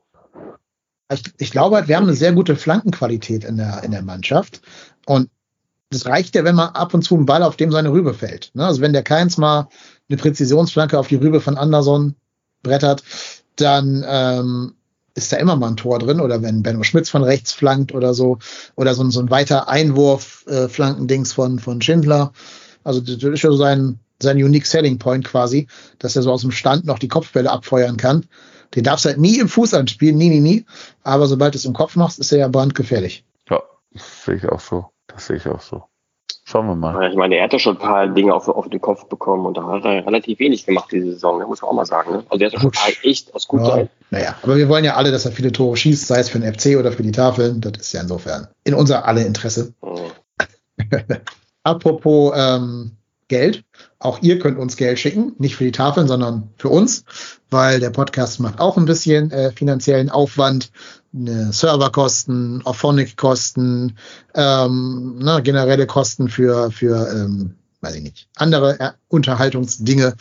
Ich, 1.10 1.22
ich 1.38 1.50
glaube, 1.50 1.76
halt, 1.76 1.88
wir 1.88 1.96
haben 1.96 2.04
eine 2.04 2.14
sehr 2.14 2.32
gute 2.32 2.54
Flankenqualität 2.54 3.44
in 3.44 3.56
der, 3.56 3.82
in 3.82 3.92
der 3.92 4.02
Mannschaft. 4.02 4.60
Und 5.06 5.30
das 5.90 6.06
reicht 6.06 6.34
ja, 6.34 6.44
wenn 6.44 6.54
man 6.54 6.70
ab 6.70 6.92
und 6.94 7.02
zu 7.02 7.14
einen 7.14 7.26
Ball 7.26 7.42
auf 7.42 7.56
dem 7.56 7.72
seine 7.72 7.90
Rübe 7.90 8.14
fällt. 8.14 8.50
Ne? 8.54 8.66
Also 8.66 8.80
wenn 8.80 8.92
der 8.92 9.02
Keins 9.02 9.38
mal 9.38 9.68
eine 10.08 10.18
Präzisionsflanke 10.18 10.98
auf 10.98 11.08
die 11.08 11.16
Rübe 11.16 11.40
von 11.40 11.56
Anderson 11.56 12.14
brettert, 12.62 13.02
dann 13.56 14.04
ähm, 14.06 14.74
ist 15.14 15.32
da 15.32 15.36
immer 15.38 15.56
mal 15.56 15.68
ein 15.68 15.76
Tor 15.76 15.98
drin. 15.98 16.20
Oder 16.20 16.42
wenn 16.42 16.62
Benno 16.62 16.82
Schmitz 16.82 17.08
von 17.08 17.24
rechts 17.24 17.52
flankt 17.52 17.94
oder 17.94 18.12
so. 18.12 18.38
Oder 18.76 18.94
so, 18.94 19.08
so 19.10 19.20
ein 19.20 19.30
weiter 19.30 19.68
Einwurf 19.68 20.44
äh, 20.46 20.68
Flankendings 20.68 21.32
von, 21.32 21.58
von 21.58 21.80
Schindler. 21.80 22.32
Also 22.84 23.00
das 23.00 23.22
ist 23.22 23.40
schon 23.40 23.56
sein, 23.56 23.98
sein 24.22 24.36
Unique 24.36 24.66
Selling 24.66 24.98
Point 24.98 25.24
quasi, 25.24 25.68
dass 25.98 26.16
er 26.16 26.22
so 26.22 26.32
aus 26.32 26.42
dem 26.42 26.52
Stand 26.52 26.84
noch 26.84 26.98
die 26.98 27.08
Kopfbälle 27.08 27.50
abfeuern 27.50 27.96
kann. 27.96 28.26
Den 28.74 28.84
darfst 28.84 29.06
du 29.06 29.08
halt 29.08 29.18
nie 29.18 29.38
im 29.38 29.48
Fuß 29.48 29.72
anspielen, 29.72 30.18
nie, 30.18 30.28
nie, 30.28 30.40
nie. 30.40 30.66
Aber 31.02 31.26
sobald 31.26 31.54
du 31.54 31.58
es 31.58 31.64
im 31.64 31.72
Kopf 31.72 31.96
machst, 31.96 32.18
ist 32.18 32.32
er 32.32 32.38
ja 32.38 32.48
brandgefährlich. 32.48 33.24
Ja, 33.48 33.62
sehe 33.94 34.36
ich 34.36 34.46
auch 34.46 34.60
so. 34.60 34.90
Das 35.08 35.26
sehe 35.26 35.36
ich 35.36 35.46
auch 35.48 35.60
so. 35.60 35.84
Schauen 36.44 36.66
wir 36.66 36.74
mal. 36.74 37.10
Ich 37.10 37.16
meine, 37.16 37.36
er 37.36 37.44
hat 37.44 37.52
ja 37.52 37.58
schon 37.58 37.76
ein 37.76 37.78
paar 37.78 38.06
Dinge 38.08 38.34
auf, 38.34 38.48
auf 38.48 38.70
den 38.70 38.80
Kopf 38.80 39.06
bekommen 39.06 39.44
und 39.44 39.58
da 39.58 39.66
hat 39.66 39.84
er 39.84 40.06
relativ 40.06 40.38
wenig 40.38 40.64
gemacht 40.64 40.88
diese 40.90 41.12
Saison, 41.12 41.42
muss 41.46 41.60
man 41.60 41.70
auch 41.70 41.74
mal 41.74 41.84
sagen. 41.84 42.10
Ne? 42.10 42.24
Also 42.30 42.42
er 42.42 42.46
hat 42.46 42.54
ja 42.54 42.60
schon 42.60 42.70
ein 42.70 42.72
paar 42.72 42.92
echt 43.02 43.34
aus 43.34 43.46
gut 43.46 43.60
ja, 43.60 43.66
sein. 43.66 43.88
Naja, 44.10 44.34
aber 44.42 44.56
wir 44.56 44.68
wollen 44.70 44.84
ja 44.84 44.94
alle, 44.94 45.10
dass 45.10 45.26
er 45.26 45.32
viele 45.32 45.52
Tore 45.52 45.76
schießt, 45.76 46.06
sei 46.06 46.20
es 46.20 46.30
für 46.30 46.38
den 46.38 46.50
FC 46.50 46.78
oder 46.78 46.90
für 46.90 47.02
die 47.02 47.12
Tafeln. 47.12 47.60
Das 47.60 47.72
ist 47.78 47.92
ja 47.92 48.00
insofern 48.00 48.48
in 48.64 48.72
unser 48.72 49.04
alle 49.06 49.24
Interesse. 49.24 49.74
Mhm. 49.82 50.88
Apropos 51.64 52.32
ähm, 52.34 52.92
Geld. 53.28 53.64
Auch 53.98 54.22
ihr 54.22 54.38
könnt 54.38 54.58
uns 54.58 54.76
Geld 54.76 54.98
schicken, 54.98 55.34
nicht 55.38 55.56
für 55.56 55.64
die 55.64 55.72
Tafeln, 55.72 56.08
sondern 56.08 56.48
für 56.56 56.70
uns, 56.70 57.04
weil 57.50 57.78
der 57.78 57.90
Podcast 57.90 58.40
macht 58.40 58.58
auch 58.58 58.76
ein 58.76 58.86
bisschen 58.86 59.30
äh, 59.30 59.52
finanziellen 59.52 60.08
Aufwand, 60.08 60.70
ne, 61.12 61.52
Serverkosten, 61.52 62.62
Auphonic-Kosten, 62.64 63.96
ähm, 64.34 65.18
ne, 65.18 65.42
generelle 65.42 65.86
Kosten 65.86 66.28
für, 66.28 66.70
für 66.70 67.10
ähm, 67.12 67.54
weiß 67.80 67.94
ich 67.94 68.02
nicht, 68.02 68.28
andere 68.36 68.80
äh, 68.80 68.90
Unterhaltungsdinge. 69.08 70.14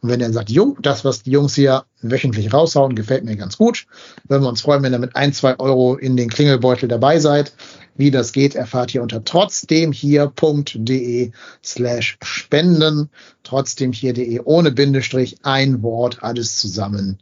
Und 0.00 0.08
wenn 0.08 0.20
er 0.20 0.32
sagt, 0.32 0.50
jo, 0.50 0.76
das, 0.80 1.04
was 1.04 1.22
die 1.22 1.32
Jungs 1.32 1.54
hier 1.54 1.84
wöchentlich 2.02 2.52
raushauen, 2.52 2.94
gefällt 2.94 3.24
mir 3.24 3.36
ganz 3.36 3.58
gut, 3.58 3.86
würden 4.28 4.44
wir 4.44 4.48
uns 4.48 4.62
freuen, 4.62 4.82
wenn 4.82 4.92
ihr 4.92 4.98
mit 4.98 5.16
ein, 5.16 5.32
zwei 5.32 5.58
Euro 5.58 5.96
in 5.96 6.16
den 6.16 6.30
Klingelbeutel 6.30 6.88
dabei 6.88 7.18
seid. 7.18 7.52
Wie 7.96 8.10
das 8.10 8.32
geht, 8.32 8.54
erfahrt 8.54 8.94
ihr 8.94 9.02
unter 9.02 9.24
trotzdem 9.24 9.92
hier.de 9.92 11.32
slash 11.62 12.16
spenden. 12.22 13.10
Trotzdem 13.42 13.92
hier.de 13.92 14.40
ohne 14.44 14.70
Bindestrich, 14.70 15.38
ein 15.42 15.82
Wort, 15.82 16.22
alles 16.22 16.56
zusammen. 16.56 17.18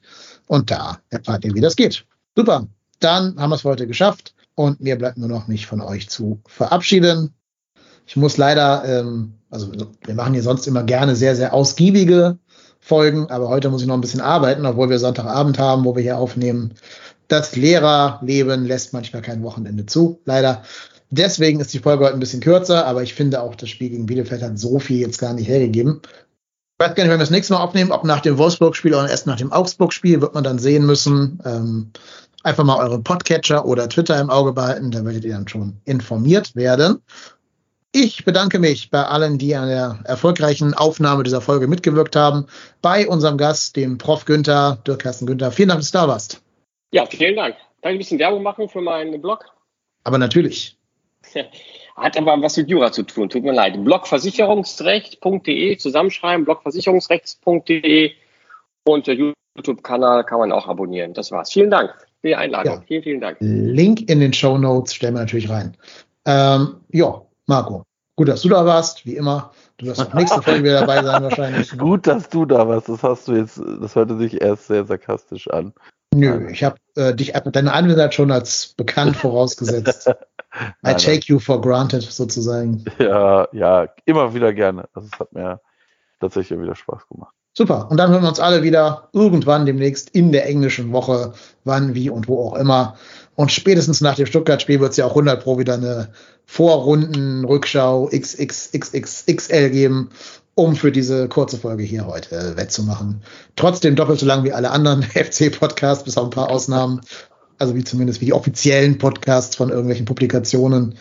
Und 0.46 0.70
da 0.70 1.00
erfahrt 1.08 1.44
ihr, 1.44 1.54
wie 1.54 1.60
das 1.60 1.76
geht. 1.76 2.04
Super. 2.36 2.68
Dann 3.00 3.38
haben 3.38 3.50
wir 3.50 3.56
es 3.56 3.64
heute 3.64 3.86
geschafft. 3.86 4.34
Und 4.54 4.80
mir 4.80 4.96
bleibt 4.98 5.18
nur 5.18 5.28
noch 5.28 5.46
mich 5.46 5.66
von 5.66 5.80
euch 5.80 6.08
zu 6.08 6.40
verabschieden. 6.48 7.32
Ich 8.06 8.16
muss 8.16 8.38
leider, 8.38 8.82
ähm, 8.84 9.34
also 9.50 9.70
wir 10.04 10.14
machen 10.14 10.32
hier 10.32 10.42
sonst 10.42 10.66
immer 10.66 10.82
gerne 10.82 11.14
sehr, 11.14 11.36
sehr 11.36 11.54
ausgiebige 11.54 12.38
Folgen, 12.80 13.30
aber 13.30 13.48
heute 13.48 13.68
muss 13.68 13.82
ich 13.82 13.86
noch 13.86 13.94
ein 13.94 14.00
bisschen 14.00 14.20
arbeiten, 14.20 14.66
obwohl 14.66 14.90
wir 14.90 14.98
Sonntagabend 14.98 15.58
haben, 15.58 15.84
wo 15.84 15.94
wir 15.94 16.02
hier 16.02 16.18
aufnehmen. 16.18 16.74
Das 17.28 17.54
Lehrerleben 17.54 18.64
lässt 18.64 18.92
manchmal 18.94 19.22
kein 19.22 19.42
Wochenende 19.42 19.86
zu, 19.86 20.20
leider. 20.24 20.62
Deswegen 21.10 21.60
ist 21.60 21.72
die 21.72 21.78
Folge 21.78 22.04
heute 22.04 22.14
ein 22.14 22.20
bisschen 22.20 22.40
kürzer, 22.40 22.86
aber 22.86 23.02
ich 23.02 23.14
finde 23.14 23.42
auch, 23.42 23.54
das 23.54 23.68
Spiel 23.68 23.90
gegen 23.90 24.06
Bielefeld 24.06 24.42
hat 24.42 24.58
so 24.58 24.78
viel 24.78 24.98
jetzt 24.98 25.18
gar 25.18 25.34
nicht 25.34 25.48
hergegeben. 25.48 26.00
Ich 26.02 26.84
weiß 26.84 26.94
gar 26.94 27.04
nicht, 27.04 27.12
wenn 27.12 27.18
wir 27.18 27.24
das 27.24 27.30
nächste 27.30 27.54
Mal 27.54 27.60
aufnehmen, 27.60 27.92
ob 27.92 28.04
nach 28.04 28.20
dem 28.20 28.38
Wolfsburg-Spiel 28.38 28.94
oder 28.94 29.08
erst 29.08 29.26
nach 29.26 29.36
dem 29.36 29.52
Augsburg-Spiel, 29.52 30.20
wird 30.20 30.34
man 30.34 30.44
dann 30.44 30.58
sehen 30.58 30.86
müssen. 30.86 31.40
Ähm, 31.44 31.90
einfach 32.42 32.64
mal 32.64 32.78
euren 32.78 33.02
Podcatcher 33.02 33.64
oder 33.64 33.88
Twitter 33.88 34.20
im 34.20 34.30
Auge 34.30 34.52
behalten, 34.52 34.90
da 34.90 35.04
werdet 35.04 35.24
ihr 35.24 35.32
dann 35.32 35.48
schon 35.48 35.80
informiert 35.84 36.54
werden. 36.54 37.02
Ich 37.92 38.24
bedanke 38.24 38.58
mich 38.58 38.90
bei 38.90 39.02
allen, 39.02 39.38
die 39.38 39.56
an 39.56 39.68
der 39.68 40.00
erfolgreichen 40.04 40.74
Aufnahme 40.74 41.22
dieser 41.22 41.40
Folge 41.40 41.66
mitgewirkt 41.66 42.16
haben. 42.16 42.46
Bei 42.82 43.08
unserem 43.08 43.38
Gast, 43.38 43.76
dem 43.76 43.96
Prof. 43.96 44.26
Günther, 44.26 44.78
Dirk 44.86 45.02
Carsten 45.02 45.26
Günther. 45.26 45.50
Vielen 45.52 45.70
Dank, 45.70 45.80
dass 45.80 45.90
du 45.90 45.98
da 45.98 46.06
warst. 46.06 46.42
Ja, 46.92 47.06
vielen 47.06 47.36
Dank. 47.36 47.56
Kann 47.82 47.92
ich 47.92 47.96
ein 47.96 47.98
bisschen 47.98 48.18
Werbung 48.18 48.42
machen 48.42 48.68
für 48.68 48.82
meinen 48.82 49.20
Blog? 49.20 49.46
Aber 50.04 50.18
natürlich. 50.18 50.76
Hat 51.96 52.16
aber 52.16 52.40
was 52.40 52.56
mit 52.56 52.68
Jura 52.68 52.92
zu 52.92 53.02
tun, 53.02 53.28
tut 53.28 53.42
mir 53.42 53.52
leid. 53.52 53.82
Blogversicherungsrecht.de, 53.82 55.76
zusammenschreiben, 55.78 56.44
blogversicherungsrechts.de 56.44 58.12
und 58.84 59.06
der 59.06 59.34
YouTube-Kanal 59.56 60.24
kann 60.24 60.38
man 60.38 60.52
auch 60.52 60.68
abonnieren. 60.68 61.14
Das 61.14 61.32
war's. 61.32 61.52
Vielen 61.52 61.70
Dank 61.70 62.07
für 62.20 62.28
die 62.28 62.36
Einladung. 62.36 62.74
Ja. 62.74 62.82
Vielen, 62.86 63.02
vielen 63.02 63.20
Dank. 63.20 63.36
Link 63.40 64.08
in 64.08 64.20
den 64.20 64.32
Show 64.32 64.58
Notes 64.58 64.94
stellen 64.94 65.14
wir 65.14 65.20
natürlich 65.20 65.48
rein. 65.48 65.76
Ähm, 66.26 66.76
ja, 66.90 67.22
Marco, 67.46 67.84
gut, 68.16 68.28
dass 68.28 68.42
du 68.42 68.48
da 68.48 68.66
warst, 68.66 69.06
wie 69.06 69.16
immer. 69.16 69.52
Du 69.78 69.86
wirst 69.86 70.00
auch 70.00 70.12
nächste 70.12 70.42
Folge 70.42 70.64
wieder 70.64 70.80
dabei 70.80 71.02
sein 71.02 71.22
wahrscheinlich. 71.22 71.70
Gut, 71.78 72.08
dass 72.08 72.28
du 72.28 72.44
da 72.44 72.66
warst. 72.66 72.88
Das 72.88 73.04
hast 73.04 73.28
du 73.28 73.34
jetzt, 73.34 73.60
das 73.80 73.94
hörte 73.94 74.16
sich 74.16 74.42
erst 74.42 74.66
sehr 74.66 74.84
sarkastisch 74.84 75.48
an. 75.48 75.72
Nö, 76.12 76.50
ich 76.50 76.64
habe 76.64 76.76
äh, 76.96 77.14
dich 77.14 77.32
deine 77.32 77.72
Anwesenheit 77.72 78.12
schon 78.12 78.32
als 78.32 78.74
bekannt 78.76 79.16
vorausgesetzt. 79.16 80.10
I 80.84 80.94
take 80.94 81.26
you 81.26 81.38
for 81.38 81.60
granted 81.60 82.02
sozusagen. 82.02 82.84
Ja, 82.98 83.46
ja, 83.52 83.88
immer 84.04 84.34
wieder 84.34 84.52
gerne. 84.52 84.88
Also 84.94 85.08
es 85.12 85.20
hat 85.20 85.32
mir 85.32 85.60
tatsächlich 86.18 86.58
wieder 86.58 86.74
Spaß 86.74 87.06
gemacht. 87.06 87.34
Super. 87.58 87.90
Und 87.90 87.96
dann 87.96 88.12
hören 88.12 88.22
wir 88.22 88.28
uns 88.28 88.38
alle 88.38 88.62
wieder 88.62 89.08
irgendwann 89.12 89.66
demnächst 89.66 90.10
in 90.10 90.30
der 90.30 90.46
englischen 90.46 90.92
Woche, 90.92 91.32
wann, 91.64 91.92
wie 91.96 92.08
und 92.08 92.28
wo 92.28 92.40
auch 92.40 92.54
immer. 92.54 92.96
Und 93.34 93.50
spätestens 93.50 94.00
nach 94.00 94.14
dem 94.14 94.26
Stuttgart-Spiel 94.26 94.78
wird 94.78 94.92
es 94.92 94.96
ja 94.96 95.06
auch 95.06 95.10
100 95.10 95.42
Pro 95.42 95.58
wieder 95.58 95.74
eine 95.74 96.10
Vorrunden-Rückschau 96.46 98.10
XXXXL 98.12 99.70
geben, 99.70 100.10
um 100.54 100.76
für 100.76 100.92
diese 100.92 101.26
kurze 101.26 101.58
Folge 101.58 101.82
hier 101.82 102.06
heute 102.06 102.56
wettzumachen. 102.56 103.24
Trotzdem 103.56 103.96
doppelt 103.96 104.20
so 104.20 104.26
lang 104.26 104.44
wie 104.44 104.52
alle 104.52 104.70
anderen 104.70 105.02
FC-Podcasts, 105.12 106.04
bis 106.04 106.16
auf 106.16 106.26
ein 106.26 106.30
paar 106.30 106.50
Ausnahmen. 106.50 107.00
Also 107.58 107.74
wie 107.74 107.82
zumindest 107.82 108.20
wie 108.20 108.26
die 108.26 108.34
offiziellen 108.34 108.98
Podcasts 108.98 109.56
von 109.56 109.70
irgendwelchen 109.70 110.06
Publikationen. 110.06 110.96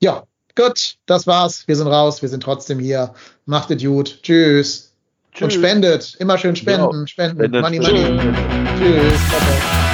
Ja, 0.00 0.24
gut, 0.56 0.96
das 1.06 1.28
war's. 1.28 1.68
Wir 1.68 1.76
sind 1.76 1.86
raus. 1.86 2.20
Wir 2.20 2.28
sind 2.28 2.42
trotzdem 2.42 2.80
hier. 2.80 3.14
Macht 3.46 3.70
es 3.70 3.80
gut. 3.80 4.24
Tschüss. 4.24 4.87
Tschüss. 5.38 5.54
Und 5.54 5.60
spendet. 5.60 6.16
Immer 6.18 6.36
schön 6.36 6.56
spenden. 6.56 6.90
Genau. 6.90 7.06
Spenden. 7.06 7.38
spenden. 7.38 7.60
Money, 7.60 7.78
money. 7.78 8.34
Tschüss. 8.78 9.12
Tschüss. 9.12 9.87